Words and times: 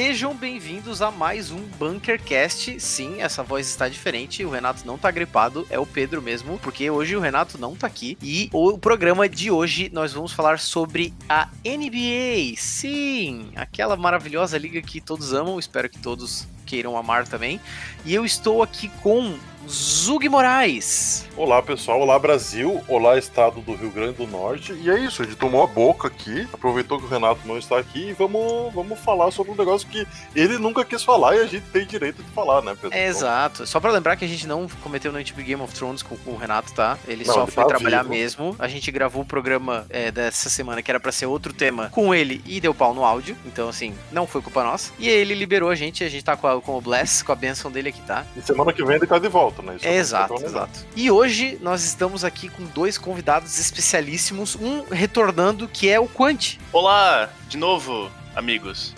Sejam 0.00 0.32
bem-vindos 0.32 1.02
a 1.02 1.10
mais 1.10 1.50
um 1.50 1.58
Bunkercast. 1.76 2.78
Sim, 2.78 3.20
essa 3.20 3.42
voz 3.42 3.68
está 3.68 3.88
diferente, 3.88 4.44
o 4.44 4.48
Renato 4.48 4.86
não 4.86 4.96
tá 4.96 5.10
gripado, 5.10 5.66
é 5.68 5.76
o 5.76 5.84
Pedro 5.84 6.22
mesmo, 6.22 6.56
porque 6.58 6.88
hoje 6.88 7.16
o 7.16 7.20
Renato 7.20 7.58
não 7.58 7.74
tá 7.74 7.88
aqui. 7.88 8.16
E 8.22 8.48
o 8.52 8.78
programa 8.78 9.28
de 9.28 9.50
hoje 9.50 9.90
nós 9.92 10.12
vamos 10.12 10.32
falar 10.32 10.60
sobre 10.60 11.12
a 11.28 11.48
NBA. 11.64 12.54
Sim, 12.56 13.50
aquela 13.56 13.96
maravilhosa 13.96 14.56
liga 14.56 14.80
que 14.80 15.00
todos 15.00 15.32
amam, 15.32 15.58
espero 15.58 15.90
que 15.90 15.98
todos 15.98 16.46
queiram 16.64 16.96
amar 16.96 17.26
também. 17.26 17.60
E 18.04 18.14
eu 18.14 18.24
estou 18.24 18.62
aqui 18.62 18.88
com 19.02 19.36
Zug 19.68 20.26
Moraes. 20.28 21.26
Olá 21.36 21.62
pessoal, 21.62 22.00
olá 22.00 22.18
Brasil, 22.18 22.82
olá 22.88 23.18
estado 23.18 23.60
do 23.60 23.74
Rio 23.74 23.90
Grande 23.90 24.14
do 24.14 24.26
Norte. 24.26 24.72
E 24.72 24.90
é 24.90 24.98
isso, 24.98 25.22
a 25.22 25.24
gente 25.26 25.36
tomou 25.36 25.62
a 25.62 25.66
boca 25.66 26.08
aqui, 26.08 26.48
aproveitou 26.52 26.98
que 26.98 27.04
o 27.04 27.08
Renato 27.08 27.46
não 27.46 27.58
está 27.58 27.78
aqui 27.78 28.08
e 28.08 28.12
vamos, 28.14 28.72
vamos 28.72 28.98
falar 28.98 29.30
sobre 29.30 29.52
um 29.52 29.54
negócio 29.54 29.86
que 29.88 30.06
ele 30.34 30.58
nunca 30.58 30.84
quis 30.84 31.02
falar 31.04 31.36
e 31.36 31.40
a 31.40 31.46
gente 31.46 31.66
tem 31.66 31.86
direito 31.86 32.22
de 32.22 32.30
falar, 32.30 32.62
né, 32.62 32.74
Pedro? 32.80 32.96
É, 32.96 33.06
exato. 33.06 33.66
Só 33.66 33.78
pra 33.78 33.90
lembrar 33.90 34.16
que 34.16 34.24
a 34.24 34.28
gente 34.28 34.46
não 34.46 34.66
cometeu 34.82 35.12
no 35.12 35.22
tipo 35.22 35.42
Game 35.42 35.62
of 35.62 35.74
Thrones 35.74 36.02
com, 36.02 36.16
com 36.16 36.30
o 36.30 36.36
Renato, 36.36 36.72
tá? 36.72 36.98
Ele 37.06 37.24
não, 37.24 37.34
só 37.34 37.42
ele 37.42 37.52
foi 37.52 37.62
tá 37.64 37.68
trabalhar 37.68 38.02
vivo. 38.02 38.14
mesmo. 38.14 38.56
A 38.58 38.68
gente 38.68 38.90
gravou 38.90 39.22
o 39.22 39.26
programa 39.26 39.86
é, 39.90 40.10
dessa 40.10 40.48
semana 40.48 40.82
que 40.82 40.90
era 40.90 40.98
para 40.98 41.12
ser 41.12 41.26
outro 41.26 41.52
tema 41.52 41.90
com 41.90 42.14
ele 42.14 42.42
e 42.46 42.58
deu 42.58 42.72
pau 42.72 42.94
no 42.94 43.04
áudio. 43.04 43.36
Então, 43.44 43.68
assim, 43.68 43.94
não 44.10 44.26
foi 44.26 44.40
culpa 44.40 44.64
nossa. 44.64 44.92
E 44.98 45.08
ele 45.08 45.34
liberou 45.34 45.68
a 45.68 45.74
gente, 45.74 46.02
a 46.02 46.08
gente 46.08 46.24
tá 46.24 46.36
com, 46.36 46.46
a, 46.46 46.60
com 46.60 46.78
o 46.78 46.80
Bless, 46.80 47.22
com 47.22 47.32
a 47.32 47.36
benção 47.36 47.70
dele 47.70 47.90
aqui, 47.90 48.00
tá? 48.02 48.24
E 48.34 48.40
semana 48.40 48.72
que 48.72 48.82
vem 48.82 48.96
ele 48.96 49.06
tá 49.06 49.18
de 49.18 49.28
volta 49.28 49.57
né? 49.62 49.76
É, 49.82 49.96
exato, 49.96 50.34
exato. 50.42 50.86
E 50.94 51.10
hoje 51.10 51.58
nós 51.60 51.84
estamos 51.84 52.24
aqui 52.24 52.48
com 52.48 52.64
dois 52.64 52.98
convidados 52.98 53.58
especialíssimos, 53.58 54.56
um 54.56 54.84
retornando 54.90 55.68
que 55.68 55.88
é 55.88 55.98
o 55.98 56.06
Quant. 56.08 56.58
Olá, 56.72 57.28
de 57.48 57.56
novo, 57.56 58.10
amigos. 58.34 58.94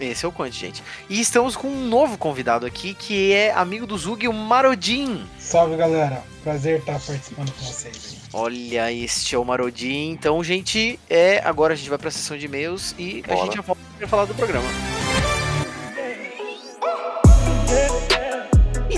Esse 0.00 0.24
é 0.24 0.28
o 0.28 0.32
Quant, 0.32 0.52
gente. 0.52 0.82
E 1.08 1.20
estamos 1.20 1.56
com 1.56 1.68
um 1.68 1.86
novo 1.88 2.16
convidado 2.16 2.66
aqui, 2.66 2.94
que 2.94 3.32
é 3.32 3.52
amigo 3.52 3.86
do 3.86 3.96
Zug, 3.96 4.26
o 4.28 4.32
Marodin. 4.32 5.26
Salve, 5.38 5.76
galera. 5.76 6.22
Prazer 6.42 6.80
estar 6.80 7.00
participando 7.00 7.52
com 7.52 7.64
vocês. 7.64 8.16
Olha, 8.32 8.92
este 8.92 9.34
é 9.34 9.38
o 9.38 9.44
Marodin. 9.44 10.10
Então, 10.10 10.42
gente, 10.44 10.98
é 11.08 11.40
agora 11.44 11.72
a 11.72 11.76
gente 11.76 11.88
vai 11.88 11.98
para 11.98 12.08
a 12.08 12.12
sessão 12.12 12.36
de 12.36 12.46
e-mails 12.46 12.94
e 12.98 13.22
Bora. 13.22 13.40
a 13.40 13.44
gente 13.44 13.56
já 13.56 13.62
volta 13.62 13.80
para 13.98 14.08
falar 14.08 14.24
do 14.26 14.34
programa. 14.34 14.68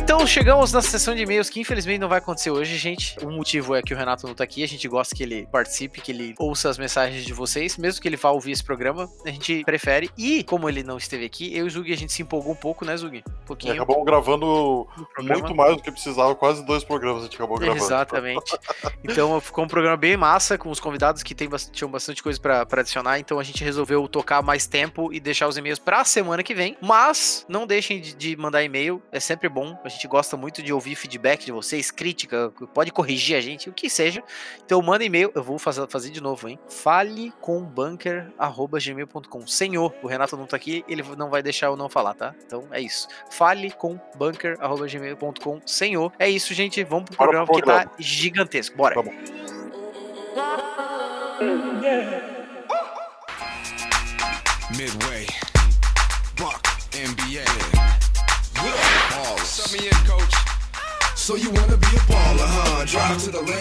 Então 0.06 0.24
chegamos 0.24 0.72
na 0.72 0.80
sessão 0.80 1.16
de 1.16 1.22
e-mails 1.22 1.50
que 1.50 1.58
infelizmente 1.58 1.98
não 1.98 2.08
vai 2.08 2.18
acontecer 2.18 2.48
hoje, 2.48 2.76
gente. 2.78 3.16
O 3.24 3.28
motivo 3.28 3.74
é 3.74 3.82
que 3.82 3.92
o 3.92 3.96
Renato 3.96 4.24
não 4.24 4.36
tá 4.36 4.44
aqui, 4.44 4.62
a 4.62 4.68
gente 4.68 4.86
gosta 4.86 5.16
que 5.16 5.20
ele 5.20 5.48
participe, 5.50 6.00
que 6.00 6.12
ele 6.12 6.32
ouça 6.38 6.70
as 6.70 6.78
mensagens 6.78 7.24
de 7.24 7.32
vocês, 7.32 7.76
mesmo 7.76 8.00
que 8.00 8.06
ele 8.06 8.16
vá 8.16 8.30
ouvir 8.30 8.52
esse 8.52 8.62
programa, 8.62 9.10
a 9.24 9.30
gente 9.30 9.64
prefere. 9.64 10.08
E 10.16 10.44
como 10.44 10.68
ele 10.68 10.84
não 10.84 10.96
esteve 10.96 11.24
aqui, 11.24 11.52
eu 11.52 11.64
e 11.64 11.66
o 11.66 11.70
Zug 11.70 11.92
a 11.92 11.96
gente 11.96 12.12
se 12.12 12.22
empolgou 12.22 12.52
um 12.52 12.56
pouco, 12.56 12.84
né, 12.84 12.96
Zug? 12.96 13.18
Um 13.26 13.46
pouquinho. 13.46 13.74
E 13.74 13.76
acabamos 13.78 14.04
gravando 14.04 14.86
muito 15.18 15.52
mais 15.56 15.76
do 15.76 15.82
que 15.82 15.90
precisava, 15.90 16.36
quase 16.36 16.64
dois 16.64 16.84
programas 16.84 17.22
a 17.22 17.24
gente 17.24 17.34
acabou 17.34 17.58
gravando. 17.58 17.84
Exatamente. 17.84 18.56
então 19.02 19.40
ficou 19.40 19.64
um 19.64 19.68
programa 19.68 19.96
bem 19.96 20.16
massa, 20.16 20.56
com 20.56 20.70
os 20.70 20.78
convidados 20.78 21.24
que 21.24 21.34
tem, 21.34 21.48
tinham 21.72 21.90
bastante 21.90 22.22
coisa 22.22 22.38
para 22.38 22.64
adicionar, 22.78 23.18
então 23.18 23.40
a 23.40 23.42
gente 23.42 23.64
resolveu 23.64 24.06
tocar 24.06 24.40
mais 24.40 24.68
tempo 24.68 25.12
e 25.12 25.18
deixar 25.18 25.48
os 25.48 25.56
e-mails 25.56 25.80
pra 25.80 26.04
semana 26.04 26.44
que 26.44 26.54
vem. 26.54 26.76
Mas 26.80 27.44
não 27.48 27.66
deixem 27.66 28.00
de, 28.00 28.14
de 28.14 28.36
mandar 28.36 28.62
e-mail, 28.62 29.02
é 29.10 29.18
sempre 29.18 29.48
bom. 29.48 29.76
A 29.84 29.95
gente 29.95 29.95
gosta 30.08 30.36
muito 30.36 30.62
de 30.62 30.72
ouvir 30.72 30.96
feedback 30.96 31.44
de 31.44 31.52
vocês, 31.52 31.90
crítica, 31.90 32.52
pode 32.74 32.90
corrigir 32.90 33.36
a 33.36 33.40
gente, 33.40 33.70
o 33.70 33.72
que 33.72 33.88
seja. 33.88 34.22
Então 34.64 34.82
manda 34.82 35.04
e-mail, 35.04 35.30
eu 35.34 35.42
vou 35.42 35.58
fazer, 35.58 35.86
fazer 35.88 36.10
de 36.10 36.20
novo, 36.20 36.48
hein? 36.48 36.58
Fale 36.68 37.32
com 37.40 37.62
bunker@gmail.com. 37.62 39.46
Senhor, 39.46 39.94
o 40.02 40.06
Renato 40.06 40.36
não 40.36 40.46
tá 40.46 40.56
aqui, 40.56 40.84
ele 40.88 41.04
não 41.16 41.30
vai 41.30 41.42
deixar 41.42 41.66
eu 41.66 41.76
não 41.76 41.88
falar, 41.88 42.14
tá? 42.14 42.34
Então 42.44 42.64
é 42.72 42.80
isso. 42.80 43.06
Fale 43.30 43.70
com 43.70 44.00
bunker@gmail.com. 44.16 45.60
Senhor, 45.64 46.12
é 46.18 46.28
isso, 46.28 46.52
gente. 46.54 46.82
Vamos 46.82 47.04
pro 47.06 47.16
programa, 47.16 47.46
porque 47.46 47.62
tá 47.62 47.90
gigantesco. 47.98 48.76
Bora. 48.76 48.96
Midway, 54.76 55.26
Buck, 56.36 56.60
NBA. 56.92 57.75
Sub 59.46 59.72
me 59.72 59.86
in, 59.86 59.94
coach. 60.04 60.55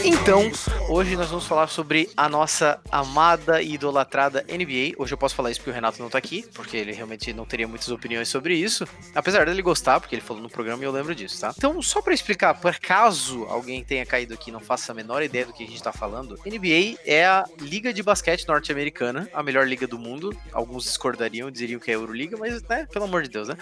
Então, 0.04 0.52
hoje 0.88 1.16
nós 1.16 1.30
vamos 1.30 1.48
falar 1.48 1.66
sobre 1.66 2.08
a 2.16 2.30
nossa 2.30 2.80
amada 2.92 3.60
e 3.60 3.74
idolatrada 3.74 4.46
NBA. 4.48 4.94
Hoje 5.00 5.16
eu 5.16 5.18
posso 5.18 5.34
falar 5.34 5.50
isso 5.50 5.62
porque 5.62 5.72
o 5.72 5.74
Renato 5.74 6.00
não 6.00 6.08
tá 6.08 6.20
aqui, 6.20 6.46
porque 6.54 6.78
ele 6.78 6.92
realmente 6.92 7.34
não 7.34 7.44
teria 7.44 7.68
muitas 7.68 7.90
opiniões 7.90 8.30
sobre 8.30 8.56
isso. 8.56 8.88
Apesar 9.16 9.48
dele 9.48 9.64
gostar, 9.64 10.00
porque 10.00 10.14
ele 10.14 10.22
falou 10.22 10.44
no 10.44 10.50
programa 10.50 10.84
e 10.84 10.86
eu 10.86 10.92
lembro 10.92 11.16
disso, 11.16 11.42
tá? 11.42 11.56
Então, 11.58 11.82
só 11.82 12.04
para 12.04 12.14
explicar, 12.14 12.54
por 12.54 12.76
caso 12.76 13.46
alguém 13.46 13.84
tenha 13.84 14.06
caído 14.06 14.36
aqui 14.36 14.52
e 14.52 14.54
não 14.54 14.60
faça 14.60 14.92
a 14.92 14.96
menor 14.96 15.24
ideia 15.24 15.48
do 15.48 15.54
que 15.54 15.64
a 15.64 15.68
gente 15.68 15.82
tá 15.82 15.92
falando, 15.92 16.40
NBA 16.46 17.00
é 17.04 17.26
a 17.26 17.46
liga 17.60 17.92
de 17.92 18.04
basquete 18.04 18.48
norte-americana, 18.48 19.28
a 19.34 19.42
melhor 19.42 19.68
liga 19.68 19.88
do 19.88 19.98
mundo. 19.98 20.38
Alguns 20.54 20.84
discordariam, 20.84 21.50
dizeriam 21.50 21.80
que 21.80 21.90
é 21.90 21.96
a 21.96 21.98
Euroliga, 21.98 22.38
mas, 22.38 22.62
né, 22.62 22.86
pelo 22.94 23.06
amor 23.06 23.24
de 23.24 23.30
Deus, 23.30 23.48
né? 23.48 23.58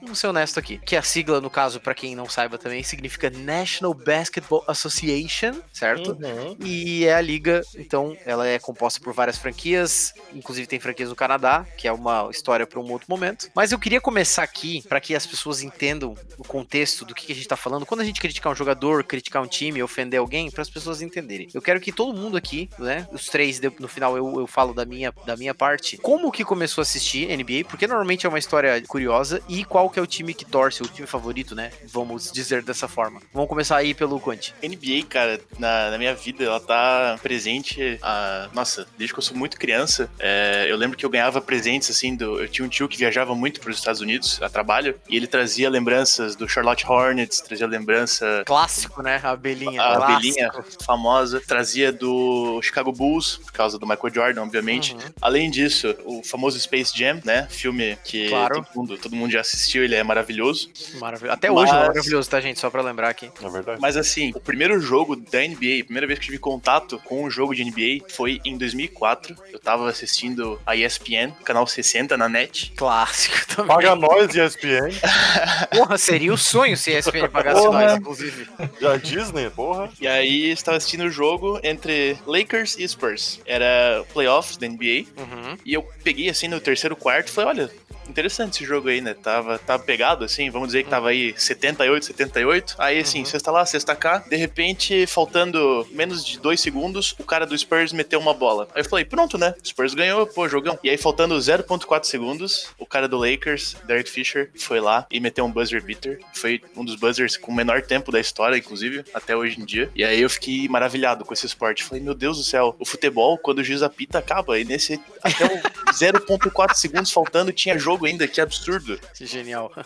Vamos 0.00 0.20
ser 0.20 0.28
honesto 0.28 0.60
aqui. 0.60 0.78
Que 0.78 0.94
a 0.94 1.02
sigla, 1.02 1.40
no 1.40 1.50
caso, 1.50 1.80
para 1.80 1.92
quem 1.92 2.14
não 2.14 2.28
saiba 2.28 2.56
também, 2.56 2.84
significa 2.84 3.28
National 3.48 3.94
Basketball 3.94 4.62
Association, 4.68 5.54
certo? 5.72 6.12
Uhum. 6.12 6.54
E 6.62 7.06
é 7.06 7.14
a 7.14 7.20
liga, 7.20 7.62
então, 7.76 8.14
ela 8.26 8.46
é 8.46 8.58
composta 8.58 9.00
por 9.00 9.14
várias 9.14 9.38
franquias, 9.38 10.12
inclusive 10.34 10.66
tem 10.66 10.78
franquias 10.78 11.08
no 11.08 11.16
Canadá, 11.16 11.66
que 11.78 11.88
é 11.88 11.92
uma 11.92 12.28
história 12.30 12.66
para 12.66 12.78
um 12.78 12.92
outro 12.92 13.06
momento. 13.08 13.50
Mas 13.54 13.72
eu 13.72 13.78
queria 13.78 14.02
começar 14.02 14.42
aqui 14.42 14.82
para 14.86 15.00
que 15.00 15.14
as 15.14 15.26
pessoas 15.26 15.62
entendam 15.62 16.14
o 16.36 16.44
contexto 16.44 17.06
do 17.06 17.14
que 17.14 17.32
a 17.32 17.34
gente 17.34 17.48
tá 17.48 17.56
falando. 17.56 17.86
Quando 17.86 18.02
a 18.02 18.04
gente 18.04 18.20
criticar 18.20 18.52
um 18.52 18.56
jogador, 18.56 19.02
criticar 19.02 19.42
um 19.42 19.46
time, 19.46 19.82
ofender 19.82 20.20
alguém, 20.20 20.50
para 20.50 20.60
as 20.60 20.68
pessoas 20.68 21.00
entenderem. 21.00 21.48
Eu 21.54 21.62
quero 21.62 21.80
que 21.80 21.90
todo 21.90 22.12
mundo 22.12 22.36
aqui, 22.36 22.68
né, 22.78 23.08
os 23.10 23.28
três, 23.28 23.58
no 23.78 23.88
final 23.88 24.14
eu, 24.14 24.40
eu 24.40 24.46
falo 24.46 24.74
da 24.74 24.84
minha, 24.84 25.10
da 25.24 25.36
minha 25.36 25.54
parte, 25.54 25.96
como 25.96 26.30
que 26.30 26.44
começou 26.44 26.82
a 26.82 26.84
assistir 26.84 27.34
NBA, 27.34 27.64
porque 27.66 27.86
normalmente 27.86 28.26
é 28.26 28.28
uma 28.28 28.38
história 28.38 28.82
curiosa, 28.86 29.40
e 29.48 29.64
qual 29.64 29.88
que 29.88 29.98
é 29.98 30.02
o 30.02 30.06
time 30.06 30.34
que 30.34 30.44
torce, 30.44 30.82
o 30.82 30.86
time 30.86 31.06
favorito, 31.06 31.54
né? 31.54 31.70
Vamos 31.86 32.30
dizer 32.30 32.62
dessa 32.62 32.86
forma. 32.86 33.22
Vamos 33.38 33.50
começar 33.50 33.76
aí 33.76 33.94
pelo 33.94 34.18
Quant. 34.18 34.52
NBA, 34.60 35.06
cara, 35.08 35.40
na, 35.60 35.92
na 35.92 35.98
minha 35.98 36.12
vida, 36.12 36.42
ela 36.42 36.58
tá 36.58 37.16
presente, 37.22 37.96
a, 38.02 38.48
nossa, 38.52 38.84
desde 38.98 39.14
que 39.14 39.20
eu 39.20 39.22
sou 39.22 39.36
muito 39.36 39.56
criança. 39.56 40.10
É, 40.18 40.66
eu 40.68 40.76
lembro 40.76 40.98
que 40.98 41.06
eu 41.06 41.08
ganhava 41.08 41.40
presentes, 41.40 41.88
assim, 41.88 42.16
do, 42.16 42.40
eu 42.40 42.48
tinha 42.48 42.66
um 42.66 42.68
tio 42.68 42.88
que 42.88 42.98
viajava 42.98 43.36
muito 43.36 43.60
para 43.60 43.70
os 43.70 43.76
Estados 43.76 44.00
Unidos 44.00 44.42
a 44.42 44.48
trabalho, 44.48 44.98
e 45.08 45.16
ele 45.16 45.28
trazia 45.28 45.70
lembranças 45.70 46.34
do 46.34 46.48
Charlotte 46.48 46.84
Hornets, 46.84 47.40
trazia 47.40 47.68
lembrança... 47.68 48.42
Clássico, 48.44 49.04
né? 49.04 49.20
A 49.22 49.30
abelhinha. 49.30 49.82
A 49.82 49.94
clássico. 49.94 50.12
abelhinha 50.14 50.52
famosa. 50.84 51.40
Trazia 51.46 51.92
do 51.92 52.60
Chicago 52.60 52.90
Bulls, 52.90 53.36
por 53.36 53.52
causa 53.52 53.78
do 53.78 53.86
Michael 53.86 54.12
Jordan, 54.12 54.42
obviamente. 54.42 54.94
Uhum. 54.94 55.12
Além 55.22 55.48
disso, 55.48 55.94
o 56.04 56.24
famoso 56.24 56.58
Space 56.58 56.92
Jam, 56.92 57.20
né? 57.24 57.46
Filme 57.48 57.96
que 58.02 58.30
claro. 58.30 58.56
todo, 58.56 58.66
mundo, 58.74 58.98
todo 58.98 59.14
mundo 59.14 59.30
já 59.30 59.42
assistiu, 59.42 59.84
ele 59.84 59.94
é 59.94 60.02
maravilhoso. 60.02 60.68
Maravilhoso. 60.98 61.32
Até 61.32 61.48
Mas... 61.48 61.58
hoje 61.58 61.70
é 61.70 61.86
maravilhoso, 61.86 62.28
tá, 62.28 62.40
gente? 62.40 62.58
Só 62.58 62.68
pra 62.68 62.82
lembrar 62.82 63.10
aqui. 63.10 63.27
É 63.42 63.48
verdade. 63.48 63.80
Mas 63.80 63.96
assim, 63.96 64.32
o 64.34 64.40
primeiro 64.40 64.80
jogo 64.80 65.16
da 65.16 65.40
NBA, 65.40 65.80
a 65.80 65.84
primeira 65.84 66.06
vez 66.06 66.18
que 66.18 66.26
tive 66.26 66.38
contato 66.38 66.98
com 67.04 67.24
um 67.24 67.30
jogo 67.30 67.54
de 67.54 67.64
NBA 67.64 68.06
foi 68.10 68.40
em 68.44 68.56
2004. 68.56 69.36
Eu 69.52 69.58
tava 69.58 69.88
assistindo 69.88 70.60
a 70.66 70.76
ESPN, 70.76 71.32
canal 71.44 71.66
60 71.66 72.16
na 72.16 72.28
net. 72.28 72.72
Clássico 72.76 73.46
também. 73.54 73.74
Paga 73.74 73.94
nós, 73.94 74.34
ESPN. 74.34 74.90
porra, 75.76 75.98
seria 75.98 76.32
o 76.32 76.38
sonho 76.38 76.76
se 76.76 76.94
a 76.94 76.98
ESPN 76.98 77.28
pagasse 77.28 77.60
porra. 77.62 77.80
nós, 77.80 77.98
inclusive. 77.98 78.48
Já 78.80 78.96
Disney, 78.96 79.50
porra. 79.50 79.90
E 80.00 80.06
aí, 80.06 80.50
estava 80.50 80.76
assistindo 80.76 81.04
o 81.04 81.10
jogo 81.10 81.60
entre 81.62 82.16
Lakers 82.26 82.76
e 82.78 82.88
Spurs. 82.88 83.40
Era 83.46 84.04
playoffs 84.12 84.56
da 84.56 84.68
NBA. 84.68 85.06
Uhum. 85.16 85.56
E 85.64 85.74
eu 85.74 85.82
peguei 86.02 86.28
assim 86.28 86.48
no 86.48 86.60
terceiro 86.60 86.96
quarto 86.96 87.28
e 87.28 87.30
falei: 87.32 87.50
olha, 87.50 87.70
interessante 88.08 88.54
esse 88.54 88.64
jogo 88.64 88.88
aí, 88.88 89.00
né? 89.00 89.14
Tava, 89.14 89.58
tava 89.58 89.82
pegado, 89.82 90.24
assim, 90.24 90.50
vamos 90.50 90.68
dizer 90.68 90.84
que 90.84 90.90
tava 90.90 91.10
aí 91.10 91.34
78, 91.36 92.06
78. 92.06 92.76
Aí, 92.78 92.98
assim, 93.00 93.20
uhum. 93.20 93.24
sexta 93.24 93.50
lá, 93.50 93.64
sexta 93.66 93.94
cá. 93.94 94.18
De 94.28 94.36
repente, 94.36 95.06
faltando 95.06 95.86
menos 95.92 96.24
de 96.24 96.38
dois 96.38 96.60
segundos, 96.60 97.14
o 97.18 97.24
cara 97.24 97.46
do 97.46 97.56
Spurs 97.56 97.92
meteu 97.92 98.18
uma 98.18 98.34
bola. 98.34 98.68
Aí 98.74 98.82
eu 98.82 98.88
falei, 98.88 99.04
pronto, 99.04 99.38
né? 99.38 99.54
Spurs 99.64 99.94
ganhou, 99.94 100.26
pô, 100.26 100.48
jogão. 100.48 100.78
E 100.82 100.90
aí, 100.90 100.96
faltando 100.96 101.36
0.4 101.36 102.04
segundos, 102.04 102.68
o 102.78 102.86
cara 102.86 103.08
do 103.08 103.18
Lakers, 103.18 103.76
Derek 103.86 104.10
Fisher, 104.10 104.50
foi 104.56 104.80
lá 104.80 105.06
e 105.10 105.20
meteu 105.20 105.44
um 105.44 105.52
buzzer 105.52 105.82
beater. 105.82 106.20
Foi 106.32 106.60
um 106.76 106.84
dos 106.84 106.96
buzzers 106.96 107.36
com 107.36 107.52
o 107.52 107.54
menor 107.54 107.82
tempo 107.82 108.10
da 108.10 108.20
história, 108.20 108.56
inclusive, 108.56 109.04
até 109.12 109.36
hoje 109.36 109.60
em 109.60 109.64
dia. 109.64 109.90
E 109.94 110.04
aí 110.04 110.20
eu 110.20 110.30
fiquei 110.30 110.68
maravilhado 110.68 111.24
com 111.24 111.34
esse 111.34 111.46
esporte. 111.46 111.84
Falei, 111.84 112.02
meu 112.02 112.14
Deus 112.14 112.38
do 112.38 112.44
céu, 112.44 112.74
o 112.78 112.84
futebol, 112.84 113.38
quando 113.38 113.58
o 113.58 113.64
juiz 113.64 113.82
apita, 113.82 114.18
acaba. 114.18 114.58
E 114.58 114.64
nesse, 114.64 115.00
até 115.22 115.46
o 115.46 115.58
0.4 115.92 116.74
segundos 116.74 117.10
faltando, 117.10 117.52
tinha 117.52 117.78
jogo 117.78 117.97
jogo 117.98 118.06
ainda, 118.06 118.28
que 118.28 118.40
absurdo. 118.40 118.98
Que 119.14 119.26
genial. 119.26 119.72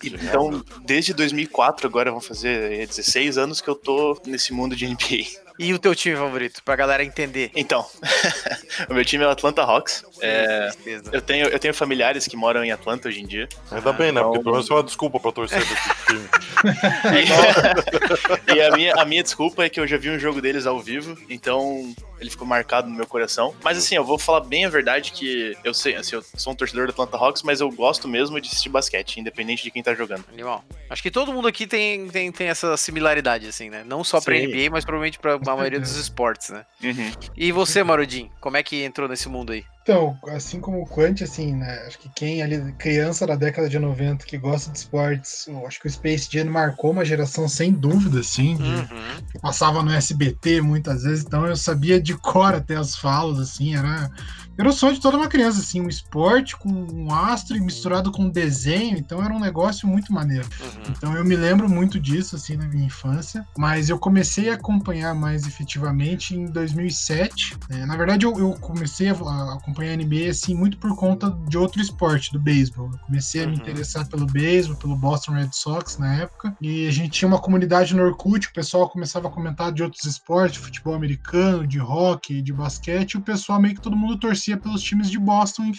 Então, 0.00 0.64
desde 0.84 1.12
2004, 1.12 1.88
agora 1.88 2.12
vão 2.12 2.20
fazer 2.20 2.86
16 2.86 3.36
anos 3.36 3.60
que 3.60 3.68
eu 3.68 3.74
tô 3.74 4.16
nesse 4.24 4.52
mundo 4.52 4.76
de 4.76 4.86
NBA. 4.86 5.47
E 5.58 5.74
o 5.74 5.78
teu 5.78 5.94
time 5.94 6.16
favorito, 6.16 6.62
pra 6.62 6.76
galera 6.76 7.04
entender? 7.04 7.50
Então, 7.54 7.84
o 8.88 8.94
meu 8.94 9.04
time 9.04 9.24
é 9.24 9.26
o 9.26 9.30
Atlanta 9.30 9.62
Hawks. 9.62 10.04
É, 10.20 10.70
eu, 11.12 11.20
tenho, 11.20 11.48
eu 11.48 11.58
tenho 11.58 11.74
familiares 11.74 12.26
que 12.26 12.36
moram 12.36 12.64
em 12.64 12.70
Atlanta 12.70 13.08
hoje 13.08 13.20
em 13.20 13.26
dia. 13.26 13.48
Ainda 13.70 13.92
bem, 13.92 14.12
né? 14.12 14.22
Porque 14.22 14.38
pelo 14.38 14.52
menos 14.52 14.70
é 14.70 14.74
uma 14.74 14.82
desculpa 14.82 15.18
pra 15.18 15.32
torcer 15.32 15.58
desse 15.58 15.74
time. 16.06 16.28
e 18.54 18.62
a 18.62 18.70
minha, 18.70 18.94
a 18.94 19.04
minha 19.04 19.22
desculpa 19.22 19.64
é 19.64 19.68
que 19.68 19.80
eu 19.80 19.86
já 19.86 19.96
vi 19.96 20.10
um 20.10 20.18
jogo 20.18 20.40
deles 20.40 20.66
ao 20.66 20.78
vivo, 20.80 21.16
então 21.28 21.94
ele 22.20 22.30
ficou 22.30 22.46
marcado 22.46 22.88
no 22.88 22.94
meu 22.94 23.06
coração. 23.06 23.54
Mas 23.62 23.78
assim, 23.78 23.94
eu 23.94 24.04
vou 24.04 24.18
falar 24.18 24.40
bem 24.40 24.64
a 24.64 24.68
verdade 24.68 25.12
que 25.12 25.56
eu 25.64 25.72
sei, 25.72 25.94
assim, 25.94 26.16
eu 26.16 26.24
sou 26.36 26.52
um 26.52 26.56
torcedor 26.56 26.86
do 26.86 26.90
Atlanta 26.90 27.16
Hawks, 27.16 27.42
mas 27.42 27.60
eu 27.60 27.70
gosto 27.70 28.08
mesmo 28.08 28.40
de 28.40 28.48
assistir 28.48 28.68
basquete, 28.68 29.18
independente 29.18 29.62
de 29.62 29.70
quem 29.70 29.82
tá 29.82 29.94
jogando. 29.94 30.24
Animal. 30.32 30.64
Acho 30.90 31.02
que 31.02 31.10
todo 31.10 31.32
mundo 31.32 31.48
aqui 31.48 31.66
tem, 31.66 32.08
tem, 32.08 32.30
tem 32.32 32.48
essa 32.48 32.76
similaridade, 32.76 33.46
assim, 33.46 33.70
né? 33.70 33.84
Não 33.86 34.02
só 34.02 34.20
pra 34.20 34.34
Sim. 34.34 34.46
NBA, 34.46 34.70
mas 34.70 34.84
provavelmente 34.84 35.18
pra 35.18 35.38
maioria 35.56 35.80
dos 35.80 35.96
esportes, 35.96 36.50
né? 36.50 36.64
Uhum. 36.82 37.12
E 37.36 37.52
você, 37.52 37.82
Marodin, 37.82 38.30
como 38.40 38.56
é 38.56 38.62
que 38.62 38.82
entrou 38.82 39.08
nesse 39.08 39.28
mundo 39.28 39.52
aí? 39.52 39.64
Então, 39.88 40.18
assim 40.28 40.60
como 40.60 40.82
o 40.82 40.86
Quant, 40.86 41.22
assim, 41.22 41.54
né? 41.54 41.84
Acho 41.86 41.98
que 41.98 42.10
quem 42.10 42.42
ali, 42.42 42.74
criança 42.74 43.26
da 43.26 43.34
década 43.34 43.70
de 43.70 43.78
90 43.78 44.26
que 44.26 44.36
gosta 44.36 44.70
de 44.70 44.76
esportes, 44.76 45.48
acho 45.66 45.80
que 45.80 45.86
o 45.86 45.90
Space 45.90 46.28
Jam 46.30 46.44
marcou 46.44 46.90
uma 46.90 47.06
geração 47.06 47.48
sem 47.48 47.72
dúvida, 47.72 48.20
assim. 48.20 48.54
Uhum. 48.56 48.86
Que 49.32 49.38
passava 49.38 49.82
no 49.82 49.90
SBT 49.90 50.60
muitas 50.60 51.04
vezes, 51.04 51.24
então 51.24 51.46
eu 51.46 51.56
sabia 51.56 51.98
de 51.98 52.14
cor 52.18 52.54
até 52.54 52.76
as 52.76 52.96
falas, 52.96 53.38
assim, 53.38 53.76
era 53.76 54.10
era 54.58 54.68
o 54.68 54.72
sonho 54.72 54.94
de 54.94 55.00
toda 55.00 55.16
uma 55.16 55.28
criança, 55.28 55.60
assim, 55.60 55.80
um 55.80 55.88
esporte 55.88 56.56
com 56.56 56.68
um 56.68 57.14
astro 57.14 57.56
e 57.56 57.60
misturado 57.60 58.10
com 58.10 58.24
um 58.24 58.28
desenho, 58.28 58.98
então 58.98 59.24
era 59.24 59.32
um 59.32 59.38
negócio 59.38 59.86
muito 59.86 60.12
maneiro. 60.12 60.48
Uhum. 60.60 60.82
Então 60.90 61.14
eu 61.14 61.24
me 61.24 61.36
lembro 61.36 61.70
muito 61.70 62.00
disso, 62.00 62.34
assim, 62.34 62.56
na 62.56 62.66
minha 62.66 62.84
infância, 62.84 63.46
mas 63.56 63.88
eu 63.88 64.00
comecei 64.00 64.50
a 64.50 64.54
acompanhar 64.54 65.14
mais 65.14 65.46
efetivamente 65.46 66.34
em 66.34 66.46
2007. 66.46 67.56
É, 67.70 67.86
na 67.86 67.96
verdade, 67.96 68.26
eu, 68.26 68.36
eu, 68.36 68.50
comecei 68.54 69.10
a 69.10 69.12
acompanhar 69.12 69.77
a 69.86 69.96
NBA, 69.96 70.30
assim, 70.30 70.54
muito 70.54 70.78
por 70.78 70.94
conta 70.96 71.30
de 71.46 71.58
outro 71.58 71.80
esporte, 71.80 72.32
do 72.32 72.40
beisebol. 72.40 72.90
Eu 72.92 72.98
comecei 72.98 73.42
a 73.44 73.46
me 73.46 73.54
uhum. 73.54 73.60
interessar 73.60 74.08
pelo 74.08 74.26
beisebol, 74.26 74.76
pelo 74.76 74.96
Boston 74.96 75.32
Red 75.32 75.50
Sox 75.52 75.98
na 75.98 76.14
época, 76.14 76.56
e 76.60 76.88
a 76.88 76.90
gente 76.90 77.10
tinha 77.10 77.28
uma 77.28 77.38
comunidade 77.38 77.94
no 77.94 78.02
Orkut, 78.02 78.48
o 78.48 78.52
pessoal 78.52 78.88
começava 78.88 79.28
a 79.28 79.30
comentar 79.30 79.72
de 79.72 79.82
outros 79.82 80.04
esportes, 80.04 80.58
futebol 80.58 80.94
americano, 80.94 81.66
de 81.66 81.80
hockey, 81.80 82.40
de 82.42 82.52
basquete, 82.52 83.12
e 83.12 83.18
o 83.18 83.22
pessoal 83.22 83.60
meio 83.60 83.74
que 83.74 83.80
todo 83.80 83.96
mundo 83.96 84.18
torcia 84.18 84.38
torcia 84.38 84.56
pelos 84.56 84.82
times 84.82 85.10
de 85.10 85.18
Boston 85.18 85.64
em, 85.64 85.72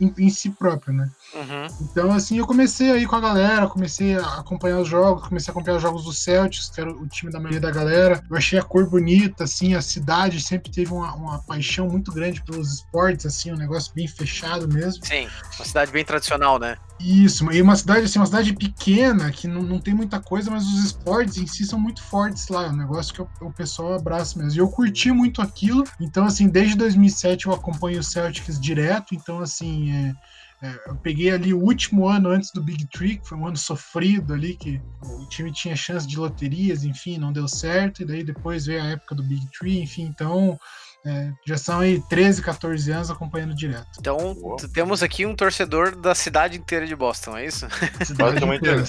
em, 0.00 0.14
em 0.18 0.30
si 0.30 0.50
próprio, 0.50 0.94
né? 0.94 1.10
Uhum. 1.34 1.66
Então, 1.82 2.12
assim, 2.12 2.38
eu 2.38 2.46
comecei 2.46 2.90
aí 2.90 3.06
com 3.06 3.16
a 3.16 3.20
galera, 3.20 3.66
comecei 3.66 4.16
a 4.16 4.38
acompanhar 4.38 4.78
os 4.78 4.88
jogos, 4.88 5.28
comecei 5.28 5.50
a 5.50 5.52
acompanhar 5.52 5.76
os 5.76 5.82
jogos 5.82 6.04
do 6.04 6.12
Celtics, 6.12 6.70
que 6.70 6.80
era 6.80 6.90
o 6.90 7.06
time 7.06 7.32
da 7.32 7.38
maioria 7.38 7.60
da 7.60 7.70
galera. 7.70 8.22
Eu 8.30 8.36
achei 8.36 8.58
a 8.58 8.62
cor 8.62 8.88
bonita, 8.88 9.44
assim, 9.44 9.74
a 9.74 9.82
cidade 9.82 10.40
sempre 10.40 10.70
teve 10.70 10.92
uma, 10.92 11.14
uma 11.14 11.38
paixão 11.40 11.88
muito 11.88 12.12
grande 12.12 12.42
pelos 12.42 12.72
esportes, 12.74 13.26
assim, 13.34 13.52
um 13.52 13.56
negócio 13.56 13.92
bem 13.94 14.06
fechado 14.06 14.68
mesmo. 14.68 15.04
Sim, 15.04 15.28
uma 15.56 15.64
cidade 15.64 15.90
bem 15.90 16.04
tradicional, 16.04 16.58
né? 16.58 16.76
Isso, 17.00 17.50
e 17.52 17.60
uma 17.60 17.76
cidade, 17.76 18.04
assim, 18.04 18.18
uma 18.18 18.26
cidade 18.26 18.54
pequena, 18.54 19.30
que 19.30 19.48
não, 19.48 19.62
não 19.62 19.80
tem 19.80 19.92
muita 19.92 20.20
coisa, 20.20 20.50
mas 20.50 20.64
os 20.64 20.84
esportes 20.84 21.36
em 21.36 21.46
si 21.46 21.66
são 21.66 21.78
muito 21.78 22.02
fortes 22.02 22.48
lá, 22.48 22.66
é 22.66 22.70
um 22.70 22.76
negócio 22.76 23.12
que 23.12 23.22
o, 23.22 23.28
o 23.40 23.52
pessoal 23.52 23.94
abraça 23.94 24.38
mesmo. 24.38 24.58
E 24.58 24.62
eu 24.62 24.68
curti 24.68 25.10
muito 25.10 25.42
aquilo, 25.42 25.84
então, 26.00 26.24
assim, 26.24 26.48
desde 26.48 26.76
2007 26.76 27.46
eu 27.46 27.52
acompanho 27.52 28.00
o 28.00 28.04
Celtics 28.04 28.60
direto, 28.60 29.14
então, 29.14 29.40
assim, 29.40 29.90
é, 29.90 30.14
é, 30.62 30.80
eu 30.86 30.96
peguei 30.96 31.30
ali 31.30 31.52
o 31.52 31.60
último 31.60 32.08
ano 32.08 32.30
antes 32.30 32.50
do 32.54 32.62
Big 32.62 32.86
Tree, 32.86 33.18
que 33.18 33.28
foi 33.28 33.36
um 33.36 33.46
ano 33.46 33.56
sofrido 33.56 34.32
ali, 34.32 34.56
que 34.56 34.80
o 35.02 35.28
time 35.28 35.52
tinha 35.52 35.76
chance 35.76 36.06
de 36.06 36.16
loterias, 36.16 36.84
enfim, 36.84 37.18
não 37.18 37.32
deu 37.32 37.46
certo, 37.48 38.02
e 38.02 38.06
daí 38.06 38.24
depois 38.24 38.66
veio 38.66 38.82
a 38.82 38.86
época 38.86 39.14
do 39.14 39.22
Big 39.24 39.46
Tree, 39.50 39.82
enfim, 39.82 40.04
então 40.04 40.56
é, 41.04 41.32
já 41.46 41.58
são 41.58 41.80
aí 41.80 42.02
13, 42.08 42.42
14 42.42 42.90
anos 42.90 43.10
acompanhando 43.10 43.54
direto. 43.54 43.86
Então, 43.98 44.36
Uou. 44.40 44.56
temos 44.72 45.02
aqui 45.02 45.26
um 45.26 45.34
torcedor 45.34 45.94
da 45.94 46.14
cidade 46.14 46.56
inteira 46.56 46.86
de 46.86 46.96
Boston, 46.96 47.36
é 47.36 47.46
isso? 47.46 47.66
Cidade 48.04 48.42
inteira. 48.44 48.84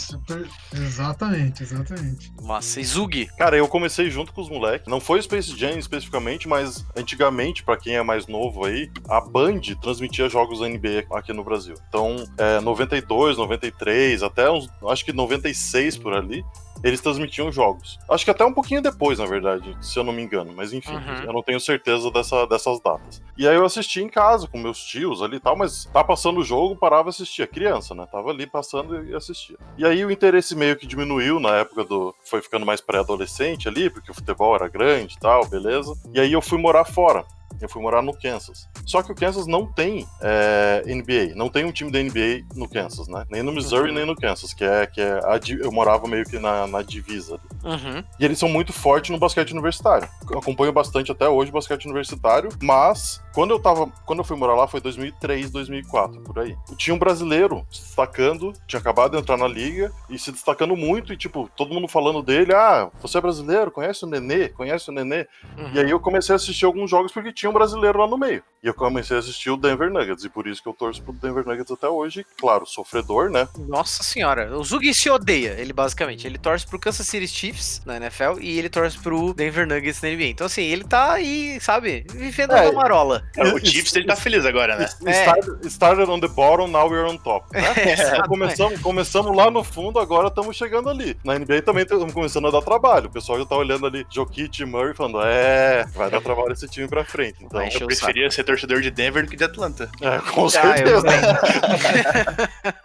Exatamente, 0.73 1.63
exatamente. 1.63 2.33
Massa. 2.41 2.79
E 2.79 2.85
Zug? 2.85 3.27
Cara, 3.37 3.57
eu 3.57 3.67
comecei 3.67 4.09
junto 4.09 4.31
com 4.31 4.41
os 4.41 4.49
moleques. 4.49 4.87
Não 4.87 4.99
foi 4.99 5.21
Space 5.21 5.57
Jam 5.57 5.77
especificamente, 5.77 6.47
mas 6.47 6.85
antigamente, 6.95 7.63
para 7.63 7.77
quem 7.77 7.95
é 7.95 8.03
mais 8.03 8.27
novo 8.27 8.65
aí, 8.65 8.89
a 9.09 9.19
Band 9.19 9.61
transmitia 9.81 10.29
jogos 10.29 10.59
da 10.59 10.69
NBA 10.69 11.05
aqui 11.11 11.33
no 11.33 11.43
Brasil. 11.43 11.75
Então, 11.89 12.25
é, 12.37 12.59
92, 12.61 13.37
93, 13.37 14.23
até 14.23 14.49
uns, 14.49 14.69
acho 14.89 15.03
que 15.03 15.11
96 15.11 15.97
por 15.97 16.13
ali, 16.13 16.43
eles 16.85 17.01
transmitiam 17.01 17.51
jogos. 17.51 17.99
Acho 18.07 18.23
que 18.23 18.29
até 18.29 18.45
um 18.45 18.53
pouquinho 18.53 18.79
depois, 18.79 19.17
na 19.17 19.25
verdade, 19.25 19.75
se 19.81 19.97
eu 19.97 20.03
não 20.03 20.13
me 20.13 20.21
engano. 20.21 20.53
Mas 20.55 20.71
enfim, 20.71 20.93
uhum. 20.93 21.23
eu 21.25 21.33
não 21.33 21.41
tenho 21.41 21.59
certeza 21.59 22.11
dessa, 22.11 22.45
dessas 22.45 22.79
datas. 22.79 23.23
E 23.35 23.47
aí 23.47 23.55
eu 23.55 23.65
assisti 23.65 24.03
em 24.03 24.07
casa 24.07 24.47
com 24.47 24.59
meus 24.59 24.85
tios 24.85 25.23
ali 25.23 25.37
e 25.37 25.39
tal, 25.39 25.57
mas 25.57 25.85
tá 25.85 26.03
passando 26.03 26.39
o 26.39 26.43
jogo, 26.43 26.75
parava 26.75 27.09
e 27.09 27.11
assistia. 27.11 27.47
Criança, 27.47 27.95
né? 27.95 28.05
Tava 28.11 28.29
ali 28.29 28.45
passando 28.45 29.03
e 29.03 29.15
assistia. 29.15 29.57
E 29.79 29.83
aí 29.83 30.05
o 30.05 30.11
interesse 30.11 30.55
meio 30.55 30.75
que 30.75 30.85
diminuiu 30.85 31.39
na 31.39 31.55
época 31.55 31.83
do. 31.83 32.13
Foi 32.23 32.39
ficando 32.39 32.67
mais 32.67 32.81
pré-adolescente 32.81 33.67
ali, 33.67 33.89
porque 33.89 34.11
o 34.11 34.13
futebol 34.13 34.53
era 34.53 34.67
grande 34.67 35.15
e 35.15 35.19
tal, 35.19 35.47
beleza. 35.47 35.91
E 36.13 36.19
aí 36.19 36.31
eu 36.31 36.41
fui 36.41 36.59
morar 36.59 36.85
fora. 36.85 37.25
Eu 37.61 37.69
fui 37.69 37.81
morar 37.81 38.01
no 38.01 38.13
Kansas. 38.13 38.67
Só 38.85 39.01
que 39.01 39.11
o 39.11 39.15
Kansas 39.15 39.47
não 39.47 39.65
tem 39.65 40.05
é, 40.21 40.83
NBA, 40.85 41.35
não 41.35 41.49
tem 41.49 41.65
um 41.65 41.71
time 41.71 41.91
da 41.91 41.99
NBA 41.99 42.45
no 42.55 42.67
Kansas, 42.67 43.07
né? 43.07 43.25
Nem 43.29 43.41
no 43.41 43.51
Missouri, 43.51 43.89
uhum. 43.89 43.95
nem 43.95 44.05
no 44.05 44.15
Kansas, 44.15 44.53
que 44.53 44.63
é, 44.63 44.85
que 44.85 45.01
é 45.01 45.19
a, 45.23 45.39
eu 45.59 45.71
morava 45.71 46.07
meio 46.07 46.25
que 46.25 46.37
na, 46.37 46.67
na 46.67 46.81
divisa. 46.81 47.39
Uhum. 47.63 48.03
E 48.19 48.25
eles 48.25 48.37
são 48.37 48.49
muito 48.49 48.73
fortes 48.73 49.11
no 49.11 49.17
basquete 49.17 49.51
universitário. 49.51 50.07
Eu 50.29 50.39
acompanho 50.39 50.73
bastante 50.73 51.11
até 51.11 51.27
hoje 51.27 51.51
basquete 51.51 51.85
universitário, 51.85 52.49
mas 52.61 53.21
quando 53.33 53.51
eu 53.51 53.59
tava, 53.59 53.87
quando 54.05 54.19
eu 54.19 54.25
fui 54.25 54.37
morar 54.37 54.55
lá 54.55 54.67
foi 54.67 54.79
2003, 54.81 55.49
2004, 55.51 56.21
por 56.21 56.39
aí. 56.39 56.55
Tinha 56.77 56.93
um 56.93 56.99
brasileiro 56.99 57.65
se 57.71 57.81
destacando, 57.81 58.53
tinha 58.67 58.79
acabado 58.79 59.11
de 59.11 59.17
entrar 59.17 59.37
na 59.37 59.47
liga 59.47 59.91
e 60.09 60.17
se 60.19 60.31
destacando 60.31 60.75
muito 60.75 61.11
e 61.11 61.17
tipo, 61.17 61.49
todo 61.55 61.73
mundo 61.73 61.87
falando 61.87 62.21
dele, 62.21 62.53
ah, 62.53 62.89
você 63.01 63.17
é 63.17 63.21
brasileiro, 63.21 63.71
conhece 63.71 64.05
o 64.05 64.07
Nenê, 64.07 64.49
conhece 64.49 64.89
o 64.89 64.93
Nenê. 64.93 65.27
Uhum. 65.57 65.71
E 65.73 65.79
aí 65.79 65.89
eu 65.89 65.99
comecei 65.99 66.33
a 66.33 66.37
assistir 66.37 66.65
alguns 66.65 66.89
jogos 66.89 67.11
porque 67.11 67.33
tinha 67.35 67.49
um 67.49 67.53
brasileiro 67.53 67.99
lá 67.99 68.07
no 68.07 68.17
meio. 68.17 68.43
E 68.65 68.67
eu 68.67 68.73
comecei 68.73 69.15
a 69.15 69.19
assistir 69.19 69.51
o 69.51 69.57
Denver 69.57 69.91
Nuggets, 69.91 70.23
e 70.23 70.29
por 70.29 70.47
isso 70.47 70.59
que 70.59 70.67
eu 70.67 70.73
torço 70.73 70.99
pro 70.99 71.13
Denver 71.13 71.45
Nuggets 71.45 71.71
até 71.71 71.87
hoje. 71.87 72.25
Claro, 72.35 72.65
sofredor, 72.65 73.29
né? 73.29 73.47
Nossa 73.59 74.01
senhora, 74.01 74.57
o 74.57 74.63
Zug 74.63 74.91
se 74.91 75.07
odeia, 75.07 75.55
ele 75.59 75.71
basicamente. 75.71 76.25
Ele 76.25 76.39
torce 76.39 76.65
pro 76.65 76.79
Kansas 76.79 77.05
City 77.05 77.27
Chiefs 77.27 77.83
na 77.85 77.97
NFL 77.97 78.39
e 78.41 78.57
ele 78.57 78.67
torce 78.67 78.97
pro 78.97 79.35
Denver 79.35 79.67
Nuggets 79.67 80.01
na 80.01 80.09
NBA. 80.09 80.29
Então, 80.29 80.47
assim, 80.47 80.63
ele 80.63 80.83
tá 80.83 81.11
aí, 81.11 81.59
sabe, 81.61 82.07
vivendo 82.11 82.55
é, 82.55 82.63
uma 82.63 82.81
marola. 82.81 83.23
É, 83.37 83.43
o 83.43 83.63
Chiefs, 83.63 83.95
ele 83.95 84.07
tá 84.07 84.15
feliz 84.15 84.43
agora, 84.47 84.75
né? 84.77 84.89
É. 85.05 85.11
Started, 85.11 85.67
started 85.67 86.09
on 86.09 86.19
the 86.19 86.27
bottom, 86.27 86.67
now 86.67 86.89
we're 86.89 87.07
on 87.07 87.17
top. 87.17 87.45
Né? 87.53 87.61
É, 87.85 88.27
começamos, 88.27 88.81
começamos 88.81 89.35
lá 89.35 89.51
no 89.51 89.63
fundo, 89.63 89.99
agora 89.99 90.29
estamos 90.29 90.57
chegando 90.57 90.89
ali. 90.89 91.15
Na 91.23 91.37
NBA 91.37 91.61
também 91.61 91.83
estamos 91.83 92.11
começando 92.11 92.47
a 92.47 92.51
dar 92.51 92.63
trabalho. 92.63 93.07
O 93.07 93.11
pessoal 93.11 93.37
já 93.37 93.45
tá 93.45 93.55
olhando 93.55 93.85
ali 93.85 94.05
Jokic 94.09 94.63
e 94.63 94.65
Murray 94.65 94.95
falando, 94.95 95.21
é, 95.21 95.85
vai 95.93 96.09
dar 96.09 96.19
trabalho 96.19 96.53
esse 96.53 96.67
time 96.67 96.87
pra 96.87 97.05
frente. 97.05 97.43
Então, 97.43 97.61
eu 97.61 97.85
preferia 97.85 98.31
ser 98.31 98.43
torcedor 98.55 98.81
de 98.81 98.89
Denver 98.89 99.23
do 99.23 99.29
que 99.29 99.37
de 99.37 99.43
Atlanta. 99.43 99.89
É, 100.01 100.19
com 100.31 100.49
certeza. 100.49 101.05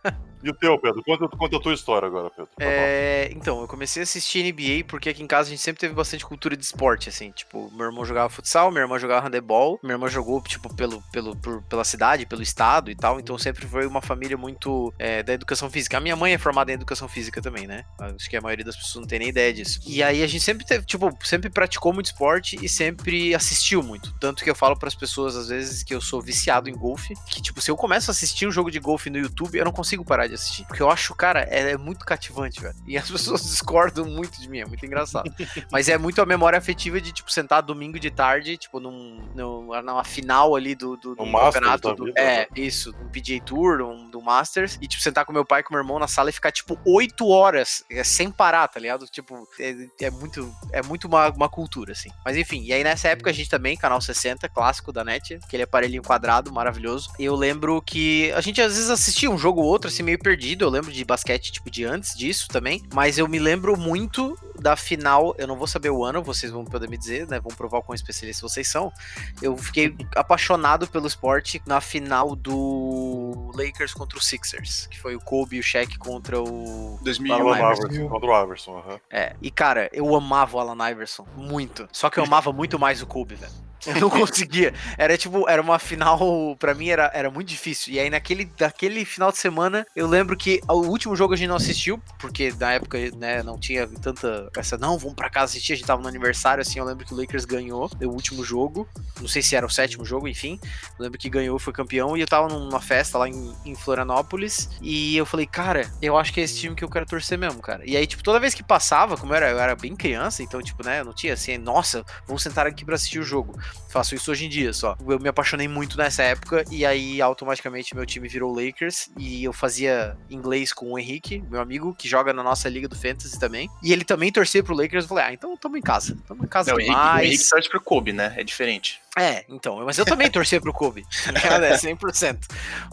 Ah, 0.03 0.15
E 0.43 0.49
o 0.49 0.55
teu, 0.55 0.79
Pedro? 0.79 1.03
Conta, 1.05 1.29
conta 1.29 1.57
a 1.57 1.61
tua 1.61 1.75
história 1.75 2.07
agora, 2.07 2.31
Pedro. 2.31 2.50
É, 2.59 3.31
então, 3.33 3.61
eu 3.61 3.69
comecei 3.69 4.03
a 4.03 4.05
assistir 4.05 4.43
NBA 4.43 4.85
porque 4.87 5.11
aqui 5.11 5.23
em 5.23 5.27
casa 5.27 5.49
a 5.49 5.50
gente 5.50 5.61
sempre 5.61 5.81
teve 5.81 5.95
bastante 5.95 6.25
cultura 6.25 6.57
de 6.57 6.65
esporte, 6.65 7.09
assim. 7.09 7.31
Tipo, 7.31 7.71
meu 7.75 7.87
irmão 7.87 8.05
jogava 8.05 8.31
futsal, 8.31 8.71
minha 8.71 8.83
irmã 8.83 8.99
jogava 8.99 9.27
handebol, 9.27 9.79
minha 9.83 9.95
irmã 9.95 10.09
jogou, 10.09 10.41
tipo, 10.43 10.75
pelo, 10.75 11.03
pelo, 11.12 11.37
por, 11.37 11.62
pela 11.65 11.85
cidade, 11.85 12.25
pelo 12.25 12.43
estado 12.43 12.91
e 12.91 12.95
tal. 12.95 13.21
Então 13.21 13.37
sempre 13.37 13.67
foi 13.67 13.87
uma 13.87 14.00
família 14.00 14.37
muito 14.37 14.93
é, 14.99 15.23
da 15.23 15.35
educação 15.35 15.69
física. 15.69 15.99
A 15.99 16.00
minha 16.00 16.17
mãe 16.17 16.33
é 16.33 16.39
formada 16.39 16.71
em 16.71 16.75
educação 16.75 17.07
física 17.07 17.43
também, 17.43 17.67
né? 17.67 17.85
Acho 17.99 18.31
que 18.31 18.37
a 18.37 18.41
maioria 18.41 18.65
das 18.65 18.77
pessoas 18.77 19.03
não 19.03 19.09
tem 19.09 19.19
nem 19.19 19.29
ideia 19.29 19.53
disso. 19.53 19.81
E 19.87 20.03
aí 20.03 20.23
a 20.23 20.27
gente 20.27 20.43
sempre 20.43 20.65
teve, 20.65 20.87
tipo, 20.87 21.11
sempre 21.23 21.50
praticou 21.50 21.93
muito 21.93 22.07
esporte 22.07 22.59
e 22.62 22.69
sempre 22.69 23.35
assistiu 23.35 23.83
muito. 23.83 24.15
Tanto 24.19 24.43
que 24.43 24.49
eu 24.49 24.55
falo 24.55 24.77
para 24.77 24.89
as 24.89 24.95
pessoas, 24.95 25.37
às 25.37 25.49
vezes, 25.49 25.60
que 25.85 25.95
eu 25.95 26.00
sou 26.00 26.21
viciado 26.21 26.69
em 26.69 26.75
golfe. 26.75 27.14
Que, 27.26 27.40
tipo, 27.40 27.61
se 27.61 27.71
eu 27.71 27.76
começo 27.76 28.11
a 28.11 28.12
assistir 28.12 28.47
um 28.47 28.50
jogo 28.50 28.71
de 28.71 28.79
golfe 28.79 29.11
no 29.11 29.19
YouTube, 29.19 29.59
eu 29.59 29.64
não 29.64 29.73
consigo 29.73 30.05
parar 30.05 30.26
de 30.26 30.35
assistir. 30.35 30.64
Porque 30.67 30.83
eu 30.83 30.90
acho, 30.90 31.14
cara, 31.14 31.43
é, 31.50 31.73
é 31.73 31.76
muito 31.76 32.05
cativante, 32.05 32.61
velho. 32.61 32.75
E 32.87 32.97
as 32.97 33.09
pessoas 33.11 33.43
discordam 33.43 34.05
muito 34.05 34.40
de 34.40 34.49
mim, 34.49 34.61
é 34.61 34.64
muito 34.64 34.85
engraçado. 34.85 35.31
Mas 35.71 35.88
é 35.88 35.99
muito 35.99 36.21
a 36.21 36.26
memória 36.26 36.59
afetiva 36.59 37.00
de, 37.00 37.12
tipo, 37.12 37.31
sentar 37.31 37.62
domingo 37.62 37.99
de 37.99 38.11
tarde, 38.11 38.57
tipo, 38.57 38.81
num, 38.81 39.23
num, 39.35 39.83
numa 39.83 40.05
final 40.05 40.55
ali 40.57 40.75
do, 40.75 40.97
do, 40.97 41.14
do 41.14 41.25
campeonato. 41.25 41.95
Do, 41.95 42.05
vida, 42.07 42.21
é, 42.21 42.38
né? 42.40 42.47
isso, 42.57 42.95
um 43.00 43.09
PGA 43.09 43.40
Tour, 43.45 43.83
um, 43.83 44.11
do 44.11 44.21
Masters. 44.21 44.79
E, 44.81 44.87
tipo, 44.87 45.02
sentar 45.02 45.25
com 45.25 45.33
meu 45.33 45.45
pai 45.45 45.61
e 45.61 45.62
com 45.62 45.75
meu 45.75 45.83
irmão 45.83 45.99
na 45.99 46.09
sala 46.09 46.31
e 46.31 46.33
ficar, 46.33 46.52
tipo, 46.52 46.79
oito 46.87 47.29
horas 47.29 47.85
é, 47.90 48.05
sem 48.05 48.31
parar, 48.31 48.69
tá 48.69 48.79
ligado? 48.79 49.07
Tipo, 49.07 49.49
é, 49.59 49.75
é 50.00 50.11
muito, 50.11 50.55
é 50.73 50.83
muito 50.83 51.07
uma, 51.07 51.29
uma 51.31 51.49
cultura, 51.49 51.93
assim. 51.93 52.11
Mas 52.25 52.37
enfim, 52.37 52.62
e 52.62 52.73
aí 52.73 52.85
nessa 52.85 53.09
época 53.09 53.31
a 53.31 53.33
gente 53.33 53.49
também, 53.49 53.76
canal 53.76 54.00
60, 54.00 54.49
clássico 54.49 54.93
da 54.93 55.05
net, 55.05 55.38
aquele 55.44 55.62
aparelhinho 55.62 56.02
quadrado, 56.02 56.52
maravilhoso. 56.52 57.11
E 57.18 57.25
eu 57.25 57.35
lembro 57.35 57.80
que 57.82 58.30
a 58.32 58.40
gente 58.40 58.61
às 58.61 58.75
vezes 58.75 58.90
assistia 58.90 59.30
um 59.30 59.38
jogo 59.38 59.61
ou 59.61 59.66
outro, 59.66 59.88
assim, 59.88 60.02
meio 60.02 60.18
perdido, 60.18 60.64
eu 60.64 60.70
lembro 60.70 60.92
de 60.92 61.04
basquete, 61.04 61.52
tipo, 61.52 61.70
de 61.70 61.85
antes 61.85 62.16
disso 62.16 62.49
também, 62.49 62.82
mas 62.92 63.18
eu 63.18 63.28
me 63.28 63.38
lembro 63.38 63.76
muito 63.76 64.37
da 64.61 64.76
final, 64.76 65.35
eu 65.38 65.47
não 65.47 65.56
vou 65.56 65.66
saber 65.66 65.90
o 65.90 66.04
ano, 66.04 66.23
vocês 66.23 66.52
vão 66.52 66.64
poder 66.64 66.88
me 66.88 66.97
dizer, 66.97 67.26
né, 67.26 67.40
vão 67.40 67.54
provar 67.54 67.78
o 67.78 67.82
quão 67.82 67.94
especialistas 67.94 68.52
vocês 68.52 68.68
são. 68.68 68.92
Eu 69.40 69.56
fiquei 69.56 69.94
apaixonado 70.14 70.87
pelo 70.87 71.06
esporte 71.06 71.61
na 71.66 71.80
final 71.80 72.37
do 72.37 73.50
Lakers 73.54 73.94
contra 73.94 74.18
o 74.18 74.23
Sixers, 74.23 74.87
que 74.87 75.00
foi 75.00 75.16
o 75.16 75.20
Kobe 75.20 75.56
e 75.56 75.61
o 75.61 75.62
Shaq 75.62 75.99
contra 75.99 76.40
o 76.40 76.99
2001. 77.02 77.35
Alan 77.35 77.73
Iverson, 77.73 78.09
contra 78.09 78.30
o 78.30 78.42
Iverson, 78.42 78.73
uhum. 78.73 79.00
É, 79.11 79.35
e 79.40 79.50
cara, 79.50 79.88
eu 79.92 80.14
amava 80.14 80.56
o 80.56 80.61
Alan 80.61 80.90
Iverson, 80.90 81.26
muito. 81.37 81.88
Só 81.92 82.11
que 82.11 82.18
eu 82.18 82.25
amava 82.25 82.52
muito 82.52 82.78
mais 82.78 83.00
o 83.02 83.06
Kobe, 83.06 83.35
velho. 83.35 83.70
Eu 83.87 84.01
não 84.01 84.11
conseguia. 84.11 84.75
Era 84.99 85.17
tipo, 85.17 85.49
era 85.49 85.61
uma 85.61 85.79
final, 85.79 86.57
para 86.59 86.75
mim 86.75 86.89
era, 86.89 87.11
era 87.15 87.31
muito 87.31 87.49
difícil. 87.49 87.93
E 87.93 87.99
aí 87.99 88.11
naquele, 88.11 88.51
naquele 88.59 89.05
final 89.05 89.33
de 89.33 89.39
semana, 89.39 89.87
eu 89.95 90.07
lembro 90.07 90.37
que 90.37 90.61
o 90.69 90.87
último 90.87 91.17
jogo 91.17 91.35
a 91.35 91.37
gente 91.37 91.49
não 91.49 91.57
assistiu, 91.57 92.01
porque 92.19 92.53
na 92.59 92.73
época, 92.73 92.99
né, 93.17 93.43
não 93.43 93.59
tinha 93.59 93.87
tanta 93.87 94.51
essa, 94.57 94.77
não, 94.77 94.99
vamos 94.99 95.15
para 95.15 95.31
casa 95.31 95.53
assistir, 95.53 95.73
a 95.73 95.77
gente 95.77 95.87
tava 95.87 96.03
no 96.03 96.09
aniversário, 96.09 96.63
assim, 96.63 96.79
eu 96.79 96.85
lembro 96.85 97.05
que 97.05 97.15
o 97.15 97.17
Lakers 97.17 97.45
ganhou 97.45 97.91
o 98.01 98.07
último 98.09 98.45
jogo, 98.45 98.89
não 99.21 99.29
sei 99.29 99.43
se 99.43 99.57
era 99.57 99.67
o 99.67 99.71
sétimo 99.71 100.05
jogo, 100.05 100.29
enfim, 100.29 100.59
eu 100.99 101.05
lembro 101.05 101.19
que 101.19 101.29
ganhou, 101.29 101.59
foi 101.59 101.73
campeão, 101.73 102.17
e 102.17 102.21
eu 102.21 102.27
tava 102.27 102.49
numa 102.49 102.81
festa 102.81 103.19
lá 103.19 103.29
em, 103.29 103.55
em 103.65 103.75
Florianópolis, 103.75 104.69
e 104.81 105.17
eu 105.17 105.27
falei, 105.27 105.47
cara, 105.47 105.91
eu 106.01 106.17
acho 106.17 106.33
que 106.33 106.41
é 106.41 106.45
esse 106.45 106.59
time 106.59 106.75
que 106.75 106.85
eu 106.85 106.91
quero 106.91 107.07
torcer 107.07 107.39
mesmo, 107.39 107.61
cara. 107.61 107.83
E 107.85 107.97
aí, 107.97 108.07
tipo, 108.07 108.23
toda 108.23 108.41
vez 108.41 108.55
que 108.55 108.63
passava, 108.63 109.17
como 109.17 109.33
eu 109.33 109.37
era, 109.37 109.51
eu 109.51 109.59
era 109.59 109.77
bem 109.77 109.97
criança, 109.97 110.43
então, 110.43 110.61
tipo, 110.63 110.85
né, 110.85 111.01
eu 111.01 111.05
não 111.05 111.13
tinha 111.13 111.35
assim, 111.35 111.57
nossa, 111.59 112.05
vamos 112.27 112.43
sentar 112.43 112.67
aqui 112.67 112.85
para 112.85 112.95
assistir 112.95 113.19
o 113.19 113.23
jogo. 113.23 113.59
Faço 113.91 114.15
isso 114.15 114.31
hoje 114.31 114.47
em 114.47 114.49
dia 114.49 114.73
só. 114.73 114.97
Eu 115.07 115.19
me 115.19 115.29
apaixonei 115.29 115.67
muito 115.67 115.97
nessa 115.99 116.23
época 116.23 116.65
e 116.71 116.87
aí 116.87 117.21
automaticamente 117.21 117.95
meu 117.95 118.07
time 118.07 118.29
virou 118.29 118.55
Lakers 118.55 119.11
e 119.19 119.43
eu 119.43 119.53
fazia 119.53 120.17
inglês 120.31 120.73
com 120.73 120.93
o 120.93 120.99
Henrique, 120.99 121.43
meu 121.50 121.61
amigo, 121.61 121.95
que 121.95 122.09
joga 122.09 122.33
na 122.33 122.43
nossa 122.43 122.69
liga 122.69 122.87
do 122.87 122.95
Fantasy 122.97 123.39
também. 123.39 123.69
E 123.83 123.93
ele 123.93 124.05
também 124.05 124.31
torcia 124.31 124.62
pro 124.62 124.77
Lakers. 124.77 125.05
Eu 125.05 125.09
falei, 125.09 125.25
ah, 125.25 125.33
então 125.33 125.57
tamo 125.57 125.77
em 125.77 125.83
casa. 125.83 126.17
Tamo 126.29 126.45
em 126.45 126.49
casa 126.49 126.71
Não, 126.71 126.79
demais. 126.79 126.97
O 126.97 127.09
Henrique, 127.09 127.25
o 127.25 127.27
Henrique 127.27 127.49
torce 127.50 127.69
pro 127.69 127.81
Kobe, 127.81 128.12
né? 128.12 128.35
É 128.37 128.45
diferente. 128.45 129.00
É, 129.19 129.45
então, 129.49 129.85
mas 129.85 129.99
eu 129.99 130.05
também 130.05 130.31
torcia 130.31 130.61
pro 130.61 130.73
Kobe, 130.73 131.05
é 131.35 131.77
100%. 131.77 132.39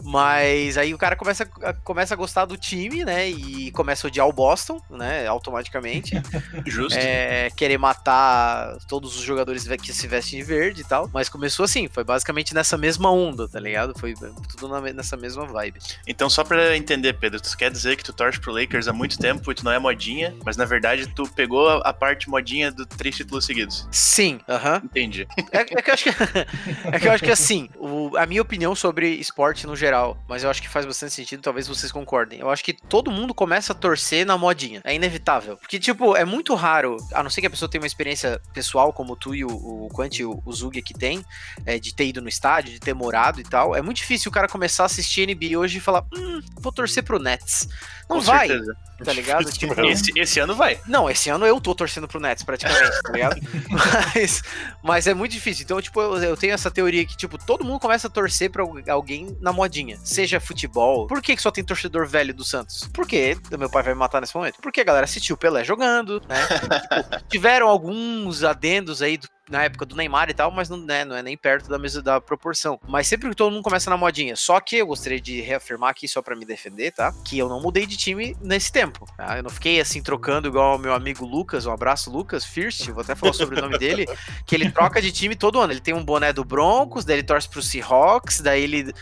Mas 0.02 0.76
aí 0.76 0.92
o 0.92 0.98
cara 0.98 1.14
começa, 1.14 1.48
a- 1.62 1.72
começa 1.72 2.14
a 2.14 2.16
gostar 2.16 2.44
do 2.44 2.56
time, 2.56 3.04
né, 3.04 3.28
e 3.28 3.70
começa 3.70 4.06
a 4.06 4.08
odiar 4.08 4.26
o 4.26 4.32
Boston, 4.32 4.82
né, 4.90 5.26
automaticamente. 5.28 6.20
Justo. 6.66 6.98
É, 6.98 7.50
querer 7.56 7.78
matar 7.78 8.76
todos 8.88 9.16
os 9.16 9.22
jogadores 9.22 9.66
que 9.78 9.92
se 9.92 10.08
vestem 10.08 10.40
de 10.40 10.44
verde 10.44 10.67
e 10.80 10.84
tal. 10.84 11.08
Mas 11.12 11.28
começou 11.28 11.64
assim, 11.64 11.88
foi 11.88 12.04
basicamente 12.04 12.54
nessa 12.54 12.76
mesma 12.76 13.10
onda, 13.10 13.48
tá 13.48 13.58
ligado? 13.60 13.98
Foi 13.98 14.14
tudo 14.14 14.68
na 14.68 14.80
nessa 14.92 15.16
mesma 15.16 15.44
vibe. 15.46 15.80
Então, 16.06 16.28
só 16.30 16.42
pra 16.44 16.76
entender, 16.76 17.14
Pedro, 17.14 17.40
tu 17.40 17.56
quer 17.56 17.70
dizer 17.70 17.96
que 17.96 18.02
tu 18.04 18.12
torce 18.12 18.40
pro 18.40 18.52
Lakers 18.52 18.88
há 18.88 18.92
muito 18.92 19.18
tempo 19.18 19.50
e 19.50 19.54
tu 19.54 19.64
não 19.64 19.72
é 19.72 19.78
modinha, 19.78 20.34
mas 20.44 20.56
na 20.56 20.64
verdade 20.64 21.06
tu 21.06 21.24
pegou 21.28 21.68
a- 21.68 21.78
a 21.84 21.92
parte 21.92 22.28
modinha 22.28 22.70
do 22.72 22.86
três 22.86 23.16
títulos 23.16 23.44
seguidos. 23.44 23.86
Sim, 23.90 24.40
aham. 24.48 24.80
Entendi. 24.84 25.26
É, 25.52 25.60
é 25.60 25.64
que 25.64 25.90
eu 25.90 25.94
acho 25.94 26.04
que, 26.04 26.10
é 26.92 26.98
que 27.00 27.08
eu 27.08 27.12
acho 27.12 27.24
que 27.24 27.30
assim, 27.30 27.68
o- 27.76 28.16
a 28.16 28.26
minha 28.26 28.42
opinião 28.42 28.74
sobre 28.74 29.08
esporte 29.08 29.66
no 29.66 29.76
geral, 29.76 30.16
mas 30.28 30.42
eu 30.44 30.50
acho 30.50 30.62
que 30.62 30.68
faz 30.68 30.84
bastante 30.86 31.12
sentido, 31.12 31.42
talvez 31.42 31.66
vocês 31.68 31.92
concordem. 31.92 32.40
Eu 32.40 32.50
acho 32.50 32.64
que 32.64 32.72
todo 32.72 33.10
mundo 33.10 33.34
começa 33.34 33.72
a 33.72 33.76
torcer 33.76 34.24
na 34.26 34.36
modinha. 34.38 34.80
É 34.84 34.94
inevitável. 34.94 35.56
Porque, 35.56 35.78
tipo, 35.78 36.16
é 36.16 36.24
muito 36.24 36.54
raro, 36.54 36.96
a 37.12 37.22
não 37.22 37.30
ser 37.30 37.40
que 37.40 37.46
a 37.46 37.50
pessoa 37.50 37.68
tenha 37.68 37.80
uma 37.80 37.86
experiência 37.86 38.40
pessoal, 38.52 38.92
como 38.92 39.16
tu 39.16 39.34
e 39.34 39.44
o, 39.44 39.48
o 39.48 39.88
Quant 39.92 40.18
e 40.18 40.24
o, 40.24 40.42
o 40.44 40.52
Zug 40.58 40.78
aqui 40.78 40.94
tem, 40.94 41.24
é, 41.66 41.78
de 41.78 41.94
ter 41.94 42.06
ido 42.06 42.20
no 42.22 42.28
estádio, 42.28 42.72
de 42.72 42.80
ter 42.80 42.94
morado 42.94 43.40
e 43.40 43.44
tal. 43.44 43.74
É 43.74 43.82
muito 43.82 43.96
difícil 43.98 44.28
o 44.30 44.32
cara 44.32 44.48
começar 44.48 44.84
a 44.84 44.86
assistir 44.86 45.26
NBA 45.26 45.58
hoje 45.58 45.78
e 45.78 45.80
falar, 45.80 46.04
hum, 46.14 46.40
vou 46.60 46.72
torcer 46.72 47.02
pro 47.02 47.18
Nets. 47.18 47.68
Não 48.08 48.16
Com 48.16 48.22
vai, 48.22 48.48
certeza. 48.48 48.74
tá 49.04 49.12
ligado? 49.12 49.52
Tipo. 49.52 49.78
Esse, 49.82 50.10
esse 50.18 50.40
ano 50.40 50.54
vai. 50.54 50.80
não, 50.86 51.10
esse 51.10 51.28
ano 51.28 51.44
eu 51.44 51.60
tô 51.60 51.74
torcendo 51.74 52.08
pro 52.08 52.18
Nets, 52.18 52.42
praticamente, 52.42 53.02
tá 53.02 53.12
ligado? 53.12 53.36
Mas, 54.14 54.42
mas 54.82 55.06
é 55.06 55.12
muito 55.14 55.32
difícil. 55.32 55.64
Então, 55.64 55.80
tipo, 55.82 56.00
eu, 56.00 56.16
eu 56.22 56.36
tenho 56.36 56.54
essa 56.54 56.70
teoria 56.70 57.04
que, 57.04 57.16
tipo, 57.16 57.36
todo 57.38 57.64
mundo 57.64 57.78
começa 57.78 58.06
a 58.06 58.10
torcer 58.10 58.50
pra 58.50 58.64
alguém 58.88 59.36
na 59.40 59.52
modinha. 59.52 59.98
Seja 60.02 60.40
futebol. 60.40 61.06
Por 61.06 61.20
que, 61.20 61.36
que 61.36 61.42
só 61.42 61.50
tem 61.50 61.62
torcedor 61.62 62.06
velho 62.06 62.32
do 62.34 62.44
Santos? 62.44 62.88
Porque, 62.92 63.36
meu 63.58 63.68
pai 63.70 63.82
vai 63.82 63.92
me 63.92 63.98
matar 63.98 64.20
nesse 64.20 64.34
momento. 64.34 64.56
Porque 64.62 64.80
a 64.80 64.84
galera 64.84 65.04
assistiu 65.04 65.34
o 65.34 65.38
Pelé 65.38 65.62
jogando, 65.64 66.22
né? 66.26 66.38
Tipo, 66.48 67.28
tiveram 67.28 67.68
alguns 67.68 68.42
adendos 68.42 69.02
aí 69.02 69.16
do- 69.18 69.28
na 69.50 69.64
época 69.64 69.86
do 69.86 69.96
Neymar 69.96 70.30
e 70.30 70.34
tal, 70.34 70.50
mas 70.50 70.68
não, 70.68 70.78
né, 70.78 71.04
não 71.04 71.16
é 71.16 71.22
nem 71.22 71.36
perto 71.36 71.68
da 71.68 71.78
mesma 71.78 72.02
da 72.02 72.20
proporção. 72.20 72.78
Mas 72.86 73.06
sempre 73.06 73.28
que 73.28 73.36
todo 73.36 73.52
mundo 73.52 73.62
começa 73.62 73.90
na 73.90 73.96
modinha. 73.96 74.36
Só 74.36 74.60
que 74.60 74.76
eu 74.76 74.86
gostaria 74.86 75.20
de 75.20 75.40
reafirmar 75.40 75.90
aqui, 75.90 76.06
só 76.06 76.22
pra 76.22 76.36
me 76.36 76.44
defender, 76.44 76.92
tá? 76.92 77.12
Que 77.24 77.38
eu 77.38 77.48
não 77.48 77.60
mudei 77.60 77.86
de 77.86 77.96
time 77.96 78.36
nesse 78.40 78.70
tempo. 78.70 79.06
Tá? 79.16 79.36
Eu 79.36 79.42
não 79.42 79.50
fiquei 79.50 79.80
assim 79.80 80.02
trocando 80.02 80.48
igual 80.48 80.76
o 80.76 80.78
meu 80.78 80.92
amigo 80.92 81.24
Lucas, 81.24 81.66
um 81.66 81.72
abraço, 81.72 82.10
Lucas 82.10 82.44
First, 82.44 82.88
vou 82.90 83.02
até 83.02 83.14
falar 83.14 83.32
sobre 83.32 83.58
o 83.58 83.62
nome 83.62 83.78
dele, 83.78 84.06
que 84.46 84.54
ele 84.54 84.70
troca 84.70 85.00
de 85.00 85.10
time 85.12 85.34
todo 85.34 85.60
ano. 85.60 85.72
Ele 85.72 85.80
tem 85.80 85.94
um 85.94 86.04
boné 86.04 86.32
do 86.32 86.44
Broncos, 86.44 87.04
daí 87.04 87.16
ele 87.16 87.22
torce 87.22 87.48
pro 87.48 87.62
Seahawks, 87.62 88.40
daí 88.40 88.62
ele. 88.62 88.92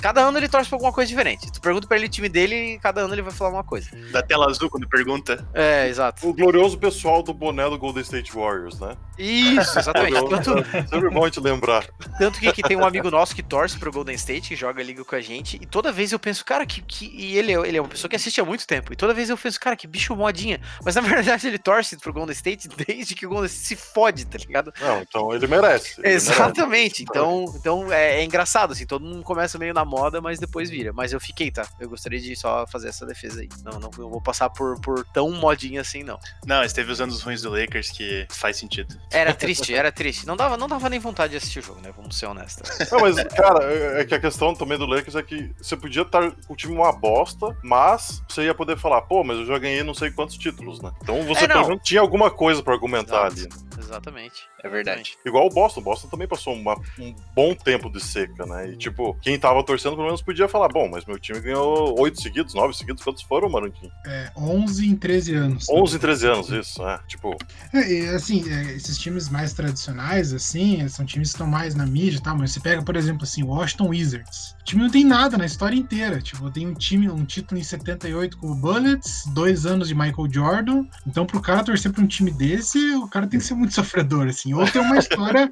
Cada 0.00 0.22
ano 0.22 0.38
ele 0.38 0.48
torce 0.48 0.68
pra 0.68 0.76
alguma 0.76 0.92
coisa 0.92 1.08
diferente. 1.08 1.50
Tu 1.50 1.60
pergunta 1.60 1.86
pra 1.86 1.96
ele 1.96 2.06
o 2.06 2.08
time 2.08 2.28
dele 2.28 2.74
e 2.74 2.78
cada 2.78 3.00
ano 3.00 3.14
ele 3.14 3.22
vai 3.22 3.32
falar 3.32 3.50
uma 3.50 3.64
coisa. 3.64 3.90
Da 4.12 4.22
tela 4.22 4.46
azul 4.46 4.70
quando 4.70 4.88
pergunta. 4.88 5.46
É, 5.54 5.88
exato. 5.88 6.28
O 6.28 6.34
glorioso 6.34 6.78
pessoal 6.78 7.22
do 7.22 7.32
boné 7.32 7.68
do 7.68 7.78
Golden 7.78 8.02
State 8.02 8.32
Warriors, 8.32 8.78
né? 8.80 8.96
Isso, 9.18 9.78
exatamente. 9.90 10.28
Tanto, 10.28 10.88
Sempre 10.88 11.10
bom 11.10 11.28
te 11.30 11.40
lembrar. 11.40 11.86
Tanto 12.18 12.38
que, 12.38 12.52
que 12.52 12.62
tem 12.62 12.76
um 12.76 12.84
amigo 12.86 13.10
nosso 13.10 13.34
que 13.34 13.42
torce 13.42 13.78
pro 13.78 13.92
Golden 13.92 14.14
State, 14.14 14.48
que 14.48 14.56
joga 14.56 14.82
liga 14.82 15.04
com 15.04 15.14
a 15.14 15.20
gente, 15.20 15.56
e 15.60 15.66
toda 15.66 15.92
vez 15.92 16.12
eu 16.12 16.18
penso, 16.18 16.44
cara, 16.44 16.64
que. 16.66 16.80
que 16.82 17.06
e 17.06 17.36
ele, 17.38 17.52
é- 17.52 17.68
ele 17.68 17.76
é 17.76 17.80
uma 17.80 17.88
pessoa 17.88 18.08
que 18.08 18.16
assiste 18.16 18.40
há 18.40 18.44
muito 18.44 18.66
tempo, 18.66 18.92
e 18.92 18.96
toda 18.96 19.14
vez 19.14 19.30
eu 19.30 19.36
penso, 19.38 19.58
cara, 19.60 19.76
que 19.76 19.86
bicho 19.86 20.14
modinha. 20.16 20.60
Mas 20.84 20.94
na 20.94 21.00
verdade 21.02 21.46
ele 21.46 21.58
torce 21.58 21.96
pro 21.96 22.12
Golden 22.12 22.32
State 22.34 22.68
desde 22.68 23.14
que 23.14 23.26
o 23.26 23.28
Golden 23.28 23.46
State 23.46 23.66
se 23.66 23.76
fode, 23.76 24.24
tá 24.26 24.38
ligado? 24.38 24.72
Não, 24.80 25.00
então 25.02 25.32
ele 25.34 25.46
merece. 25.46 25.94
ele 26.00 26.08
merece. 26.08 26.30
Exatamente. 26.32 27.02
Então, 27.02 27.44
então 27.56 27.92
é, 27.92 28.20
é 28.20 28.24
engraçado, 28.24 28.72
assim, 28.72 28.86
todo 28.86 29.04
mundo 29.04 29.22
começa 29.22 29.58
meio 29.58 29.74
na 29.74 29.84
moda, 29.84 30.20
mas 30.20 30.38
depois 30.38 30.68
vira. 30.70 30.92
Mas 30.92 31.12
eu 31.12 31.20
fiquei, 31.20 31.50
tá? 31.50 31.66
Eu 31.78 31.88
gostaria 31.88 32.20
de 32.20 32.34
só 32.36 32.66
fazer 32.66 32.88
essa 32.88 33.06
defesa 33.06 33.40
aí. 33.40 33.48
Não, 33.64 33.78
não, 33.78 33.90
não 33.98 34.10
vou 34.10 34.20
passar 34.20 34.50
por, 34.50 34.80
por 34.80 35.04
tão 35.12 35.30
modinha 35.30 35.80
assim, 35.80 36.02
não. 36.02 36.18
Não, 36.44 36.56
mas 36.56 36.72
teve 36.72 36.90
os 36.92 37.00
anos 37.00 37.22
ruins 37.22 37.42
do 37.42 37.50
Lakers 37.50 37.90
que 37.90 38.26
faz 38.30 38.56
sentido. 38.56 38.96
Era 39.10 39.32
triste, 39.34 39.74
era 39.76 39.92
triste. 39.92 40.26
Não 40.26 40.36
dava, 40.36 40.56
não 40.56 40.68
dava 40.68 40.88
nem 40.88 40.98
vontade 40.98 41.32
de 41.32 41.36
assistir 41.38 41.58
o 41.60 41.62
jogo, 41.62 41.80
né? 41.80 41.90
Vamos 41.96 42.16
ser 42.16 42.26
honestos. 42.26 42.68
Não, 42.90 43.00
mas, 43.00 43.16
cara, 43.34 43.64
é 43.64 44.00
é 44.00 44.04
que 44.04 44.14
a 44.14 44.20
questão 44.20 44.54
também 44.54 44.78
do 44.78 44.86
Lakers 44.86 45.14
é 45.16 45.22
que 45.22 45.50
você 45.60 45.76
podia 45.76 46.02
estar 46.02 46.30
com 46.46 46.52
o 46.52 46.56
time 46.56 46.74
uma 46.74 46.92
bosta, 46.92 47.56
mas 47.62 48.22
você 48.28 48.42
ia 48.44 48.54
poder 48.54 48.76
falar, 48.78 49.02
pô, 49.02 49.22
mas 49.24 49.38
eu 49.38 49.46
já 49.46 49.58
ganhei 49.58 49.82
não 49.82 49.94
sei 49.94 50.10
quantos 50.10 50.36
títulos, 50.36 50.80
né? 50.80 50.90
Então 51.02 51.22
você 51.24 51.44
É, 51.44 51.48
não. 51.48 51.56
pelo 51.56 51.68
menos 51.68 51.82
tinha 51.84 52.00
alguma 52.00 52.30
coisa 52.30 52.62
pra 52.62 52.74
argumentar 52.74 53.26
Exato. 53.28 53.54
ali. 53.56 53.65
Exatamente. 53.78 54.48
É 54.62 54.68
verdade. 54.68 55.16
Igual 55.24 55.46
o 55.46 55.50
Boston. 55.50 55.80
O 55.80 55.84
Boston 55.84 56.08
também 56.08 56.26
passou 56.28 56.54
uma- 56.54 56.78
um 56.98 57.14
bom 57.34 57.54
tempo 57.54 57.90
de 57.90 58.00
seca, 58.02 58.44
né? 58.46 58.70
E, 58.70 58.76
tipo, 58.76 59.14
quem 59.22 59.38
tava 59.38 59.62
torcendo 59.64 59.94
pelo 59.94 60.06
menos 60.06 60.22
podia 60.22 60.48
falar, 60.48 60.68
bom, 60.68 60.88
mas 60.88 61.04
meu 61.04 61.18
time 61.18 61.40
ganhou 61.40 61.98
oito 62.00 62.20
seguidos, 62.20 62.54
nove 62.54 62.74
seguidos, 62.74 63.02
quantos 63.02 63.22
foram, 63.22 63.48
Marantinho? 63.48 63.90
É, 64.06 64.30
11 64.36 64.86
em 64.88 64.96
13 64.96 65.34
anos. 65.34 65.66
11 65.68 65.96
em 65.96 65.98
13 66.00 66.26
anos, 66.26 66.48
isso, 66.50 66.86
é. 66.86 66.98
Tipo, 67.06 67.36
É, 67.72 67.92
e, 67.92 68.08
assim, 68.08 68.44
é, 68.50 68.72
esses 68.72 68.98
times 68.98 69.28
mais 69.28 69.52
tradicionais, 69.52 70.32
assim, 70.32 70.86
são 70.88 71.04
times 71.04 71.28
que 71.30 71.34
estão 71.36 71.46
mais 71.46 71.74
na 71.74 71.86
mídia 71.86 72.18
e 72.18 72.22
tal, 72.22 72.36
mas 72.36 72.52
você 72.52 72.60
pega, 72.60 72.82
por 72.82 72.96
exemplo, 72.96 73.24
assim, 73.24 73.42
o 73.42 73.48
Washington 73.48 73.88
Wizards. 73.88 74.55
Time 74.66 74.82
não 74.82 74.90
tem 74.90 75.04
nada 75.04 75.38
na 75.38 75.46
história 75.46 75.76
inteira. 75.76 76.20
Tipo, 76.20 76.50
tem 76.50 76.66
um 76.66 76.74
time, 76.74 77.08
um 77.08 77.24
título 77.24 77.58
em 77.60 77.64
78 77.64 78.36
com 78.38 78.48
o 78.48 78.54
Bullets, 78.54 79.22
dois 79.32 79.64
anos 79.64 79.88
de 79.88 79.94
Michael 79.94 80.28
Jordan. 80.30 80.84
Então, 81.06 81.24
pro 81.24 81.40
cara 81.40 81.62
torcer 81.64 81.92
pra 81.92 82.02
um 82.02 82.06
time 82.06 82.30
desse, 82.32 82.78
o 82.96 83.08
cara 83.08 83.26
tem 83.26 83.38
que 83.38 83.46
ser 83.46 83.54
muito 83.54 83.72
sofredor, 83.74 84.26
assim. 84.26 84.52
Ou 84.54 84.66
ter 84.68 84.80
uma 84.80 84.98
história, 84.98 85.50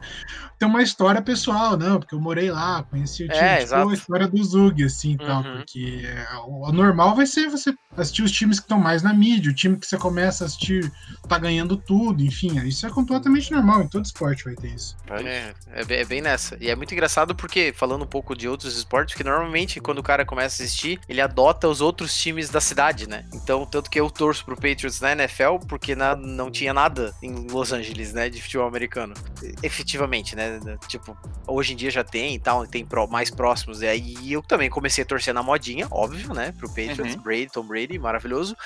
ter 0.58 0.66
uma 0.66 0.82
história 0.82 1.22
pessoal, 1.22 1.76
não, 1.76 1.98
porque 2.00 2.14
eu 2.14 2.20
morei 2.20 2.50
lá, 2.50 2.82
conheci 2.82 3.24
o 3.24 3.28
time, 3.28 3.38
É, 3.38 3.52
tipo, 3.58 3.62
exato. 3.68 3.88
a 3.88 3.94
história 3.94 4.28
do 4.28 4.42
Zug, 4.44 4.82
assim, 4.84 5.12
e 5.12 5.16
tal, 5.18 5.42
Uhum. 5.44 5.56
porque 5.58 6.02
é, 6.04 6.26
o, 6.46 6.68
o 6.68 6.72
normal 6.72 7.14
vai 7.14 7.26
ser 7.26 7.48
você 7.48 7.72
assistir 7.96 8.22
os 8.22 8.32
times 8.32 8.58
que 8.58 8.64
estão 8.64 8.78
mais 8.80 9.02
na 9.02 9.14
mídia, 9.14 9.50
o 9.52 9.54
time 9.54 9.76
que 9.76 9.86
você 9.86 9.96
começa 9.96 10.44
a 10.44 10.46
assistir 10.46 10.90
tá 11.28 11.38
ganhando 11.38 11.76
tudo, 11.76 12.22
enfim, 12.24 12.58
isso 12.66 12.84
é 12.86 12.90
completamente 12.90 13.52
normal, 13.52 13.82
em 13.82 13.88
todo 13.88 14.04
esporte 14.04 14.44
vai 14.44 14.54
ter 14.56 14.74
isso. 14.74 14.96
é. 15.10 15.22
É, 15.24 15.54
é, 15.80 15.84
bem- 15.84 15.98
é 16.00 16.04
bem 16.04 16.20
nessa. 16.20 16.56
E 16.60 16.68
é 16.70 16.74
muito 16.74 16.92
engraçado 16.92 17.34
porque, 17.34 17.72
falando 17.76 18.02
um 18.02 18.06
pouco 18.08 18.34
de 18.36 18.48
outros 18.48 18.76
esportes, 18.76 19.03
que 19.12 19.24
normalmente 19.24 19.80
quando 19.80 19.98
o 19.98 20.02
cara 20.02 20.24
começa 20.24 20.62
a 20.62 20.64
assistir, 20.64 21.00
ele 21.08 21.20
adota 21.20 21.68
os 21.68 21.80
outros 21.80 22.16
times 22.16 22.48
da 22.48 22.60
cidade, 22.60 23.08
né? 23.08 23.24
Então, 23.34 23.66
tanto 23.66 23.90
que 23.90 23.98
eu 23.98 24.08
torço 24.08 24.44
pro 24.44 24.54
Patriots 24.54 25.00
na 25.00 25.10
NFL, 25.12 25.58
porque 25.68 25.96
na- 25.96 26.14
não 26.14 26.48
tinha 26.50 26.72
nada 26.72 27.12
em 27.20 27.46
Los 27.48 27.72
Angeles, 27.72 28.12
né, 28.12 28.30
de 28.30 28.40
futebol 28.40 28.68
americano. 28.68 29.14
Efetivamente, 29.62 30.36
né? 30.36 30.60
Tipo, 30.86 31.16
hoje 31.46 31.72
em 31.72 31.76
dia 31.76 31.90
já 31.90 32.04
tem 32.04 32.34
e 32.34 32.38
tal, 32.38 32.66
tem 32.66 32.84
pró- 32.84 33.06
mais 33.08 33.30
próximos. 33.30 33.82
E 33.82 33.86
aí 33.88 34.32
eu 34.32 34.42
também 34.42 34.70
comecei 34.70 35.02
a 35.02 35.06
torcer 35.06 35.34
na 35.34 35.42
modinha, 35.42 35.86
óbvio, 35.90 36.32
né? 36.32 36.52
Pro 36.58 36.68
Patriots, 36.68 37.14
Uhum. 37.14 37.22
Brady, 37.22 37.48
Tom 37.52 37.64
Brady, 37.66 37.98
maravilhoso. 37.98 38.56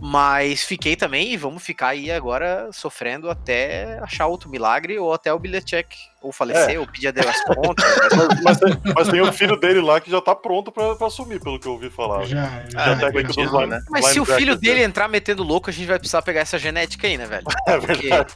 Mas 0.00 0.62
fiquei 0.62 0.96
também 0.96 1.32
e 1.32 1.36
vamos 1.36 1.62
ficar 1.62 1.88
aí 1.88 2.10
agora 2.10 2.68
sofrendo 2.72 3.30
até 3.30 3.98
achar 4.02 4.26
outro 4.26 4.50
milagre 4.50 4.98
ou 4.98 5.14
até 5.14 5.32
o 5.32 5.38
Bilhechek 5.38 5.96
ou 6.20 6.32
falecer, 6.32 6.74
é. 6.74 6.78
ou 6.78 6.86
pedir 6.86 7.08
as 7.16 7.44
contas. 7.44 7.84
mas, 8.16 8.42
mas, 8.42 8.58
tem, 8.58 8.94
mas, 8.94 9.08
tem, 9.08 9.20
o 9.20 9.32
filho 9.32 9.56
dele 9.56 9.80
lá 9.80 10.00
que 10.00 10.10
já 10.10 10.20
tá 10.20 10.34
pronto 10.34 10.72
pra, 10.72 10.96
pra 10.96 11.06
assumir, 11.06 11.38
pelo 11.38 11.60
que 11.60 11.68
eu 11.68 11.72
ouvi 11.72 11.90
falar. 11.90 12.24
Já, 12.24 12.64
já. 12.68 12.82
Ah, 12.82 12.94
já 12.96 13.66
né? 13.66 13.80
Mas 13.90 14.06
se 14.06 14.18
o 14.18 14.24
filho 14.24 14.56
dele 14.56 14.82
entrar 14.82 15.06
metendo 15.06 15.42
louco, 15.42 15.70
a 15.70 15.72
gente 15.72 15.86
vai 15.86 15.98
precisar 15.98 16.22
pegar 16.22 16.40
essa 16.40 16.58
genética 16.58 17.06
aí, 17.06 17.16
né, 17.16 17.26
velho? 17.26 17.44
É 17.68 17.78
verdade. 17.78 18.34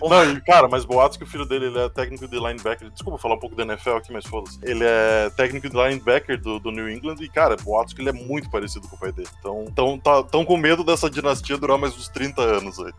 Não, 0.00 0.40
cara, 0.46 0.68
mas 0.68 0.84
boatos 0.84 1.16
que 1.16 1.24
o 1.24 1.26
filho 1.26 1.46
dele 1.46 1.66
ele 1.66 1.78
é 1.78 1.88
técnico 1.88 2.26
de 2.26 2.36
linebacker. 2.36 2.90
Desculpa 2.90 3.18
falar 3.18 3.34
um 3.36 3.38
pouco 3.38 3.56
da 3.56 3.62
NFL 3.62 3.90
aqui, 3.90 4.12
mas 4.12 4.26
foda-se. 4.26 4.58
Ele 4.62 4.84
é 4.84 5.30
técnico 5.36 5.68
de 5.68 5.76
linebacker 5.76 6.40
do, 6.40 6.58
do 6.58 6.70
New 6.70 6.88
England 6.88 7.16
e, 7.20 7.28
cara, 7.28 7.56
boatos 7.56 7.94
que 7.94 8.02
ele 8.02 8.10
é 8.10 8.12
muito 8.12 8.50
parecido 8.50 8.88
com 8.88 8.96
o 8.96 8.98
pai 8.98 9.12
dele. 9.12 9.28
Então, 9.38 9.64
tão, 9.74 9.98
tá, 9.98 10.22
tão 10.22 10.44
com 10.44 10.56
medo 10.56 10.84
dessa 10.84 11.08
dinastia 11.08 11.56
durar 11.56 11.78
mais 11.78 11.96
uns 11.96 12.08
30 12.08 12.42
anos 12.42 12.78
aí. 12.78 12.92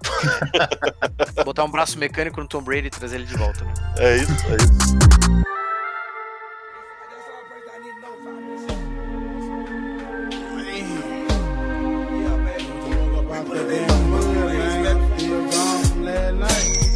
Botar 1.43 1.63
um 1.63 1.71
braço 1.71 1.97
mecânico 1.97 2.39
no 2.39 2.47
Tom 2.47 2.61
Brady 2.61 2.87
e 2.87 2.91
trazer 2.91 3.15
ele 3.15 3.25
de 3.25 3.35
volta. 3.35 3.63
Né? 3.63 3.73
É 3.97 4.15
isso, 4.17 4.31
é 4.31 4.55
isso. 4.55 5.21
life. 16.41 16.90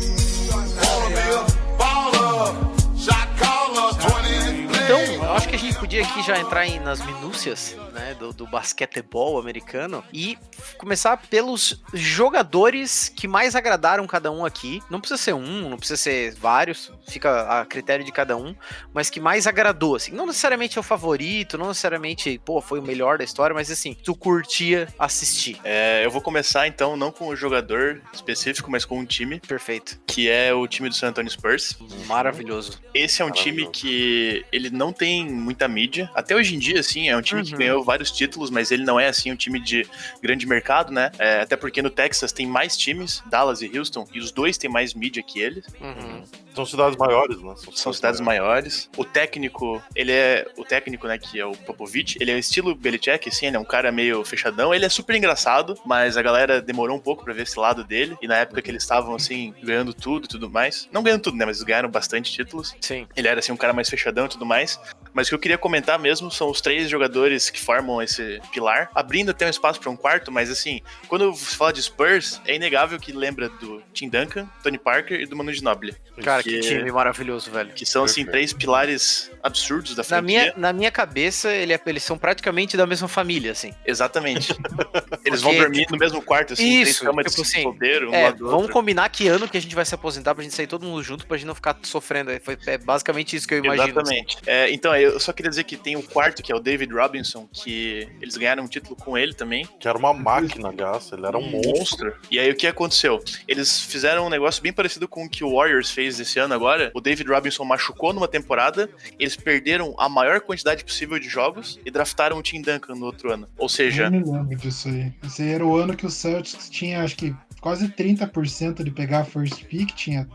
Podia 5.85 6.01
aqui 6.01 6.23
já 6.23 6.39
entrar 6.39 6.65
em, 6.65 6.79
nas 6.79 6.99
minúcias 7.05 7.77
né, 7.93 8.15
do, 8.15 8.33
do 8.33 8.47
basquetebol 8.47 9.37
americano 9.37 10.03
e 10.11 10.35
começar 10.79 11.15
pelos 11.15 11.79
jogadores 11.93 13.07
que 13.07 13.27
mais 13.27 13.55
agradaram 13.55 14.07
cada 14.07 14.31
um 14.31 14.43
aqui. 14.43 14.81
Não 14.89 14.99
precisa 14.99 15.21
ser 15.21 15.33
um, 15.33 15.69
não 15.69 15.77
precisa 15.77 15.95
ser 15.95 16.33
vários, 16.33 16.91
fica 17.07 17.61
a 17.61 17.65
critério 17.67 18.03
de 18.03 18.11
cada 18.11 18.35
um, 18.35 18.55
mas 18.91 19.11
que 19.11 19.19
mais 19.19 19.45
agradou, 19.45 19.95
assim. 19.95 20.11
Não 20.11 20.25
necessariamente 20.25 20.75
é 20.75 20.81
o 20.81 20.83
favorito, 20.83 21.55
não 21.55 21.67
necessariamente, 21.67 22.41
pô, 22.43 22.59
foi 22.61 22.79
o 22.79 22.83
melhor 22.83 23.19
da 23.19 23.23
história, 23.23 23.53
mas 23.53 23.69
assim, 23.69 23.93
tu 23.93 24.15
curtia 24.15 24.87
assistir. 24.97 25.61
É, 25.63 26.03
eu 26.03 26.09
vou 26.09 26.21
começar 26.21 26.67
então, 26.67 26.97
não 26.97 27.11
com 27.11 27.27
o 27.27 27.35
jogador 27.35 28.01
específico, 28.11 28.71
mas 28.71 28.85
com 28.85 28.97
um 28.97 29.05
time. 29.05 29.39
Perfeito. 29.39 29.99
Que 30.07 30.31
é 30.31 30.51
o 30.51 30.67
time 30.67 30.89
do 30.89 30.95
San 30.95 31.09
Antonio 31.09 31.29
Spurs. 31.29 31.77
Maravilhoso. 32.07 32.81
Esse 32.91 33.21
é 33.21 33.25
um 33.25 33.31
time 33.31 33.69
que 33.69 34.43
ele 34.51 34.71
não 34.71 34.91
tem 34.91 35.29
muita 35.29 35.74
mídia. 35.75 36.09
Até 36.15 36.35
hoje 36.35 36.55
em 36.55 36.59
dia, 36.59 36.79
assim, 36.79 37.09
é 37.09 37.17
um 37.17 37.21
time 37.21 37.41
uhum. 37.41 37.47
que 37.47 37.55
ganhou 37.55 37.83
vários 37.83 38.09
títulos, 38.09 38.49
mas 38.49 38.71
ele 38.71 38.83
não 38.83 38.97
é, 38.97 39.07
assim, 39.07 39.31
um 39.31 39.35
time 39.35 39.59
de 39.59 39.85
grande 40.21 40.47
mercado, 40.47 40.91
né? 40.91 41.11
É, 41.19 41.41
até 41.41 41.57
porque 41.57 41.81
no 41.81 41.89
Texas 41.89 42.31
tem 42.31 42.47
mais 42.47 42.77
times, 42.77 43.21
Dallas 43.29 43.61
e 43.61 43.77
Houston, 43.77 44.07
e 44.13 44.19
os 44.19 44.31
dois 44.31 44.57
têm 44.57 44.69
mais 44.69 44.93
mídia 44.93 45.21
que 45.21 45.39
eles. 45.39 45.65
Uhum. 45.81 46.23
São 46.55 46.65
cidades 46.65 46.97
maiores, 46.97 47.41
né? 47.41 47.53
São, 47.57 47.73
São 47.73 47.93
cidades 47.93 48.19
maiores. 48.21 48.35
maiores. 48.45 48.89
O 48.97 49.03
técnico, 49.03 49.81
ele 49.95 50.11
é. 50.11 50.47
O 50.57 50.63
técnico, 50.63 51.07
né, 51.07 51.17
que 51.17 51.39
é 51.39 51.45
o 51.45 51.51
Popovich, 51.51 52.17
ele 52.19 52.31
é 52.31 52.37
estilo 52.37 52.75
Belichick, 52.75 53.29
assim, 53.29 53.47
ele 53.47 53.55
é 53.55 53.59
um 53.59 53.65
cara 53.65 53.91
meio 53.91 54.23
fechadão. 54.23 54.73
Ele 54.73 54.85
é 54.85 54.89
super 54.89 55.15
engraçado, 55.15 55.77
mas 55.85 56.17
a 56.17 56.21
galera 56.21 56.61
demorou 56.61 56.95
um 56.95 56.99
pouco 56.99 57.23
pra 57.23 57.33
ver 57.33 57.43
esse 57.43 57.59
lado 57.59 57.83
dele. 57.83 58.17
E 58.21 58.27
na 58.27 58.37
época 58.37 58.61
que 58.61 58.71
eles 58.71 58.83
estavam, 58.83 59.15
assim, 59.15 59.53
ganhando 59.61 59.93
tudo 59.93 60.25
e 60.25 60.27
tudo 60.27 60.49
mais. 60.49 60.87
Não 60.91 61.03
ganhando 61.03 61.21
tudo, 61.21 61.37
né? 61.37 61.45
Mas 61.45 61.61
ganharam 61.61 61.89
bastante 61.89 62.31
títulos. 62.31 62.75
Sim. 62.81 63.07
Ele 63.15 63.27
era, 63.27 63.39
assim, 63.39 63.51
um 63.51 63.57
cara 63.57 63.73
mais 63.73 63.89
fechadão 63.89 64.25
e 64.25 64.29
tudo 64.29 64.45
mais. 64.45 64.79
Mas 65.13 65.27
o 65.27 65.29
que 65.29 65.35
eu 65.35 65.39
queria 65.39 65.57
comentar 65.57 65.97
mesmo 65.97 66.29
são 66.29 66.49
os 66.49 66.59
três 66.59 66.89
jogadores 66.89 67.49
que 67.49 67.59
formam 67.59 68.01
esse 68.01 68.41
pilar, 68.51 68.89
abrindo 68.93 69.31
até 69.31 69.45
um 69.45 69.49
espaço 69.49 69.79
para 69.79 69.89
um 69.89 69.95
quarto, 69.95 70.31
mas 70.31 70.51
assim, 70.51 70.81
quando 71.07 71.33
se 71.33 71.55
fala 71.55 71.71
de 71.71 71.81
Spurs, 71.81 72.41
é 72.45 72.55
inegável 72.55 72.99
que 72.99 73.13
lembra 73.13 73.47
do 73.47 73.81
Tim 73.93 74.09
Duncan, 74.09 74.45
Tony 74.61 74.77
Parker 74.77 75.21
e 75.21 75.25
do 75.25 75.35
Manu 75.35 75.53
Ginobili. 75.53 75.95
Cara, 76.21 76.43
que, 76.45 76.59
time 76.59 76.91
maravilhoso, 76.91 77.49
velho. 77.49 77.71
Que 77.73 77.85
são, 77.85 78.03
assim, 78.03 78.25
três 78.25 78.53
pilares 78.53 79.31
absurdos 79.41 79.95
da 79.95 80.03
franquia. 80.03 80.21
Na 80.21 80.43
minha, 80.43 80.53
na 80.57 80.73
minha 80.73 80.91
cabeça, 80.91 81.51
ele 81.51 81.73
é, 81.73 81.81
eles 81.85 82.03
são 82.03 82.17
praticamente 82.17 82.77
da 82.77 82.85
mesma 82.85 83.07
família, 83.07 83.51
assim. 83.51 83.73
Exatamente. 83.85 84.55
eles 85.25 85.41
vão 85.41 85.55
dormir 85.55 85.81
tipo, 85.81 85.93
no 85.93 85.99
mesmo 85.99 86.21
quarto, 86.21 86.53
assim, 86.53 86.81
isso, 86.81 87.03
cama 87.03 87.23
tipo 87.23 87.35
de 87.35 87.41
assim, 87.41 87.63
solteiro, 87.63 88.11
um 88.11 88.13
é, 88.13 88.31
Vamos 88.33 88.69
combinar 88.69 89.09
que 89.09 89.27
ano 89.27 89.47
que 89.47 89.57
a 89.57 89.61
gente 89.61 89.75
vai 89.75 89.85
se 89.85 89.95
aposentar 89.95 90.35
pra 90.35 90.43
gente 90.43 90.55
sair 90.55 90.67
todo 90.67 90.85
mundo 90.85 91.01
junto, 91.01 91.25
pra 91.25 91.37
gente 91.37 91.47
não 91.47 91.55
ficar 91.55 91.77
sofrendo. 91.83 92.31
Foi 92.41 92.57
é 92.67 92.77
basicamente 92.77 93.35
isso 93.35 93.47
que 93.47 93.55
eu 93.55 93.59
imagino. 93.59 93.83
Assim. 93.83 93.91
Exatamente. 93.91 94.37
Assim. 94.37 94.45
É, 94.49 94.71
então, 94.71 94.95
eu 94.95 95.19
só 95.19 95.33
queria 95.33 95.49
dizer 95.49 95.63
que 95.63 95.77
tem 95.77 95.95
o 95.95 96.03
quarto, 96.03 96.43
que 96.43 96.51
é 96.51 96.55
o 96.55 96.59
David 96.59 96.93
Robinson, 96.93 97.47
que 97.51 98.07
eles 98.21 98.37
ganharam 98.37 98.63
um 98.63 98.67
título 98.67 98.95
com 98.95 99.17
ele 99.17 99.33
também. 99.33 99.67
Que 99.79 99.87
era 99.87 99.97
uma 99.97 100.13
máquina, 100.13 100.69
aliás, 100.69 101.11
ele 101.11 101.25
era 101.25 101.37
um, 101.37 101.45
um 101.45 101.61
monstro. 101.61 102.15
E 102.29 102.39
aí 102.39 102.49
o 102.49 102.55
que 102.55 102.67
aconteceu? 102.67 103.23
Eles 103.47 103.81
fizeram 103.81 104.27
um 104.27 104.29
negócio 104.29 104.61
bem 104.61 104.73
parecido 104.73 105.07
com 105.07 105.25
o 105.25 105.29
que 105.29 105.43
o 105.43 105.55
Warriors 105.55 105.91
fez 105.91 106.19
esse 106.19 106.34
ano 106.39 106.53
agora. 106.53 106.91
O 106.93 107.01
David 107.01 107.29
Robinson 107.29 107.63
machucou 107.63 108.13
numa 108.13 108.27
temporada, 108.27 108.89
eles 109.19 109.35
perderam 109.35 109.95
a 109.97 110.07
maior 110.09 110.41
quantidade 110.41 110.83
possível 110.83 111.19
de 111.19 111.29
jogos 111.29 111.79
e 111.85 111.91
draftaram 111.91 112.37
o 112.37 112.43
Tim 112.43 112.61
Duncan 112.61 112.95
no 112.95 113.05
outro 113.05 113.31
ano. 113.31 113.47
Ou 113.57 113.69
seja. 113.69 114.05
Eu 114.05 114.11
me 114.11 114.23
lembro 114.23 114.55
disso 114.55 114.87
aí. 114.87 115.13
Esse 115.23 115.41
aí 115.43 115.53
era 115.53 115.65
o 115.65 115.75
ano 115.75 115.95
que 115.95 116.05
o 116.05 116.09
Celtics 116.09 116.69
tinha, 116.69 117.03
acho 117.03 117.15
que 117.15 117.35
quase 117.65 117.87
30% 117.87 118.83
de 118.83 118.91
pegar 118.91 119.21
a 119.21 119.25
first 119.25 119.65
pick, 119.65 119.91
tinha 119.95 120.27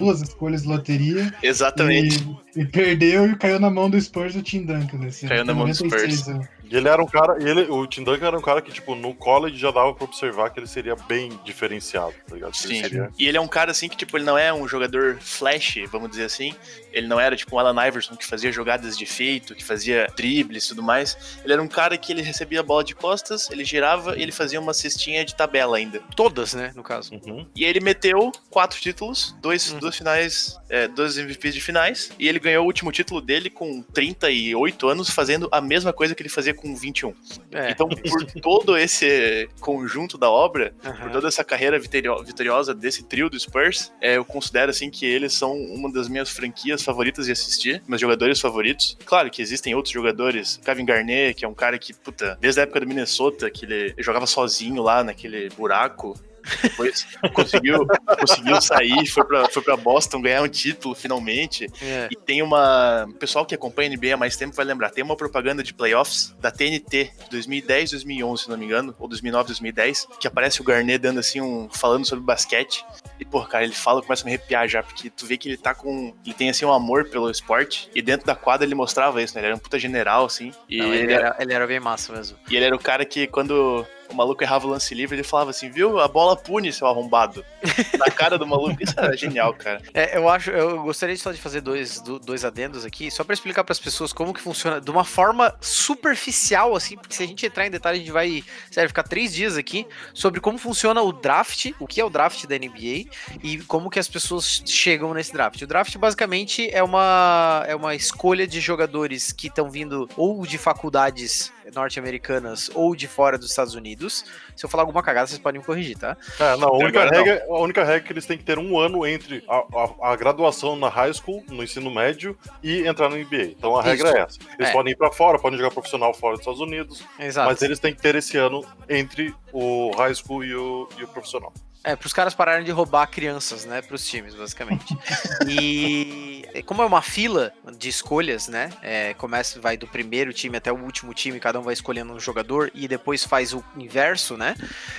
duas 0.00 0.20
escolhas 0.20 0.62
de 0.62 0.68
loteria. 0.68 1.32
Exatamente. 1.42 2.26
E, 2.56 2.62
e, 2.62 2.66
perdeu 2.66 3.30
e 3.30 3.36
caiu 3.36 3.60
na 3.60 3.70
mão 3.70 3.88
do 3.88 4.00
Spurs 4.00 4.34
do 4.34 4.42
Tim 4.42 4.64
Duncan. 4.64 4.98
Nesse 4.98 5.28
caiu 5.28 5.44
na 5.44 5.54
mão 5.54 5.66
do 5.66 5.74
Spurs. 5.74 6.26
Né? 6.26 6.48
E 6.70 6.76
ele 6.76 6.88
era 6.88 7.02
um 7.02 7.06
cara, 7.06 7.36
ele, 7.42 7.62
o 7.62 7.86
Tim 7.86 8.04
Duncan 8.04 8.26
era 8.26 8.38
um 8.38 8.42
cara 8.42 8.62
que, 8.62 8.72
tipo, 8.72 8.94
no 8.94 9.14
college 9.14 9.56
já 9.56 9.70
dava 9.70 9.94
pra 9.94 10.04
observar 10.04 10.50
que 10.50 10.60
ele 10.60 10.66
seria 10.66 10.96
bem 10.96 11.38
diferenciado, 11.44 12.14
tá 12.26 12.34
ligado? 12.34 12.54
Sim. 12.54 12.74
Ele 12.74 12.82
seria... 12.82 13.10
E 13.18 13.28
ele 13.28 13.36
é 13.36 13.40
um 13.40 13.48
cara, 13.48 13.70
assim, 13.70 13.88
que, 13.88 13.96
tipo, 13.96 14.16
ele 14.16 14.24
não 14.24 14.38
é 14.38 14.52
um 14.52 14.66
jogador 14.66 15.18
flash, 15.20 15.76
vamos 15.90 16.10
dizer 16.10 16.24
assim. 16.24 16.54
Ele 16.92 17.06
não 17.06 17.20
era, 17.20 17.36
tipo, 17.36 17.56
um 17.56 17.58
Alan 17.58 17.86
Iverson 17.86 18.16
que 18.16 18.26
fazia 18.26 18.52
jogadas 18.52 18.96
de 18.96 19.04
efeito, 19.04 19.54
que 19.54 19.64
fazia 19.64 20.06
dribles 20.16 20.64
e 20.64 20.68
tudo 20.68 20.82
mais. 20.82 21.16
Ele 21.44 21.52
era 21.52 21.62
um 21.62 21.68
cara 21.68 21.96
que 21.96 22.12
ele 22.12 22.22
recebia 22.22 22.60
a 22.60 22.62
bola 22.62 22.84
de 22.84 22.94
costas, 22.94 23.50
ele 23.50 23.64
girava 23.64 24.16
e 24.16 24.22
ele 24.22 24.32
fazia 24.32 24.60
uma 24.60 24.74
cestinha 24.74 25.24
de 25.24 25.34
tabela 25.34 25.76
ainda. 25.76 26.00
Todas, 26.16 26.54
né, 26.54 26.72
no 26.74 26.82
caso. 26.82 27.14
Uhum. 27.14 27.46
E 27.54 27.64
ele 27.64 27.80
meteu 27.80 28.32
quatro 28.50 28.80
títulos, 28.80 29.34
dois, 29.40 29.72
uhum. 29.72 29.78
dois 29.78 29.96
finais, 29.96 30.58
é, 30.68 30.88
dois 30.88 31.16
MVPs 31.16 31.54
de 31.54 31.60
finais, 31.60 32.10
e 32.18 32.28
ele 32.28 32.38
ganhou 32.38 32.64
o 32.64 32.66
último 32.66 32.92
título 32.92 33.20
dele 33.20 33.50
com 33.50 33.82
38 33.82 34.88
anos, 34.88 35.10
fazendo 35.10 35.48
a 35.50 35.60
mesma 35.60 35.92
coisa 35.92 36.14
que 36.14 36.22
ele 36.22 36.28
fazia 36.28 36.54
com 36.54 36.61
21. 36.62 37.14
É. 37.50 37.70
Então, 37.70 37.88
por 37.88 38.24
todo 38.40 38.76
esse 38.76 39.48
conjunto 39.60 40.16
da 40.16 40.30
obra, 40.30 40.74
uhum. 40.84 40.92
por 40.92 41.10
toda 41.10 41.28
essa 41.28 41.44
carreira 41.44 41.78
vitoriosa 41.78 42.74
desse 42.74 43.02
trio 43.02 43.28
do 43.28 43.38
Spurs, 43.38 43.92
é, 44.00 44.16
eu 44.16 44.24
considero 44.24 44.70
assim 44.70 44.90
que 44.90 45.06
eles 45.06 45.32
são 45.32 45.54
uma 45.56 45.90
das 45.92 46.08
minhas 46.08 46.30
franquias 46.30 46.82
favoritas 46.82 47.26
de 47.26 47.32
assistir, 47.32 47.82
meus 47.86 48.00
jogadores 48.00 48.40
favoritos. 48.40 48.96
Claro 49.04 49.30
que 49.30 49.42
existem 49.42 49.74
outros 49.74 49.92
jogadores, 49.92 50.60
Kevin 50.64 50.84
Garnett, 50.84 51.34
que 51.34 51.44
é 51.44 51.48
um 51.48 51.54
cara 51.54 51.78
que, 51.78 51.92
puta, 51.92 52.38
desde 52.40 52.60
a 52.60 52.62
época 52.64 52.80
do 52.80 52.86
Minnesota, 52.86 53.50
que 53.50 53.64
ele 53.64 53.94
jogava 53.98 54.26
sozinho 54.26 54.82
lá 54.82 55.02
naquele 55.04 55.48
buraco, 55.50 56.18
depois 56.62 57.06
conseguiu, 57.32 57.86
conseguiu 58.20 58.60
sair, 58.60 59.06
foi 59.06 59.24
pra, 59.24 59.48
foi 59.48 59.62
pra 59.62 59.76
Boston 59.76 60.20
ganhar 60.20 60.42
um 60.42 60.48
título 60.48 60.94
finalmente. 60.94 61.66
É. 61.80 62.08
E 62.10 62.16
tem 62.16 62.42
uma. 62.42 63.04
O 63.08 63.14
pessoal 63.14 63.46
que 63.46 63.54
acompanha 63.54 63.90
a 63.90 63.96
NBA 63.96 64.14
há 64.14 64.16
mais 64.16 64.36
tempo 64.36 64.54
vai 64.54 64.64
lembrar: 64.64 64.90
tem 64.90 65.04
uma 65.04 65.16
propaganda 65.16 65.62
de 65.62 65.72
playoffs 65.72 66.34
da 66.40 66.50
TNT 66.50 67.12
de 67.24 67.30
2010, 67.30 67.90
2011, 67.92 68.42
se 68.42 68.50
não 68.50 68.56
me 68.56 68.64
engano, 68.64 68.94
ou 68.98 69.08
2009, 69.08 69.48
2010, 69.48 70.08
que 70.20 70.26
aparece 70.26 70.60
o 70.60 70.64
Garnet 70.64 70.98
dando 70.98 71.20
assim 71.20 71.40
um. 71.40 71.68
falando 71.70 72.06
sobre 72.06 72.24
basquete. 72.24 72.84
E, 73.18 73.24
pô, 73.24 73.42
cara, 73.42 73.64
ele 73.64 73.74
fala, 73.74 74.02
começa 74.02 74.24
a 74.24 74.26
me 74.26 74.32
arrepiar 74.32 74.66
já, 74.66 74.82
porque 74.82 75.08
tu 75.08 75.26
vê 75.26 75.36
que 75.36 75.48
ele 75.48 75.56
tá 75.56 75.74
com. 75.74 76.14
Ele 76.24 76.34
tem 76.34 76.50
assim 76.50 76.64
um 76.64 76.72
amor 76.72 77.08
pelo 77.08 77.30
esporte. 77.30 77.88
E 77.94 78.02
dentro 78.02 78.26
da 78.26 78.34
quadra 78.34 78.66
ele 78.66 78.74
mostrava 78.74 79.22
isso, 79.22 79.34
né? 79.34 79.40
Ele 79.40 79.46
era 79.48 79.56
um 79.56 79.58
puta 79.58 79.78
general, 79.78 80.24
assim. 80.24 80.52
E 80.68 80.78
não, 80.78 80.92
ele, 80.92 81.12
era, 81.12 81.36
ele 81.38 81.52
era 81.52 81.66
bem 81.66 81.80
massa 81.80 82.12
mesmo. 82.12 82.36
E 82.50 82.56
ele 82.56 82.64
era 82.64 82.74
o 82.74 82.78
cara 82.78 83.04
que, 83.04 83.26
quando 83.26 83.86
o 84.12 84.16
maluco 84.16 84.42
errava 84.42 84.66
o 84.66 84.70
lance 84.70 84.94
livre, 84.94 85.16
ele 85.16 85.22
falava 85.22 85.50
assim, 85.50 85.70
viu? 85.70 85.98
A 86.00 86.08
bola 86.08 86.36
pune, 86.36 86.72
seu 86.72 86.86
arrombado. 86.86 87.44
Na 87.98 88.06
cara 88.06 88.38
do 88.38 88.46
maluco. 88.46 88.82
Isso 88.82 88.94
era 88.98 89.16
genial, 89.16 89.54
cara. 89.54 89.80
É, 89.94 90.16
eu 90.16 90.28
acho, 90.28 90.50
eu 90.50 90.82
gostaria 90.82 91.16
só 91.16 91.32
de 91.32 91.38
fazer 91.38 91.60
dois, 91.60 92.00
dois 92.00 92.44
adendos 92.44 92.84
aqui, 92.84 93.10
só 93.10 93.24
para 93.24 93.34
explicar 93.34 93.64
para 93.64 93.72
as 93.72 93.80
pessoas 93.80 94.12
como 94.12 94.32
que 94.32 94.40
funciona 94.40 94.80
de 94.80 94.90
uma 94.90 95.04
forma 95.04 95.54
superficial, 95.60 96.74
assim, 96.76 96.96
porque 96.96 97.14
se 97.14 97.22
a 97.22 97.26
gente 97.26 97.44
entrar 97.46 97.66
em 97.66 97.70
detalhe, 97.70 97.96
a 97.96 98.00
gente 98.00 98.12
vai, 98.12 98.44
sério, 98.70 98.88
ficar 98.88 99.02
três 99.02 99.34
dias 99.34 99.56
aqui 99.56 99.86
sobre 100.12 100.40
como 100.40 100.58
funciona 100.58 101.00
o 101.02 101.12
draft, 101.12 101.72
o 101.78 101.86
que 101.86 102.00
é 102.00 102.04
o 102.04 102.10
draft 102.10 102.46
da 102.46 102.56
NBA 102.56 103.06
e 103.42 103.58
como 103.66 103.90
que 103.90 103.98
as 103.98 104.08
pessoas 104.08 104.62
chegam 104.66 105.14
nesse 105.14 105.32
draft. 105.32 105.60
O 105.62 105.66
draft 105.66 105.96
basicamente 105.96 106.68
é 106.70 106.82
uma, 106.82 107.64
é 107.66 107.74
uma 107.74 107.94
escolha 107.94 108.46
de 108.46 108.60
jogadores 108.60 109.32
que 109.32 109.46
estão 109.46 109.70
vindo 109.70 110.08
ou 110.16 110.46
de 110.46 110.58
faculdades 110.58 111.52
norte-americanas 111.74 112.70
ou 112.74 112.94
de 112.94 113.06
fora 113.06 113.38
dos 113.38 113.50
Estados 113.50 113.74
Unidos. 113.74 114.24
Se 114.56 114.64
eu 114.64 114.68
falar 114.68 114.82
alguma 114.82 115.02
cagada, 115.02 115.26
vocês 115.26 115.38
podem 115.38 115.60
me 115.60 115.66
corrigir, 115.66 115.96
tá? 115.96 116.16
É, 116.38 116.56
não, 116.56 116.68
a 116.68 116.76
única, 116.76 117.04
regra, 117.04 117.44
a 117.48 117.60
única 117.60 117.84
regra 117.84 117.96
é 117.96 118.00
que 118.00 118.12
eles 118.12 118.26
têm 118.26 118.38
que 118.38 118.44
ter 118.44 118.58
um 118.58 118.78
ano 118.78 119.06
entre 119.06 119.44
a, 119.48 119.56
a, 119.56 120.12
a 120.12 120.16
graduação 120.16 120.76
na 120.76 120.88
high 120.88 121.12
school, 121.12 121.44
no 121.48 121.62
ensino 121.62 121.90
médio, 121.90 122.36
e 122.62 122.86
entrar 122.86 123.08
no 123.08 123.16
NBA. 123.16 123.54
Então 123.56 123.76
a 123.76 123.82
regra 123.82 124.08
Isso. 124.08 124.16
é 124.16 124.20
essa. 124.20 124.38
Eles 124.58 124.70
é. 124.70 124.72
podem 124.72 124.92
ir 124.92 124.96
para 124.96 125.10
fora, 125.10 125.38
podem 125.38 125.58
jogar 125.58 125.70
profissional 125.70 126.12
fora 126.14 126.32
dos 126.32 126.40
Estados 126.40 126.60
Unidos, 126.60 127.04
Exato. 127.18 127.48
mas 127.50 127.62
eles 127.62 127.78
têm 127.78 127.94
que 127.94 128.00
ter 128.00 128.14
esse 128.14 128.36
ano 128.36 128.64
entre 128.88 129.34
o 129.52 129.90
high 129.96 130.14
school 130.14 130.44
e 130.44 130.54
o, 130.54 130.88
e 130.98 131.04
o 131.04 131.08
profissional. 131.08 131.52
É, 131.84 131.96
pros 131.96 132.12
caras 132.12 132.32
pararem 132.32 132.64
de 132.64 132.70
roubar 132.70 133.06
crianças, 133.08 133.64
né, 133.64 133.82
pros 133.82 134.06
times, 134.06 134.34
basicamente. 134.34 134.96
e 135.48 136.62
como 136.64 136.82
é 136.82 136.86
uma 136.86 137.02
fila 137.02 137.52
de 137.76 137.88
escolhas, 137.88 138.46
né, 138.46 138.70
é, 138.82 139.14
começa, 139.14 139.60
vai 139.60 139.76
do 139.76 139.86
primeiro 139.86 140.32
time 140.32 140.56
até 140.56 140.70
o 140.70 140.76
último 140.76 141.12
time, 141.12 141.40
cada 141.40 141.58
um 141.58 141.62
vai 141.62 141.74
escolhendo 141.74 142.12
um 142.12 142.20
jogador 142.20 142.70
e 142.72 142.86
depois 142.86 143.24
faz 143.24 143.52
o 143.52 143.64
inverso, 143.76 144.36
né, 144.36 144.54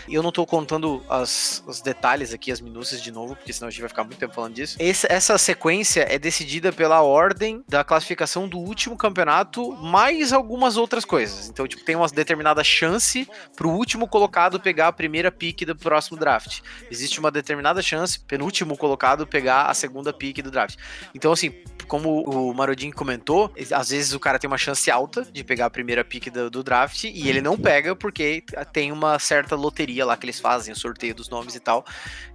e 0.07 0.13
eu 0.13 0.21
não 0.21 0.31
tô 0.31 0.45
contando 0.45 1.03
as, 1.09 1.63
os 1.65 1.79
detalhes 1.79 2.33
aqui, 2.33 2.51
as 2.51 2.59
minúcias 2.59 3.01
de 3.01 3.11
novo, 3.11 3.35
porque 3.35 3.53
senão 3.53 3.69
a 3.69 3.71
gente 3.71 3.81
vai 3.81 3.89
ficar 3.89 4.03
muito 4.03 4.19
tempo 4.19 4.33
falando 4.33 4.53
disso. 4.53 4.75
Esse, 4.77 5.07
essa 5.09 5.37
sequência 5.37 6.05
é 6.09 6.19
decidida 6.19 6.73
pela 6.73 7.01
ordem 7.01 7.63
da 7.67 7.83
classificação 7.83 8.47
do 8.47 8.57
último 8.57 8.97
campeonato, 8.97 9.71
mais 9.77 10.33
algumas 10.33 10.75
outras 10.75 11.05
coisas. 11.05 11.47
Então, 11.47 11.65
tipo, 11.65 11.85
tem 11.85 11.95
uma 11.95 12.07
determinada 12.07 12.63
chance 12.63 13.27
pro 13.55 13.69
último 13.69 14.07
colocado 14.07 14.59
pegar 14.59 14.89
a 14.89 14.91
primeira 14.91 15.31
pick 15.31 15.61
do 15.65 15.75
próximo 15.75 16.17
draft 16.17 16.61
existe 16.89 17.19
uma 17.19 17.31
determinada 17.31 17.81
chance, 17.81 18.19
penúltimo 18.19 18.77
colocado, 18.77 19.25
pegar 19.25 19.65
a 19.65 19.73
segunda 19.73 20.13
pick 20.13 20.41
do 20.41 20.51
draft. 20.51 20.77
Então, 21.13 21.31
assim, 21.31 21.51
como 21.87 22.23
o 22.23 22.53
Marodin 22.53 22.91
comentou, 22.91 23.51
às 23.71 23.89
vezes 23.89 24.13
o 24.13 24.19
cara 24.19 24.39
tem 24.39 24.47
uma 24.47 24.57
chance 24.57 24.89
alta 24.89 25.23
de 25.23 25.43
pegar 25.43 25.65
a 25.65 25.69
primeira 25.69 26.03
pick 26.03 26.29
do, 26.29 26.49
do, 26.49 26.63
draft 26.63 27.03
e 27.03 27.29
ele 27.29 27.41
não 27.41 27.57
pega 27.57 27.95
porque 27.95 28.43
tem 28.71 28.91
uma 28.91 29.19
certa 29.19 29.55
loteria 29.55 30.05
lá 30.05 30.15
que 30.17 30.25
eles 30.25 30.39
fazem, 30.39 30.73
o 30.73 30.75
sorteio 30.75 31.15
dos 31.15 31.29
nomes 31.29 31.55
e 31.55 31.59
tal, 31.59 31.85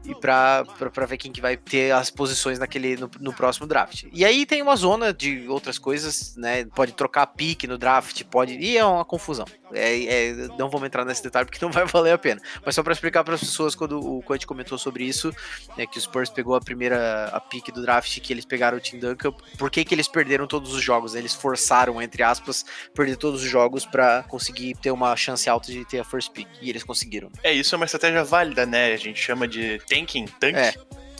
e 0.04 0.14
pra, 0.14 0.64
pra, 0.78 0.90
pra 0.90 1.06
ver 1.06 1.18
quem 1.18 1.32
que 1.32 1.40
vai 1.40 1.56
ter 1.56 1.92
as 1.92 2.10
posições 2.10 2.58
naquele, 2.58 2.96
no, 2.96 3.10
no, 3.20 3.32
próximo 3.32 3.66
draft. 3.66 4.04
E 4.12 4.24
aí 4.24 4.46
tem 4.46 4.62
uma 4.62 4.76
zona 4.76 5.12
de 5.12 5.46
outras 5.48 5.78
coisas, 5.78 6.34
né? 6.36 6.64
Pode 6.64 6.92
trocar 6.92 7.26
pick 7.26 7.64
no 7.64 7.76
draft, 7.76 8.24
pode. 8.24 8.54
E 8.54 8.76
é 8.76 8.84
uma 8.84 9.04
confusão. 9.04 9.44
É, 9.72 10.04
é, 10.04 10.32
não 10.58 10.70
vamos 10.70 10.86
entrar 10.86 11.04
nesse 11.04 11.22
detalhe 11.22 11.46
porque 11.46 11.58
não 11.64 11.70
vai 11.70 11.84
valer 11.86 12.12
a 12.12 12.18
pena. 12.18 12.40
Mas 12.64 12.74
só 12.74 12.82
para 12.82 12.92
explicar 12.92 13.24
para 13.24 13.34
as 13.34 13.40
pessoas, 13.40 13.74
quando 13.74 14.00
o 14.00 14.22
Quant 14.22 14.44
comentou 14.46 14.78
sobre 14.78 15.04
isso, 15.04 15.34
é 15.76 15.86
que 15.86 15.98
o 15.98 16.00
Spurs 16.00 16.30
pegou 16.30 16.54
a 16.54 16.60
primeira 16.60 17.26
a 17.26 17.40
pick 17.40 17.70
do 17.72 17.82
draft, 17.82 18.20
que 18.20 18.32
eles 18.32 18.44
pegaram 18.44 18.78
o 18.78 18.80
Tim 18.80 18.98
Duncan, 18.98 19.32
por 19.56 19.70
que, 19.70 19.84
que 19.84 19.94
eles 19.94 20.08
perderam 20.08 20.46
todos 20.46 20.74
os 20.74 20.82
jogos? 20.82 21.14
Eles 21.14 21.34
forçaram, 21.34 22.00
entre 22.00 22.22
aspas, 22.22 22.64
perder 22.94 23.16
todos 23.16 23.42
os 23.42 23.48
jogos 23.48 23.84
para 23.84 24.22
conseguir 24.24 24.76
ter 24.76 24.90
uma 24.90 25.14
chance 25.16 25.48
alta 25.48 25.72
de 25.72 25.84
ter 25.84 25.98
a 25.98 26.04
first 26.04 26.32
pick. 26.32 26.48
E 26.60 26.70
eles 26.70 26.84
conseguiram. 26.84 27.30
É, 27.42 27.52
isso 27.52 27.74
é 27.74 27.76
uma 27.76 27.84
estratégia 27.84 28.24
válida, 28.24 28.64
né? 28.64 28.92
A 28.92 28.96
gente 28.96 29.20
chama 29.20 29.48
de 29.48 29.80
tanking, 29.88 30.26
tank. 30.38 30.56
É. 30.56 30.74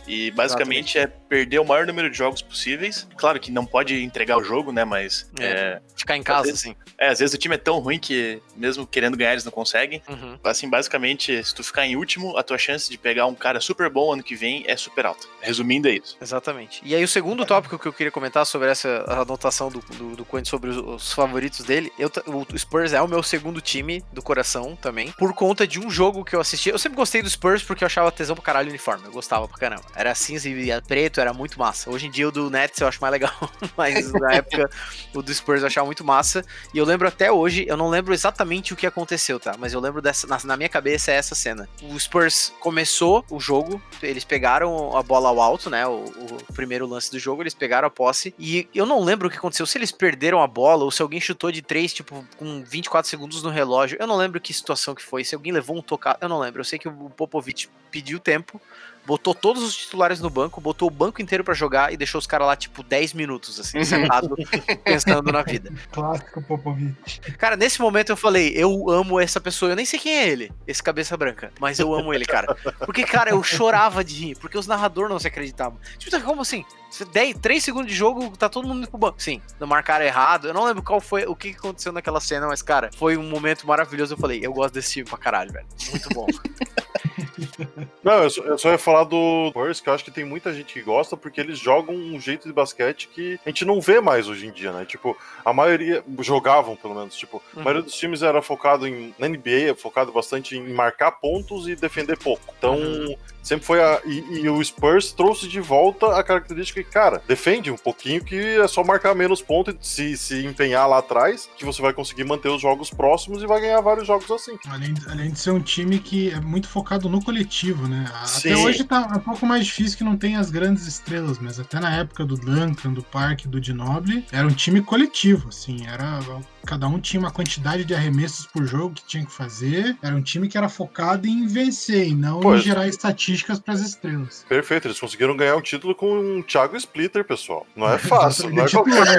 E 0.09 0.31
basicamente 0.31 0.97
Exatamente. 0.97 0.99
é 0.99 1.29
perder 1.29 1.59
o 1.59 1.65
maior 1.65 1.87
número 1.87 2.11
de 2.11 2.17
jogos 2.17 2.41
possíveis. 2.41 3.07
Claro 3.17 3.39
que 3.39 3.51
não 3.51 3.67
pode 3.67 4.03
entregar 4.03 4.39
o 4.39 4.43
jogo, 4.43 4.73
né? 4.73 4.85
Mas. 4.85 5.31
É, 5.39 5.45
é, 5.45 5.81
ficar 5.95 6.17
em 6.17 6.23
casa, 6.23 6.45
vezes, 6.45 6.61
assim. 6.61 6.75
É, 6.97 7.09
às 7.09 7.19
vezes 7.19 7.35
o 7.35 7.39
time 7.39 7.55
é 7.55 7.59
tão 7.59 7.79
ruim 7.79 7.99
que, 7.99 8.41
mesmo 8.57 8.87
querendo 8.87 9.17
ganhar, 9.17 9.33
eles 9.33 9.45
não 9.45 9.53
conseguem. 9.53 10.03
Uhum. 10.09 10.39
Assim, 10.43 10.69
basicamente, 10.69 11.45
se 11.45 11.55
tu 11.55 11.63
ficar 11.63 11.87
em 11.87 11.95
último, 11.97 12.37
a 12.37 12.43
tua 12.43 12.57
chance 12.57 12.91
de 12.91 12.97
pegar 12.97 13.27
um 13.27 13.35
cara 13.35 13.61
super 13.61 13.91
bom 13.91 14.13
ano 14.13 14.23
que 14.23 14.35
vem 14.35 14.65
é 14.67 14.77
super 14.77 15.07
alta. 15.07 15.27
Resumindo, 15.41 15.89
é 15.89 15.93
isso. 15.93 16.17
Exatamente. 16.21 16.81
E 16.83 16.95
aí, 16.95 17.05
o 17.05 17.09
segundo 17.09 17.45
tópico 17.45 17.79
que 17.79 17.87
eu 17.87 17.93
queria 17.93 18.11
comentar 18.11 18.47
sobre 18.47 18.69
essa 18.69 19.05
anotação 19.07 19.71
do, 19.71 19.81
do, 19.81 20.17
do 20.17 20.25
Quentin 20.25 20.49
sobre 20.49 20.71
os, 20.71 20.77
os, 20.77 21.13
favoritos 21.13 21.65
dele, 21.65 21.93
eu, 21.99 22.11
o 22.27 22.59
Spurs 22.59 22.93
é 22.93 23.03
o 23.03 23.09
meu 23.09 23.23
segundo 23.23 23.61
time 23.61 24.03
do 24.13 24.23
coração 24.23 24.77
também, 24.77 25.13
por 25.13 25.35
conta 25.35 25.67
de 25.67 25.79
um 25.79 25.91
jogo 25.91 26.25
que 26.25 26.35
eu 26.35 26.41
assisti. 26.41 26.71
Eu 26.71 26.79
sempre 26.79 26.97
gostei 26.97 27.23
do 27.23 27.29
Spurs 27.29 27.63
porque 27.63 27.85
eu 27.85 27.87
achava 27.87 28.11
tesão 28.11 28.35
pra 28.35 28.45
caralho 28.45 28.69
o 28.69 28.71
uniforme. 28.71 29.05
Eu 29.05 29.13
gostava 29.13 29.47
pra 29.47 29.59
caramba. 29.59 29.85
Era 29.99 30.15
cinza 30.15 30.49
e 30.49 30.81
preto, 30.83 31.21
era 31.21 31.35
muito 31.35 31.59
massa. 31.59 31.91
Hoje 31.91 32.07
em 32.07 32.11
dia 32.11 32.29
o 32.29 32.31
do 32.31 32.49
Nets 32.49 32.81
eu 32.81 32.87
acho 32.87 33.01
mais 33.01 33.11
legal, 33.11 33.33
mas 33.77 34.13
na 34.13 34.35
época 34.35 34.71
o 35.13 35.21
do 35.21 35.35
Spurs 35.35 35.63
eu 35.63 35.67
achava 35.67 35.87
muito 35.87 36.05
massa. 36.05 36.45
E 36.73 36.79
eu 36.79 36.85
lembro 36.85 37.09
até 37.09 37.33
hoje, 37.33 37.65
eu 37.67 37.77
não 37.77 37.89
lembro 37.89 38.15
exatamente 38.15 38.73
o 38.73 38.77
que 38.77 38.87
aconteceu, 38.87 39.41
tá? 39.41 39.57
Mas 39.59 39.73
eu 39.73 39.81
lembro 39.81 40.01
dessa, 40.01 40.29
na, 40.29 40.39
na 40.45 40.57
minha 40.57 40.69
cabeça 40.69 41.11
é 41.11 41.17
essa 41.17 41.35
cena. 41.35 41.69
O 41.83 41.99
Spurs 41.99 42.53
começou 42.61 43.25
o 43.29 43.41
jogo, 43.41 43.83
eles 44.01 44.23
pegaram 44.23 44.97
a 44.97 45.03
bola 45.03 45.31
ao 45.31 45.41
alto, 45.41 45.69
né? 45.69 45.85
O, 45.85 46.05
o 46.05 46.53
primeiro 46.55 46.87
lance 46.87 47.11
do 47.11 47.19
jogo, 47.19 47.43
eles 47.43 47.55
pegaram 47.55 47.89
a 47.89 47.91
posse. 47.91 48.33
E 48.39 48.69
eu 48.73 48.87
não 48.87 49.03
lembro 49.03 49.27
o 49.27 49.31
que 49.33 49.37
aconteceu, 49.37 49.67
se 49.67 49.77
eles 49.79 49.91
perderam 49.91 50.41
a 50.41 50.47
bola 50.47 50.85
ou 50.85 50.93
se 50.93 51.03
alguém 51.03 51.21
chutou 51.21 51.51
de 51.51 51.61
três, 51.61 51.93
tipo, 51.93 52.25
com 52.37 52.63
24 52.63 53.11
segundos 53.11 53.43
no 53.43 53.51
relógio. 53.51 53.97
Eu 53.99 54.07
não 54.07 54.17
lembro 54.17 54.41
que 54.41 54.55
situação 54.55 54.95
que 54.95 55.03
foi, 55.03 55.25
se 55.25 55.35
alguém 55.35 55.53
levou 55.53 55.77
um 55.77 55.83
tocado, 55.83 56.19
eu 56.21 56.29
não 56.29 56.39
lembro. 56.39 56.61
Eu 56.61 56.65
sei 56.65 56.79
que 56.79 56.87
o 56.87 57.11
Popovich 57.11 57.69
pediu 57.91 58.21
tempo 58.21 58.61
botou 59.09 59.35
todos 59.35 59.63
os 59.63 59.75
titulares 59.75 60.21
no 60.21 60.29
banco, 60.29 60.61
botou 60.61 60.87
o 60.87 60.91
banco 60.91 61.23
inteiro 61.23 61.43
para 61.43 61.55
jogar 61.55 61.91
e 61.91 61.97
deixou 61.97 62.19
os 62.19 62.27
caras 62.27 62.47
lá, 62.47 62.55
tipo, 62.55 62.83
10 62.83 63.15
minutos, 63.15 63.59
assim, 63.59 63.81
sentado, 63.83 64.37
pensando 64.85 65.33
na 65.33 65.43
vida. 65.43 65.73
Clássico 65.91 66.43
Popovich. 66.43 67.19
Cara, 67.39 67.57
nesse 67.57 67.81
momento 67.81 68.11
eu 68.11 68.17
falei, 68.19 68.53
eu 68.55 68.91
amo 68.91 69.19
essa 69.19 69.41
pessoa, 69.41 69.73
eu 69.73 69.77
nem 69.77 69.87
sei 69.87 69.99
quem 69.99 70.15
é 70.15 70.29
ele, 70.29 70.53
esse 70.67 70.83
cabeça 70.83 71.17
branca, 71.17 71.51
mas 71.59 71.79
eu 71.79 71.95
amo 71.95 72.13
ele, 72.13 72.27
cara. 72.27 72.55
Porque, 72.85 73.03
cara, 73.03 73.31
eu 73.31 73.43
chorava 73.43 74.05
de 74.05 74.15
rir, 74.15 74.35
porque 74.37 74.59
os 74.59 74.67
narradores 74.67 75.11
não 75.11 75.19
se 75.19 75.27
acreditavam. 75.27 75.79
Tipo, 75.97 76.21
como 76.21 76.43
assim? 76.43 76.63
10, 77.11 77.39
3 77.39 77.65
segundos 77.65 77.91
de 77.91 77.97
jogo, 77.97 78.37
tá 78.37 78.47
todo 78.51 78.69
mundo 78.69 78.87
pro 78.89 78.99
banco. 78.99 79.23
Sim, 79.23 79.41
não 79.59 79.67
marcaram 79.67 80.05
errado. 80.05 80.49
Eu 80.49 80.55
não 80.55 80.65
lembro 80.65 80.83
qual 80.83 81.01
foi, 81.01 81.25
o 81.25 81.35
que 81.35 81.51
aconteceu 81.51 81.93
naquela 81.93 82.21
cena, 82.21 82.47
mas, 82.47 82.61
cara, 82.61 82.91
foi 82.97 83.17
um 83.17 83.23
momento 83.23 83.67
maravilhoso. 83.67 84.15
Eu 84.15 84.19
falei, 84.19 84.41
eu 84.43 84.53
gosto 84.53 84.75
desse 84.75 84.93
time 84.93 85.09
pra 85.09 85.17
caralho, 85.17 85.53
velho. 85.53 85.67
Muito 85.91 86.09
bom. 86.11 86.27
Não, 88.03 88.23
eu 88.23 88.31
só, 88.31 88.43
eu 88.43 88.59
só, 88.59 88.71
ia 88.71 88.79
falar 88.79 89.05
do 89.05 89.49
Spurs, 89.51 89.81
que 89.81 89.89
eu 89.89 89.95
acho 89.95 90.05
que 90.05 90.11
tem 90.11 90.25
muita 90.25 90.53
gente 90.53 90.73
que 90.73 90.83
gosta, 90.83 91.17
porque 91.17 91.41
eles 91.41 91.59
jogam 91.59 91.95
um 91.95 92.21
jeito 92.21 92.47
de 92.47 92.53
basquete 92.53 93.09
que 93.13 93.39
a 93.45 93.49
gente 93.49 93.65
não 93.65 93.81
vê 93.81 94.01
mais 94.01 94.29
hoje 94.29 94.47
em 94.47 94.53
dia, 94.53 94.73
né? 94.73 94.85
Tipo, 94.85 95.17
a 95.45 95.53
maioria 95.53 96.03
jogavam, 96.21 96.77
pelo 96.77 96.95
menos, 96.95 97.17
tipo, 97.17 97.43
uhum. 97.55 97.61
a 97.61 97.65
maioria 97.65 97.83
dos 97.83 97.95
times 97.95 98.23
era 98.23 98.43
focado 98.43 98.87
em. 98.87 99.15
Na 99.19 99.29
NBA, 99.29 99.71
é 99.71 99.75
focado 99.75 100.13
bastante 100.13 100.57
em 100.57 100.73
marcar 100.73 101.13
pontos 101.13 101.69
e 101.69 101.75
defender 101.75 102.19
pouco. 102.19 102.55
Então, 102.59 102.77
uhum. 102.77 103.15
sempre 103.43 103.67
foi 103.67 103.83
a. 103.83 104.01
E, 104.05 104.41
e, 104.41 104.49
o 104.49 104.63
Spurs 104.63 105.13
trouxe 105.13 105.49
de 105.49 105.61
volta 105.61 106.19
a 106.19 106.23
característica 106.23 106.83
que, 106.83 106.91
cara, 106.91 107.23
defende 107.27 107.71
um 107.71 107.77
pouquinho 107.77 108.25
que 108.25 108.37
é 108.37 108.67
só 108.69 108.83
marcar 108.85 109.15
menos 109.15 109.43
pontos 109.43 109.75
e 109.75 110.17
se, 110.17 110.17
se 110.17 110.47
empenhar 110.47 110.89
lá 110.89 110.99
atrás, 110.99 111.49
que 111.57 111.65
você 111.65 111.83
vai 111.83 111.93
conseguir 111.93 112.25
manter 112.25 112.49
os 112.49 112.61
jogos 112.61 112.91
próximos 112.91 113.43
e 113.43 113.47
vai 113.47 113.61
ganhar 113.61 113.81
vários 113.81 114.07
jogos 114.07 114.31
assim. 114.31 114.59
Além, 114.69 114.95
além 115.09 115.31
de 115.31 115.39
ser 115.39 115.51
um 115.51 115.61
time 115.61 115.99
que 115.99 116.31
é 116.31 116.41
muito 116.41 116.69
focado 116.69 117.09
no 117.09 117.23
coletivo, 117.29 117.87
né? 117.87 118.07
Sim. 118.25 118.53
Até 118.53 118.57
hoje 118.57 118.85
tá 118.85 119.01
um 119.15 119.21
pouco 119.21 119.45
mais 119.45 119.67
difícil 119.67 119.99
que 119.99 120.05
não 120.05 120.17
tem 120.17 120.37
as 120.37 120.51
grandes 120.51 120.87
estrelas, 120.87 121.39
mas 121.39 121.61
até 121.61 121.79
na 121.79 121.95
época 121.95 122.25
do 122.25 122.37
Duncan, 122.37 122.95
do 122.95 123.03
Park, 123.03 123.45
do 123.45 123.61
Dinoble, 123.61 124.25
era 124.33 124.47
um 124.47 124.51
time 124.51 124.81
coletivo, 124.81 125.49
assim, 125.49 125.87
era 125.87 126.19
cada 126.69 126.87
um 126.87 127.01
tinha 127.01 127.19
uma 127.19 127.31
quantidade 127.31 127.83
de 127.83 127.95
arremessos 127.95 128.47
por 128.47 128.67
jogo 128.67 128.95
que 128.95 129.03
tinha 129.07 129.25
que 129.25 129.33
fazer. 129.33 129.97
Era 130.03 130.15
um 130.15 130.21
time 130.21 130.49
que 130.49 130.59
era 130.59 130.69
focado 130.69 131.27
em 131.27 131.47
vencer 131.47 132.09
e 132.09 132.15
não 132.15 132.41
pois. 132.41 132.61
em 132.61 132.65
gerar 132.65 132.87
estatísticas 132.87 133.59
para 133.59 133.73
as 133.73 133.81
estrelas. 133.81 134.45
Perfeito, 134.47 134.87
eles 134.87 135.01
conseguiram 135.01 135.35
ganhar 135.35 135.57
o 135.57 135.63
título 135.63 135.95
com 135.95 136.21
um 136.21 136.43
Thiago 136.43 136.77
Splitter, 136.77 137.25
pessoal. 137.25 137.67
Não 137.75 137.91
é 137.91 137.97
fácil, 137.97 138.51
não 138.51 138.67
é, 138.67 138.69
qualquer... 138.71 139.19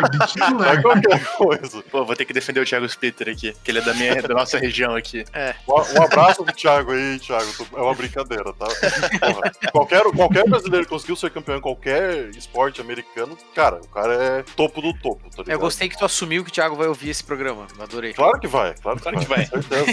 não 0.51 0.63
é 0.63 0.79
qualquer 0.79 1.25
coisa. 1.37 1.81
Pô, 1.89 2.05
vou 2.05 2.15
ter 2.15 2.25
que 2.25 2.33
defender 2.33 2.59
o 2.59 2.65
Thiago 2.65 2.85
Splitter 2.85 3.29
aqui, 3.29 3.55
que 3.63 3.71
ele 3.71 3.79
é 3.79 3.81
da, 3.81 3.95
minha, 3.95 4.21
da 4.21 4.35
nossa 4.35 4.59
região 4.59 4.95
aqui. 4.95 5.25
É. 5.33 5.55
Um, 5.67 5.99
um 5.99 6.03
abraço 6.03 6.45
pro 6.45 6.53
Thiago 6.53 6.91
aí, 6.91 7.17
Thiago. 7.17 7.49
É 7.75 7.81
uma 7.81 7.95
brincadeira, 7.95 8.53
tá? 8.53 8.67
qualquer, 9.71 10.03
qualquer 10.03 10.47
brasileiro 10.47 10.85
que 10.85 10.91
conseguiu 10.91 11.15
ser 11.15 11.31
campeão 11.31 11.57
em 11.57 11.61
qualquer 11.61 12.29
esporte 12.29 12.79
americano, 12.79 13.35
cara, 13.55 13.81
o 13.83 13.87
cara 13.87 14.13
é 14.13 14.43
topo 14.55 14.81
do 14.81 14.93
topo, 14.93 15.27
tá 15.35 15.51
Eu 15.51 15.57
gostei 15.57 15.89
que 15.89 15.97
tu 15.97 16.05
assumiu 16.05 16.43
que 16.43 16.51
o 16.51 16.53
Thiago 16.53 16.75
vai 16.75 16.87
ouvir 16.87 17.09
esse 17.09 17.23
programa 17.23 17.38
programa. 17.39 17.67
Adorei. 17.79 18.13
Claro 18.13 18.39
que 18.39 18.47
vai, 18.47 18.75
claro, 18.75 18.99
claro 18.99 19.19
que, 19.19 19.25
vai. 19.25 19.45
Que 19.45 19.57
vai. 19.57 19.85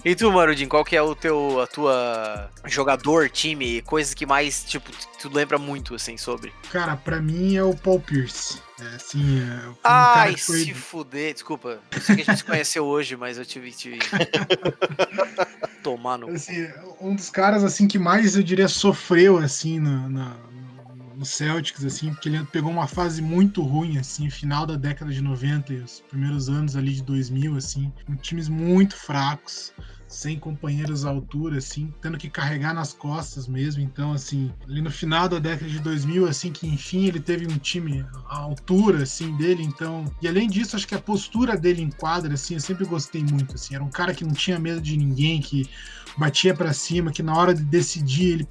e 0.04 0.14
tu, 0.14 0.32
Marudin, 0.32 0.66
qual 0.66 0.84
que 0.84 0.96
é 0.96 1.02
o 1.02 1.14
teu, 1.14 1.60
a 1.60 1.66
tua 1.66 2.50
jogador, 2.64 3.28
time, 3.28 3.82
coisas 3.82 4.14
que 4.14 4.24
mais, 4.24 4.64
tipo, 4.64 4.90
tu 5.20 5.28
lembra 5.28 5.58
muito, 5.58 5.94
assim, 5.94 6.16
sobre? 6.16 6.52
Cara, 6.72 6.96
pra 6.96 7.20
mim 7.20 7.54
é 7.56 7.62
o 7.62 7.74
Paul 7.76 8.00
Pierce. 8.00 8.62
É, 8.80 8.96
assim, 8.96 9.40
é, 9.40 9.68
um 9.68 9.74
Ai, 9.84 10.36
foi... 10.36 10.60
se 10.60 10.74
fuder, 10.74 11.34
desculpa. 11.34 11.78
Eu 11.92 12.00
sei 12.00 12.16
que 12.16 12.22
a 12.22 12.24
gente 12.24 12.38
se 12.38 12.44
conheceu 12.44 12.84
hoje, 12.84 13.16
mas 13.16 13.38
eu 13.38 13.44
tive 13.44 13.70
que 13.70 13.98
tomar 15.82 16.18
no. 16.18 16.30
Assim, 16.30 16.66
um 17.00 17.14
dos 17.14 17.30
caras 17.30 17.62
assim 17.62 17.86
que 17.86 17.98
mais 17.98 18.36
eu 18.36 18.42
diria 18.42 18.66
sofreu 18.66 19.38
assim 19.38 19.78
na, 19.78 20.08
na, 20.08 20.36
no 21.16 21.24
Celtics, 21.24 21.84
assim, 21.84 22.10
porque 22.12 22.28
ele 22.28 22.44
pegou 22.44 22.70
uma 22.70 22.86
fase 22.86 23.22
muito 23.22 23.62
ruim, 23.62 23.98
assim, 23.98 24.28
final 24.30 24.66
da 24.66 24.76
década 24.76 25.12
de 25.12 25.20
90 25.20 25.72
e 25.72 25.76
os 25.76 26.00
primeiros 26.08 26.48
anos 26.48 26.76
ali 26.76 26.92
de 26.92 27.02
2000, 27.02 27.56
assim, 27.56 27.92
com 28.06 28.16
times 28.16 28.48
muito 28.48 28.96
fracos 28.96 29.72
sem 30.14 30.38
companheiros 30.38 31.04
à 31.04 31.10
altura, 31.10 31.58
assim, 31.58 31.92
tendo 32.00 32.16
que 32.16 32.30
carregar 32.30 32.72
nas 32.72 32.92
costas 32.92 33.48
mesmo. 33.48 33.82
Então, 33.82 34.12
assim, 34.12 34.52
ali 34.68 34.80
no 34.80 34.90
final 34.90 35.28
da 35.28 35.38
década 35.38 35.68
de 35.68 35.80
2000, 35.80 36.26
assim, 36.26 36.52
que 36.52 36.66
enfim 36.66 37.06
ele 37.06 37.20
teve 37.20 37.46
um 37.46 37.58
time 37.58 38.06
à 38.28 38.38
altura, 38.38 39.02
assim, 39.02 39.36
dele. 39.36 39.64
Então, 39.64 40.04
e 40.22 40.28
além 40.28 40.48
disso, 40.48 40.76
acho 40.76 40.86
que 40.86 40.94
a 40.94 41.00
postura 41.00 41.56
dele 41.56 41.82
em 41.82 41.90
quadra, 41.90 42.34
assim, 42.34 42.54
eu 42.54 42.60
sempre 42.60 42.84
gostei 42.84 43.24
muito, 43.24 43.56
assim. 43.56 43.74
Era 43.74 43.82
um 43.82 43.90
cara 43.90 44.14
que 44.14 44.24
não 44.24 44.32
tinha 44.32 44.58
medo 44.58 44.80
de 44.80 44.96
ninguém, 44.96 45.40
que 45.40 45.68
batia 46.16 46.54
para 46.54 46.72
cima, 46.72 47.10
que 47.10 47.22
na 47.22 47.36
hora 47.36 47.52
de 47.52 47.64
decidir 47.64 48.32
ele 48.32 48.48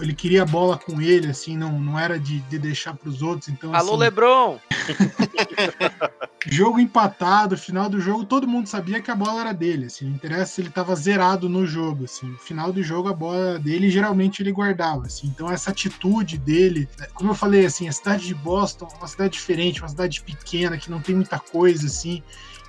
ele 0.00 0.14
queria 0.14 0.42
a 0.42 0.46
bola 0.46 0.78
com 0.78 1.00
ele, 1.00 1.28
assim, 1.28 1.56
não, 1.56 1.78
não 1.80 1.98
era 1.98 2.18
de, 2.18 2.40
de 2.40 2.58
deixar 2.58 2.94
para 2.94 3.08
os 3.08 3.22
outros. 3.22 3.48
Então, 3.48 3.74
Alô, 3.74 3.92
assim, 3.92 4.00
Lebron! 4.00 4.60
jogo 6.46 6.78
empatado, 6.78 7.56
final 7.56 7.88
do 7.88 8.00
jogo, 8.00 8.24
todo 8.24 8.46
mundo 8.46 8.66
sabia 8.66 9.00
que 9.00 9.10
a 9.10 9.14
bola 9.14 9.40
era 9.40 9.52
dele. 9.52 9.86
Assim, 9.86 10.06
não 10.06 10.14
interessa 10.14 10.54
se 10.54 10.60
ele 10.60 10.68
estava 10.68 10.94
zerado 10.94 11.48
no 11.48 11.66
jogo. 11.66 12.04
Assim, 12.04 12.34
final 12.38 12.72
do 12.72 12.82
jogo, 12.82 13.08
a 13.08 13.14
bola 13.14 13.58
dele 13.58 13.90
geralmente 13.90 14.42
ele 14.42 14.52
guardava. 14.52 15.06
Assim, 15.06 15.28
então, 15.28 15.50
essa 15.50 15.70
atitude 15.70 16.36
dele, 16.38 16.88
como 17.14 17.30
eu 17.30 17.34
falei, 17.34 17.64
assim, 17.64 17.88
a 17.88 17.92
cidade 17.92 18.26
de 18.26 18.34
Boston 18.34 18.88
é 18.92 18.96
uma 18.96 19.08
cidade 19.08 19.32
diferente, 19.32 19.80
uma 19.80 19.88
cidade 19.88 20.20
pequena 20.20 20.76
que 20.76 20.90
não 20.90 21.00
tem 21.00 21.14
muita 21.14 21.38
coisa 21.38 21.86
assim. 21.86 22.22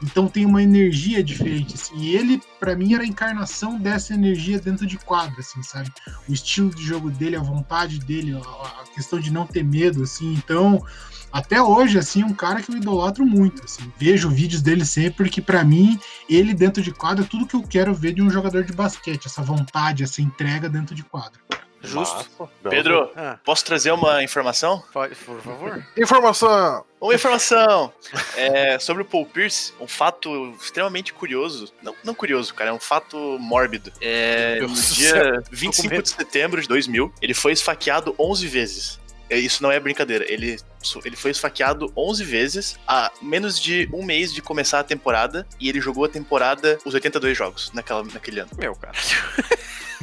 Então 0.04 0.28
tem 0.28 0.46
uma 0.46 0.62
energia 0.62 1.24
diferente, 1.24 1.76
assim. 1.76 1.96
E 1.98 2.16
ele, 2.16 2.42
para 2.60 2.76
mim, 2.76 2.94
era 2.94 3.04
a 3.04 3.08
encarnação 3.08 3.80
dessa 3.80 4.14
energia 4.14 4.60
dentro 4.60 4.86
de 4.86 4.98
quadra, 4.98 5.40
assim, 5.40 5.64
sabe? 5.64 5.92
O 6.28 6.34
estilo 6.34 6.70
de 6.70 6.84
jogo 6.84 7.10
dele, 7.10 7.38
a 7.38 7.42
vontade 7.42 8.00
dele, 8.00 8.36
a 8.36 8.84
questão 8.94 9.20
de 9.20 9.32
não 9.32 9.48
ter 9.48 9.64
medo, 9.64 10.04
assim. 10.04 10.34
Então, 10.34 10.84
até 11.32 11.62
hoje, 11.62 11.98
assim, 11.98 12.22
é 12.22 12.26
um 12.26 12.34
cara 12.34 12.62
que 12.62 12.70
eu 12.70 12.78
idolatro 12.78 13.26
muito, 13.26 13.64
assim. 13.64 13.92
Vejo 13.98 14.30
vídeos 14.30 14.62
dele 14.62 14.86
sempre, 14.86 15.24
porque 15.24 15.42
para 15.42 15.64
mim, 15.64 15.98
ele 16.30 16.54
dentro 16.54 16.84
de 16.84 16.92
quadra 16.92 17.24
é 17.24 17.28
tudo 17.28 17.48
que 17.48 17.56
eu 17.56 17.64
quero 17.64 17.94
ver 17.94 18.14
de 18.14 18.22
um 18.22 18.30
jogador 18.30 18.64
de 18.64 18.74
basquete. 18.74 19.26
Essa 19.26 19.42
vontade, 19.42 20.04
essa 20.04 20.22
entrega 20.22 20.68
dentro 20.70 20.94
de 20.94 21.04
quadra. 21.04 21.40
Justo. 21.84 22.16
Massa. 22.40 22.54
Pedro, 22.70 23.12
Ah. 23.16 23.38
posso 23.44 23.66
trazer 23.66 23.92
uma 23.92 24.24
informação? 24.24 24.82
Pode, 24.94 25.16
por 25.16 25.40
favor. 25.42 25.86
Informação! 25.98 26.86
Uma 27.02 27.14
informação 27.14 27.92
é, 28.38 28.80
sobre 28.80 29.04
o 29.04 29.06
Paul 29.06 29.26
Pierce, 29.26 29.74
um 29.80 29.88
fato 29.88 30.56
extremamente 30.62 31.12
curioso. 31.14 31.74
Não, 31.82 31.94
não 32.04 32.14
curioso, 32.16 32.54
cara, 32.54 32.70
é 32.70 32.74
um 32.74 32.80
fato 32.80 33.18
mórbido. 33.40 33.92
É, 34.00 34.60
no 34.62 34.68
dia 34.70 35.10
céu, 35.10 35.44
25 35.52 35.90
medo. 35.90 36.04
de 36.04 36.10
setembro 36.10 36.62
de 36.62 36.68
2000, 36.68 37.14
ele 37.22 37.34
foi 37.34 37.52
esfaqueado 37.52 38.16
11 38.18 38.48
vezes. 38.48 39.00
É, 39.30 39.38
Isso 39.38 39.62
não 39.64 39.72
é 39.72 39.80
brincadeira. 39.80 40.24
Ele, 40.32 40.58
ele 41.04 41.16
foi 41.16 41.32
esfaqueado 41.32 41.92
11 41.98 42.24
vezes 42.24 42.78
há 42.88 43.12
menos 43.22 43.60
de 43.60 43.90
um 43.92 44.04
mês 44.04 44.34
de 44.34 44.42
começar 44.42 44.80
a 44.80 44.84
temporada 44.84 45.48
e 45.60 45.68
ele 45.68 45.82
jogou 45.82 46.06
a 46.06 46.10
temporada, 46.10 46.78
os 46.86 46.94
82 46.94 47.36
jogos 47.38 47.72
naquela, 47.74 48.04
naquele 48.04 48.40
ano. 48.42 48.52
Meu, 48.58 48.76
cara. 48.76 48.94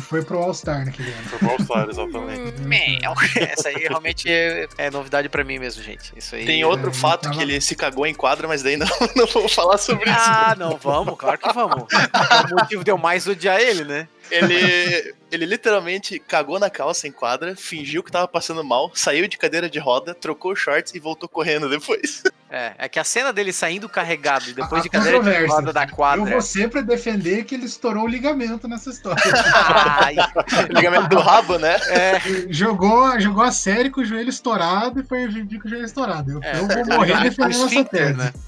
E 0.01 0.03
foi 0.03 0.23
pro 0.25 0.39
All-Star 0.39 0.85
naquele 0.87 1.11
ano. 1.13 1.23
Foi 1.29 1.39
pro 1.39 1.51
All-Star, 1.51 1.89
exatamente. 1.91 2.61
Meu. 2.63 3.13
Essa 3.37 3.69
aí 3.69 3.77
realmente 3.77 4.29
é, 4.31 4.67
é 4.79 4.91
novidade 4.91 5.29
pra 5.29 5.45
mim 5.45 5.59
mesmo, 5.59 5.83
gente. 5.83 6.13
Isso 6.17 6.35
aí. 6.35 6.47
Tem 6.47 6.65
outro 6.65 6.91
É, 6.91 6.93
fato 6.95 7.23
tava- 7.25 7.35
que 7.37 7.43
ele 7.43 7.61
se 7.61 7.77
cagou 7.77 8.07
em 8.07 8.15
quadra, 8.15 8.49
mas 8.49 8.63
daí 8.63 8.77
não, 8.77 8.87
não 9.15 9.27
vou 9.27 9.49
falar 9.49 9.79
sobre 9.79 10.09
isso. 10.11 10.19
Ah, 10.19 10.55
não, 10.59 10.77
vamos, 10.79 11.17
claro 11.19 11.39
que 11.39 11.53
vamos. 11.53 11.85
O 12.51 12.55
motivo 12.61 12.83
deu 12.85 12.97
mais 12.99 13.27
odiar 13.27 13.61
ele, 13.61 13.85
né? 13.85 14.09
Ele, 14.31 15.14
ele 15.31 15.47
literalmente 15.47 16.19
cagou 16.19 16.59
na 16.59 16.71
calça 16.71 17.07
em 17.09 17.12
quadra, 17.12 17.55
fingiu 17.57 18.03
que 18.03 18.11
tava 18.12 18.29
passando 18.29 18.62
mal, 18.64 18.90
saiu 18.95 19.27
de 19.29 19.37
cadeira 19.38 19.69
de 19.69 19.79
roda, 19.79 20.14
trocou 20.14 20.53
os 20.53 20.59
shorts 20.59 20.95
e 20.95 20.99
voltou 21.01 21.29
correndo 21.29 21.69
depois. 21.69 22.23
É, 22.53 22.73
é 22.79 22.88
que 22.88 22.99
a 22.99 23.05
cena 23.05 23.33
dele 23.33 23.53
saindo 23.53 23.88
carregado 23.88 24.51
e 24.51 24.53
depois 24.53 24.81
Há 24.81 24.83
de 24.83 24.88
cadeira 24.88 25.21
de 25.23 25.47
roda 25.47 25.73
da 25.73 25.85
Eu 25.85 25.90
quadra. 25.90 26.25
vou 26.25 26.43
sempre 26.43 26.83
defender 26.83 27.45
que 27.45 27.55
ele 27.55 27.64
estourou 27.64 28.05
o 28.05 28.09
ligamento 28.09 28.66
nessa 28.66 28.90
história. 28.90 29.23
Ligamento 30.69 31.09
do 31.09 31.21
rabo, 31.21 31.59
né? 31.59 31.77
é, 31.90 32.21
jogou, 32.49 33.19
jogou 33.21 33.45
a 33.45 33.53
série 33.53 33.88
com 33.88 34.01
o 34.01 34.05
joelho 34.05 34.31
estourado 34.31 34.99
e 35.01 35.05
foi 35.05 35.23
MVP 35.23 35.61
com 35.61 35.69
o 35.69 35.71
joelho 35.71 35.85
estourado. 35.85 36.33
Eu, 36.33 36.40
É, 36.43 36.59
eu 36.59 36.66
vou 36.66 36.87
morrer 36.99 37.31
foi 37.33 37.49
defendendo 37.49 37.66
essa 37.66 37.85
tese. 37.85 38.12
né? 38.14 38.33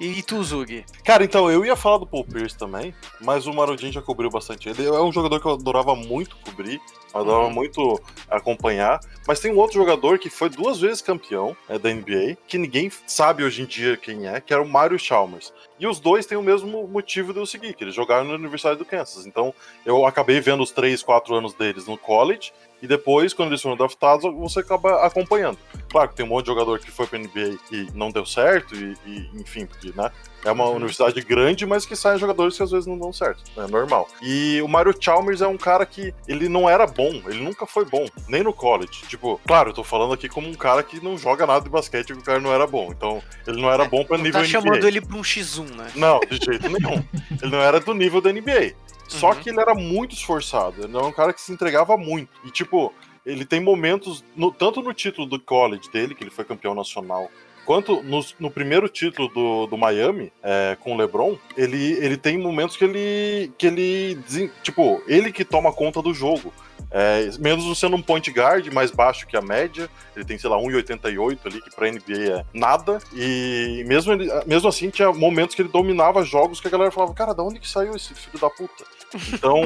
E 0.00 0.22
tu, 0.22 0.42
Zug? 0.42 0.84
Cara, 1.04 1.24
então 1.24 1.50
eu 1.50 1.64
ia 1.64 1.76
falar 1.76 1.98
do 1.98 2.06
Paul 2.06 2.24
Pierce 2.24 2.56
também, 2.56 2.87
mas 3.20 3.46
o 3.46 3.52
Marudinho 3.52 3.92
já 3.92 4.02
cobriu 4.02 4.30
bastante 4.30 4.68
ele. 4.68 4.86
É 4.86 5.00
um 5.02 5.12
jogador 5.12 5.40
que 5.40 5.46
eu 5.46 5.52
adorava 5.52 5.94
muito 5.94 6.36
cobrir, 6.38 6.80
adorava 7.12 7.46
Uhum. 7.46 7.52
muito 7.52 8.00
acompanhar. 8.28 9.00
Mas 9.26 9.40
tem 9.40 9.52
um 9.52 9.56
outro 9.58 9.76
jogador 9.76 10.18
que 10.18 10.30
foi 10.30 10.48
duas 10.48 10.80
vezes 10.80 11.02
campeão 11.02 11.56
é, 11.68 11.78
da 11.78 11.90
NBA, 11.92 12.36
que 12.46 12.58
ninguém 12.58 12.90
sabe 13.06 13.44
hoje 13.44 13.62
em 13.62 13.66
dia 13.66 13.96
quem 13.96 14.26
é, 14.26 14.40
que 14.40 14.52
era 14.52 14.62
o 14.62 14.68
Mario 14.68 14.98
Chalmers. 14.98 15.52
E 15.78 15.86
os 15.86 16.00
dois 16.00 16.26
têm 16.26 16.36
o 16.36 16.42
mesmo 16.42 16.86
motivo 16.88 17.32
de 17.32 17.38
eu 17.38 17.46
seguir, 17.46 17.74
que 17.74 17.84
eles 17.84 17.94
jogaram 17.94 18.24
na 18.26 18.34
Universidade 18.34 18.78
do 18.78 18.84
Kansas. 18.84 19.26
Então 19.26 19.54
eu 19.86 20.04
acabei 20.06 20.40
vendo 20.40 20.62
os 20.62 20.70
três, 20.70 21.02
quatro 21.02 21.34
anos 21.34 21.54
deles 21.54 21.86
no 21.86 21.96
college. 21.96 22.52
E 22.80 22.86
depois, 22.86 23.34
quando 23.34 23.48
eles 23.50 23.60
foram 23.62 23.76
draftados, 23.76 24.32
você 24.34 24.60
acaba 24.60 25.04
acompanhando. 25.04 25.58
Claro 25.90 26.08
que 26.10 26.16
tem 26.16 26.24
um 26.24 26.28
monte 26.28 26.44
de 26.44 26.50
jogador 26.52 26.78
que 26.78 26.90
foi 26.90 27.06
pra 27.06 27.18
NBA 27.18 27.58
e 27.72 27.88
não 27.94 28.10
deu 28.10 28.24
certo, 28.24 28.74
e, 28.74 28.96
e, 29.06 29.30
enfim, 29.40 29.66
porque, 29.66 29.92
né? 29.96 30.10
É 30.44 30.52
uma 30.52 30.68
universidade 30.68 31.20
grande, 31.20 31.66
mas 31.66 31.84
que 31.84 31.96
saem 31.96 32.18
jogadores 32.18 32.56
que 32.56 32.62
às 32.62 32.70
vezes 32.70 32.86
não 32.86 32.96
dão 32.96 33.12
certo. 33.12 33.42
É 33.56 33.66
normal. 33.66 34.08
E 34.22 34.62
o 34.62 34.68
Mario 34.68 34.94
Chalmers 34.98 35.40
é 35.40 35.48
um 35.48 35.56
cara 35.56 35.84
que 35.84 36.14
ele 36.28 36.48
não 36.48 36.68
era 36.70 36.86
bom, 36.86 37.20
ele 37.26 37.40
nunca 37.40 37.66
foi 37.66 37.84
bom, 37.84 38.06
nem 38.28 38.44
no 38.44 38.52
college. 38.52 39.02
Tipo, 39.08 39.40
claro, 39.46 39.70
eu 39.70 39.74
tô 39.74 39.82
falando 39.82 40.12
aqui 40.14 40.28
como 40.28 40.48
um 40.48 40.54
cara 40.54 40.82
que 40.84 41.02
não 41.02 41.18
joga 41.18 41.44
nada 41.44 41.62
de 41.62 41.68
basquete, 41.68 42.06
que 42.06 42.12
o 42.12 42.22
cara 42.22 42.38
não 42.38 42.52
era 42.52 42.66
bom. 42.68 42.92
Então, 42.92 43.20
ele 43.46 43.60
não 43.60 43.70
era 43.70 43.84
bom 43.84 44.04
pra 44.04 44.16
Não 44.16 44.24
nível 44.24 44.40
tá 44.40 44.46
NBA. 44.46 44.50
chamando 44.50 44.86
ele 44.86 45.00
pra 45.00 45.16
um 45.16 45.22
X1, 45.22 45.74
né? 45.74 45.90
Não, 45.96 46.20
de 46.20 46.36
jeito 46.36 46.68
nenhum. 46.68 47.02
ele 47.42 47.50
não 47.50 47.60
era 47.60 47.80
do 47.80 47.92
nível 47.92 48.20
da 48.20 48.32
NBA. 48.32 48.74
Só 49.08 49.30
Uhum. 49.30 49.34
que 49.36 49.50
ele 49.50 49.60
era 49.60 49.74
muito 49.74 50.14
esforçado. 50.14 50.84
Ele 50.84 50.96
era 50.96 51.04
um 51.06 51.12
cara 51.12 51.32
que 51.32 51.40
se 51.40 51.50
entregava 51.52 51.96
muito. 51.96 52.30
E, 52.44 52.50
tipo, 52.50 52.92
ele 53.26 53.44
tem 53.44 53.60
momentos, 53.60 54.22
no- 54.36 54.52
tanto 54.52 54.80
no 54.82 54.92
título 54.94 55.26
do 55.26 55.40
college 55.40 55.90
dele, 55.90 56.14
que 56.14 56.22
ele 56.22 56.30
foi 56.30 56.44
campeão 56.44 56.74
nacional, 56.74 57.30
quanto 57.66 58.02
no, 58.02 58.24
no 58.38 58.50
primeiro 58.50 58.88
título 58.88 59.28
do, 59.28 59.66
do 59.66 59.76
Miami, 59.76 60.32
é, 60.42 60.76
com 60.80 60.94
o 60.94 60.96
LeBron, 60.96 61.36
ele, 61.56 61.92
ele 62.04 62.16
tem 62.16 62.38
momentos 62.38 62.76
que 62.76 62.84
ele. 62.84 63.52
que 63.58 63.66
ele. 63.66 64.18
Tipo, 64.62 65.02
ele 65.06 65.32
que 65.32 65.44
toma 65.44 65.72
conta 65.72 66.00
do 66.00 66.14
jogo. 66.14 66.52
É, 66.90 67.28
mesmo 67.38 67.74
sendo 67.74 67.96
um 67.96 68.02
point 68.02 68.30
guard 68.30 68.66
mais 68.72 68.90
baixo 68.90 69.26
que 69.26 69.36
a 69.36 69.42
média, 69.42 69.90
ele 70.16 70.24
tem, 70.24 70.38
sei 70.38 70.48
lá, 70.48 70.56
1,88 70.56 71.38
ali, 71.44 71.60
que 71.60 71.74
pra 71.76 71.86
NBA 71.90 72.38
é 72.40 72.44
nada. 72.54 72.98
E 73.14 73.84
mesmo, 73.86 74.12
ele, 74.14 74.30
mesmo 74.46 74.70
assim, 74.70 74.88
tinha 74.88 75.12
momentos 75.12 75.54
que 75.54 75.60
ele 75.60 75.68
dominava 75.68 76.24
jogos 76.24 76.60
que 76.62 76.68
a 76.68 76.70
galera 76.70 76.90
falava, 76.90 77.12
cara, 77.12 77.34
da 77.34 77.42
onde 77.42 77.60
que 77.60 77.68
saiu 77.68 77.94
esse 77.94 78.14
filho 78.14 78.38
da 78.38 78.48
puta? 78.48 78.84
Então, 79.32 79.62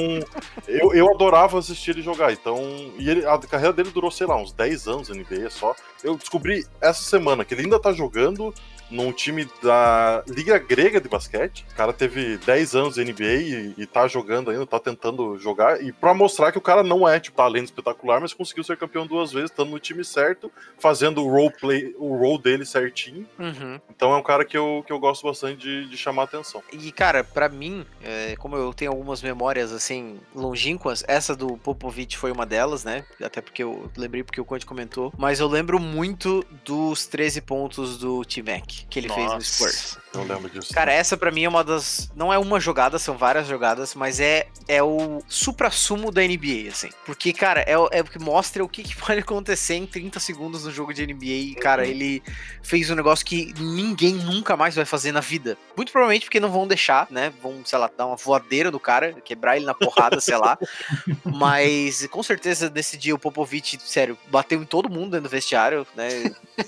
eu, 0.68 0.94
eu 0.94 1.10
adorava 1.10 1.58
assistir 1.58 1.90
ele 1.92 2.02
jogar. 2.02 2.32
Então, 2.32 2.58
e 2.98 3.10
ele, 3.10 3.26
a 3.26 3.38
carreira 3.38 3.72
dele 3.72 3.90
durou, 3.90 4.10
sei 4.10 4.26
lá, 4.26 4.36
uns 4.36 4.52
10 4.52 4.88
anos 4.88 5.08
na 5.08 5.16
NBA 5.16 5.50
só. 5.50 5.74
Eu 6.02 6.16
descobri 6.16 6.64
essa 6.80 7.02
semana 7.02 7.44
que 7.44 7.54
ele 7.54 7.62
ainda 7.62 7.78
tá 7.78 7.92
jogando 7.92 8.54
num 8.92 9.12
time 9.12 9.48
da 9.62 10.22
Liga 10.28 10.58
Grega 10.58 11.00
de 11.00 11.08
Basquete. 11.08 11.64
O 11.72 11.74
cara 11.74 11.92
teve 11.92 12.36
10 12.38 12.74
anos 12.76 12.94
de 12.94 13.04
NBA 13.04 13.24
e, 13.24 13.74
e 13.78 13.86
tá 13.86 14.06
jogando 14.06 14.50
ainda, 14.50 14.66
tá 14.66 14.78
tentando 14.78 15.38
jogar. 15.38 15.82
E 15.82 15.90
pra 15.90 16.14
mostrar 16.14 16.52
que 16.52 16.58
o 16.58 16.62
cara 16.62 16.82
não 16.82 17.08
é, 17.08 17.18
tipo, 17.18 17.36
talento 17.36 17.66
espetacular, 17.66 18.20
mas 18.20 18.34
conseguiu 18.34 18.62
ser 18.62 18.76
campeão 18.76 19.06
duas 19.06 19.32
vezes, 19.32 19.50
estando 19.50 19.70
no 19.70 19.78
time 19.78 20.04
certo, 20.04 20.52
fazendo 20.78 21.24
o 21.24 21.30
role 21.30 21.52
play, 21.58 21.94
o 21.98 22.16
role 22.16 22.40
dele 22.40 22.66
certinho. 22.66 23.26
Uhum. 23.38 23.80
Então 23.90 24.12
é 24.12 24.16
um 24.16 24.22
cara 24.22 24.44
que 24.44 24.56
eu, 24.56 24.84
que 24.86 24.92
eu 24.92 24.98
gosto 24.98 25.26
bastante 25.26 25.62
de, 25.62 25.88
de 25.88 25.96
chamar 25.96 26.24
atenção. 26.24 26.62
E, 26.72 26.92
cara, 26.92 27.24
pra 27.24 27.48
mim, 27.48 27.86
é, 28.02 28.36
como 28.36 28.56
eu 28.56 28.72
tenho 28.74 28.90
algumas 28.90 29.22
memórias, 29.22 29.72
assim, 29.72 30.20
longínquas, 30.34 31.02
essa 31.08 31.34
do 31.34 31.56
Popovich 31.56 32.16
foi 32.16 32.30
uma 32.30 32.44
delas, 32.44 32.84
né? 32.84 33.04
Até 33.22 33.40
porque 33.40 33.62
eu 33.62 33.90
lembrei 33.96 34.22
porque 34.22 34.40
o 34.40 34.44
Conte 34.44 34.66
comentou. 34.66 35.12
Mas 35.16 35.40
eu 35.40 35.48
lembro 35.48 35.78
muito 35.78 36.44
dos 36.64 37.06
13 37.06 37.40
pontos 37.40 37.96
do 37.96 38.24
T-Mac 38.24 38.81
que 38.88 38.98
ele 38.98 39.08
fez 39.08 39.26
no 39.26 39.34
Nossa. 39.34 39.44
Spurs. 39.44 39.98
Eu 40.14 40.24
lembro 40.24 40.50
disso. 40.50 40.74
Cara, 40.74 40.92
essa 40.92 41.16
pra 41.16 41.30
mim 41.30 41.44
é 41.44 41.48
uma 41.48 41.64
das. 41.64 42.10
Não 42.14 42.30
é 42.30 42.38
uma 42.38 42.60
jogada, 42.60 42.98
são 42.98 43.16
várias 43.16 43.46
jogadas, 43.46 43.94
mas 43.94 44.20
é, 44.20 44.46
é 44.68 44.82
o 44.82 45.22
supra-sumo 45.26 46.10
da 46.12 46.20
NBA, 46.22 46.68
assim. 46.70 46.90
Porque, 47.06 47.32
cara, 47.32 47.60
é, 47.62 47.78
o- 47.78 47.88
é 47.90 48.02
o 48.02 48.04
que 48.04 48.18
mostra 48.18 48.62
o 48.62 48.68
que, 48.68 48.82
que 48.82 48.94
pode 49.00 49.20
acontecer 49.20 49.74
em 49.74 49.86
30 49.86 50.20
segundos 50.20 50.64
no 50.64 50.70
jogo 50.70 50.92
de 50.92 51.06
NBA. 51.06 51.24
E, 51.24 51.54
cara, 51.54 51.86
ele 51.86 52.22
fez 52.62 52.90
um 52.90 52.94
negócio 52.94 53.24
que 53.24 53.54
ninguém 53.58 54.12
nunca 54.14 54.54
mais 54.54 54.74
vai 54.74 54.84
fazer 54.84 55.12
na 55.12 55.20
vida. 55.20 55.56
Muito 55.74 55.90
provavelmente 55.90 56.26
porque 56.26 56.38
não 56.40 56.50
vão 56.52 56.66
deixar, 56.68 57.06
né? 57.10 57.32
Vão, 57.42 57.62
sei 57.64 57.78
lá, 57.78 57.90
dar 57.96 58.04
uma 58.06 58.16
voadeira 58.16 58.70
do 58.70 58.78
cara, 58.78 59.14
quebrar 59.24 59.56
ele 59.56 59.64
na 59.64 59.72
porrada, 59.74 60.20
sei 60.20 60.36
lá. 60.36 60.58
Mas 61.24 62.06
com 62.08 62.22
certeza 62.22 62.70
nesse 62.70 62.96
dia 62.98 63.14
o 63.14 63.18
Popovich, 63.18 63.78
sério, 63.84 64.18
bateu 64.28 64.60
em 64.62 64.66
todo 64.66 64.90
mundo 64.90 65.12
dentro 65.12 65.24
do 65.24 65.28
vestiário, 65.30 65.86
né? 65.96 66.08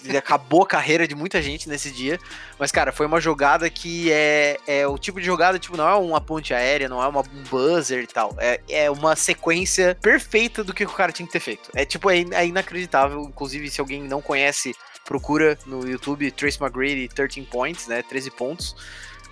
Ele 0.02 0.16
acabou 0.16 0.62
a 0.62 0.66
carreira 0.66 1.06
de 1.06 1.14
muita 1.14 1.42
gente 1.42 1.68
nesse 1.68 1.90
dia. 1.94 2.18
Mas, 2.58 2.70
cara, 2.70 2.92
foi 2.92 3.06
uma 3.06 3.20
jogada 3.20 3.68
que 3.70 4.10
é, 4.12 4.58
é 4.66 4.86
o 4.86 4.98
tipo 4.98 5.20
de 5.20 5.26
jogada, 5.26 5.58
tipo, 5.58 5.76
não 5.76 5.88
é 5.88 5.94
uma 5.94 6.20
ponte 6.20 6.52
aérea, 6.52 6.88
não 6.88 7.02
é 7.02 7.06
uma, 7.06 7.20
um 7.20 7.42
buzzer 7.48 8.02
e 8.02 8.06
tal. 8.06 8.34
É, 8.38 8.60
é 8.68 8.90
uma 8.90 9.16
sequência 9.16 9.96
perfeita 10.00 10.62
do 10.62 10.74
que 10.74 10.84
o 10.84 10.88
cara 10.88 11.12
tinha 11.12 11.26
que 11.26 11.32
ter 11.32 11.40
feito. 11.40 11.70
É 11.74 11.84
tipo, 11.84 12.10
é, 12.10 12.24
é 12.32 12.46
inacreditável. 12.46 13.22
Inclusive, 13.22 13.70
se 13.70 13.80
alguém 13.80 14.02
não 14.02 14.20
conhece, 14.20 14.74
procura 15.04 15.58
no 15.66 15.88
YouTube 15.88 16.30
Trace 16.30 16.58
McGrady 16.60 17.08
13 17.08 17.42
points, 17.42 17.86
né? 17.86 18.02
13 18.02 18.30
pontos. 18.30 18.76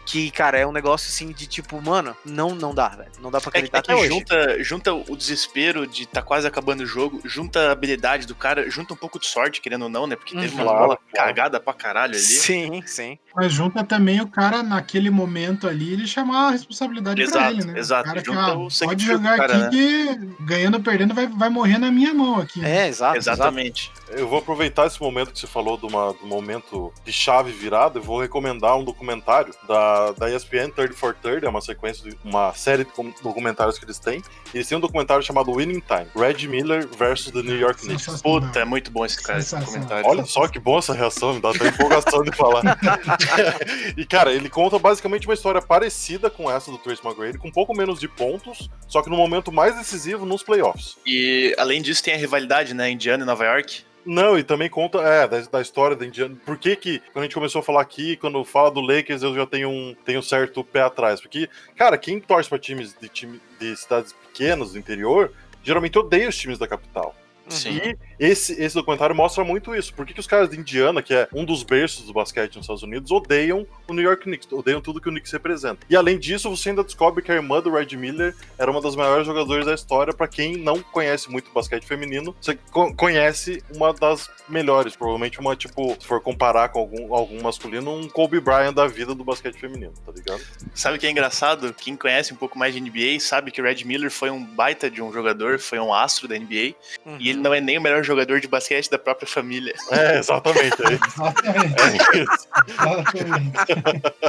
Que, 0.04 0.30
cara, 0.30 0.58
é 0.58 0.66
um 0.66 0.72
negócio 0.72 1.08
assim 1.08 1.32
de 1.32 1.46
tipo, 1.46 1.80
mano, 1.80 2.16
não, 2.24 2.54
não 2.54 2.74
dá, 2.74 2.88
velho. 2.88 3.10
Não 3.20 3.30
dá 3.30 3.40
pra 3.40 3.48
É, 3.48 3.58
acreditar 3.58 3.78
é 3.78 3.82
que 3.82 3.92
até 3.92 4.00
hoje. 4.00 4.08
junta, 4.08 4.62
junta 4.64 4.92
o 4.94 5.16
desespero 5.16 5.86
de 5.86 6.06
tá 6.06 6.20
quase 6.22 6.46
acabando 6.46 6.82
o 6.82 6.86
jogo, 6.86 7.20
junta 7.24 7.68
a 7.68 7.72
habilidade 7.72 8.26
do 8.26 8.34
cara, 8.34 8.68
junta 8.70 8.94
um 8.94 8.96
pouco 8.96 9.18
de 9.18 9.26
sorte, 9.26 9.60
querendo 9.60 9.82
ou 9.82 9.88
não, 9.88 10.06
né? 10.06 10.16
Porque 10.16 10.34
teve 10.34 10.54
Uhum. 10.56 10.62
uma 10.62 10.72
bola 10.72 10.96
Claro, 10.96 11.00
claro. 11.14 11.28
cagada 11.28 11.60
pra 11.60 11.72
caralho 11.72 12.14
ali. 12.14 12.22
Sim, 12.22 12.82
sim. 12.86 13.18
Mas 13.34 13.52
junta 13.52 13.84
também 13.84 14.20
o 14.20 14.26
cara, 14.28 14.62
naquele 14.62 15.10
momento 15.10 15.68
ali, 15.68 15.92
ele 15.92 16.06
chamar 16.06 16.48
a 16.48 16.50
responsabilidade 16.50 17.16
pra 17.16 17.24
Exato, 17.24 17.52
ele, 17.54 17.64
né? 17.64 17.78
exato. 17.78 18.02
O 18.02 18.06
cara 18.06 18.20
que, 18.20 18.26
Junta 18.26 18.40
ah, 18.40 18.58
o 18.58 18.70
sangue 18.70 18.90
pode 18.92 19.04
frio 19.04 19.18
do 19.18 19.24
jogar 19.24 19.36
cara, 19.36 19.66
aqui 19.66 20.04
né? 20.06 20.16
que 20.38 20.44
ganhando 20.44 20.74
ou 20.76 20.82
perdendo 20.82 21.14
vai, 21.14 21.26
vai 21.26 21.48
morrer 21.48 21.78
na 21.78 21.90
minha 21.90 22.12
mão 22.12 22.38
aqui. 22.40 22.60
né? 22.60 22.84
É, 22.84 22.88
exato. 22.88 23.16
exato. 23.16 23.36
Exatamente. 23.40 23.90
Eu 24.08 24.28
vou 24.28 24.38
aproveitar 24.40 24.86
esse 24.86 25.00
momento 25.00 25.32
que 25.32 25.38
você 25.38 25.46
falou 25.46 25.76
de, 25.78 25.86
uma, 25.86 26.10
um 26.22 26.26
momento 26.26 26.92
de 27.04 27.12
chave 27.12 27.50
virada 27.52 27.98
e 27.98 28.02
vou 28.02 28.20
recomendar 28.20 28.76
um 28.76 28.84
documentário 28.84 29.54
da, 29.66 29.91
da 30.18 30.30
ESPN 30.30 30.70
30 30.74 30.94
for 30.94 31.14
30, 31.14 31.46
é 31.46 31.48
uma 31.48 31.60
sequência, 31.60 32.10
de, 32.10 32.16
uma 32.24 32.52
série 32.54 32.84
de 32.84 32.90
documentários 33.22 33.78
que 33.78 33.84
eles 33.84 33.98
têm. 33.98 34.22
E 34.52 34.58
eles 34.58 34.68
têm 34.68 34.78
um 34.78 34.80
documentário 34.80 35.22
chamado 35.22 35.52
Winning 35.52 35.80
Time, 35.80 36.06
Red 36.14 36.46
Miller 36.46 36.86
versus 36.96 37.32
the 37.32 37.42
New 37.42 37.58
York 37.58 37.80
Knicks. 37.82 38.22
Puta, 38.22 38.60
é 38.60 38.64
muito 38.64 38.90
bom 38.90 39.04
esse 39.04 39.22
cara, 39.22 39.38
esse 39.38 39.54
comentário. 39.64 40.08
Olha 40.08 40.24
só 40.24 40.46
que 40.48 40.58
boa 40.58 40.78
essa 40.78 40.94
reação, 40.94 41.34
me 41.34 41.40
dá 41.40 41.50
até 41.50 41.68
empolgação 41.68 42.22
de 42.22 42.34
falar. 42.36 42.62
e, 43.96 44.04
cara, 44.04 44.32
ele 44.32 44.48
conta 44.48 44.78
basicamente 44.78 45.26
uma 45.26 45.34
história 45.34 45.62
parecida 45.62 46.28
com 46.30 46.50
essa 46.50 46.70
do 46.70 46.78
Trace 46.78 47.04
McGrady, 47.04 47.38
com 47.38 47.48
um 47.48 47.52
pouco 47.52 47.76
menos 47.76 48.00
de 48.00 48.08
pontos, 48.08 48.70
só 48.88 49.02
que 49.02 49.10
no 49.10 49.16
momento 49.16 49.52
mais 49.52 49.76
decisivo 49.76 50.24
nos 50.26 50.42
playoffs. 50.42 50.96
E 51.06 51.54
além 51.58 51.82
disso, 51.82 52.02
tem 52.02 52.14
a 52.14 52.16
rivalidade, 52.16 52.74
né? 52.74 52.90
Indiana 52.90 53.22
e 53.22 53.26
Nova 53.26 53.44
York. 53.44 53.84
Não, 54.04 54.36
e 54.36 54.42
também 54.42 54.68
conta, 54.68 54.98
é, 54.98 55.28
da, 55.28 55.40
da 55.40 55.60
história 55.60 55.96
da 55.96 56.04
Indiana. 56.04 56.36
Por 56.44 56.58
que 56.58 56.74
que, 56.74 56.98
quando 57.12 57.18
a 57.18 57.22
gente 57.22 57.34
começou 57.34 57.60
a 57.60 57.62
falar 57.62 57.80
aqui, 57.80 58.16
quando 58.16 58.44
fala 58.44 58.70
do 58.70 58.80
Lakers, 58.80 59.22
eu 59.22 59.34
já 59.34 59.46
tenho 59.46 59.68
um, 59.68 59.94
tenho 60.04 60.18
um 60.18 60.22
certo 60.22 60.64
pé 60.64 60.82
atrás? 60.82 61.20
Porque, 61.20 61.48
cara, 61.76 61.96
quem 61.96 62.20
torce 62.20 62.48
pra 62.48 62.58
times 62.58 62.94
de, 63.00 63.08
time, 63.08 63.40
de 63.60 63.76
cidades 63.76 64.12
pequenas, 64.12 64.72
do 64.72 64.78
interior, 64.78 65.32
geralmente 65.62 65.98
odeia 65.98 66.28
os 66.28 66.36
times 66.36 66.58
da 66.58 66.66
capital. 66.66 67.14
Sim. 67.48 67.78
E 67.78 67.96
esse, 68.18 68.52
esse 68.62 68.74
documentário 68.74 69.14
mostra 69.14 69.42
muito 69.44 69.74
isso. 69.74 69.92
Por 69.94 70.06
que, 70.06 70.14
que 70.14 70.20
os 70.20 70.26
caras 70.26 70.48
de 70.48 70.58
Indiana, 70.58 71.02
que 71.02 71.12
é 71.14 71.28
um 71.34 71.44
dos 71.44 71.62
berços 71.62 72.06
do 72.06 72.12
basquete 72.12 72.56
nos 72.56 72.64
Estados 72.64 72.82
Unidos, 72.82 73.10
odeiam 73.10 73.66
o 73.88 73.92
New 73.94 74.04
York 74.04 74.22
Knicks, 74.24 74.50
odeiam 74.52 74.80
tudo 74.80 75.00
que 75.00 75.08
o 75.08 75.12
Knicks 75.12 75.32
representa. 75.32 75.86
E 75.90 75.96
além 75.96 76.18
disso, 76.18 76.48
você 76.48 76.70
ainda 76.70 76.82
descobre 76.84 77.22
que 77.22 77.30
a 77.32 77.34
irmã 77.34 77.60
do 77.60 77.70
Red 77.72 77.96
Miller 77.96 78.34
era 78.58 78.70
uma 78.70 78.80
das 78.80 78.94
maiores 78.96 79.26
jogadoras 79.26 79.66
da 79.66 79.74
história. 79.74 80.12
Pra 80.12 80.28
quem 80.28 80.56
não 80.56 80.80
conhece 80.82 81.30
muito 81.30 81.50
basquete 81.52 81.84
feminino, 81.84 82.34
você 82.40 82.56
co- 82.70 82.94
conhece 82.94 83.62
uma 83.74 83.92
das 83.92 84.30
melhores, 84.48 84.94
provavelmente 84.96 85.38
uma, 85.40 85.56
tipo, 85.56 85.96
se 86.00 86.06
for 86.06 86.20
comparar 86.20 86.68
com 86.70 86.78
algum, 86.80 87.14
algum 87.14 87.42
masculino, 87.42 87.94
um 87.94 88.08
Kobe 88.08 88.40
Bryant 88.40 88.72
da 88.74 88.86
vida 88.86 89.14
do 89.14 89.24
basquete 89.24 89.56
feminino, 89.58 89.92
tá 90.04 90.12
ligado? 90.12 90.40
Sabe 90.74 90.96
o 90.96 91.00
que 91.00 91.06
é 91.06 91.10
engraçado? 91.10 91.72
Quem 91.74 91.96
conhece 91.96 92.32
um 92.32 92.36
pouco 92.36 92.58
mais 92.58 92.74
de 92.74 92.80
NBA 92.80 93.18
sabe 93.20 93.50
que 93.50 93.60
o 93.60 93.64
Red 93.64 93.84
Miller 93.84 94.10
foi 94.10 94.30
um 94.30 94.44
baita 94.44 94.90
de 94.90 95.02
um 95.02 95.12
jogador, 95.12 95.58
foi 95.58 95.78
um 95.78 95.92
astro 95.92 96.28
da 96.28 96.38
NBA, 96.38 96.74
Uhum. 97.04 97.16
e 97.20 97.31
ele 97.32 97.40
não 97.40 97.52
é 97.52 97.60
nem 97.60 97.78
o 97.78 97.80
melhor 97.82 98.02
jogador 98.04 98.40
de 98.40 98.48
basquete 98.48 98.90
da 98.90 98.98
própria 98.98 99.26
família. 99.28 99.74
É, 99.90 100.18
exatamente. 100.18 100.74
É, 100.82 100.94
Exatamente. 100.94 101.82
é 101.82 102.22
isso. 102.22 102.48
exatamente. 102.68 103.52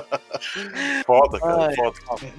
Foda, 1.05 1.39
cara, 1.39 1.67
Ai. 1.67 1.75
foda. 1.75 1.95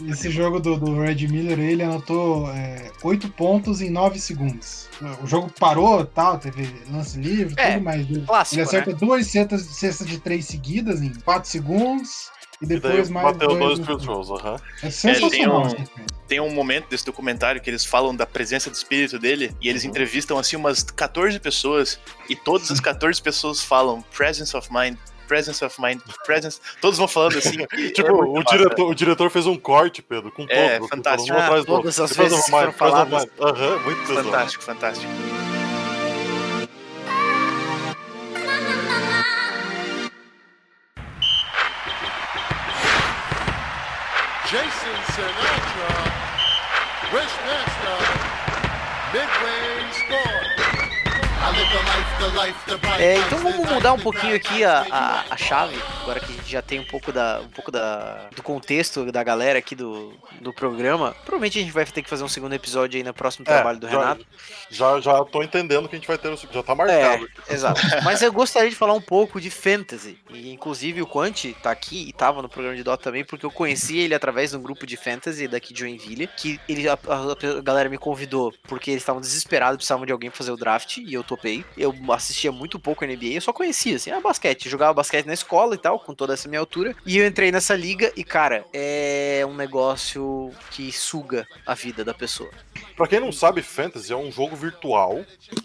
Esse 0.09 0.31
jogo 0.31 0.61
do, 0.61 0.77
do 0.77 1.00
Red 1.00 1.27
Miller, 1.29 1.59
ele 1.59 1.83
anotou 1.83 2.50
é, 2.50 2.90
8 3.03 3.29
pontos 3.31 3.81
em 3.81 3.88
9 3.90 4.18
segundos. 4.18 4.88
O 5.22 5.27
jogo 5.27 5.50
parou 5.59 6.05
tal, 6.05 6.38
teve 6.38 6.68
lance 6.90 7.18
livre, 7.18 7.55
É, 7.57 7.72
tudo 7.72 7.85
mais. 7.85 8.00
Ele 8.11 8.20
Clássico, 8.27 8.62
acerta 8.62 8.90
né? 8.90 8.96
duas 9.00 9.27
cestas, 9.27 9.62
cestas 9.62 10.07
de 10.07 10.18
três 10.18 10.46
seguidas 10.46 11.00
em 11.03 11.12
4 11.20 11.48
segundos. 11.48 12.31
E 12.60 12.64
E 12.64 12.66
daí 12.68 12.78
depois 12.80 13.10
mais 13.10 13.26
bateu 13.36 13.48
dois 13.48 13.78
dois. 13.78 13.86
field 13.86 14.06
goals, 14.06 14.30
aham. 14.30 14.56
É 14.82 14.90
sensacional. 14.90 15.58
um- 15.62 15.66
essa 15.66 15.70
sequência. 15.70 16.04
Tem 16.26 16.40
um 16.40 16.50
momento 16.50 16.88
desse 16.88 17.04
documentário 17.04 17.60
que 17.60 17.68
eles 17.68 17.84
falam 17.84 18.14
da 18.16 18.24
presença 18.26 18.70
de 18.70 18.76
espírito 18.76 19.18
dele, 19.18 19.54
e 19.60 19.68
eles 19.68 19.84
Uhum. 19.84 19.90
entrevistam 19.90 20.38
assim 20.38 20.56
umas 20.56 20.82
14 20.82 21.38
pessoas, 21.38 21.98
e 22.30 22.34
todas 22.36 22.70
as 22.70 22.80
14 22.80 23.20
pessoas 23.20 23.62
falam 23.62 24.02
presence 24.16 24.56
of 24.56 24.72
mind, 24.72 24.96
presence 25.28 25.62
of 25.64 25.78
mind, 25.80 26.00
presence. 26.24 26.58
Todos 26.80 26.98
vão 26.98 27.06
falando 27.08 27.36
assim. 27.38 27.56
e 27.76 27.90
Tipo, 27.92 28.08
é 28.08 28.12
o, 28.12 28.32
massa. 28.34 28.56
diretor, 28.56 28.88
o 28.90 28.94
diretor 28.94 29.30
fez 29.30 29.46
um 29.46 29.56
corte, 29.56 30.00
Pedro, 30.00 30.30
com 30.32 30.46
É, 30.48 30.78
todos. 30.78 30.88
fantástico. 30.88 31.34
Um 31.34 31.38
Ah, 31.38 31.44
atrás 31.44 31.64
do 31.66 31.72
outro. 31.72 31.82
todas 31.92 32.00
as 32.00 32.10
Depois 32.10 32.28
vezes 32.30 32.44
que 32.46 32.50
foram 32.50 32.64
mais, 32.66 32.76
faladas. 32.76 33.10
mais. 33.12 33.28
Aham, 33.40 33.78
muito 33.80 34.00
pesado. 34.06 34.24
Fantástico, 34.24 34.62
Jason 44.50 45.00
Sinatra, 45.16 45.92
Wishmaster, 47.11 47.73
Midway 47.73 47.73
É, 52.98 53.16
então 53.18 53.38
vamos 53.38 53.68
mudar 53.70 53.92
um 53.92 53.98
pouquinho 53.98 54.34
aqui 54.37 54.64
a, 54.64 54.87
a, 54.90 55.24
a 55.30 55.37
chave, 55.37 55.76
agora 56.02 56.20
que 56.20 56.32
a 56.32 56.37
gente 56.37 56.50
já 56.50 56.62
tem 56.62 56.78
um 56.80 56.84
pouco, 56.84 57.12
da, 57.12 57.40
um 57.42 57.48
pouco 57.48 57.70
da, 57.70 58.28
do 58.34 58.42
contexto 58.42 59.10
da 59.10 59.22
galera 59.22 59.58
aqui 59.58 59.74
do, 59.74 60.12
do 60.40 60.52
programa. 60.52 61.12
Provavelmente 61.24 61.58
a 61.58 61.62
gente 61.62 61.72
vai 61.72 61.84
ter 61.84 62.02
que 62.02 62.08
fazer 62.08 62.22
um 62.24 62.28
segundo 62.28 62.54
episódio 62.54 62.96
aí 62.98 63.02
no 63.02 63.12
próximo 63.12 63.44
É, 63.48 63.52
trabalho 63.52 63.78
do 63.78 63.88
já- 63.88 63.98
Renato. 63.98 64.26
Já, 64.70 65.00
já 65.00 65.24
tô 65.24 65.42
entendendo 65.42 65.88
que 65.88 65.96
a 65.96 65.98
gente 65.98 66.06
vai 66.08 66.16
ter, 66.18 66.37
já 66.37 66.62
tá 66.62 66.72
É, 66.72 66.76
marcado. 66.76 67.28
exato. 67.50 67.80
Mas 68.04 68.22
eu 68.22 68.32
gostaria 68.32 68.70
de 68.70 68.76
falar 68.76 68.94
um 68.94 69.00
pouco 69.00 69.40
de 69.40 69.50
fantasy. 69.50 70.18
E 70.30 70.52
inclusive 70.52 71.02
o 71.02 71.06
Quanti 71.06 71.54
tá 71.62 71.70
aqui 71.70 72.08
e 72.08 72.12
tava 72.12 72.40
no 72.42 72.48
programa 72.48 72.76
de 72.76 72.82
Dota 72.82 73.02
também, 73.04 73.24
porque 73.24 73.44
eu 73.44 73.50
conheci 73.50 73.98
ele 73.98 74.14
através 74.14 74.50
de 74.50 74.56
um 74.56 74.62
grupo 74.62 74.87
de 74.87 74.96
fantasy 74.96 75.48
daqui 75.48 75.72
de 75.74 75.80
Joinville, 75.80 76.26
que 76.37 76.60
ele, 76.68 76.88
a, 76.88 76.92
a- 76.92 77.58
a 77.58 77.62
galera 77.62 77.88
me 77.88 77.98
convidou 77.98 78.52
porque 78.68 78.90
eles 78.90 79.02
estavam 79.02 79.20
desesperados, 79.20 79.76
precisavam 79.76 80.06
de 80.06 80.12
alguém 80.12 80.30
pra 80.30 80.37
fazer 80.38 80.52
o 80.52 80.56
draft, 80.56 80.98
e 80.98 81.12
eu 81.12 81.22
topei. 81.24 81.63
Eu 81.77 81.94
assistia 82.11 82.53
muito 82.53 82.79
pouco 82.79 83.05
NBA, 83.05 83.35
eu 83.35 83.40
só 83.40 83.53
conhecia, 83.53 83.96
assim, 83.96 84.11
ah, 84.11 84.20
basquete. 84.20 84.68
Jogava 84.68 84.94
basquete 84.94 85.27
na 85.27 85.35
escola 85.35 85.74
e 85.74 85.79
tal, 85.79 85.98
com 85.98 86.14
toda 86.14 86.33
essa 86.35 86.48
minha 86.48 86.61
altura. 86.61 86.94
E 87.05 87.18
eu 87.18 87.27
entrei 87.27 87.50
nessa 87.50 87.74
liga 87.74 88.12
e, 88.16 88.22
cara, 88.22 88.64
é 88.72 89.42
um 89.48 89.55
negócio 89.55 90.50
que 90.70 90.92
suga 90.92 91.46
a 91.66 91.74
vida 91.74 92.05
da 92.05 92.14
pessoa. 92.14 92.50
Pra 92.96 93.09
quem 93.09 93.18
não 93.18 93.33
sabe, 93.33 93.61
Fantasy 93.61 94.12
é 94.12 94.16
um 94.16 94.31
jogo 94.31 94.55
virtual 94.55 95.24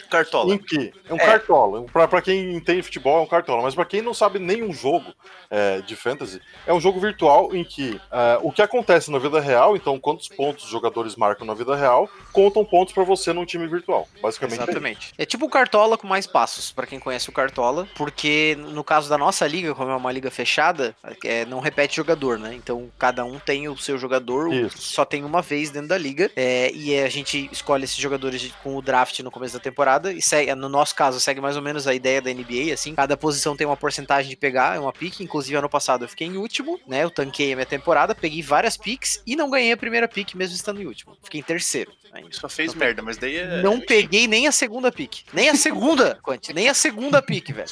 Cartola. 0.09 0.53
em 0.55 0.57
que 0.57 0.91
é 1.07 1.13
um 1.13 1.17
É. 1.17 1.25
cartola. 1.25 1.83
Pra, 1.83 2.07
pra 2.07 2.21
quem 2.23 2.55
entende 2.55 2.81
futebol, 2.81 3.19
é 3.19 3.21
um 3.21 3.27
cartola. 3.27 3.61
Mas 3.61 3.75
pra 3.75 3.85
quem 3.85 4.01
não 4.01 4.13
sabe 4.13 4.39
nenhum 4.39 4.73
jogo 4.73 5.13
é, 5.51 5.81
de 5.81 5.95
Fantasy, 5.95 6.41
é 6.65 6.73
um 6.73 6.79
jogo 6.81 6.99
virtual 6.99 7.55
em 7.55 7.63
que 7.63 7.99
é, 8.11 8.39
o 8.41 8.51
que 8.51 8.61
acontece 8.63 9.11
na 9.11 9.19
vida 9.19 9.39
real, 9.39 9.75
então 9.75 9.99
quantos 9.99 10.27
pontos 10.27 10.63
os 10.65 10.69
jogadores 10.71 11.15
marcam 11.15 11.45
na 11.45 11.53
vida 11.53 11.75
real, 11.75 12.09
contam 12.33 12.65
pontos 12.65 12.93
pra 12.93 13.03
você 13.03 13.31
num 13.31 13.45
time 13.45 13.67
virtual. 13.67 14.07
Basicamente. 14.21 14.59
é 14.59 14.63
isso. 14.63 14.71
Exatamente. 14.71 15.13
É 15.17 15.25
tipo 15.25 15.45
o 15.45 15.49
Cartola 15.49 15.88
com 15.97 16.07
mais 16.07 16.27
passos, 16.27 16.71
pra 16.71 16.85
quem 16.87 16.99
conhece 16.99 17.29
o 17.29 17.33
Cartola, 17.33 17.87
porque 17.95 18.57
no 18.57 18.83
caso 18.83 19.09
da 19.09 19.17
nossa 19.17 19.47
liga, 19.47 19.73
como 19.75 19.91
é 19.91 19.95
uma 19.95 20.11
liga 20.11 20.31
fechada, 20.31 20.95
é, 21.23 21.45
não 21.45 21.59
repete 21.59 21.95
jogador, 21.95 22.37
né? 22.37 22.53
Então 22.53 22.89
cada 22.97 23.23
um 23.25 23.39
tem 23.39 23.67
o 23.67 23.77
seu 23.77 23.97
jogador, 23.97 24.53
Isso. 24.53 24.77
só 24.77 25.05
tem 25.05 25.23
uma 25.23 25.41
vez 25.41 25.69
dentro 25.69 25.89
da 25.89 25.97
liga, 25.97 26.31
é, 26.35 26.71
e 26.71 26.99
a 26.99 27.09
gente 27.09 27.49
escolhe 27.51 27.83
esses 27.83 27.97
jogadores 27.97 28.51
com 28.63 28.75
o 28.75 28.81
draft 28.81 29.19
no 29.19 29.31
começo 29.31 29.53
da 29.53 29.59
temporada, 29.59 30.11
e 30.13 30.21
segue, 30.21 30.53
no 30.55 30.69
nosso 30.69 30.95
caso, 30.95 31.19
segue 31.19 31.41
mais 31.41 31.55
ou 31.55 31.61
menos 31.61 31.87
a 31.87 31.93
ideia 31.93 32.21
da 32.21 32.33
NBA, 32.33 32.73
assim, 32.73 32.95
cada 32.95 33.17
posição 33.17 33.55
tem 33.55 33.67
uma 33.67 33.77
porcentagem 33.77 34.29
de 34.29 34.35
pegar, 34.35 34.75
é 34.75 34.79
uma 34.79 34.93
pique, 34.93 35.23
inclusive 35.23 35.55
ano 35.55 35.69
passado 35.69 36.05
eu 36.05 36.09
fiquei 36.09 36.27
em 36.27 36.37
último, 36.37 36.79
né? 36.87 37.03
Eu 37.03 37.09
tanquei 37.09 37.53
a 37.53 37.55
minha 37.55 37.65
temporada, 37.65 38.15
peguei 38.15 38.41
várias 38.41 38.77
picks 38.77 39.21
e 39.25 39.35
não 39.35 39.49
ganhei 39.49 39.71
a 39.71 39.77
primeira 39.77 40.07
pick 40.07 40.33
mesmo 40.35 40.55
estando 40.55 40.81
em 40.81 40.85
último. 40.85 41.17
Fiquei 41.23 41.39
em 41.39 41.43
terceiro. 41.43 41.91
ainda. 42.11 42.29
Só 42.31 42.49
fez 42.49 42.73
Não 42.73 42.79
merda, 42.79 43.01
mas 43.01 43.17
daí 43.17 43.37
é. 43.37 43.61
Não 43.61 43.79
peguei 43.79 44.27
nem 44.27 44.47
a 44.47 44.51
segunda 44.51 44.91
pick. 44.91 45.23
Nem 45.33 45.49
a 45.49 45.55
segunda, 45.55 45.78
Quanti. 46.21 46.53
Nem 46.53 46.69
a 46.69 46.73
segunda 46.73 47.21
pick, 47.21 47.51
velho. 47.51 47.69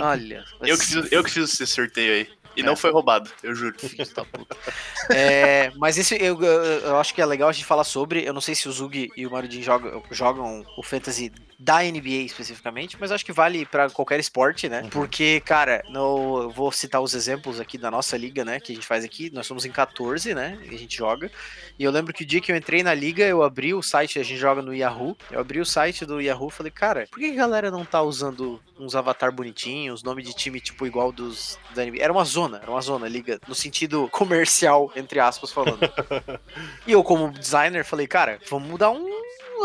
Olha. 0.00 0.44
Eu 0.62 0.78
que, 0.78 0.84
fiz, 0.86 1.12
eu 1.12 1.24
que 1.24 1.30
fiz 1.30 1.52
esse 1.52 1.66
sorteio 1.66 2.12
aí. 2.14 2.28
E 2.54 2.60
É. 2.60 2.64
não 2.64 2.76
foi 2.76 2.90
roubado, 2.90 3.30
eu 3.42 3.54
juro. 3.54 3.74
É, 5.10 5.72
mas 5.76 5.96
esse 5.96 6.14
eu, 6.22 6.40
eu, 6.42 6.62
eu 6.80 6.96
acho 6.98 7.14
que 7.14 7.22
é 7.22 7.26
legal 7.26 7.48
a 7.48 7.52
gente 7.52 7.64
falar 7.64 7.84
sobre. 7.84 8.22
Eu 8.24 8.32
não 8.34 8.40
sei 8.42 8.54
se 8.54 8.68
o 8.68 8.72
Zug 8.72 9.10
e 9.16 9.26
o 9.26 9.30
Marudin 9.30 9.62
jogam, 9.62 10.02
jogam 10.10 10.64
o 10.76 10.82
Fantasy 10.82 11.32
da 11.62 11.80
NBA 11.80 12.24
especificamente, 12.24 12.96
mas 12.98 13.12
acho 13.12 13.24
que 13.24 13.32
vale 13.32 13.64
pra 13.64 13.88
qualquer 13.88 14.18
esporte, 14.18 14.68
né? 14.68 14.82
Porque, 14.90 15.40
cara, 15.40 15.84
no, 15.88 16.42
eu 16.42 16.50
vou 16.50 16.72
citar 16.72 17.00
os 17.00 17.14
exemplos 17.14 17.60
aqui 17.60 17.78
da 17.78 17.88
nossa 17.88 18.16
liga, 18.16 18.44
né? 18.44 18.58
Que 18.58 18.72
a 18.72 18.74
gente 18.74 18.86
faz 18.86 19.04
aqui. 19.04 19.30
Nós 19.32 19.46
somos 19.46 19.64
em 19.64 19.70
14, 19.70 20.34
né? 20.34 20.58
E 20.64 20.74
a 20.74 20.78
gente 20.78 20.96
joga. 20.96 21.30
E 21.78 21.84
eu 21.84 21.92
lembro 21.92 22.12
que 22.12 22.24
o 22.24 22.26
dia 22.26 22.40
que 22.40 22.50
eu 22.50 22.56
entrei 22.56 22.82
na 22.82 22.92
liga, 22.92 23.24
eu 23.24 23.44
abri 23.44 23.72
o 23.72 23.80
site, 23.80 24.18
a 24.18 24.24
gente 24.24 24.38
joga 24.38 24.60
no 24.60 24.74
Yahoo. 24.74 25.16
Eu 25.30 25.38
abri 25.38 25.60
o 25.60 25.66
site 25.66 26.04
do 26.04 26.20
Yahoo 26.20 26.48
e 26.48 26.52
falei, 26.52 26.72
cara, 26.72 27.06
por 27.08 27.20
que 27.20 27.26
a 27.26 27.34
galera 27.34 27.70
não 27.70 27.84
tá 27.84 28.02
usando 28.02 28.60
uns 28.76 28.96
avatar 28.96 29.30
bonitinhos, 29.30 30.02
nome 30.02 30.22
de 30.22 30.34
time 30.34 30.60
tipo 30.60 30.84
igual 30.84 31.12
dos 31.12 31.60
da 31.76 31.84
NBA? 31.84 32.02
Era 32.02 32.12
uma 32.12 32.24
zona, 32.24 32.58
era 32.60 32.70
uma 32.70 32.80
zona, 32.80 33.06
liga, 33.06 33.40
no 33.46 33.54
sentido 33.54 34.08
comercial, 34.10 34.90
entre 34.96 35.20
aspas, 35.20 35.52
falando. 35.52 35.78
e 36.88 36.90
eu, 36.90 37.04
como 37.04 37.30
designer, 37.30 37.84
falei, 37.84 38.08
cara, 38.08 38.40
vamos 38.50 38.68
mudar 38.68 38.90
um 38.90 39.22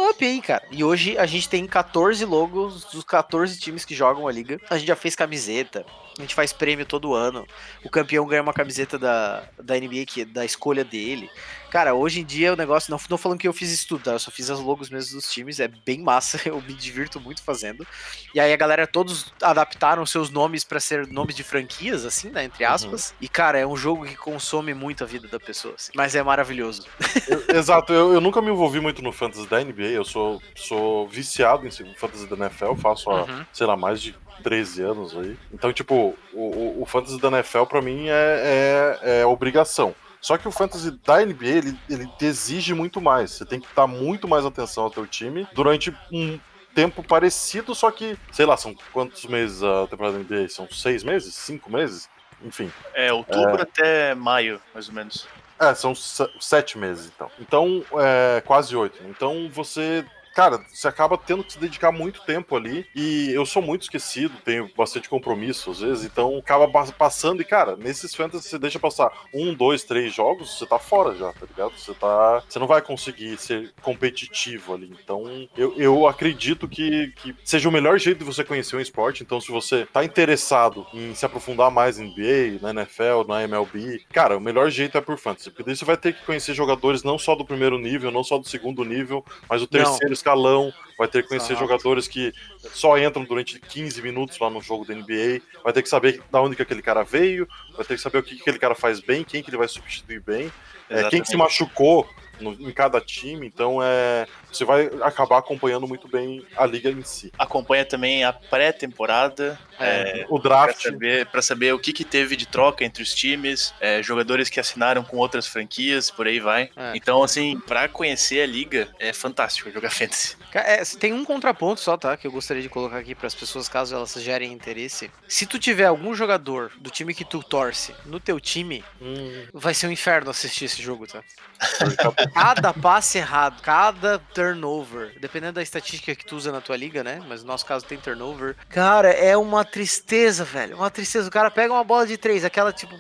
up 0.10 0.26
aí, 0.26 0.42
cara. 0.42 0.64
E 0.72 0.84
hoje 0.84 1.18
a 1.18 1.26
gente 1.26 1.48
tem 1.50 1.66
14 1.66 2.24
logos 2.26 2.86
dos 2.86 3.04
14 3.04 3.60
times 3.60 3.86
que 3.86 3.96
jogam 3.96 4.28
a 4.28 4.32
liga. 4.32 4.60
A 4.70 4.78
gente 4.78 4.88
já 4.88 4.96
fez 4.96 5.16
camiseta. 5.16 5.86
A 6.18 6.22
gente 6.22 6.36
faz 6.36 6.52
prêmio 6.52 6.86
todo 6.86 7.14
ano. 7.14 7.46
O 7.84 7.90
campeão 7.90 8.26
ganha 8.26 8.42
uma 8.42 8.54
camiseta 8.54 8.98
da, 8.98 9.44
da 9.62 9.76
NBA, 9.76 10.06
que 10.08 10.22
é 10.22 10.26
da 10.26 10.44
escolha 10.44 10.84
dele. 10.84 11.30
Cara, 11.70 11.94
hoje 11.94 12.22
em 12.22 12.26
dia 12.26 12.54
o 12.54 12.56
negócio. 12.56 12.90
Não, 12.92 13.00
não 13.10 13.18
falando 13.18 13.40
que 13.40 13.48
eu 13.48 13.54
fiz 13.54 13.72
isso 13.72 13.88
tudo, 13.88 14.04
tá? 14.04 14.12
Eu 14.12 14.20
só 14.20 14.32
fiz 14.32 14.50
as 14.50 14.60
logos 14.60 14.90
mesmo 14.90 15.16
dos 15.16 15.32
times. 15.32 15.60
É 15.60 15.68
bem 15.68 16.02
massa. 16.02 16.40
Eu 16.48 16.62
me 16.62 16.74
divirto 16.74 17.20
muito 17.20 17.44
fazendo. 17.44 17.86
E 18.34 18.40
aí 18.40 18.54
a 18.54 18.58
galera 18.58 18.88
todos 18.88 19.34
adaptaram 19.42 20.06
seus 20.06 20.30
nomes 20.30 20.64
para 20.64 20.80
ser 20.80 21.08
nomes 21.08 21.36
de 21.36 21.44
franquias, 21.44 22.06
assim, 22.06 22.30
né? 22.30 22.46
Entre 22.46 22.64
aspas. 22.64 23.10
Uhum. 23.10 23.16
E, 23.22 23.30
cara, 23.30 23.60
é 23.60 23.68
um 23.68 23.76
jogo 23.76 24.06
que 24.06 24.16
consome 24.16 24.74
muito 24.74 25.04
a 25.04 25.08
vida 25.08 25.28
da 25.28 25.40
pessoa. 25.40 25.76
Assim, 25.76 25.92
mas 25.96 26.16
é 26.16 26.24
maravilhoso. 26.24 26.88
Eu, 27.28 27.58
exato, 27.58 27.92
eu, 27.92 28.14
eu, 28.14 28.22
nunca 28.22 28.42
me 28.42 28.50
envolvi 28.50 28.80
muito 28.80 29.02
no 29.02 29.12
fantasy 29.12 29.46
da 29.48 29.62
NBA. 29.62 29.88
Eu 29.88 30.06
sou, 30.06 30.42
sou 30.56 31.08
viciado 31.08 31.68
em 31.68 31.72
fantasy 31.96 32.26
da 32.26 32.38
NFL. 32.38 32.76
Faço 32.76 33.10
uhum. 33.10 33.46
sei 33.52 33.68
lá, 33.68 33.76
mais 33.76 34.02
de 34.02 34.16
13 34.44 34.82
anos 34.82 35.18
aí. 35.18 35.38
Então, 35.54 35.72
tipo, 35.74 36.16
o, 36.34 36.40
o, 36.40 36.82
o 36.82 36.86
fantasy 36.86 37.20
da 37.20 37.30
NFL 37.30 37.64
pra 37.64 37.82
mim 37.82 38.08
é, 38.08 38.98
é, 39.04 39.20
é 39.22 39.26
obrigação. 39.26 39.96
Só 40.20 40.38
que 40.38 40.48
o 40.48 40.52
fantasy 40.52 40.92
da 41.06 41.24
NBA, 41.24 41.46
ele, 41.46 41.80
ele 41.90 42.10
exige 42.22 42.74
muito 42.74 43.00
mais. 43.00 43.32
Você 43.32 43.46
tem 43.46 43.60
que 43.60 43.68
dar 43.76 43.88
muito 43.88 44.28
mais 44.28 44.46
atenção 44.46 44.86
ao 44.86 44.92
teu 44.92 45.06
time 45.06 45.48
durante 45.54 45.96
um 46.12 46.40
tempo 46.74 47.02
parecido, 47.02 47.74
só 47.74 47.90
que, 47.90 48.18
sei 48.32 48.46
lá, 48.46 48.56
são 48.56 48.76
quantos 48.94 49.26
meses 49.26 49.64
a 49.64 49.88
temporada 49.88 50.18
da 50.18 50.24
NBA? 50.24 50.50
São 50.50 50.68
seis 50.70 51.04
meses? 51.04 51.34
Cinco 51.34 51.72
meses? 51.72 52.10
Enfim. 52.44 52.72
É, 52.94 53.12
outubro 53.12 53.58
é... 53.58 53.62
até 53.62 54.16
maio, 54.16 54.62
mais 54.74 54.88
ou 54.88 54.94
menos. 54.94 55.28
É, 55.60 55.74
são 55.74 55.96
sete 55.96 56.78
meses, 56.78 57.12
então. 57.16 57.32
Então, 57.40 57.84
é, 58.00 58.42
quase 58.46 58.76
oito. 58.76 59.02
Então, 59.06 59.50
você 59.52 60.06
cara, 60.38 60.64
você 60.72 60.88
acaba 60.88 61.18
tendo 61.18 61.44
que 61.44 61.54
se 61.54 61.60
dedicar 61.60 61.92
muito 61.92 62.22
tempo 62.24 62.56
ali. 62.56 62.86
E 62.94 63.32
eu 63.34 63.44
sou 63.44 63.60
muito 63.60 63.82
esquecido, 63.82 64.36
tenho 64.46 64.70
bastante 64.78 65.10
compromisso 65.10 65.72
às 65.72 65.80
vezes, 65.80 66.06
então 66.06 66.38
acaba 66.38 66.68
passando. 66.92 67.42
E, 67.42 67.44
cara, 67.44 67.76
nesses 67.76 68.14
fantasy 68.14 68.48
você 68.48 68.60
deixa 68.60 68.78
passar 68.78 69.12
um, 69.34 69.52
dois, 69.52 69.84
três 69.84 70.14
jogos, 70.14 70.60
você 70.60 70.68
tá 70.68 70.78
fora 70.78 71.16
já, 71.16 71.34
tá 71.34 71.48
ligado? 71.48 71.72
Você 71.76 71.92
tá. 71.96 72.44
Você 72.48 72.60
não 72.60 72.68
vai 72.68 72.84
conseguir 72.84 73.36
ser 73.40 73.74
competitivo 73.82 74.76
ali. 74.76 74.96
Então, 75.04 75.50
eu, 75.58 75.74
eu 75.76 76.08
acredito 76.08 76.68
que, 76.68 77.12
que 77.16 77.36
seja 77.44 77.68
o 77.68 77.72
melhor 77.72 77.98
jeito 77.98 78.20
de 78.20 78.24
você 78.26 78.44
conhecer 78.44 78.76
um 78.76 78.80
esporte. 78.80 79.24
Então, 79.24 79.42
se 79.42 79.52
você 79.52 79.88
tá 79.88 80.06
interessado 80.06 80.86
em 80.94 81.16
se 81.16 81.26
aprofundar 81.26 81.72
mais 81.72 81.98
em 81.98 82.10
NBA, 82.10 82.60
na 82.62 82.70
NFL, 82.70 83.28
na 83.28 83.42
MLB, 83.42 84.04
cara, 84.12 84.38
o 84.38 84.42
melhor 84.42 84.70
jeito 84.70 85.00
é 85.00 85.02
por 85.02 85.18
fantasy. 85.18 85.50
Porque 85.50 85.64
daí 85.64 85.76
você 85.76 85.84
vai 85.84 85.98
ter 85.98 86.14
que 86.14 86.24
conhecer 86.26 86.54
jogadores 86.54 87.02
não 87.02 87.18
só 87.18 87.34
do 87.34 87.44
primeiro 87.44 87.80
nível, 87.80 88.12
não 88.12 88.24
só 88.24 88.38
do 88.38 88.48
segundo 88.48 88.86
nível, 88.86 89.26
mas 89.50 89.64
o 89.64 89.68
terceiro, 89.68 90.06
não 90.06 90.27
escalão, 90.28 90.74
vai 90.98 91.08
ter 91.08 91.24
que 91.24 91.30
conhecer 91.30 91.54
Exato. 91.54 91.68
jogadores 91.68 92.08
que 92.08 92.34
só 92.74 92.98
entram 92.98 93.24
durante 93.24 93.60
15 93.60 94.02
minutos 94.02 94.38
lá 94.40 94.50
no 94.50 94.62
jogo 94.62 94.86
da 94.86 94.94
NBA, 94.94 95.42
vai 95.64 95.72
ter 95.72 95.82
que 95.82 95.90
saber 95.90 96.22
da 96.30 96.42
onde 96.42 96.56
que 96.56 96.62
aquele 96.62 96.82
cara 96.82 97.04
veio, 97.04 97.48
vai 97.76 97.86
ter 97.86 97.96
que 97.96 98.02
saber 98.02 98.18
o 98.18 98.24
que, 98.24 98.36
que 98.36 98.42
aquele 98.42 98.60
cara 98.60 98.76
faz 98.76 99.00
bem, 99.00 99.24
quem 99.24 99.42
que 99.42 99.50
ele 99.50 99.58
vai 99.58 99.68
substituir 99.68 100.20
bem, 100.20 100.52
é, 100.90 101.10
quem 101.10 101.22
que 101.22 101.28
se 101.28 101.38
machucou 101.38 102.08
no, 102.40 102.54
em 102.54 102.72
cada 102.72 103.00
time, 103.00 103.48
então 103.48 103.80
é 103.82 104.28
você 104.52 104.66
vai 104.66 104.90
acabar 105.02 105.38
acompanhando 105.38 105.88
muito 105.88 106.08
bem 106.08 106.46
a 106.56 106.66
liga 106.66 106.90
em 106.90 107.04
si. 107.04 107.32
Acompanha 107.38 107.86
também 107.86 108.24
a 108.24 108.34
pré-temporada, 108.34 109.60
é, 109.80 110.22
é, 110.22 110.26
o 110.30 110.40
draft. 110.40 110.82
Para 110.82 110.92
saber, 110.92 111.28
saber, 111.42 111.74
o 111.74 111.80
que, 111.80 111.94
que 111.94 112.04
teve 112.04 112.36
de 112.36 112.46
troca 112.46 112.84
entre 112.84 113.04
os 113.04 113.14
times, 113.14 113.74
é, 113.80 114.02
jogadores 114.02 114.50
que 114.50 114.60
assinaram 114.60 115.04
com 115.04 115.18
outras 115.18 115.48
franquias, 115.48 116.10
por 116.10 116.28
aí 116.28 116.40
vai. 116.40 116.70
É. 116.76 116.94
Então, 116.96 117.24
assim, 117.24 117.60
para 117.60 117.88
conhecer 117.88 118.42
a 118.42 118.46
liga, 118.46 118.90
é 119.00 119.14
fantástico 119.14 119.72
jogar 119.72 119.90
Fantasy. 119.98 120.38
É, 120.54 120.84
tem 121.00 121.14
um 121.14 121.24
contraponto 121.24 121.82
só, 121.82 121.98
tá? 121.98 122.18
Que 122.18 122.28
eu 122.28 122.32
gostaria 122.32 122.62
de 122.62 122.70
colocar 122.70 122.98
aqui 122.98 123.14
para 123.14 123.28
as 123.28 123.36
pessoas, 123.36 123.70
caso 123.70 123.96
elas 123.96 124.14
gerem 124.14 124.52
interesse. 124.52 125.12
Se 125.28 125.46
tu 125.46 125.60
tiver 125.60 125.86
algum 125.86 126.16
jogador 126.16 126.72
do 126.80 126.90
time 126.90 127.14
que 127.14 127.26
tu 127.26 127.44
torce 127.44 127.94
no 128.06 128.20
teu 128.20 128.40
time, 128.40 128.84
hum. 129.02 129.46
vai 129.54 129.74
ser 129.74 129.88
um 129.88 129.92
inferno 129.92 130.30
assistir 130.30 130.66
esse 130.66 130.82
jogo, 130.82 131.06
tá? 131.08 131.24
cada 132.34 132.74
passe 132.74 133.18
errado, 133.18 133.62
cada 133.62 134.20
turnover, 134.34 135.14
dependendo 135.20 135.54
da 135.54 135.64
estatística 135.64 136.16
que 136.16 136.26
tu 136.26 136.36
usa 136.36 136.52
na 136.52 136.62
tua 136.62 136.78
liga, 136.78 137.04
né? 137.04 137.22
Mas 137.28 137.42
no 137.42 137.48
nosso 137.48 137.66
caso 137.66 137.86
tem 137.86 137.98
turnover. 137.98 138.56
Cara, 138.70 139.10
é 139.10 139.36
uma 139.36 139.66
tristeza, 139.68 140.44
velho. 140.44 140.78
Uma 140.78 140.90
tristeza. 140.90 141.28
O 141.28 141.32
cara 141.32 141.52
pega 141.52 141.74
uma 141.74 141.84
bola 141.84 142.08
de 142.08 142.18
três, 142.18 142.44
aquela 142.44 142.74
tipo 142.74 142.96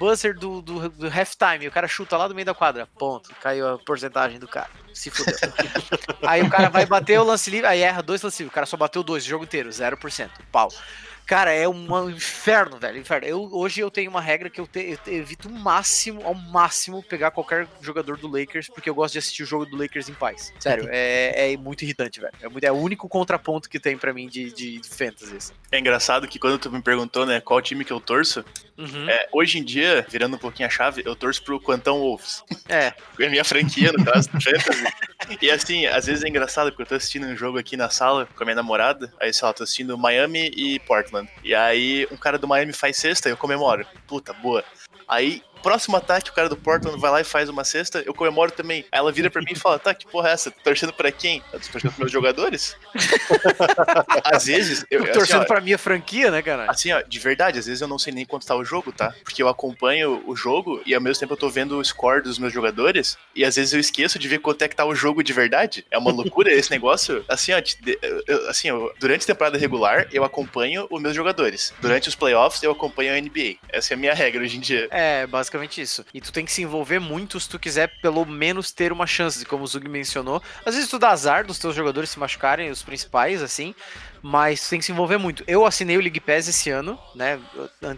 buzzer 0.00 0.34
do, 0.34 0.62
do, 0.62 0.88
do 0.88 1.08
halftime, 1.08 1.68
o 1.68 1.70
cara 1.70 1.86
chuta 1.86 2.16
lá 2.16 2.26
do 2.26 2.34
meio 2.34 2.46
da 2.46 2.54
quadra. 2.54 2.88
Ponto. 2.98 3.30
Caiu 3.42 3.68
a 3.68 3.78
porcentagem 3.78 4.38
do 4.38 4.48
cara. 4.48 4.70
Se 4.94 5.10
fudeu. 5.10 5.34
aí 6.26 6.40
o 6.40 6.48
cara 6.48 6.70
vai 6.70 6.86
bater 6.86 7.20
o 7.20 7.24
lance 7.24 7.50
livre, 7.50 7.66
aí 7.66 7.80
erra 7.80 8.02
dois 8.02 8.22
lance 8.22 8.42
livres. 8.42 8.52
O 8.52 8.54
cara 8.54 8.66
só 8.66 8.78
bateu 8.78 9.02
dois 9.02 9.24
o 9.24 9.28
jogo 9.28 9.44
inteiro, 9.44 9.68
0%. 9.68 10.30
Pau. 10.50 10.70
Cara, 11.30 11.52
é 11.52 11.68
um 11.68 12.10
inferno, 12.10 12.76
velho. 12.76 12.98
Inferno. 12.98 13.24
Eu, 13.24 13.48
hoje 13.52 13.78
eu 13.78 13.88
tenho 13.88 14.10
uma 14.10 14.20
regra 14.20 14.50
que 14.50 14.60
eu, 14.60 14.66
te, 14.66 14.98
eu 15.06 15.14
evito 15.14 15.48
o 15.48 15.52
máximo, 15.52 16.22
ao 16.24 16.34
máximo, 16.34 17.04
pegar 17.04 17.30
qualquer 17.30 17.68
jogador 17.80 18.16
do 18.16 18.26
Lakers, 18.26 18.68
porque 18.68 18.90
eu 18.90 18.94
gosto 18.96 19.12
de 19.12 19.20
assistir 19.20 19.44
o 19.44 19.46
jogo 19.46 19.64
do 19.64 19.76
Lakers 19.76 20.08
em 20.08 20.14
paz. 20.14 20.52
Sério, 20.58 20.88
é, 20.90 21.52
é 21.52 21.56
muito 21.56 21.82
irritante, 21.82 22.18
velho. 22.18 22.32
É, 22.42 22.48
muito, 22.48 22.64
é, 22.64 22.72
o 22.72 22.74
único 22.74 23.08
contraponto 23.08 23.70
que 23.70 23.78
tem 23.78 23.96
para 23.96 24.12
mim 24.12 24.26
de, 24.26 24.52
de, 24.52 24.80
de 24.80 24.88
fantasy. 24.88 25.36
Assim. 25.36 25.52
É 25.70 25.78
engraçado 25.78 26.26
que 26.26 26.36
quando 26.36 26.58
tu 26.58 26.68
me 26.68 26.82
perguntou, 26.82 27.24
né, 27.24 27.40
qual 27.40 27.62
time 27.62 27.84
que 27.84 27.92
eu 27.92 28.00
torço, 28.00 28.44
uhum. 28.76 29.08
é, 29.08 29.28
hoje 29.32 29.60
em 29.60 29.62
dia, 29.62 30.04
virando 30.10 30.34
um 30.34 30.38
pouquinho 30.40 30.66
a 30.66 30.70
chave, 30.70 31.00
eu 31.06 31.14
torço 31.14 31.44
pro 31.44 31.60
Quantão 31.60 32.00
Wolves. 32.00 32.42
É. 32.68 32.92
é 33.20 33.26
a 33.26 33.30
minha 33.30 33.44
franquia, 33.44 33.92
no 33.92 34.04
caso, 34.04 34.28
do 34.30 34.40
fantasy. 34.40 34.84
E 35.40 35.48
assim, 35.48 35.86
às 35.86 36.06
vezes 36.06 36.24
é 36.24 36.28
engraçado, 36.28 36.70
porque 36.70 36.82
eu 36.82 36.86
tô 36.86 36.94
assistindo 36.96 37.26
um 37.26 37.36
jogo 37.36 37.56
aqui 37.56 37.76
na 37.76 37.88
sala 37.88 38.26
com 38.34 38.42
a 38.42 38.44
minha 38.44 38.56
namorada, 38.56 39.12
aí, 39.20 39.32
sei 39.32 39.46
lá, 39.46 39.52
tô 39.52 39.62
assistindo 39.62 39.96
Miami 39.96 40.50
e 40.56 40.80
Portland. 40.80 41.19
E 41.42 41.54
aí 41.54 42.06
um 42.10 42.16
cara 42.16 42.38
do 42.38 42.48
Miami 42.48 42.72
faz 42.72 42.96
sexta 42.96 43.28
e 43.28 43.32
eu 43.32 43.36
comemoro. 43.36 43.86
Puta, 44.06 44.32
boa. 44.32 44.64
Aí 45.08 45.42
próximo 45.60 45.96
ataque, 45.96 46.30
o 46.30 46.32
cara 46.32 46.48
do 46.48 46.56
Portland 46.56 46.98
vai 46.98 47.10
lá 47.10 47.20
e 47.20 47.24
faz 47.24 47.48
uma 47.48 47.64
cesta, 47.64 48.02
eu 48.04 48.14
comemoro 48.14 48.50
também. 48.50 48.84
Aí 48.90 48.98
ela 48.98 49.12
vira 49.12 49.30
pra 49.30 49.42
mim 49.42 49.52
e 49.52 49.58
fala: 49.58 49.78
tá, 49.78 49.94
que 49.94 50.06
porra 50.06 50.30
é 50.30 50.32
essa? 50.32 50.50
Torcendo 50.50 50.92
pra 50.92 51.12
quem? 51.12 51.42
Eu 51.52 51.60
tô 51.60 51.68
torcendo 51.68 51.92
pros 51.92 51.98
meus 51.98 52.12
jogadores? 52.12 52.76
às 54.24 54.46
vezes. 54.46 54.84
Eu, 54.90 55.04
eu 55.04 55.12
torcendo 55.12 55.42
assim, 55.42 55.44
ó, 55.44 55.46
pra 55.46 55.60
minha 55.60 55.78
franquia, 55.78 56.30
né, 56.30 56.42
cara? 56.42 56.66
Assim, 56.68 56.92
ó, 56.92 57.02
de 57.02 57.18
verdade, 57.18 57.58
às 57.58 57.66
vezes 57.66 57.80
eu 57.80 57.88
não 57.88 57.98
sei 57.98 58.12
nem 58.12 58.24
quanto 58.24 58.46
tá 58.46 58.56
o 58.56 58.64
jogo, 58.64 58.92
tá? 58.92 59.14
Porque 59.22 59.42
eu 59.42 59.48
acompanho 59.48 60.22
o 60.26 60.34
jogo 60.34 60.80
e 60.86 60.94
ao 60.94 61.00
mesmo 61.00 61.20
tempo 61.20 61.34
eu 61.34 61.36
tô 61.36 61.48
vendo 61.48 61.78
o 61.78 61.84
score 61.84 62.22
dos 62.22 62.38
meus 62.38 62.52
jogadores 62.52 63.18
e 63.34 63.44
às 63.44 63.56
vezes 63.56 63.72
eu 63.72 63.80
esqueço 63.80 64.18
de 64.18 64.28
ver 64.28 64.38
quanto 64.38 64.62
é 64.62 64.68
que 64.68 64.76
tá 64.76 64.84
o 64.84 64.94
jogo 64.94 65.22
de 65.22 65.32
verdade. 65.32 65.84
É 65.90 65.98
uma 65.98 66.10
loucura 66.10 66.52
esse 66.52 66.70
negócio. 66.70 67.24
Assim, 67.28 67.52
ó, 67.52 67.62
assim, 68.48 68.70
ó, 68.70 68.90
durante 68.98 69.24
a 69.24 69.26
temporada 69.26 69.58
regular 69.58 70.08
eu 70.12 70.24
acompanho 70.24 70.86
os 70.90 71.00
meus 71.00 71.14
jogadores. 71.14 71.72
Durante 71.80 72.08
os 72.08 72.14
playoffs 72.14 72.62
eu 72.62 72.72
acompanho 72.72 73.14
a 73.14 73.20
NBA. 73.20 73.56
Essa 73.68 73.92
é 73.92 73.96
a 73.96 73.98
minha 73.98 74.14
regra 74.14 74.42
hoje 74.42 74.56
em 74.56 74.60
dia. 74.60 74.88
É, 74.90 75.26
basicamente 75.26 75.49
basicamente 75.50 75.80
isso. 75.80 76.04
E 76.14 76.20
tu 76.20 76.32
tem 76.32 76.44
que 76.44 76.52
se 76.52 76.62
envolver 76.62 77.00
muito 77.00 77.38
se 77.40 77.48
tu 77.48 77.58
quiser 77.58 78.00
pelo 78.00 78.24
menos 78.24 78.70
ter 78.70 78.92
uma 78.92 79.06
chance, 79.06 79.44
como 79.44 79.64
o 79.64 79.66
Zug 79.66 79.88
mencionou. 79.88 80.40
Às 80.64 80.74
vezes 80.74 80.88
tu 80.88 80.98
dá 80.98 81.10
azar 81.10 81.44
dos 81.44 81.58
teus 81.58 81.74
jogadores 81.74 82.10
se 82.10 82.18
machucarem, 82.18 82.70
os 82.70 82.82
principais, 82.82 83.42
assim, 83.42 83.74
mas 84.22 84.68
tem 84.68 84.78
que 84.78 84.84
se 84.84 84.92
envolver 84.92 85.18
muito. 85.18 85.42
Eu 85.46 85.66
assinei 85.66 85.96
o 85.96 86.00
League 86.00 86.20
Pass 86.20 86.46
esse 86.46 86.70
ano, 86.70 86.98
né, 87.14 87.40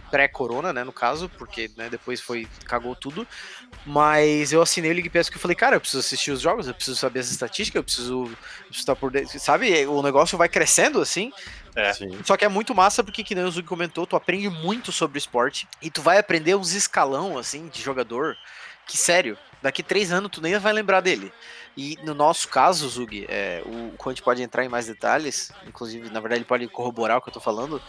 pré-corona, 0.09 0.73
né, 0.73 0.83
no 0.83 0.91
caso, 0.91 1.29
porque 1.37 1.69
né, 1.77 1.89
depois 1.89 2.19
foi 2.19 2.47
cagou 2.65 2.95
tudo, 2.95 3.27
mas 3.85 4.51
eu 4.51 4.61
assinei 4.61 4.91
o 4.91 4.93
League 4.93 5.09
Pass 5.09 5.27
porque 5.27 5.37
eu 5.37 5.41
falei, 5.41 5.55
cara, 5.55 5.75
eu 5.75 5.81
preciso 5.81 5.99
assistir 5.99 6.31
os 6.31 6.41
jogos, 6.41 6.67
eu 6.67 6.73
preciso 6.73 6.97
saber 6.97 7.19
as 7.19 7.29
estatísticas, 7.29 7.75
eu 7.75 7.83
preciso, 7.83 8.23
eu 8.23 8.37
preciso 8.65 8.79
estar 8.79 8.95
por 8.95 9.11
dentro, 9.11 9.39
sabe? 9.39 9.85
O 9.85 10.01
negócio 10.01 10.37
vai 10.37 10.49
crescendo 10.49 11.01
assim, 11.01 11.31
é. 11.75 11.91
Só 12.23 12.37
que 12.37 12.45
é 12.45 12.47
muito 12.47 12.73
massa 12.75 13.03
porque, 13.03 13.23
que 13.23 13.35
nem 13.35 13.43
o 13.43 13.51
Zug 13.51 13.67
comentou, 13.67 14.05
tu 14.05 14.15
aprende 14.15 14.49
muito 14.49 14.91
sobre 14.91 15.17
o 15.17 15.19
esporte 15.19 15.67
e 15.81 15.89
tu 15.89 16.01
vai 16.01 16.17
aprender 16.17 16.55
uns 16.55 16.73
escalão, 16.73 17.37
assim, 17.37 17.67
de 17.67 17.81
jogador 17.81 18.37
que, 18.85 18.97
sério, 18.97 19.37
daqui 19.61 19.81
três 19.81 20.11
anos 20.11 20.31
tu 20.31 20.41
nem 20.41 20.57
vai 20.57 20.73
lembrar 20.73 21.01
dele. 21.01 21.31
E 21.75 21.97
no 22.03 22.13
nosso 22.13 22.47
caso, 22.47 22.87
Zug, 22.87 23.25
é, 23.27 23.63
o 23.65 23.97
Quant 23.97 24.21
pode 24.21 24.43
entrar 24.43 24.63
em 24.63 24.69
mais 24.69 24.85
detalhes, 24.85 25.51
inclusive, 25.67 26.09
na 26.09 26.19
verdade, 26.19 26.39
ele 26.39 26.45
pode 26.45 26.67
corroborar 26.67 27.17
o 27.17 27.21
que 27.21 27.29
eu 27.29 27.33
tô 27.33 27.39
falando 27.39 27.81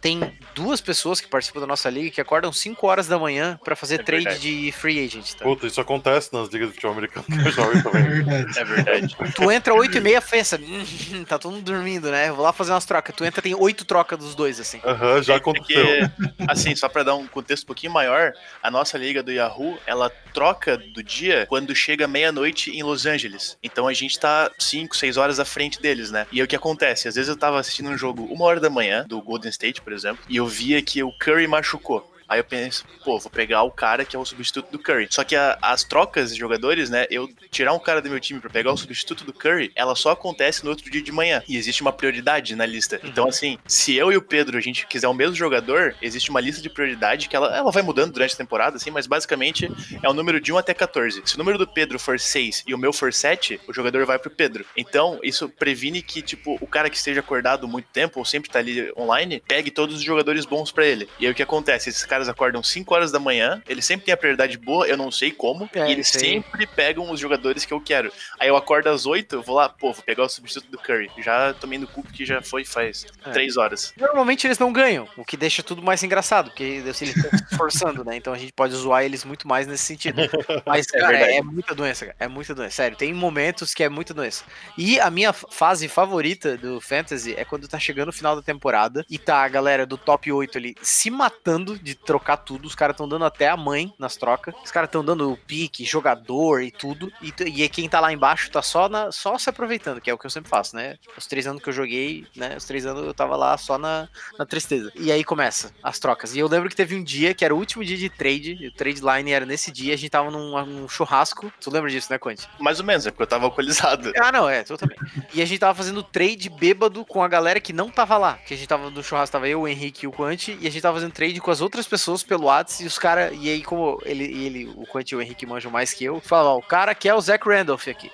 tem 0.00 0.20
duas 0.54 0.80
pessoas 0.80 1.20
que 1.20 1.28
participam 1.28 1.60
da 1.60 1.66
nossa 1.66 1.90
liga 1.90 2.10
que 2.10 2.20
acordam 2.20 2.52
5 2.52 2.86
horas 2.86 3.06
da 3.06 3.18
manhã 3.18 3.58
para 3.64 3.74
fazer 3.74 3.96
é 3.96 4.02
trade 4.02 4.24
verdade. 4.24 4.62
de 4.64 4.72
free 4.72 5.04
agent. 5.04 5.34
Tá? 5.34 5.44
Puta, 5.44 5.66
isso 5.66 5.80
acontece 5.80 6.32
nas 6.32 6.48
ligas 6.48 6.68
de 6.68 6.74
futebol 6.74 6.92
americano 6.92 7.26
que 7.26 7.34
eu 7.48 7.52
jogo 7.52 7.82
também. 7.82 8.02
é 8.02 8.04
verdade. 8.04 8.58
É 8.58 8.64
verdade. 8.64 9.16
Tu 9.34 9.50
entra 9.50 9.74
8 9.74 9.96
e 9.96 10.00
meia, 10.00 10.22
pensa, 10.22 10.60
hum, 10.62 11.24
tá 11.24 11.38
todo 11.38 11.52
mundo 11.52 11.64
dormindo, 11.64 12.10
né? 12.10 12.30
vou 12.30 12.44
lá 12.44 12.52
fazer 12.52 12.72
umas 12.72 12.84
trocas. 12.84 13.14
Tu 13.14 13.24
entra, 13.24 13.42
tem 13.42 13.54
oito 13.54 13.84
trocas 13.84 14.18
dos 14.18 14.34
dois, 14.34 14.60
assim. 14.60 14.80
Aham, 14.84 15.16
uhum, 15.16 15.22
já 15.22 15.34
é 15.34 15.36
aconteceu. 15.36 15.84
Porque, 15.84 16.10
assim, 16.48 16.76
só 16.76 16.88
pra 16.88 17.02
dar 17.02 17.16
um 17.16 17.26
contexto 17.26 17.64
um 17.64 17.66
pouquinho 17.66 17.92
maior, 17.92 18.32
a 18.62 18.70
nossa 18.70 18.96
liga 18.98 19.22
do 19.22 19.32
Yahoo, 19.32 19.78
ela 19.86 20.10
troca 20.32 20.76
do 20.76 21.02
dia 21.02 21.46
quando 21.48 21.74
chega 21.74 22.06
meia-noite 22.06 22.70
em 22.70 22.82
Los 22.82 23.06
Angeles. 23.06 23.56
Então 23.62 23.88
a 23.88 23.92
gente 23.92 24.18
tá 24.18 24.50
5, 24.58 24.96
6 24.96 25.16
horas 25.16 25.40
à 25.40 25.44
frente 25.44 25.80
deles, 25.80 26.10
né? 26.10 26.26
E 26.30 26.40
aí 26.40 26.44
o 26.44 26.48
que 26.48 26.56
acontece? 26.56 27.08
Às 27.08 27.14
vezes 27.14 27.28
eu 27.28 27.36
tava 27.36 27.58
assistindo 27.58 27.88
um 27.88 27.96
jogo 27.96 28.24
uma 28.24 28.44
hora 28.44 28.60
da 28.60 28.68
manhã, 28.68 29.04
do 29.08 29.20
Golden 29.22 29.50
State, 29.50 29.80
por 29.86 29.92
exemplo, 29.92 30.24
e 30.28 30.34
eu 30.34 30.48
via 30.48 30.82
que 30.82 31.00
o 31.00 31.12
Curry 31.12 31.46
machucou. 31.46 32.12
Aí 32.28 32.40
eu 32.40 32.44
penso, 32.44 32.84
pô, 33.04 33.18
vou 33.18 33.30
pegar 33.30 33.62
o 33.62 33.70
cara 33.70 34.04
que 34.04 34.16
é 34.16 34.18
o 34.18 34.24
substituto 34.24 34.70
do 34.70 34.78
Curry. 34.78 35.08
Só 35.10 35.24
que 35.24 35.36
a, 35.36 35.58
as 35.62 35.84
trocas 35.84 36.32
de 36.32 36.38
jogadores, 36.38 36.90
né? 36.90 37.06
Eu 37.10 37.28
tirar 37.50 37.72
um 37.72 37.78
cara 37.78 38.02
do 38.02 38.10
meu 38.10 38.20
time 38.20 38.40
para 38.40 38.50
pegar 38.50 38.72
o 38.72 38.76
substituto 38.76 39.24
do 39.24 39.32
Curry, 39.32 39.70
ela 39.74 39.94
só 39.94 40.10
acontece 40.10 40.64
no 40.64 40.70
outro 40.70 40.90
dia 40.90 41.02
de 41.02 41.12
manhã. 41.12 41.42
E 41.48 41.56
existe 41.56 41.82
uma 41.82 41.92
prioridade 41.92 42.54
na 42.56 42.66
lista. 42.66 43.00
Uhum. 43.02 43.08
Então, 43.08 43.28
assim, 43.28 43.58
se 43.66 43.94
eu 43.94 44.12
e 44.12 44.16
o 44.16 44.22
Pedro 44.22 44.58
a 44.58 44.60
gente 44.60 44.86
quiser 44.86 45.08
o 45.08 45.14
mesmo 45.14 45.34
jogador, 45.34 45.94
existe 46.02 46.30
uma 46.30 46.40
lista 46.40 46.60
de 46.60 46.68
prioridade 46.68 47.28
que 47.28 47.36
ela, 47.36 47.56
ela 47.56 47.70
vai 47.70 47.82
mudando 47.82 48.12
durante 48.12 48.34
a 48.34 48.38
temporada, 48.38 48.76
assim, 48.76 48.90
mas 48.90 49.06
basicamente 49.06 49.70
é 50.02 50.08
o 50.08 50.14
número 50.14 50.40
de 50.40 50.52
1 50.52 50.58
até 50.58 50.74
14. 50.74 51.22
Se 51.24 51.34
o 51.34 51.38
número 51.38 51.58
do 51.58 51.66
Pedro 51.66 51.98
for 51.98 52.18
6 52.18 52.64
e 52.66 52.74
o 52.74 52.78
meu 52.78 52.92
for 52.92 53.12
7, 53.12 53.60
o 53.66 53.72
jogador 53.72 54.04
vai 54.04 54.18
pro 54.18 54.30
Pedro. 54.30 54.64
Então, 54.76 55.18
isso 55.22 55.48
previne 55.48 56.02
que, 56.02 56.22
tipo, 56.22 56.56
o 56.60 56.66
cara 56.66 56.90
que 56.90 56.96
esteja 56.96 57.20
acordado 57.20 57.68
muito 57.68 57.88
tempo, 57.92 58.18
ou 58.18 58.24
sempre 58.24 58.50
tá 58.50 58.58
ali 58.58 58.92
online, 58.96 59.42
pegue 59.46 59.70
todos 59.70 59.96
os 59.96 60.02
jogadores 60.02 60.44
bons 60.44 60.72
para 60.72 60.86
ele. 60.86 61.08
E 61.18 61.26
aí 61.26 61.32
o 61.32 61.34
que 61.34 61.42
acontece? 61.42 61.88
Esses 61.88 62.04
caras 62.04 62.15
acordam 62.28 62.62
5 62.62 62.94
horas 62.94 63.12
da 63.12 63.18
manhã, 63.18 63.62
eles 63.68 63.84
sempre 63.84 64.06
têm 64.06 64.14
a 64.14 64.16
prioridade 64.16 64.56
boa, 64.58 64.86
eu 64.86 64.96
não 64.96 65.10
sei 65.10 65.30
como, 65.30 65.68
é, 65.74 65.88
e 65.88 65.92
eles 65.92 66.08
sei. 66.08 66.20
sempre 66.20 66.66
pegam 66.66 67.10
os 67.10 67.20
jogadores 67.20 67.64
que 67.64 67.72
eu 67.72 67.80
quero. 67.80 68.12
Aí 68.38 68.48
eu 68.48 68.56
acordo 68.56 68.88
às 68.88 69.06
8, 69.06 69.36
eu 69.36 69.42
vou 69.42 69.56
lá, 69.56 69.68
pô, 69.68 69.92
vou 69.92 70.02
pegar 70.02 70.24
o 70.24 70.28
substituto 70.28 70.70
do 70.70 70.78
Curry. 70.78 71.10
Já 71.18 71.54
tomei 71.54 71.78
no 71.78 71.86
cu 71.86 72.02
que 72.02 72.24
já 72.24 72.42
foi 72.42 72.64
faz 72.64 73.06
é. 73.24 73.30
3 73.30 73.56
horas. 73.56 73.92
Normalmente 73.96 74.46
eles 74.46 74.58
não 74.58 74.72
ganham, 74.72 75.08
o 75.16 75.24
que 75.24 75.36
deixa 75.36 75.62
tudo 75.62 75.82
mais 75.82 76.02
engraçado, 76.02 76.50
porque 76.50 76.62
eles 76.62 77.00
estão 77.00 77.30
se 77.30 77.44
esforçando, 77.50 78.04
né? 78.04 78.16
Então 78.16 78.32
a 78.32 78.38
gente 78.38 78.52
pode 78.52 78.74
zoar 78.74 79.04
eles 79.04 79.24
muito 79.24 79.46
mais 79.46 79.66
nesse 79.66 79.84
sentido. 79.84 80.22
Mas, 80.64 80.86
é 80.94 80.98
cara, 80.98 81.18
é, 81.18 81.36
é 81.36 81.42
muita 81.42 81.74
doença, 81.74 82.06
cara. 82.06 82.16
É 82.18 82.28
muita 82.28 82.54
doença. 82.54 82.76
Sério, 82.76 82.96
tem 82.96 83.12
momentos 83.12 83.74
que 83.74 83.82
é 83.82 83.88
muita 83.88 84.14
doença. 84.14 84.44
E 84.76 84.98
a 85.00 85.10
minha 85.10 85.32
fase 85.32 85.88
favorita 85.88 86.56
do 86.56 86.80
Fantasy 86.80 87.34
é 87.36 87.44
quando 87.44 87.68
tá 87.68 87.78
chegando 87.78 88.08
o 88.08 88.12
final 88.12 88.36
da 88.36 88.42
temporada 88.42 89.04
e 89.10 89.18
tá 89.18 89.42
a 89.42 89.48
galera 89.48 89.86
do 89.86 89.96
top 89.96 90.30
8 90.30 90.58
ali 90.58 90.76
se 90.82 91.10
matando 91.10 91.78
de 91.78 91.94
trocar 92.06 92.38
tudo. 92.38 92.66
Os 92.66 92.74
caras 92.74 92.94
estão 92.94 93.08
dando 93.08 93.24
até 93.24 93.48
a 93.48 93.56
mãe 93.56 93.92
nas 93.98 94.16
trocas. 94.16 94.54
Os 94.64 94.70
caras 94.70 94.88
estão 94.88 95.04
dando 95.04 95.30
o 95.32 95.36
pique, 95.36 95.84
jogador 95.84 96.62
e 96.62 96.70
tudo. 96.70 97.12
E, 97.20 97.34
e 97.44 97.68
quem 97.68 97.88
tá 97.88 98.00
lá 98.00 98.12
embaixo 98.12 98.50
tá 98.50 98.62
só, 98.62 98.88
na, 98.88 99.10
só 99.10 99.36
se 99.36 99.50
aproveitando, 99.50 100.00
que 100.00 100.08
é 100.08 100.14
o 100.14 100.18
que 100.18 100.24
eu 100.24 100.30
sempre 100.30 100.48
faço, 100.48 100.76
né? 100.76 100.96
Os 101.16 101.26
três 101.26 101.46
anos 101.46 101.62
que 101.62 101.68
eu 101.68 101.72
joguei, 101.72 102.24
né? 102.34 102.56
Os 102.56 102.64
três 102.64 102.86
anos 102.86 103.04
eu 103.04 103.12
tava 103.12 103.36
lá 103.36 103.58
só 103.58 103.76
na, 103.76 104.08
na 104.38 104.46
tristeza. 104.46 104.92
E 104.94 105.10
aí 105.10 105.24
começa 105.24 105.72
as 105.82 105.98
trocas. 105.98 106.34
E 106.34 106.38
eu 106.38 106.48
lembro 106.48 106.68
que 106.68 106.76
teve 106.76 106.94
um 106.94 107.02
dia 107.02 107.34
que 107.34 107.44
era 107.44 107.54
o 107.54 107.58
último 107.58 107.84
dia 107.84 107.96
de 107.96 108.08
trade, 108.08 108.68
o 108.68 108.72
trade 108.72 109.00
line 109.00 109.32
era 109.32 109.44
nesse 109.44 109.72
dia, 109.72 109.94
a 109.94 109.96
gente 109.96 110.10
tava 110.10 110.30
num, 110.30 110.64
num 110.64 110.88
churrasco. 110.88 111.52
Tu 111.60 111.70
lembra 111.70 111.90
disso, 111.90 112.10
né, 112.10 112.18
Quanti? 112.18 112.48
Mais 112.60 112.78
ou 112.78 112.86
menos, 112.86 113.06
é 113.06 113.10
porque 113.10 113.24
eu 113.24 113.26
tava 113.26 113.44
alcoolizado. 113.44 114.12
Ah, 114.16 114.30
não, 114.30 114.48
é, 114.48 114.62
tu 114.62 114.76
também. 114.76 114.96
e 115.34 115.42
a 115.42 115.44
gente 115.44 115.58
tava 115.58 115.74
fazendo 115.74 116.02
trade 116.02 116.48
bêbado 116.48 117.04
com 117.04 117.22
a 117.22 117.28
galera 117.28 117.60
que 117.60 117.72
não 117.72 117.90
tava 117.90 118.16
lá. 118.16 118.34
Que 118.34 118.54
a 118.54 118.56
gente 118.56 118.68
tava 118.68 118.90
no 118.90 119.02
churrasco, 119.02 119.32
tava 119.32 119.48
eu, 119.48 119.62
o 119.62 119.68
Henrique 119.68 120.04
e 120.04 120.08
o 120.08 120.12
Quanti, 120.12 120.56
e 120.60 120.66
a 120.66 120.70
gente 120.70 120.82
tava 120.82 120.96
fazendo 120.96 121.12
trade 121.12 121.40
com 121.40 121.50
as 121.50 121.60
outras 121.60 121.86
pessoas 121.86 121.95
pelo 122.26 122.44
WhatsApp, 122.44 122.84
e 122.84 122.86
os 122.86 122.98
caras, 122.98 123.36
e 123.38 123.48
aí 123.48 123.62
como 123.62 124.00
ele, 124.04 124.24
ele 124.24 124.66
o 124.76 124.86
Quanti 124.86 125.12
e 125.12 125.16
o 125.16 125.22
Henrique 125.22 125.46
manjam 125.46 125.70
mais 125.70 125.92
que 125.92 126.04
eu, 126.04 126.20
fala, 126.20 126.50
ó, 126.50 126.58
o 126.58 126.62
cara 126.62 126.94
quer 126.94 127.14
o 127.14 127.20
Zach 127.20 127.46
Randolph 127.46 127.88
aqui. 127.88 128.10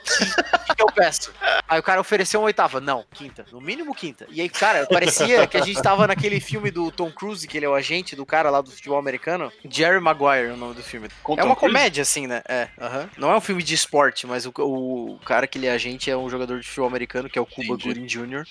O 0.71 0.75
que 0.75 0.83
eu 0.83 0.87
peço? 0.87 1.33
Aí 1.69 1.79
o 1.79 1.83
cara 1.83 2.01
ofereceu 2.01 2.41
uma 2.41 2.47
oitava. 2.47 2.81
Não, 2.81 3.05
quinta. 3.13 3.45
No 3.53 3.61
mínimo 3.61 3.95
quinta. 3.95 4.27
E 4.31 4.41
aí, 4.41 4.49
cara, 4.49 4.87
parecia 4.87 5.47
que 5.47 5.57
a 5.57 5.61
gente 5.61 5.81
tava 5.83 6.07
naquele 6.07 6.41
filme 6.41 6.71
do 6.71 6.91
Tom 6.91 7.11
Cruise, 7.11 7.47
que 7.47 7.57
ele 7.57 7.67
é 7.67 7.69
o 7.69 7.75
agente 7.75 8.17
do 8.17 8.25
cara 8.25 8.51
lá 8.51 8.61
do 8.61 8.71
futebol 8.71 8.99
americano. 8.99 9.53
Jerry 9.69 10.01
Maguire 10.01 10.49
é 10.49 10.53
o 10.53 10.57
nome 10.57 10.75
do 10.75 10.83
filme. 10.83 11.09
Com 11.23 11.35
é 11.35 11.45
uma 11.45 11.57
Cruise? 11.57 11.75
comédia, 11.75 12.03
assim, 12.03 12.27
né? 12.27 12.43
É. 12.49 12.69
Uh 12.79 12.85
-huh. 12.85 13.09
Não 13.17 13.31
é 13.31 13.37
um 13.37 13.41
filme 13.41 13.63
de 13.63 13.75
esporte, 13.75 14.27
mas 14.27 14.47
o, 14.47 14.53
o 14.59 15.19
cara 15.25 15.47
que 15.47 15.59
ele 15.59 15.67
é 15.67 15.73
agente 15.73 16.11
é 16.11 16.17
um 16.17 16.29
jogador 16.29 16.59
de 16.61 16.67
futebol 16.67 16.89
americano, 16.89 17.29
que 17.29 17.39
é 17.39 17.43
o 17.43 17.47
Cuba 17.47 17.77
Gooding 17.77 18.07
Jr. 18.07 18.45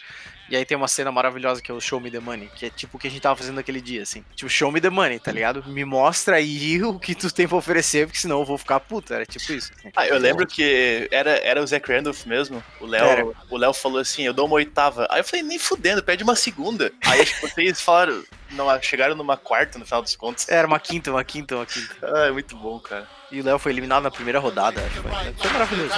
E 0.51 0.55
aí 0.57 0.65
tem 0.65 0.75
uma 0.75 0.89
cena 0.89 1.13
maravilhosa 1.13 1.61
que 1.61 1.71
é 1.71 1.73
o 1.73 1.79
Show 1.79 2.01
Me 2.01 2.11
the 2.11 2.19
Money, 2.19 2.49
que 2.53 2.65
é 2.65 2.69
tipo 2.69 2.97
o 2.97 2.99
que 2.99 3.07
a 3.07 3.09
gente 3.09 3.21
tava 3.21 3.37
fazendo 3.37 3.55
naquele 3.55 3.79
dia, 3.79 4.03
assim. 4.03 4.21
Tipo, 4.35 4.49
Show 4.49 4.69
Me 4.69 4.81
the 4.81 4.89
Money, 4.89 5.17
tá 5.17 5.31
ligado? 5.31 5.63
Me 5.65 5.85
mostra 5.85 6.35
aí 6.35 6.83
o 6.83 6.99
que 6.99 7.15
tu 7.15 7.33
tem 7.33 7.47
pra 7.47 7.55
oferecer, 7.55 8.05
porque 8.05 8.19
senão 8.19 8.39
eu 8.39 8.45
vou 8.45 8.57
ficar 8.57 8.81
puta. 8.81 9.15
Era 9.15 9.25
tipo 9.25 9.53
isso. 9.53 9.71
Assim. 9.79 9.89
Ah, 9.95 10.05
eu 10.05 10.19
lembro 10.19 10.45
que 10.45 11.07
era, 11.09 11.37
era 11.37 11.63
o 11.63 11.65
Zach 11.65 11.89
Randolph 11.89 12.25
mesmo. 12.25 12.61
O 12.81 12.85
Léo, 12.85 13.33
o 13.49 13.55
Léo 13.55 13.71
falou 13.71 13.99
assim: 13.99 14.23
eu 14.23 14.33
dou 14.33 14.45
uma 14.45 14.55
oitava. 14.55 15.07
Aí 15.09 15.21
eu 15.21 15.23
falei, 15.23 15.41
nem 15.41 15.57
fudendo, 15.57 16.03
pede 16.03 16.21
uma 16.21 16.35
segunda. 16.35 16.91
Aí 17.05 17.21
acho 17.21 17.33
que 17.33 17.47
vocês 17.47 17.79
falaram, 17.79 18.21
não, 18.51 18.67
chegaram 18.81 19.15
numa 19.15 19.37
quarta 19.37 19.79
no 19.79 19.85
final 19.85 20.01
dos 20.01 20.17
contos. 20.17 20.49
Era 20.49 20.67
uma 20.67 20.81
quinta, 20.81 21.11
uma 21.11 21.23
quinta, 21.23 21.55
uma 21.55 21.65
quinta. 21.65 21.95
Ah, 22.03 22.25
é 22.25 22.31
muito 22.31 22.57
bom, 22.57 22.77
cara. 22.77 23.07
E 23.31 23.39
o 23.39 23.43
Léo 23.45 23.57
foi 23.57 23.71
eliminado 23.71 24.03
na 24.03 24.11
primeira 24.11 24.39
rodada, 24.39 24.81
acho. 24.81 25.01
Foi, 25.01 25.11
foi 25.11 25.51
maravilhoso. 25.53 25.93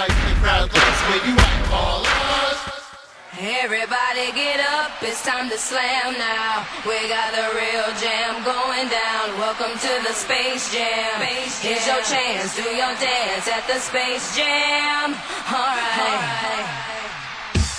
Everybody 3.40 4.30
get 4.30 4.60
up, 4.60 4.92
it's 5.02 5.24
time 5.24 5.50
to 5.50 5.58
slam 5.58 6.14
now. 6.16 6.64
We 6.86 6.94
got 7.08 7.32
the 7.34 7.50
real 7.58 7.90
jam 7.98 8.44
going 8.44 8.88
down. 8.88 9.36
Welcome 9.40 9.76
to 9.76 10.06
the 10.06 10.12
Space 10.12 10.72
Jam. 10.72 11.18
Space 11.18 11.60
jam. 11.60 11.72
Here's 11.72 11.84
your 11.84 12.02
chance, 12.02 12.54
do 12.54 12.62
your 12.62 12.94
dance 12.94 13.48
at 13.48 13.66
the 13.66 13.80
Space 13.80 14.36
Jam. 14.36 15.16
Alright. 15.50 16.64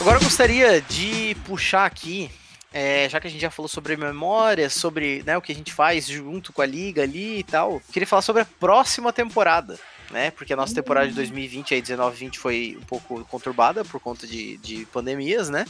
Agora 0.02 0.18
eu 0.18 0.24
gostaria 0.24 0.82
de 0.82 1.38
puxar 1.46 1.86
aqui 1.86 2.30
é, 2.74 3.08
já 3.08 3.22
que 3.22 3.28
a 3.28 3.30
gente 3.30 3.40
já 3.40 3.50
falou 3.50 3.70
sobre 3.70 3.96
memória, 3.96 4.70
sobre 4.70 5.24
né, 5.26 5.38
o 5.38 5.42
que 5.42 5.54
a 5.54 5.56
gente 5.56 5.72
faz 5.72 6.06
junto 6.06 6.52
com 6.52 6.62
a 6.62 6.66
liga 6.66 7.04
ali 7.04 7.40
e 7.40 7.44
tal, 7.44 7.82
queria 7.94 8.06
falar 8.06 8.22
sobre 8.22 8.42
a 8.42 8.46
próxima 8.60 9.14
temporada 9.14 9.80
né? 10.16 10.32
Porque 10.32 10.54
a 10.54 10.56
nossa 10.56 10.74
temporada 10.74 11.10
de 11.10 11.14
2020 11.14 11.74
aí, 11.74 11.82
19 11.82 12.16
20 12.16 12.40
foi 12.40 12.78
um 12.82 12.86
pouco 12.86 13.26
conturbada 13.26 13.84
por 13.84 14.00
conta 14.00 14.26
de, 14.26 14.56
de 14.58 14.86
pandemias, 14.86 15.50
né? 15.50 15.66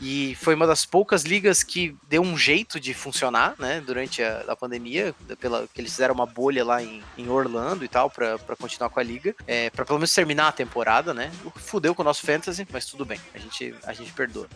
E 0.00 0.34
foi 0.36 0.54
uma 0.54 0.66
das 0.66 0.86
poucas 0.86 1.24
ligas 1.24 1.62
que 1.62 1.94
deu 2.08 2.22
um 2.22 2.34
jeito 2.34 2.80
de 2.80 2.94
funcionar, 2.94 3.54
né? 3.58 3.82
Durante 3.84 4.22
a, 4.22 4.42
a 4.48 4.56
pandemia, 4.56 5.14
pela, 5.38 5.68
que 5.74 5.82
eles 5.82 5.92
fizeram 5.92 6.14
uma 6.14 6.24
bolha 6.24 6.64
lá 6.64 6.82
em, 6.82 7.02
em 7.18 7.28
Orlando 7.28 7.84
e 7.84 7.88
tal, 7.88 8.08
para 8.08 8.38
continuar 8.58 8.88
com 8.88 8.98
a 8.98 9.02
liga, 9.02 9.36
é, 9.46 9.68
para 9.68 9.84
pelo 9.84 9.98
menos 9.98 10.14
terminar 10.14 10.48
a 10.48 10.52
temporada, 10.52 11.12
né? 11.12 11.30
Fudeu 11.56 11.94
com 11.94 12.00
o 12.00 12.04
nosso 12.04 12.22
fantasy, 12.22 12.66
mas 12.72 12.86
tudo 12.86 13.04
bem, 13.04 13.20
a 13.34 13.38
gente, 13.38 13.74
a 13.84 13.92
gente 13.92 14.12
perdoa. 14.12 14.48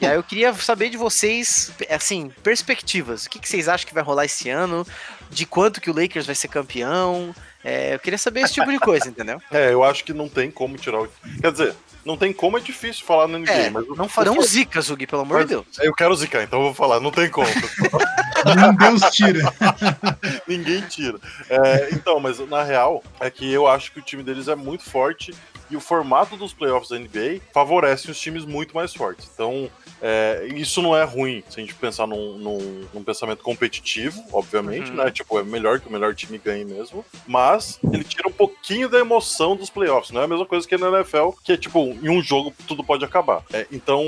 E 0.00 0.06
aí 0.06 0.16
eu 0.16 0.22
queria 0.24 0.52
saber 0.54 0.90
de 0.90 0.96
vocês, 0.96 1.72
assim, 1.88 2.28
perspectivas. 2.42 3.26
O 3.26 3.30
que, 3.30 3.38
que 3.38 3.48
vocês 3.48 3.68
acham 3.68 3.86
que 3.86 3.94
vai 3.94 4.02
rolar 4.02 4.24
esse 4.24 4.50
ano? 4.50 4.84
De 5.30 5.46
quanto 5.46 5.80
que 5.80 5.90
o 5.90 5.94
Lakers 5.94 6.26
vai 6.26 6.34
ser 6.34 6.48
campeão? 6.48 7.34
É, 7.62 7.94
eu 7.94 7.98
queria 7.98 8.18
saber 8.18 8.40
esse 8.40 8.54
tipo 8.54 8.70
de 8.70 8.78
coisa, 8.78 9.08
entendeu? 9.10 9.40
É, 9.50 9.72
eu 9.72 9.84
acho 9.84 10.04
que 10.04 10.12
não 10.12 10.28
tem 10.28 10.50
como 10.50 10.76
tirar 10.76 11.02
o. 11.02 11.08
Quer 11.40 11.52
dizer, 11.52 11.74
não 12.04 12.16
tem 12.16 12.32
como, 12.32 12.56
é 12.56 12.60
difícil 12.60 13.04
falar 13.04 13.28
no 13.28 13.38
NBA. 13.38 13.50
É, 13.52 13.70
mas 13.70 13.86
não 13.88 14.08
farão 14.08 14.40
zica, 14.42 14.80
Zug, 14.80 15.06
pelo 15.06 15.22
amor 15.22 15.42
de 15.42 15.50
Deus. 15.50 15.66
Eu 15.80 15.94
quero 15.94 16.14
zicar, 16.16 16.42
então 16.42 16.58
eu 16.58 16.64
vou 16.66 16.74
falar, 16.74 17.00
não 17.00 17.10
tem 17.10 17.28
como. 17.28 17.46
Deus 18.78 19.02
tira. 19.10 19.52
Ninguém 20.46 20.80
tira. 20.82 21.18
É, 21.48 21.90
então, 21.92 22.18
mas 22.18 22.38
na 22.48 22.62
real, 22.62 23.04
é 23.20 23.30
que 23.30 23.50
eu 23.50 23.66
acho 23.66 23.92
que 23.92 23.98
o 23.98 24.02
time 24.02 24.22
deles 24.22 24.48
é 24.48 24.54
muito 24.54 24.84
forte 24.84 25.34
e 25.70 25.76
o 25.76 25.80
formato 25.80 26.36
dos 26.36 26.52
playoffs 26.52 26.88
da 26.88 26.98
NBA 26.98 27.40
favorece 27.52 28.10
os 28.10 28.18
times 28.18 28.44
muito 28.44 28.74
mais 28.74 28.94
fortes. 28.94 29.28
Então, 29.32 29.70
é, 30.02 30.48
isso 30.54 30.80
não 30.80 30.96
é 30.96 31.04
ruim 31.04 31.42
se 31.48 31.58
a 31.58 31.62
gente 31.62 31.74
pensar 31.74 32.06
num, 32.06 32.38
num, 32.38 32.86
num 32.92 33.04
pensamento 33.04 33.42
competitivo, 33.42 34.22
obviamente, 34.32 34.90
uhum. 34.90 34.96
né? 34.96 35.10
Tipo, 35.10 35.38
é 35.38 35.42
melhor 35.42 35.80
que 35.80 35.88
o 35.88 35.92
melhor 35.92 36.14
time 36.14 36.38
ganhe 36.38 36.64
mesmo. 36.64 37.04
Mas 37.26 37.78
ele 37.92 38.04
tira 38.04 38.28
um 38.28 38.32
pouquinho 38.32 38.88
da 38.88 38.98
emoção 38.98 39.56
dos 39.56 39.70
playoffs. 39.70 40.10
Não 40.10 40.20
é 40.20 40.24
a 40.24 40.28
mesma 40.28 40.46
coisa 40.46 40.66
que 40.66 40.76
na 40.76 40.88
NFL, 40.88 41.30
que 41.44 41.52
é 41.52 41.56
tipo, 41.56 41.78
em 41.78 42.08
um 42.08 42.22
jogo 42.22 42.52
tudo 42.66 42.82
pode 42.82 43.04
acabar. 43.04 43.42
É, 43.52 43.66
então, 43.70 44.04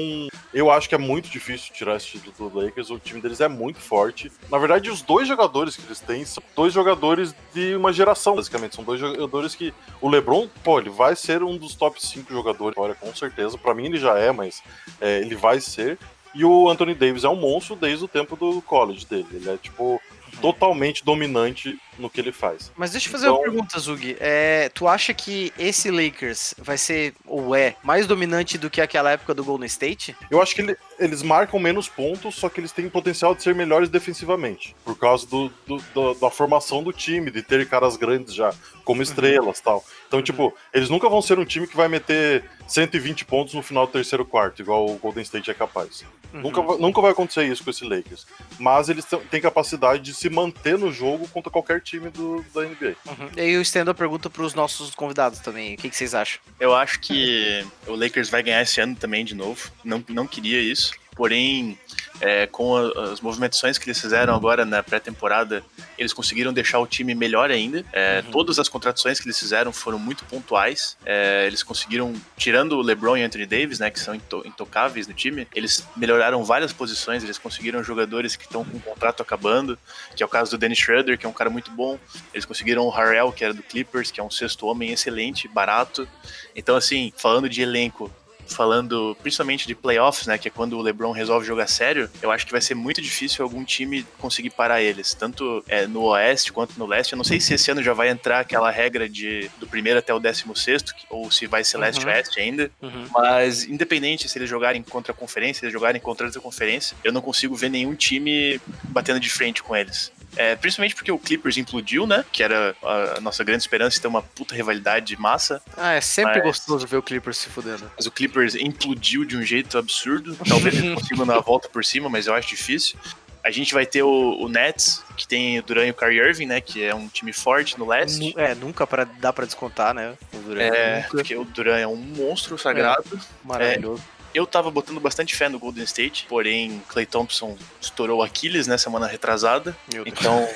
eu 0.54 0.70
acho 0.70 0.88
que 0.88 0.94
é 0.94 0.98
muito 0.98 1.28
difícil 1.28 1.72
tirar 1.74 1.96
esse 1.96 2.18
título 2.18 2.50
do 2.50 2.60
Lakers. 2.60 2.90
O 2.90 2.98
time 2.98 3.20
deles 3.20 3.40
é 3.40 3.48
muito 3.48 3.78
forte. 3.78 4.30
Na 4.50 4.58
verdade, 4.58 4.90
os 4.90 5.02
dois 5.02 5.28
jogadores 5.28 5.76
que 5.76 5.84
eles 5.84 6.00
têm 6.00 6.24
são 6.24 6.42
dois 6.56 6.72
jogadores 6.72 7.34
de 7.54 7.74
uma 7.74 7.92
geração, 7.92 8.36
basicamente. 8.36 8.76
São 8.76 8.84
dois 8.84 9.00
jogadores 9.00 9.54
que. 9.54 9.74
O 10.00 10.08
LeBron, 10.08 10.48
pô, 10.64 10.78
ele 10.78 10.90
vai 10.90 11.14
ser 11.14 11.42
um 11.42 11.56
dos 11.56 11.74
top 11.74 12.04
5 12.04 12.32
jogadores, 12.32 12.76
olha, 12.76 12.94
com 12.94 13.14
certeza. 13.14 13.58
Para 13.58 13.74
mim 13.74 13.86
ele 13.86 13.98
já 13.98 14.18
é, 14.18 14.32
mas 14.32 14.62
é, 15.00 15.20
ele 15.20 15.34
vai 15.34 15.60
ser 15.60 15.81
ser. 15.82 15.98
E 16.34 16.44
o 16.44 16.68
Anthony 16.68 16.94
Davis 16.94 17.24
é 17.24 17.28
um 17.28 17.36
monstro 17.36 17.76
desde 17.76 18.04
o 18.04 18.08
tempo 18.08 18.36
do 18.36 18.62
college 18.62 19.04
dele. 19.04 19.26
Ele 19.32 19.50
é, 19.50 19.56
tipo, 19.56 20.00
totalmente 20.40 21.04
dominante 21.04 21.78
no 21.98 22.08
que 22.08 22.20
ele 22.20 22.32
faz. 22.32 22.72
Mas 22.76 22.92
deixa 22.92 23.08
eu 23.08 23.12
fazer 23.12 23.26
então... 23.26 23.36
uma 23.36 23.42
pergunta, 23.42 23.78
Zug. 23.78 24.16
É, 24.18 24.70
tu 24.70 24.88
acha 24.88 25.12
que 25.12 25.52
esse 25.58 25.90
Lakers 25.90 26.54
vai 26.58 26.78
ser, 26.78 27.14
ou 27.26 27.54
é, 27.54 27.76
mais 27.82 28.06
dominante 28.06 28.56
do 28.56 28.70
que 28.70 28.80
aquela 28.80 29.10
época 29.10 29.34
do 29.34 29.44
Golden 29.44 29.66
State? 29.66 30.16
Eu 30.30 30.40
acho 30.40 30.54
que 30.54 30.62
ele, 30.62 30.76
eles 30.98 31.22
marcam 31.22 31.60
menos 31.60 31.88
pontos, 31.88 32.34
só 32.34 32.48
que 32.48 32.60
eles 32.60 32.72
têm 32.72 32.88
potencial 32.88 33.34
de 33.34 33.42
ser 33.42 33.54
melhores 33.54 33.88
defensivamente. 33.88 34.74
Por 34.84 34.98
causa 34.98 35.26
do, 35.26 35.52
do, 35.66 35.76
do 35.94 36.14
da 36.14 36.30
formação 36.30 36.82
do 36.82 36.92
time, 36.92 37.30
de 37.30 37.42
ter 37.42 37.68
caras 37.68 37.96
grandes 37.96 38.34
já, 38.34 38.54
como 38.84 38.98
uhum. 38.98 39.02
estrelas 39.02 39.58
uhum. 39.58 39.64
tal. 39.64 39.84
Então, 40.08 40.18
uhum. 40.18 40.24
tipo, 40.24 40.54
eles 40.72 40.88
nunca 40.88 41.08
vão 41.08 41.20
ser 41.20 41.38
um 41.38 41.44
time 41.44 41.66
que 41.66 41.76
vai 41.76 41.88
meter 41.88 42.44
120 42.72 43.26
pontos 43.26 43.52
no 43.54 43.62
final 43.62 43.86
do 43.86 43.92
terceiro 43.92 44.24
quarto, 44.24 44.62
igual 44.62 44.86
o 44.88 44.96
Golden 44.96 45.22
State 45.22 45.50
é 45.50 45.54
capaz. 45.54 46.04
Uhum. 46.32 46.40
Nunca, 46.40 46.62
nunca 46.78 47.00
vai 47.02 47.10
acontecer 47.10 47.44
isso 47.44 47.62
com 47.62 47.70
esse 47.70 47.84
Lakers. 47.84 48.26
Mas 48.58 48.88
eles 48.88 49.04
têm 49.30 49.40
capacidade 49.40 50.02
de 50.02 50.14
se 50.14 50.30
manter 50.30 50.78
no 50.78 50.90
jogo 50.90 51.28
contra 51.28 51.50
qualquer 51.50 51.82
time 51.82 52.08
do, 52.08 52.42
da 52.54 52.62
NBA. 52.62 52.96
Uhum. 53.06 53.28
E 53.36 53.40
aí 53.40 53.50
eu 53.50 53.60
estendo 53.60 53.90
a 53.90 53.94
pergunta 53.94 54.30
para 54.30 54.42
os 54.42 54.54
nossos 54.54 54.94
convidados 54.94 55.40
também. 55.40 55.74
O 55.74 55.76
que, 55.76 55.90
que, 55.90 55.96
vocês 55.96 56.14
acham? 56.14 56.40
Eu 56.58 56.74
acho 56.74 56.98
que 57.00 57.64
o 57.86 57.94
Lakers 57.94 58.30
vai 58.30 58.42
ganhar 58.42 58.62
esse 58.62 58.80
ano 58.80 58.96
também 58.96 59.24
de 59.24 59.34
novo. 59.34 59.70
Não, 59.84 60.02
não 60.08 60.26
queria 60.26 60.60
isso. 60.60 60.94
Porém, 61.14 61.78
é, 62.20 62.46
com 62.46 62.76
a, 62.76 63.12
as 63.12 63.20
movimentações 63.20 63.78
que 63.78 63.84
eles 63.88 64.00
fizeram 64.00 64.34
agora 64.34 64.64
na 64.64 64.82
pré-temporada, 64.82 65.62
eles 65.98 66.12
conseguiram 66.12 66.52
deixar 66.52 66.78
o 66.78 66.86
time 66.86 67.14
melhor 67.14 67.50
ainda. 67.50 67.84
É, 67.92 68.22
uhum. 68.24 68.30
Todas 68.30 68.58
as 68.58 68.68
contratações 68.68 69.20
que 69.20 69.26
eles 69.26 69.38
fizeram 69.38 69.72
foram 69.72 69.98
muito 69.98 70.24
pontuais. 70.24 70.96
É, 71.04 71.46
eles 71.46 71.62
conseguiram, 71.62 72.14
tirando 72.36 72.72
o 72.72 72.82
LeBron 72.82 73.16
e 73.16 73.22
Anthony 73.22 73.46
Davis, 73.46 73.78
né, 73.78 73.90
que 73.90 74.00
são 74.00 74.14
intocáveis 74.14 75.06
no 75.06 75.14
time, 75.14 75.46
eles 75.54 75.86
melhoraram 75.96 76.42
várias 76.44 76.72
posições. 76.72 77.22
Eles 77.22 77.38
conseguiram 77.38 77.82
jogadores 77.82 78.36
que 78.36 78.44
estão 78.44 78.64
com 78.64 78.76
o 78.76 78.80
contrato 78.80 79.22
acabando, 79.22 79.78
que 80.16 80.22
é 80.22 80.26
o 80.26 80.28
caso 80.28 80.52
do 80.52 80.58
Dennis 80.58 80.78
Schroeder, 80.78 81.18
que 81.18 81.26
é 81.26 81.28
um 81.28 81.32
cara 81.32 81.50
muito 81.50 81.70
bom. 81.70 81.98
Eles 82.32 82.44
conseguiram 82.44 82.84
o 82.84 82.90
Harrell, 82.90 83.32
que 83.32 83.44
era 83.44 83.52
do 83.52 83.62
Clippers, 83.62 84.10
que 84.10 84.20
é 84.20 84.24
um 84.24 84.30
sexto 84.30 84.66
homem 84.66 84.92
excelente, 84.92 85.48
barato. 85.48 86.08
Então, 86.54 86.76
assim, 86.76 87.12
falando 87.16 87.48
de 87.48 87.62
elenco, 87.62 88.10
falando 88.52 89.16
principalmente 89.22 89.66
de 89.66 89.74
playoffs, 89.74 90.26
né, 90.26 90.38
que 90.38 90.48
é 90.48 90.50
quando 90.50 90.78
o 90.78 90.82
LeBron 90.82 91.12
resolve 91.12 91.46
jogar 91.46 91.66
sério, 91.66 92.10
eu 92.20 92.30
acho 92.30 92.46
que 92.46 92.52
vai 92.52 92.60
ser 92.60 92.74
muito 92.74 93.00
difícil 93.00 93.44
algum 93.44 93.64
time 93.64 94.06
conseguir 94.18 94.50
parar 94.50 94.82
eles, 94.82 95.14
tanto 95.14 95.64
é, 95.68 95.86
no 95.86 96.02
Oeste 96.02 96.52
quanto 96.52 96.78
no 96.78 96.86
Leste. 96.86 97.12
Eu 97.12 97.16
não 97.16 97.24
sei 97.24 97.40
se 97.40 97.54
esse 97.54 97.70
ano 97.70 97.82
já 97.82 97.92
vai 97.92 98.08
entrar 98.08 98.40
aquela 98.40 98.70
regra 98.70 99.08
de 99.08 99.50
do 99.58 99.66
primeiro 99.66 99.98
até 99.98 100.12
o 100.12 100.18
décimo 100.18 100.56
sexto, 100.56 100.94
ou 101.08 101.30
se 101.30 101.46
vai 101.46 101.64
ser 101.64 101.78
Leste-Oeste 101.78 102.38
uhum. 102.38 102.44
ainda, 102.44 102.70
uhum. 102.80 103.06
mas 103.12 103.64
independente 103.64 104.28
se 104.28 104.38
eles 104.38 104.48
jogarem 104.48 104.82
contra 104.82 105.12
a 105.12 105.14
conferência, 105.14 105.60
se 105.60 105.66
eles 105.66 105.72
jogarem 105.72 106.00
contra 106.00 106.26
outra 106.26 106.40
conferência, 106.40 106.96
eu 107.02 107.12
não 107.12 107.20
consigo 107.20 107.54
ver 107.54 107.70
nenhum 107.70 107.94
time 107.94 108.60
batendo 108.84 109.20
de 109.20 109.30
frente 109.30 109.62
com 109.62 109.74
eles. 109.76 110.12
É, 110.36 110.56
principalmente 110.56 110.94
porque 110.94 111.12
o 111.12 111.18
Clippers 111.18 111.56
implodiu, 111.58 112.06
né? 112.06 112.24
Que 112.32 112.42
era 112.42 112.74
a 112.82 113.20
nossa 113.20 113.44
grande 113.44 113.62
esperança 113.62 113.96
de 113.96 114.00
ter 114.00 114.08
uma 114.08 114.22
puta 114.22 114.54
rivalidade 114.54 115.14
massa. 115.20 115.60
Ah, 115.76 115.92
é 115.92 116.00
sempre 116.00 116.36
mas... 116.36 116.44
gostoso 116.44 116.86
ver 116.86 116.96
o 116.96 117.02
Clippers 117.02 117.36
se 117.36 117.48
fudendo. 117.48 117.90
Mas 117.96 118.06
o 118.06 118.10
Clippers 118.10 118.41
implodiu 118.54 119.24
de 119.24 119.36
um 119.36 119.42
jeito 119.42 119.78
absurdo. 119.78 120.36
Talvez 120.48 120.76
eles 120.76 120.94
consigam 121.00 121.26
dar 121.26 121.36
a 121.36 121.40
volta 121.40 121.68
por 121.68 121.84
cima, 121.84 122.08
mas 122.08 122.26
eu 122.26 122.34
acho 122.34 122.48
difícil. 122.48 122.98
A 123.44 123.50
gente 123.50 123.74
vai 123.74 123.84
ter 123.84 124.04
o, 124.04 124.36
o, 124.40 124.48
Nets, 124.48 125.02
que 125.16 125.26
tem 125.26 125.58
o 125.58 125.62
Duran 125.62 125.86
e 125.86 125.90
o 125.90 125.94
Kyrie 125.94 126.20
Irving, 126.20 126.46
né? 126.46 126.60
Que 126.60 126.84
é 126.84 126.94
um 126.94 127.08
time 127.08 127.32
forte 127.32 127.76
no 127.76 127.86
leste. 127.86 128.32
É, 128.38 128.54
nunca 128.54 128.86
pra, 128.86 129.02
dá 129.02 129.32
pra 129.32 129.44
descontar, 129.44 129.92
né? 129.92 130.14
O 130.32 130.38
Duran. 130.38 130.62
É, 130.62 130.96
nunca. 130.96 131.08
porque 131.10 131.36
o 131.36 131.44
Duran 131.44 131.76
é 131.76 131.86
um 131.86 131.96
monstro 131.96 132.56
sagrado. 132.56 133.04
É, 133.12 133.18
maravilhoso. 133.42 134.02
É, 134.18 134.21
eu 134.34 134.46
tava 134.46 134.70
botando 134.70 135.00
bastante 135.00 135.34
fé 135.34 135.48
no 135.48 135.58
Golden 135.58 135.84
State, 135.84 136.26
porém 136.28 136.82
Clay 136.88 137.06
Thompson 137.06 137.56
estourou 137.80 138.22
Aquiles, 138.22 138.66
né, 138.66 138.78
semana 138.78 139.06
retrasada. 139.06 139.76
Então, 140.06 140.48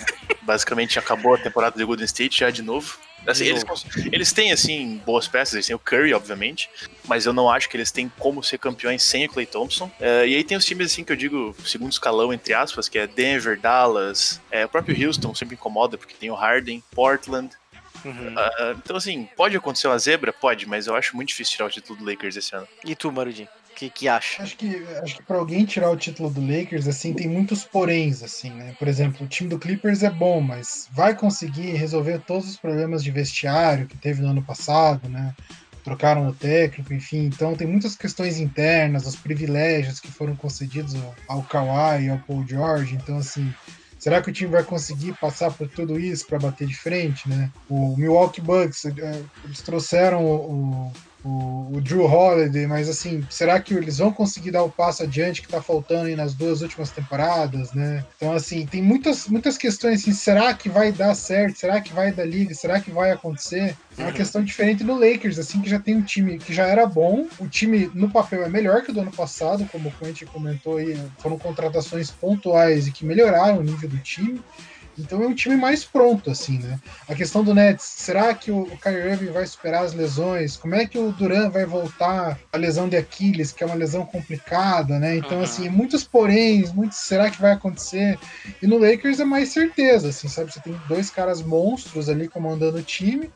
basicamente 0.43 0.99
acabou 0.99 1.35
a 1.35 1.39
temporada 1.39 1.79
do 1.79 1.87
Golden 1.87 2.05
State 2.05 2.41
já 2.41 2.51
de 2.51 2.62
novo. 2.62 2.99
Assim, 3.27 3.47
eles, 3.47 3.64
eles 4.12 4.33
têm, 4.33 4.53
assim, 4.53 5.03
boas 5.05 5.27
peças, 5.27 5.55
eles 5.55 5.66
têm 5.66 5.74
o 5.74 5.81
Curry, 5.81 6.14
obviamente, 6.14 6.70
mas 7.09 7.27
eu 7.27 7.33
não 7.33 7.51
acho 7.51 7.68
que 7.68 7.77
eles 7.77 7.91
têm 7.91 8.09
como 8.20 8.41
ser 8.41 8.57
campeões 8.59 9.03
sem 9.03 9.27
o 9.27 9.29
Clay 9.29 9.47
Thompson. 9.47 9.87
Uh, 9.99 10.27
e 10.27 10.37
aí 10.37 10.45
tem 10.45 10.57
os 10.57 10.64
times, 10.64 10.93
assim, 10.93 11.03
que 11.03 11.11
eu 11.11 11.16
digo 11.16 11.57
segundo 11.64 11.91
escalão, 11.91 12.33
entre 12.33 12.55
aspas, 12.55 12.89
que 12.89 12.99
é 12.99 13.07
Denver, 13.07 13.59
Dallas, 13.59 14.41
é, 14.49 14.64
o 14.64 14.68
próprio 14.68 15.07
Houston 15.07 15.35
sempre 15.35 15.57
incomoda, 15.57 15.99
porque 15.99 16.14
tem 16.14 16.31
o 16.31 16.35
Harden, 16.35 16.83
Portland, 16.93 17.51
Uhum. 18.05 18.35
Uh, 18.35 18.79
então, 18.85 18.97
assim, 18.97 19.29
pode 19.37 19.57
acontecer 19.57 19.89
uma 19.89 19.99
zebra? 19.99 20.33
Pode, 20.33 20.68
mas 20.68 20.87
eu 20.87 20.95
acho 20.95 21.16
muito 21.16 21.29
difícil 21.29 21.55
tirar 21.55 21.66
o 21.66 21.70
título 21.70 21.99
do 21.99 22.05
Lakers 22.05 22.37
esse 22.37 22.55
ano. 22.55 22.68
E 22.85 22.95
tu, 22.95 23.11
Marudinho? 23.11 23.49
Que, 23.77 23.91
que 23.91 24.09
acha? 24.09 24.43
Acho 24.43 24.57
que, 24.57 24.74
acho 25.03 25.16
que 25.16 25.22
para 25.22 25.37
alguém 25.37 25.66
tirar 25.66 25.91
o 25.91 25.97
título 25.97 26.31
do 26.31 26.41
Lakers, 26.41 26.89
assim, 26.89 27.12
tem 27.12 27.29
muitos 27.29 27.62
poréns, 27.62 28.22
assim, 28.22 28.51
né? 28.51 28.74
Por 28.79 28.89
exemplo, 28.89 29.27
o 29.27 29.29
time 29.29 29.51
do 29.51 29.59
Clippers 29.59 30.03
é 30.03 30.11
bom, 30.11 30.41
mas 30.41 30.89
vai 30.93 31.14
conseguir 31.14 31.72
resolver 31.72 32.20
todos 32.20 32.49
os 32.49 32.57
problemas 32.57 33.05
de 33.05 33.11
vestiário 33.11 33.87
que 33.87 33.99
teve 33.99 34.22
no 34.22 34.31
ano 34.31 34.43
passado, 34.43 35.09
né? 35.09 35.35
Trocaram 35.85 36.27
o 36.27 36.35
técnico, 36.35 36.93
enfim. 36.93 37.27
Então 37.27 37.55
tem 37.55 37.66
muitas 37.66 37.95
questões 37.95 38.41
internas, 38.41 39.07
os 39.07 39.14
privilégios 39.14 40.01
que 40.01 40.11
foram 40.11 40.35
concedidos 40.35 40.95
ao 41.29 41.43
Kawhi 41.43 42.07
e 42.07 42.11
ao 42.11 42.18
Paul 42.18 42.45
George. 42.47 42.95
Então, 42.95 43.18
assim, 43.18 43.53
Será 43.99 44.22
que 44.22 44.31
o 44.31 44.33
time 44.33 44.51
vai 44.53 44.62
conseguir 44.62 45.14
passar 45.14 45.51
por 45.51 45.68
tudo 45.68 45.99
isso 45.99 46.27
para 46.27 46.39
bater 46.39 46.68
de 46.68 46.77
frente, 46.77 47.29
né? 47.29 47.51
O 47.68 47.97
Milwaukee 47.97 48.41
Bucks, 48.41 48.85
eh, 48.85 49.22
eles 49.43 49.62
trouxeram 49.62 50.24
o, 50.24 50.93
o, 51.27 51.77
o, 51.77 51.81
Drew 51.81 52.05
Holiday, 52.05 52.66
mas 52.66 52.89
assim, 52.89 53.27
será 53.29 53.59
que 53.61 53.74
eles 53.74 53.99
vão 53.99 54.12
conseguir 54.12 54.53
dar 54.53 54.62
o 54.62 54.70
passo 54.70 55.03
adiante 55.03 55.43
que 55.43 55.49
tá 55.49 55.61
faltando 55.61 56.14
nas 56.16 56.35
duas 56.35 56.62
últimas 56.62 56.91
temporadas, 56.91 57.72
né? 57.72 58.05
Então, 58.16 58.33
assim, 58.33 58.64
tem 58.64 58.81
muitas, 58.81 59.27
muitas 59.27 59.59
questões 59.59 60.01
assim, 60.01 60.12
será 60.12 60.55
que 60.55 60.68
vai 60.68 60.93
dar 60.93 61.14
certo? 61.14 61.59
Será 61.59 61.81
que 61.81 61.93
vai 61.93 62.12
dar 62.12 62.24
liga? 62.24 62.55
Será 62.55 62.81
que 62.81 62.91
vai 62.91 63.11
acontecer? 63.11 63.77
É 63.99 64.03
uma 64.03 64.12
questão 64.12 64.45
diferente 64.45 64.85
do 64.85 64.95
Lakers, 64.95 65.39
assim, 65.39 65.61
que 65.61 65.68
já 65.68 65.81
tem 65.81 65.97
um 65.97 66.03
time 66.03 66.39
que 66.39 66.55
já 66.55 66.66
era 66.66 66.87
bom, 66.87 67.27
o 67.41 67.49
time 67.49 67.91
no 67.95 68.11
papel 68.11 68.45
é 68.45 68.49
melhor 68.49 68.83
que 68.83 68.91
o 68.91 68.95
do 68.95 69.01
ano 69.01 69.11
passado, 69.11 69.66
como 69.72 69.89
o 69.89 69.93
Quentin 69.93 70.27
comentou 70.27 70.77
aí, 70.77 70.97
foram 71.18 71.39
contratações 71.39 72.11
pontuais 72.11 72.87
e 72.87 72.93
que 72.93 73.05
melhoraram 73.05 73.59
o 73.59 73.62
nível 73.62 73.89
do 73.89 73.99
time. 73.99 74.41
Então 74.99 75.22
é 75.22 75.26
um 75.26 75.34
time 75.34 75.57
mais 75.57 75.84
pronto, 75.84 76.30
assim, 76.30 76.59
né? 76.59 76.78
A 77.09 77.14
questão 77.14 77.44
do 77.44 77.55
Nets, 77.55 77.84
será 77.84 78.34
que 78.34 78.51
o, 78.51 78.66
Kyrie 78.82 79.11
Irving 79.12 79.32
vai 79.32 79.47
superar 79.47 79.84
as 79.84 79.92
lesões? 79.92 80.57
Como 80.57 80.74
é 80.74 80.86
que 80.86 80.99
o 80.99 81.12
Duran 81.12 81.51
vai 81.51 81.66
voltar 81.66 82.38
a 82.53 82.57
lesão 82.57 82.88
de 82.88 82.97
Aquiles, 82.97 83.53
que 83.53 83.62
é 83.62 83.66
uma 83.66 83.74
lesão 83.74 84.07
complicada, 84.07 84.99
né? 84.99 85.16
Então, 85.16 85.38
uhum. 85.38 85.44
assim, 85.44 85.68
muitos 85.68 86.05
poréns, 86.05 86.72
muitos 86.72 86.99
será 86.99 87.30
que 87.30 87.40
vai 87.40 87.53
acontecer? 87.53 88.18
E 88.62 88.66
no 88.66 88.78
Lakers 88.78 89.20
é 89.20 89.24
mais 89.24 89.51
certeza, 89.51 90.09
assim, 90.09 90.28
sabe? 90.28 90.53
Você 90.53 90.61
tem 90.61 90.78
dois 90.88 91.11
caras 91.11 91.42
monstros 91.42 92.09
ali 92.09 92.28
comandando 92.28 92.78
o 92.78 92.82
time. 92.82 93.30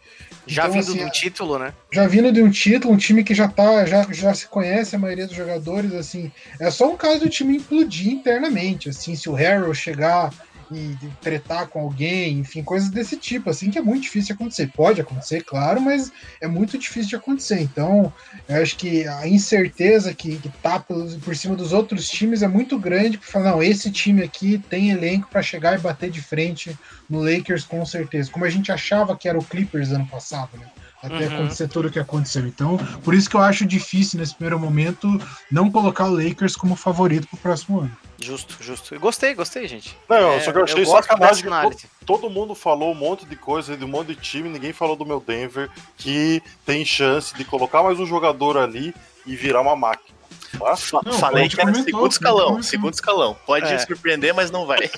Já 0.46 0.62
então, 0.62 0.72
vindo 0.72 0.82
assim, 0.82 0.98
de 0.98 1.04
um 1.04 1.10
título, 1.10 1.58
né? 1.58 1.74
Já 1.92 2.06
vindo 2.06 2.32
de 2.32 2.42
um 2.42 2.50
título, 2.50 2.94
um 2.94 2.96
time 2.96 3.22
que 3.22 3.34
já 3.34 3.48
tá, 3.48 3.84
já, 3.84 4.06
já 4.10 4.34
se 4.34 4.46
conhece 4.46 4.96
a 4.96 4.98
maioria 4.98 5.26
dos 5.26 5.36
jogadores, 5.36 5.92
assim. 5.92 6.32
É 6.58 6.70
só 6.70 6.90
um 6.90 6.96
caso 6.96 7.20
do 7.20 7.28
time 7.28 7.56
implodir 7.56 8.12
internamente, 8.12 8.88
assim, 8.88 9.14
se 9.14 9.28
o 9.28 9.34
Harrell 9.34 9.74
chegar 9.74 10.32
e 10.72 10.96
tretar 11.20 11.66
com 11.68 11.80
alguém, 11.80 12.38
enfim, 12.38 12.62
coisas 12.62 12.90
desse 12.90 13.16
tipo, 13.16 13.50
assim, 13.50 13.70
que 13.70 13.78
é 13.78 13.82
muito 13.82 14.02
difícil 14.02 14.28
de 14.28 14.32
acontecer. 14.32 14.70
Pode 14.74 15.00
acontecer, 15.00 15.42
claro, 15.42 15.80
mas 15.80 16.12
é 16.40 16.46
muito 16.46 16.78
difícil 16.78 17.10
de 17.10 17.16
acontecer. 17.16 17.60
Então, 17.60 18.12
eu 18.48 18.62
acho 18.62 18.76
que 18.76 19.06
a 19.06 19.26
incerteza 19.26 20.14
que, 20.14 20.36
que 20.36 20.48
tá 20.48 20.78
por, 20.78 21.06
por 21.20 21.36
cima 21.36 21.56
dos 21.56 21.72
outros 21.72 22.08
times 22.08 22.42
é 22.42 22.48
muito 22.48 22.78
grande 22.78 23.18
para 23.18 23.28
falar, 23.28 23.50
não, 23.50 23.62
esse 23.62 23.90
time 23.90 24.22
aqui 24.22 24.58
tem 24.70 24.90
elenco 24.90 25.28
para 25.30 25.42
chegar 25.42 25.78
e 25.78 25.80
bater 25.80 26.10
de 26.10 26.20
frente 26.20 26.78
no 27.08 27.20
Lakers 27.20 27.64
com 27.64 27.84
certeza. 27.84 28.30
Como 28.30 28.44
a 28.44 28.50
gente 28.50 28.70
achava 28.70 29.16
que 29.16 29.28
era 29.28 29.38
o 29.38 29.44
Clippers 29.44 29.90
ano 29.90 30.06
passado, 30.06 30.56
né? 30.56 30.66
Até 31.02 31.26
uhum. 31.26 31.34
acontecer 31.34 31.68
tudo 31.68 31.88
o 31.88 31.90
que 31.90 31.98
aconteceu. 31.98 32.46
Então, 32.46 32.76
por 33.02 33.14
isso 33.14 33.28
que 33.28 33.36
eu 33.36 33.40
acho 33.40 33.64
difícil 33.64 34.18
nesse 34.18 34.34
primeiro 34.34 34.58
momento 34.58 35.08
não 35.50 35.70
colocar 35.70 36.06
o 36.06 36.14
Lakers 36.14 36.56
como 36.56 36.76
favorito 36.76 37.26
para 37.28 37.36
o 37.36 37.40
próximo 37.40 37.80
ano. 37.80 37.96
Justo, 38.18 38.56
justo. 38.60 38.98
Gostei, 39.00 39.34
gostei, 39.34 39.66
gente. 39.66 39.96
Não, 40.08 40.32
é, 40.32 40.40
só 40.40 40.52
que 40.52 40.58
eu 40.58 40.64
achei 40.64 40.82
eu 40.82 40.86
sacanagem 40.86 41.44
que 41.44 41.50
todo, 41.50 41.76
todo 42.22 42.30
mundo 42.30 42.54
falou 42.54 42.92
um 42.92 42.94
monte 42.94 43.24
de 43.24 43.34
coisa, 43.34 43.76
de 43.76 43.84
um 43.84 43.88
monte 43.88 44.08
de 44.08 44.16
time, 44.16 44.48
ninguém 44.48 44.74
falou 44.74 44.94
do 44.94 45.06
meu 45.06 45.20
Denver, 45.20 45.70
que 45.96 46.42
tem 46.66 46.84
chance 46.84 47.34
de 47.34 47.44
colocar 47.44 47.82
mais 47.82 47.98
um 47.98 48.04
jogador 48.04 48.58
ali 48.58 48.94
e 49.26 49.34
virar 49.34 49.62
uma 49.62 49.74
máquina. 49.74 50.20
Tá? 50.58 50.74
Não, 51.04 51.12
Falei 51.14 51.48
que 51.48 51.60
era 51.60 51.72
segundo 51.74 52.10
escalão, 52.10 52.62
segundo 52.62 52.92
escalão. 52.92 53.36
Pode 53.46 53.72
é. 53.72 53.78
surpreender, 53.78 54.34
mas 54.34 54.50
não 54.50 54.66
vai. 54.66 54.80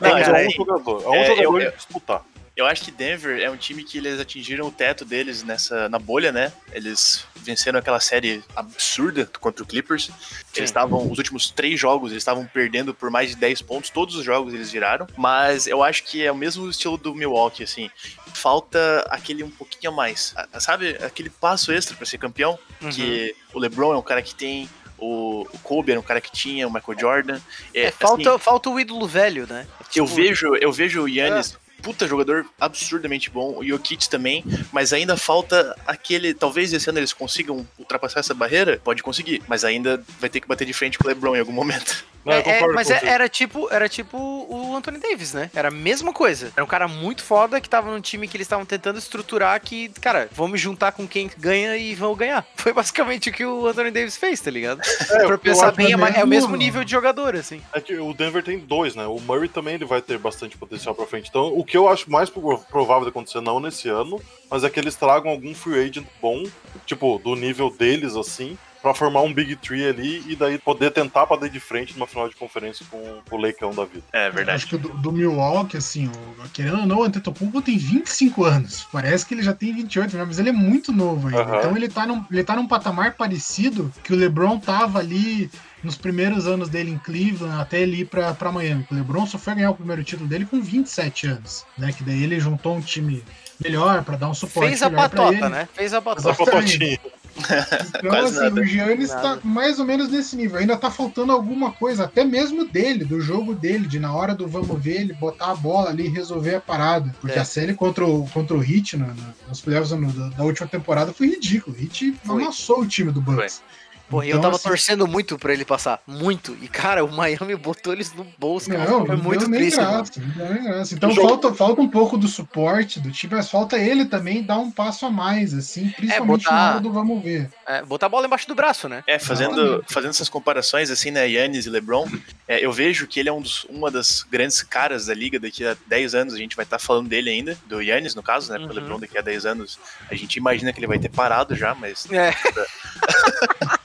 não, 0.00 0.18
é 0.18 0.46
um 0.46 0.50
jogador, 0.50 1.02
é 1.02 1.08
um 1.08 1.14
é, 1.14 1.26
jogador 1.26 1.62
eu, 1.62 1.72
disputar. 1.72 2.22
Eu 2.60 2.66
acho 2.66 2.82
que 2.82 2.90
Denver 2.90 3.40
é 3.40 3.50
um 3.50 3.56
time 3.56 3.82
que 3.82 3.96
eles 3.96 4.20
atingiram 4.20 4.66
o 4.66 4.70
teto 4.70 5.02
deles 5.02 5.42
nessa 5.42 5.88
na 5.88 5.98
bolha, 5.98 6.30
né? 6.30 6.52
Eles 6.74 7.24
venceram 7.34 7.78
aquela 7.78 7.98
série 8.00 8.44
absurda 8.54 9.30
contra 9.40 9.64
o 9.64 9.66
Clippers. 9.66 10.04
Sim. 10.04 10.12
Eles 10.56 10.68
estavam, 10.68 11.10
os 11.10 11.16
últimos 11.16 11.48
três 11.48 11.80
jogos, 11.80 12.10
eles 12.10 12.20
estavam 12.20 12.44
perdendo 12.44 12.92
por 12.92 13.10
mais 13.10 13.30
de 13.30 13.36
10 13.36 13.62
pontos. 13.62 13.88
Todos 13.88 14.14
os 14.14 14.26
jogos 14.26 14.52
eles 14.52 14.70
viraram. 14.70 15.06
Mas 15.16 15.66
eu 15.66 15.82
acho 15.82 16.04
que 16.04 16.22
é 16.22 16.30
o 16.30 16.36
mesmo 16.36 16.68
estilo 16.68 16.98
do 16.98 17.14
Milwaukee, 17.14 17.62
assim. 17.62 17.90
Falta 18.34 19.06
aquele 19.08 19.42
um 19.42 19.50
pouquinho 19.50 19.90
a 19.90 19.96
mais. 19.96 20.34
Sabe? 20.58 20.90
Aquele 21.02 21.30
passo 21.30 21.72
extra 21.72 21.96
para 21.96 22.04
ser 22.04 22.18
campeão. 22.18 22.58
Uhum. 22.82 22.90
Que 22.90 23.34
o 23.54 23.58
LeBron 23.58 23.94
é 23.94 23.96
um 23.96 24.02
cara 24.02 24.20
que 24.20 24.34
tem. 24.34 24.68
O, 24.98 25.48
Kobe 25.62 25.92
era 25.92 25.98
um 25.98 26.02
cara 26.02 26.20
que 26.20 26.30
tinha, 26.30 26.68
o 26.68 26.70
Michael 26.70 27.00
Jordan. 27.00 27.40
É, 27.72 27.84
é 27.84 27.90
falta, 27.90 28.34
assim, 28.34 28.38
falta 28.38 28.68
o 28.68 28.78
ídolo 28.78 29.08
velho, 29.08 29.46
né? 29.48 29.66
Tipo... 29.88 30.00
Eu 30.00 30.06
vejo, 30.06 30.54
eu 30.56 30.70
vejo 30.70 31.04
o 31.04 31.08
Yannis 31.08 31.54
é 31.54 31.69
puta 31.80 32.06
jogador 32.06 32.46
absurdamente 32.60 33.30
bom, 33.30 33.58
o 33.58 33.64
Jokic 33.64 34.08
também, 34.08 34.44
mas 34.72 34.92
ainda 34.92 35.16
falta 35.16 35.76
aquele. 35.86 36.34
Talvez 36.34 36.72
esse 36.72 36.88
ano 36.88 36.98
eles 36.98 37.12
consigam 37.12 37.66
ultrapassar 37.78 38.20
essa 38.20 38.34
barreira, 38.34 38.80
pode 38.82 39.02
conseguir, 39.02 39.42
mas 39.48 39.64
ainda 39.64 40.02
vai 40.18 40.30
ter 40.30 40.40
que 40.40 40.48
bater 40.48 40.66
de 40.66 40.72
frente 40.72 40.98
com 40.98 41.04
o 41.04 41.08
LeBron 41.08 41.36
em 41.36 41.40
algum 41.40 41.52
momento. 41.52 42.04
Não, 42.24 42.34
é, 42.34 42.40
é, 42.40 42.66
mas 42.66 42.90
é, 42.90 43.00
era 43.02 43.28
tipo 43.28 43.68
era 43.72 43.88
tipo 43.88 44.18
o 44.18 44.76
Anthony 44.76 44.98
Davis, 44.98 45.32
né? 45.32 45.50
Era 45.54 45.68
a 45.68 45.70
mesma 45.70 46.12
coisa. 46.12 46.52
Era 46.54 46.62
um 46.62 46.68
cara 46.68 46.86
muito 46.86 47.22
foda 47.22 47.60
que 47.60 47.68
tava 47.68 47.90
num 47.90 48.00
time 48.00 48.28
que 48.28 48.36
eles 48.36 48.44
estavam 48.44 48.66
tentando 48.66 48.98
estruturar 48.98 49.60
que, 49.60 49.88
cara, 50.00 50.28
vamos 50.32 50.60
juntar 50.60 50.92
com 50.92 51.08
quem 51.08 51.30
ganha 51.38 51.76
e 51.76 51.94
vão 51.94 52.14
ganhar. 52.14 52.46
Foi 52.56 52.72
basicamente 52.72 53.30
o 53.30 53.32
que 53.32 53.44
o 53.44 53.66
Anthony 53.66 53.90
Davis 53.90 54.16
fez, 54.16 54.40
tá 54.40 54.50
ligado? 54.50 54.82
É, 55.10 55.26
pra 55.26 55.38
pensar 55.38 55.72
bem, 55.72 55.88
é, 55.88 56.20
é, 56.20 56.24
o 56.24 56.26
mesmo 56.26 56.54
nível 56.56 56.84
de 56.84 56.90
jogador, 56.90 57.34
assim. 57.34 57.62
É 57.72 57.80
que 57.80 57.94
o 57.96 58.12
Denver 58.12 58.42
tem 58.42 58.58
dois, 58.58 58.94
né? 58.94 59.06
O 59.06 59.18
Murray 59.20 59.48
também 59.48 59.74
ele 59.74 59.86
vai 59.86 60.02
ter 60.02 60.18
bastante 60.18 60.58
potencial 60.58 60.94
pra 60.94 61.06
frente. 61.06 61.28
Então, 61.30 61.56
o 61.56 61.64
que 61.70 61.76
eu 61.76 61.88
acho 61.88 62.10
mais 62.10 62.28
provável 62.28 63.04
de 63.04 63.10
acontecer, 63.10 63.40
não 63.40 63.60
nesse 63.60 63.88
ano, 63.88 64.20
mas 64.50 64.64
é 64.64 64.68
que 64.68 64.80
eles 64.80 64.96
tragam 64.96 65.30
algum 65.30 65.54
free 65.54 65.78
agent 65.78 66.06
bom, 66.20 66.42
tipo, 66.84 67.20
do 67.22 67.36
nível 67.36 67.70
deles, 67.70 68.16
assim, 68.16 68.58
pra 68.82 68.92
formar 68.92 69.22
um 69.22 69.32
Big 69.32 69.54
Tree 69.56 69.86
ali 69.86 70.24
e 70.26 70.34
daí 70.34 70.58
poder 70.58 70.90
tentar 70.90 71.26
bater 71.26 71.48
de 71.48 71.60
frente 71.60 71.94
numa 71.94 72.08
final 72.08 72.28
de 72.28 72.34
conferência 72.34 72.84
com, 72.90 73.20
o 73.30 73.36
Leicão 73.36 73.72
da 73.72 73.84
vida. 73.84 74.02
É 74.12 74.30
verdade. 74.30 74.56
Acho 74.56 74.66
que 74.66 74.76
do, 74.76 74.88
do 74.88 75.12
Milwaukee, 75.12 75.76
assim, 75.76 76.08
o, 76.08 76.48
querendo 76.48 76.80
ou 76.80 76.86
não, 76.86 76.98
o 76.98 77.04
Antetokounmpo 77.04 77.62
tem 77.62 77.78
25 77.78 78.44
anos. 78.44 78.88
Parece 78.90 79.24
que 79.24 79.34
ele 79.34 79.42
já 79.42 79.52
tem 79.52 79.72
28, 79.72 80.16
né? 80.16 80.24
mas 80.26 80.40
ele 80.40 80.48
é 80.48 80.52
muito 80.52 80.90
novo 80.90 81.28
ainda. 81.28 81.42
Aham. 81.42 81.58
Então 81.58 81.76
ele 81.76 81.88
tá, 81.88 82.04
num, 82.04 82.24
ele 82.30 82.42
tá 82.42 82.56
num 82.56 82.66
patamar 82.66 83.14
parecido 83.14 83.92
que 84.02 84.12
o 84.12 84.16
LeBron 84.16 84.58
tava 84.58 84.98
ali 84.98 85.50
nos 85.82 85.96
primeiros 85.96 86.46
anos 86.46 86.68
dele 86.68 86.90
em 86.90 86.98
Cleveland, 86.98 87.60
até 87.60 87.80
ele 87.80 88.00
ir 88.00 88.04
pra, 88.06 88.34
pra 88.34 88.52
Miami. 88.52 88.86
O 88.90 88.94
LeBron 88.94 89.26
só 89.26 89.38
foi 89.38 89.54
ganhar 89.54 89.70
o 89.70 89.74
primeiro 89.74 90.02
título 90.04 90.28
dele 90.28 90.44
com 90.46 90.60
27 90.60 91.26
anos, 91.26 91.64
né? 91.78 91.92
Que 91.92 92.02
daí 92.04 92.22
ele 92.22 92.38
juntou 92.40 92.76
um 92.76 92.80
time 92.80 93.22
melhor 93.62 94.02
pra 94.04 94.16
dar 94.16 94.28
um 94.28 94.34
suporte 94.34 94.68
Fez 94.68 94.82
a 94.82 94.90
patota, 94.90 95.32
ele. 95.34 95.48
né? 95.48 95.68
Fez 95.74 95.92
a 95.94 96.00
patota. 96.02 96.30
Exatamente. 96.30 97.00
Então, 97.40 98.10
Quase 98.10 98.34
assim, 98.36 98.40
nada. 98.48 98.60
o 98.60 98.64
Giannis 98.64 99.10
tá 99.10 99.22
Nada. 99.22 99.40
mais 99.44 99.78
ou 99.78 99.86
menos 99.86 100.10
nesse 100.10 100.36
nível. 100.36 100.58
Ainda 100.58 100.76
tá 100.76 100.90
faltando 100.90 101.32
alguma 101.32 101.70
coisa, 101.72 102.04
até 102.04 102.24
mesmo 102.24 102.66
dele, 102.66 103.04
do 103.04 103.20
jogo 103.20 103.54
dele, 103.54 103.86
de 103.86 103.98
na 104.00 104.12
hora 104.12 104.34
do 104.34 104.48
vamos 104.48 104.82
ver, 104.82 105.00
ele 105.00 105.14
botar 105.14 105.52
a 105.52 105.54
bola 105.54 105.90
ali 105.90 106.06
e 106.06 106.08
resolver 106.08 106.56
a 106.56 106.60
parada. 106.60 107.14
Porque 107.20 107.38
É. 107.38 107.40
a 107.40 107.44
série 107.44 107.72
contra 107.72 108.04
o, 108.04 108.28
contra 108.30 108.56
o 108.56 108.62
Heat 108.62 108.96
na, 108.96 109.06
na- 109.06 109.14
nos 109.48 109.60
playoffs 109.60 109.92
no- 109.92 110.12
da, 110.12 110.28
da 110.36 110.44
última 110.44 110.66
temporada 110.68 111.12
foi 111.12 111.28
ridículo. 111.28 111.74
O 111.76 111.80
Heat 111.80 112.14
Foi. 112.24 112.42
amassou 112.42 112.80
o 112.80 112.86
time 112.86 113.12
do 113.12 113.20
Bucks. 113.22 113.62
Porra, 114.10 114.26
e 114.26 114.30
eu 114.30 114.38
Então, 114.38 114.42
tava 114.42 114.56
assim, 114.56 114.68
torcendo 114.68 115.06
muito 115.06 115.38
pra 115.38 115.52
ele 115.52 115.64
passar. 115.64 116.00
Muito. 116.06 116.56
E, 116.60 116.66
cara, 116.66 117.04
o 117.04 117.12
Miami 117.12 117.54
botou 117.54 117.92
eles 117.92 118.12
no 118.12 118.26
bolso, 118.36 118.68
cara. 118.68 118.90
Não, 118.90 119.06
Foi 119.06 119.16
não 119.16 119.22
muito 119.22 119.48
nem 119.48 119.60
triste. 119.60 119.76
graça, 119.78 120.12
não 120.36 120.62
graça. 120.64 120.94
Então 120.94 121.14
falta, 121.14 121.54
falta 121.54 121.80
um 121.80 121.88
pouco 121.88 122.18
do 122.18 122.26
suporte 122.26 122.98
do 122.98 123.10
time, 123.12 123.34
mas 123.36 123.48
falta 123.48 123.78
ele 123.78 124.04
também 124.04 124.42
dar 124.42 124.58
um 124.58 124.68
passo 124.70 125.06
a 125.06 125.10
mais, 125.10 125.54
assim, 125.54 125.88
principalmente 125.90 126.42
botar- 126.44 126.54
na 126.56 126.70
hora 126.72 126.80
do 126.80 126.92
vamos 126.92 127.22
ver. 127.22 127.48
É, 127.66 127.82
botar 127.84 128.06
a 128.06 128.08
bola 128.08 128.26
embaixo 128.26 128.48
do 128.48 128.54
braço, 128.56 128.88
né? 128.88 129.04
É, 129.06 129.16
fazendo, 129.18 129.60
Exatamente. 129.60 129.92
fazendo 129.94 130.10
essas 130.10 130.28
comparações 130.28 130.90
assim, 130.90 131.12
né, 131.12 131.28
Yannis 131.28 131.66
e 131.66 131.70
LeBron, 131.70 132.08
é, 132.48 132.58
eu 132.64 132.72
vejo 132.72 133.06
que 133.06 133.20
ele 133.20 133.28
é 133.28 133.32
um 133.32 133.40
dos- 133.40 133.64
uma 133.70 133.90
das 133.92 134.24
grandes 134.28 134.60
caras 134.62 135.06
da 135.06 135.14
liga. 135.14 135.38
Daqui 135.38 135.64
a 135.64 135.76
10 135.86 136.16
anos 136.16 136.34
a 136.34 136.36
gente 136.38 136.56
vai 136.56 136.64
estar 136.64 136.80
falando 136.80 137.08
dele 137.08 137.30
ainda, 137.30 137.56
do 137.66 137.80
Yannis 137.80 138.16
no 138.16 138.22
caso, 138.24 138.50
né? 138.52 138.58
Porque 138.58 138.72
o 138.72 138.76
Uhum. 138.76 138.82
LeBron 138.82 138.98
daqui 139.00 139.16
a 139.16 139.22
10 139.22 139.46
anos 139.46 139.78
a 140.10 140.14
gente 140.16 140.34
imagina 140.36 140.72
que 140.72 140.80
ele 140.80 140.88
vai 140.88 140.98
ter 140.98 141.10
parado 141.10 141.54
já, 141.54 141.74
mas 141.76 142.10
É. 142.10 142.34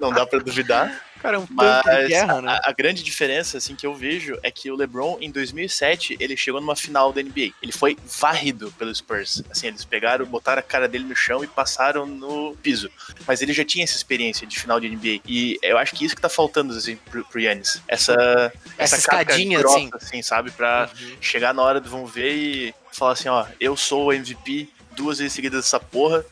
não 0.00 0.12
dá 0.12 0.26
pra 0.26 0.38
duvidar. 0.38 1.04
Cara, 1.20 1.36
é 1.36 1.38
um 1.38 1.46
tanque 1.46 1.54
de 1.56 1.96
Mas 1.96 2.08
guerra, 2.08 2.40
né? 2.40 2.58
a, 2.64 2.70
a 2.70 2.72
grande 2.72 3.02
diferença 3.02 3.58
assim 3.58 3.76
que 3.76 3.86
eu 3.86 3.94
vejo 3.94 4.38
é 4.42 4.50
que 4.50 4.70
o 4.70 4.74
LeBron 4.74 5.18
em 5.20 5.30
2007 5.30 6.16
ele 6.18 6.34
chegou 6.34 6.62
numa 6.62 6.74
final 6.74 7.12
da 7.12 7.22
NBA. 7.22 7.50
Ele 7.62 7.72
foi 7.72 7.94
varrido 8.18 8.72
pelo 8.78 8.94
Spurs. 8.94 9.42
Assim, 9.50 9.66
eles 9.66 9.84
pegaram, 9.84 10.24
botaram 10.24 10.60
a 10.60 10.62
cara 10.62 10.88
dele 10.88 11.04
no 11.04 11.14
chão 11.14 11.44
e 11.44 11.46
passaram 11.46 12.06
no 12.06 12.56
piso. 12.62 12.90
Mas 13.26 13.42
ele 13.42 13.52
já 13.52 13.64
tinha 13.66 13.84
essa 13.84 13.96
experiência 13.96 14.46
de 14.46 14.58
final 14.58 14.80
de 14.80 14.88
NBA. 14.88 15.20
E 15.26 15.58
eu 15.62 15.76
acho 15.76 15.94
que 15.94 16.06
isso 16.06 16.16
que 16.16 16.22
tá 16.22 16.30
faltando 16.30 16.72
assim 16.74 16.96
pro, 16.96 17.22
pro 17.26 17.38
Yannis. 17.40 17.82
Essa 17.86 18.50
Essa 18.78 18.96
casca 18.96 19.20
escadinha, 19.20 19.58
grossa, 19.58 19.76
assim. 19.78 19.90
assim, 19.92 20.22
sabe, 20.22 20.50
Pra 20.52 20.88
Uhum. 20.98 21.16
chegar 21.20 21.52
na 21.52 21.62
hora 21.62 21.80
do 21.82 21.90
vamos 21.90 22.10
ver 22.10 22.32
e 22.34 22.74
falar 22.92 23.12
assim, 23.12 23.28
ó, 23.28 23.44
eu 23.60 23.76
sou 23.76 24.06
o 24.06 24.12
MVP 24.12 24.68
duas 24.96 25.18
vezes 25.18 25.34
seguidas 25.34 25.64
dessa 25.64 25.78
porra. 25.78 26.24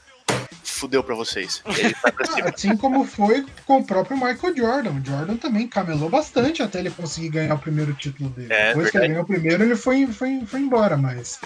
Fudeu 0.78 1.02
pra 1.02 1.14
vocês. 1.14 1.62
Pra 2.14 2.26
cima. 2.26 2.48
Assim 2.54 2.76
como 2.76 3.04
foi 3.04 3.44
com 3.66 3.78
o 3.78 3.84
próprio 3.84 4.16
Michael 4.16 4.56
Jordan. 4.56 4.90
O 4.92 5.04
Jordan 5.04 5.36
também 5.36 5.66
camelou 5.66 6.08
bastante 6.08 6.62
até 6.62 6.78
ele 6.78 6.90
conseguir 6.90 7.30
ganhar 7.30 7.54
o 7.54 7.58
primeiro 7.58 7.92
título 7.94 8.30
dele. 8.30 8.52
É, 8.52 8.68
Depois 8.68 8.86
que 8.90 8.92
verdade. 8.92 9.04
ele 9.04 9.08
ganhou 9.08 9.24
o 9.24 9.26
primeiro, 9.26 9.62
ele 9.64 9.76
foi, 9.76 10.06
foi, 10.06 10.42
foi 10.46 10.60
embora, 10.60 10.96
mas. 10.96 11.40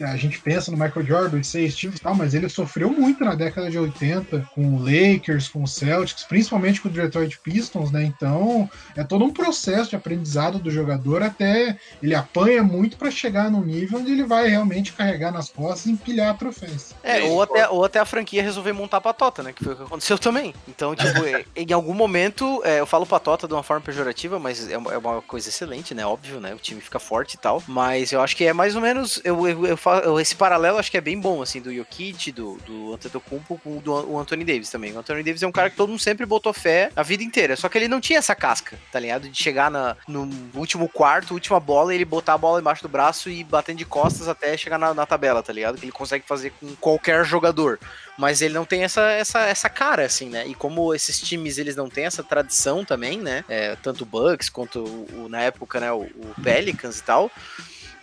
A, 0.00 0.16
gente 0.16 0.40
pensa 0.40 0.70
no 0.70 0.76
Michael 0.76 1.06
Jordan, 1.06 1.38
os 1.38 1.46
seis 1.46 1.76
times 1.76 1.98
e 1.98 2.00
tal, 2.00 2.14
mas 2.14 2.34
ele 2.34 2.48
sofreu 2.48 2.90
muito 2.90 3.24
na 3.24 3.34
década 3.34 3.70
de 3.70 3.78
80 3.78 4.48
com 4.54 4.74
o 4.74 4.78
Lakers, 4.78 5.48
com 5.48 5.62
o 5.62 5.66
Celtics, 5.66 6.24
principalmente 6.24 6.80
com 6.80 6.88
o 6.88 6.92
Detroit 6.92 7.38
Pistons, 7.40 7.90
né? 7.90 8.04
Então 8.04 8.68
é 8.96 9.04
todo 9.04 9.24
um 9.24 9.32
processo 9.32 9.90
de 9.90 9.96
aprendizado 9.96 10.58
do 10.58 10.70
jogador 10.70 11.22
até 11.22 11.76
ele 12.02 12.14
apanha 12.14 12.62
muito 12.62 12.96
para 12.96 13.10
chegar 13.10 13.50
num 13.50 13.64
nível 13.64 13.98
onde 13.98 14.12
ele 14.12 14.24
vai 14.24 14.48
realmente 14.48 14.92
carregar 14.92 15.32
nas 15.32 15.50
costas 15.50 15.86
e 15.86 15.90
empilhar 15.90 16.36
troféus. 16.36 16.94
É, 17.02 17.22
ou 17.22 17.42
até, 17.42 17.68
ou 17.68 17.84
até 17.84 17.98
a 17.98 18.04
franquia 18.04 18.42
resolver 18.42 18.72
montar 18.72 18.98
a 18.98 19.00
patota, 19.00 19.42
né? 19.42 19.52
Que 19.52 19.64
foi 19.64 19.74
o 19.74 19.76
que 19.76 19.82
aconteceu 19.82 20.18
também. 20.18 20.54
Então, 20.68 20.94
tipo, 20.94 21.24
é, 21.24 21.44
em 21.56 21.72
algum 21.72 21.94
momento, 21.94 22.62
é, 22.64 22.80
eu 22.80 22.86
falo 22.86 23.06
patota 23.06 23.46
de 23.46 23.54
uma 23.54 23.62
forma 23.62 23.82
pejorativa, 23.82 24.38
mas 24.38 24.70
é 24.70 24.76
uma, 24.76 24.92
é 24.92 24.98
uma 24.98 25.22
coisa 25.22 25.48
excelente, 25.48 25.94
né? 25.94 26.06
Óbvio, 26.06 26.40
né? 26.40 26.54
O 26.54 26.58
time 26.58 26.80
fica 26.80 26.98
forte 26.98 27.34
e 27.34 27.38
tal. 27.38 27.62
Mas 27.66 28.12
eu 28.12 28.20
acho 28.20 28.36
que 28.36 28.44
é 28.44 28.52
mais 28.52 28.74
ou 28.74 28.82
menos. 28.82 29.20
Eu, 29.24 29.46
eu, 29.46 29.65
eu 29.66 29.76
fa- 29.76 29.98
eu- 30.04 30.18
esse 30.20 30.34
paralelo 30.34 30.78
acho 30.78 30.90
que 30.90 30.96
é 30.96 31.00
bem 31.00 31.18
bom, 31.20 31.42
assim, 31.42 31.60
do 31.60 31.74
Jokic, 31.74 32.32
do, 32.32 32.56
do 32.66 32.94
Antetokounmpo 32.94 33.58
com 33.62 33.78
do 33.78 33.92
o 33.92 34.18
Anthony 34.18 34.44
Davis 34.44 34.70
também. 34.70 34.92
O 34.94 34.98
Anthony 34.98 35.22
Davis 35.22 35.42
é 35.42 35.46
um 35.46 35.52
cara 35.52 35.68
que 35.70 35.76
todo 35.76 35.88
mundo 35.90 35.98
sempre 36.00 36.24
botou 36.26 36.52
fé 36.52 36.90
a 36.96 37.02
vida 37.02 37.22
inteira. 37.22 37.56
Só 37.56 37.68
que 37.68 37.76
ele 37.78 37.88
não 37.88 38.00
tinha 38.00 38.18
essa 38.18 38.34
casca, 38.34 38.78
tá 38.90 38.98
ligado? 38.98 39.28
De 39.28 39.42
chegar 39.42 39.70
na, 39.70 39.96
no 40.08 40.28
último 40.54 40.88
quarto, 40.88 41.34
última 41.34 41.60
bola, 41.60 41.94
ele 41.94 42.04
botar 42.04 42.34
a 42.34 42.38
bola 42.38 42.60
embaixo 42.60 42.82
do 42.82 42.88
braço 42.88 43.28
e 43.28 43.42
batendo 43.44 43.78
de 43.78 43.84
costas 43.84 44.28
até 44.28 44.56
chegar 44.56 44.78
na, 44.78 44.94
na 44.94 45.06
tabela, 45.06 45.42
tá 45.42 45.52
ligado? 45.52 45.78
Que 45.78 45.84
ele 45.84 45.92
consegue 45.92 46.24
fazer 46.26 46.52
com 46.60 46.74
qualquer 46.76 47.24
jogador. 47.24 47.78
Mas 48.18 48.40
ele 48.40 48.54
não 48.54 48.64
tem 48.64 48.82
essa, 48.82 49.02
essa, 49.10 49.40
essa 49.40 49.68
cara, 49.68 50.04
assim, 50.06 50.30
né? 50.30 50.46
E 50.46 50.54
como 50.54 50.94
esses 50.94 51.20
times, 51.20 51.58
eles 51.58 51.76
não 51.76 51.86
têm 51.88 52.06
essa 52.06 52.22
tradição 52.22 52.82
também, 52.82 53.18
né? 53.18 53.44
É, 53.46 53.76
tanto 53.82 54.02
o 54.02 54.06
Bucks 54.06 54.48
quanto 54.48 54.80
o, 54.80 55.24
o- 55.24 55.28
na 55.28 55.42
época, 55.42 55.78
né? 55.80 55.92
O, 55.92 56.02
o 56.02 56.34
Pelicans 56.42 56.98
e 56.98 57.02
tal. 57.02 57.30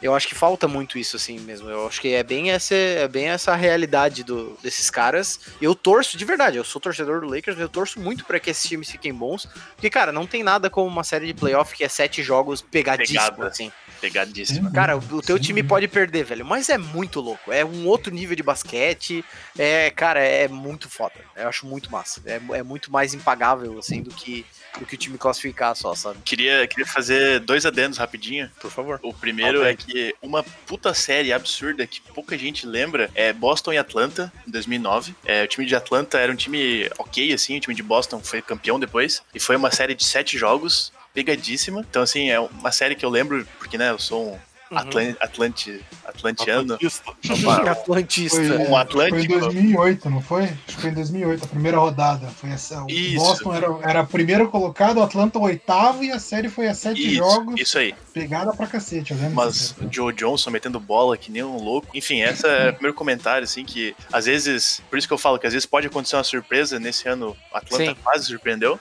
Eu 0.04 0.14
acho 0.14 0.28
que 0.28 0.36
falta 0.36 0.68
muito 0.68 0.98
isso, 0.98 1.16
assim, 1.16 1.40
mesmo. 1.40 1.70
Eu 1.70 1.88
acho 1.88 2.02
que 2.02 2.14
é 2.14 2.22
bem 2.22 2.52
essa, 2.52 2.76
é 2.76 3.08
bem 3.08 3.30
essa 3.30 3.56
realidade 3.56 4.22
do, 4.22 4.58
desses 4.62 4.90
caras. 4.90 5.40
Eu 5.62 5.74
torço, 5.74 6.18
de 6.18 6.26
verdade, 6.26 6.58
eu 6.58 6.64
sou 6.66 6.82
torcedor 6.82 7.22
do 7.22 7.28
Lakers, 7.28 7.58
eu 7.58 7.70
torço 7.70 8.02
muito 8.02 8.26
pra 8.26 8.38
que 8.38 8.50
esses 8.50 8.68
times 8.68 8.92
fiquem 8.92 9.14
bons. 9.14 9.48
Porque, 9.76 9.90
cara, 9.90 10.12
não 10.12 10.28
tem 10.28 10.44
nada 10.44 10.70
como 10.70 10.88
uma 10.88 11.06
série 11.06 11.28
de 11.28 11.34
playoff 11.34 11.74
que 11.74 11.86
é 11.86 11.88
sete 11.88 12.22
jogos 12.22 12.62
pegadíssimo, 12.62 13.18
Pegada. 13.32 13.48
assim. 13.48 13.72
Pegadíssima. 14.04 14.70
Cara, 14.70 14.98
o 14.98 15.22
teu 15.22 15.38
Sim. 15.38 15.44
time 15.44 15.64
pode 15.64 15.88
perder, 15.88 16.26
velho, 16.26 16.46
mas 16.46 16.68
é 16.68 16.78
muito 16.78 17.22
louco. 17.22 17.54
É 17.54 17.64
um 17.64 17.88
outro 17.88 18.14
nível 18.14 18.36
de 18.36 18.44
basquete. 18.44 19.24
É, 19.58 19.90
cara, 19.92 20.20
é 20.20 20.46
muito 20.50 20.90
foda. 20.90 21.14
Eu 21.38 21.48
acho 21.48 21.66
muito 21.66 21.90
massa. 21.90 22.22
É, 22.26 22.42
é 22.58 22.64
muito 22.64 22.92
mais 22.92 23.14
impagável, 23.14 23.80
assim, 23.80 24.02
do 24.02 24.10
que, 24.10 24.46
do 24.78 24.86
que 24.86 24.96
o 24.96 24.98
time 24.98 25.18
classificar 25.18 25.74
só, 25.74 25.96
sabe? 25.96 26.20
Queria, 26.26 26.68
queria 26.68 26.86
fazer 26.86 27.40
dois 27.40 27.66
adendos 27.66 27.98
rapidinho. 27.98 28.52
Por 28.60 28.70
favor. 28.70 29.00
O 29.02 29.14
primeiro 29.14 29.62
Ok. 29.62 29.72
é 29.72 29.76
que 29.76 30.16
uma 30.22 30.44
puta 30.44 30.94
série 30.94 31.32
absurda 31.32 31.88
que 31.88 32.02
pouca 32.02 32.38
gente 32.38 32.66
lembra 32.66 33.10
é 33.16 33.32
Boston 33.32 33.72
e 33.72 33.78
Atlanta, 33.78 34.34
em 34.46 34.52
2009. 34.52 35.16
É, 35.26 35.44
o 35.46 35.48
time 35.48 35.66
de 35.66 35.76
Atlanta 35.78 36.18
era 36.20 36.30
um 36.30 36.36
time 36.36 36.90
ok, 37.00 37.32
assim, 37.32 37.56
o 37.56 37.60
time 37.62 37.74
de 37.74 37.84
Boston 37.84 38.20
foi 38.22 38.42
campeão 38.42 38.78
depois. 38.78 39.24
E 39.34 39.40
foi 39.40 39.56
uma 39.56 39.72
série 39.72 39.96
de 39.96 40.04
sete 40.04 40.38
jogos, 40.38 40.92
pegadíssima. 41.14 41.86
Então, 41.90 42.02
assim, 42.02 42.30
é 42.30 42.40
uma 42.40 42.72
série 42.72 42.96
que 42.96 43.06
eu 43.06 43.10
lembro, 43.10 43.46
porque, 43.60 43.78
né, 43.78 43.92
eu 43.92 44.00
sou 44.00 44.34
um 44.34 44.40
Uhum. 44.74 44.80
Atlan 44.80 45.16
Atlanti, 45.20 45.82
atlantiano. 46.04 46.74
Atlantista. 46.74 47.12
Atlantista. 47.72 48.38
Foi, 48.38 48.58
Um 48.58 48.66
Foi 48.66 48.76
Atlântico. 48.82 49.34
em 49.34 49.40
2008, 49.40 50.10
não 50.10 50.22
foi? 50.22 50.44
Acho 50.44 50.56
que 50.66 50.82
foi 50.82 50.90
em 50.90 50.94
2008, 50.94 51.46
a 51.46 51.48
primeira 51.48 51.78
rodada. 51.78 52.28
Foi 52.30 52.50
essa, 52.50 52.84
o 52.84 52.90
Isso. 52.90 53.18
Boston 53.18 53.54
era, 53.54 53.68
era 53.84 54.04
primeiro 54.04 54.50
colocado, 54.50 54.98
o 54.98 55.04
Atlanta 55.04 55.38
o 55.38 55.44
oitavo 55.44 56.04
e 56.04 56.12
a 56.12 56.20
série 56.20 56.50
foi 56.50 56.68
a 56.68 56.74
sete 56.74 57.06
Isso, 57.06 57.18
jogos. 57.18 57.60
isso 57.60 57.78
aí. 57.78 57.94
Pegada 58.14 58.52
pra 58.54 58.66
cacete, 58.66 59.12
eu 59.12 59.18
lembro. 59.18 59.36
Mas 59.36 59.76
o 59.80 59.88
Joe 59.92 60.14
Johnson 60.14 60.50
metendo 60.50 60.80
bola 60.80 61.18
que 61.18 61.32
nem 61.32 61.44
um 61.44 61.58
louco. 61.58 61.88
Enfim, 61.94 62.22
essa 62.22 62.48
é 62.48 62.70
o 62.70 62.74
primeiro 62.74 62.96
comentário, 62.96 63.44
assim, 63.44 63.64
que 63.64 63.96
às 64.12 64.26
vezes, 64.26 64.82
por 64.90 64.98
isso 64.98 65.08
que 65.08 65.14
eu 65.14 65.18
falo 65.18 65.38
que 65.38 65.46
às 65.46 65.54
vezes 65.54 65.66
pode 65.66 65.88
acontecer 65.88 66.16
uma 66.16 66.24
surpresa. 66.24 66.80
Nesse 66.80 67.08
ano, 67.08 67.36
o 67.54 67.58
Atlanta 67.58 67.86
Sim. 67.86 67.96
quase 68.04 68.26
surpreendeu. 68.26 68.80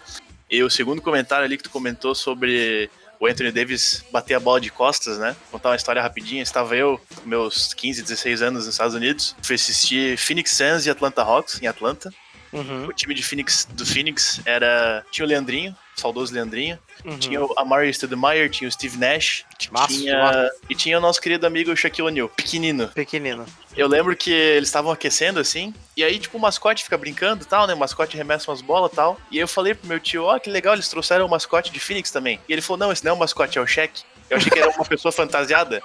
E 0.52 0.62
o 0.62 0.68
segundo 0.68 1.00
comentário 1.00 1.46
ali 1.46 1.56
que 1.56 1.62
tu 1.62 1.70
comentou 1.70 2.14
sobre 2.14 2.90
o 3.18 3.26
Anthony 3.26 3.50
Davis 3.50 4.04
bater 4.12 4.34
a 4.34 4.40
bola 4.40 4.60
de 4.60 4.68
costas, 4.70 5.18
né? 5.18 5.34
Vou 5.50 5.52
contar 5.52 5.70
uma 5.70 5.76
história 5.76 6.02
rapidinha. 6.02 6.42
Estava 6.42 6.76
eu, 6.76 7.00
com 7.16 7.26
meus 7.26 7.72
15, 7.72 8.02
16 8.02 8.42
anos 8.42 8.66
nos 8.66 8.74
Estados 8.74 8.94
Unidos, 8.94 9.34
fui 9.40 9.54
assistir 9.54 10.18
Phoenix 10.18 10.50
Suns 10.50 10.84
e 10.84 10.90
Atlanta 10.90 11.22
Hawks, 11.22 11.62
em 11.62 11.66
Atlanta. 11.66 12.12
Uhum, 12.52 12.86
O 12.86 12.92
time 12.92 13.14
de 13.14 13.22
Phoenix, 13.22 13.66
do 13.72 13.86
Phoenix 13.86 14.42
era. 14.44 15.02
Tinha 15.10 15.24
o 15.24 15.28
Leandrinho, 15.28 15.74
saudoso 15.96 16.34
Leandrinho. 16.34 16.78
uhum. 17.04 17.18
Tinha 17.18 17.42
o 17.42 17.52
Amari 17.58 17.90
Stoudemire, 17.90 18.48
tinha 18.48 18.68
o 18.68 18.72
Steve 18.72 18.98
Nash. 18.98 19.44
Massa, 19.70 19.88
tinha... 19.88 20.18
massa. 20.18 20.50
E 20.68 20.74
tinha 20.74 20.98
o 20.98 21.00
nosso 21.00 21.20
querido 21.20 21.46
amigo 21.46 21.74
Shaquille 21.76 22.08
O'Neal, 22.08 22.28
pequenino. 22.28 22.88
Pequenino. 22.88 23.46
Eu 23.76 23.88
lembro 23.88 24.16
que 24.16 24.30
eles 24.30 24.68
estavam 24.68 24.90
aquecendo 24.92 25.40
assim, 25.40 25.72
e 25.96 26.04
aí, 26.04 26.18
tipo, 26.18 26.36
o 26.36 26.40
mascote 26.40 26.84
fica 26.84 26.98
brincando 26.98 27.42
e 27.42 27.46
tal, 27.46 27.66
né? 27.66 27.74
O 27.74 27.78
mascote 27.78 28.16
remessa 28.16 28.50
umas 28.50 28.60
bolas 28.60 28.92
e 28.92 28.94
tal. 28.94 29.20
E 29.30 29.36
aí 29.36 29.42
eu 29.42 29.48
falei 29.48 29.74
pro 29.74 29.88
meu 29.88 30.00
tio, 30.00 30.24
ó, 30.24 30.38
que 30.38 30.50
legal, 30.50 30.74
eles 30.74 30.88
trouxeram 30.88 31.26
o 31.26 31.30
mascote 31.30 31.72
de 31.72 31.80
Phoenix 31.80 32.10
também. 32.10 32.40
E 32.48 32.52
ele 32.52 32.62
falou, 32.62 32.78
não, 32.78 32.92
esse 32.92 33.04
não 33.04 33.12
é 33.12 33.14
o 33.14 33.18
mascote, 33.18 33.58
é 33.58 33.60
o 33.60 33.66
Shaq. 33.66 34.02
Eu 34.28 34.36
achei 34.36 34.50
que 34.50 34.58
era 34.58 34.70
uma 34.70 34.84
pessoa 34.84 35.12
fantasiada. 35.12 35.82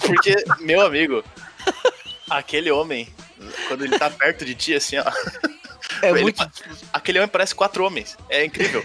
Porque, 0.00 0.34
meu 0.60 0.84
amigo, 0.84 1.24
aquele 2.28 2.70
homem, 2.70 3.08
quando 3.68 3.84
ele 3.84 3.98
tá 3.98 4.10
perto 4.10 4.44
de 4.44 4.54
ti, 4.54 4.74
assim, 4.74 4.96
ó. 4.98 5.04
É 6.02 6.10
Ele 6.10 6.22
muito. 6.22 6.36
pa- 6.36 6.50
Aquele 6.92 7.18
homem 7.18 7.28
parece 7.28 7.54
quatro 7.54 7.84
homens. 7.84 8.16
É 8.28 8.44
incrível. 8.44 8.84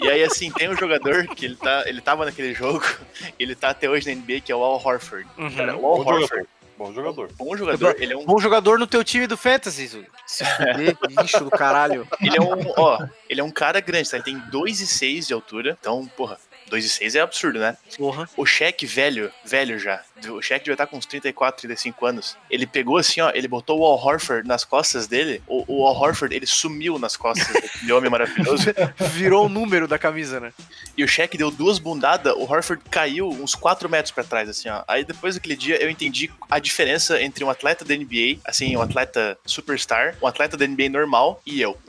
E 0.00 0.08
aí, 0.08 0.22
assim, 0.22 0.50
tem 0.52 0.68
um 0.68 0.76
jogador 0.76 1.26
que 1.28 1.44
ele, 1.44 1.56
tá, 1.56 1.82
ele 1.86 2.00
tava 2.00 2.24
naquele 2.24 2.54
jogo, 2.54 2.84
ele 3.38 3.54
tá 3.54 3.70
até 3.70 3.88
hoje 3.90 4.06
na 4.08 4.20
NBA, 4.20 4.40
que 4.40 4.52
é 4.52 4.54
o 4.56 4.62
Al 4.62 4.80
Horford. 4.84 5.26
Uhum. 5.36 5.50
Cara, 5.56 5.76
o 5.76 5.84
Al 5.86 5.96
Bom 5.96 6.04
jogador. 6.04 6.22
Horford, 6.22 6.48
Bom 6.78 6.92
jogador. 6.94 7.30
Bom 7.36 7.56
jogador, 7.56 7.96
ele 7.98 8.12
é 8.12 8.16
um. 8.16 8.24
Bom 8.24 8.38
jogador 8.38 8.78
no 8.78 8.86
teu 8.86 9.02
time 9.02 9.26
do 9.26 9.36
Fantasy, 9.36 9.88
Zugi. 9.88 10.06
Se 10.24 10.44
fuder, 10.44 10.96
lixo 11.20 11.42
do 11.42 11.50
caralho. 11.50 12.06
Ele 12.20 12.36
é 12.36 12.40
um, 12.40 12.72
ó, 12.76 13.04
ele 13.28 13.40
é 13.40 13.44
um 13.44 13.50
cara 13.50 13.80
grande, 13.80 14.08
tá? 14.08 14.16
Ele 14.18 14.24
tem 14.24 14.40
2,6 14.52 15.26
de 15.26 15.32
altura. 15.34 15.76
Então, 15.80 16.06
porra, 16.16 16.38
2,6 16.70 17.16
é 17.16 17.20
absurdo, 17.20 17.58
né? 17.58 17.76
Porra. 17.96 18.28
O 18.36 18.46
Shaq 18.46 18.86
velho, 18.86 19.32
velho 19.44 19.76
já. 19.76 20.00
O 20.30 20.42
Shaq 20.42 20.66
já 20.66 20.76
tá 20.76 20.86
com 20.86 20.96
uns 20.96 21.06
34, 21.06 21.62
35 21.62 22.06
anos. 22.06 22.36
Ele 22.50 22.66
pegou 22.66 22.96
assim, 22.96 23.20
ó, 23.20 23.30
ele 23.34 23.46
botou 23.46 23.80
o 23.80 23.84
Al 23.84 23.98
Horford 23.98 24.46
nas 24.46 24.64
costas 24.64 25.06
dele. 25.06 25.42
O, 25.46 25.64
o 25.66 25.86
Al 25.86 25.94
Horford, 25.94 26.34
ele 26.34 26.46
sumiu 26.46 26.98
nas 26.98 27.16
costas 27.16 27.52
daquele 27.52 27.92
homem 27.92 28.10
maravilhoso. 28.10 28.66
Virou 29.12 29.46
o 29.46 29.48
número 29.48 29.86
da 29.86 29.98
camisa, 29.98 30.40
né? 30.40 30.52
E 30.96 31.04
o 31.04 31.08
Shaq 31.08 31.36
deu 31.36 31.50
duas 31.50 31.78
bundadas, 31.78 32.34
o 32.34 32.42
Horford 32.42 32.82
caiu 32.90 33.28
uns 33.28 33.54
4 33.54 33.88
metros 33.88 34.12
pra 34.12 34.24
trás, 34.24 34.48
assim, 34.48 34.68
ó. 34.68 34.82
Aí 34.88 35.04
depois 35.04 35.34
daquele 35.34 35.56
dia 35.56 35.80
eu 35.82 35.88
entendi 35.88 36.30
a 36.50 36.58
diferença 36.58 37.20
entre 37.22 37.44
um 37.44 37.50
atleta 37.50 37.84
da 37.84 37.94
NBA, 37.94 38.38
assim, 38.44 38.76
um 38.76 38.82
atleta 38.82 39.38
superstar, 39.44 40.16
um 40.22 40.26
atleta 40.26 40.56
da 40.56 40.66
NBA 40.66 40.88
normal 40.88 41.40
e 41.46 41.60
eu. 41.60 41.78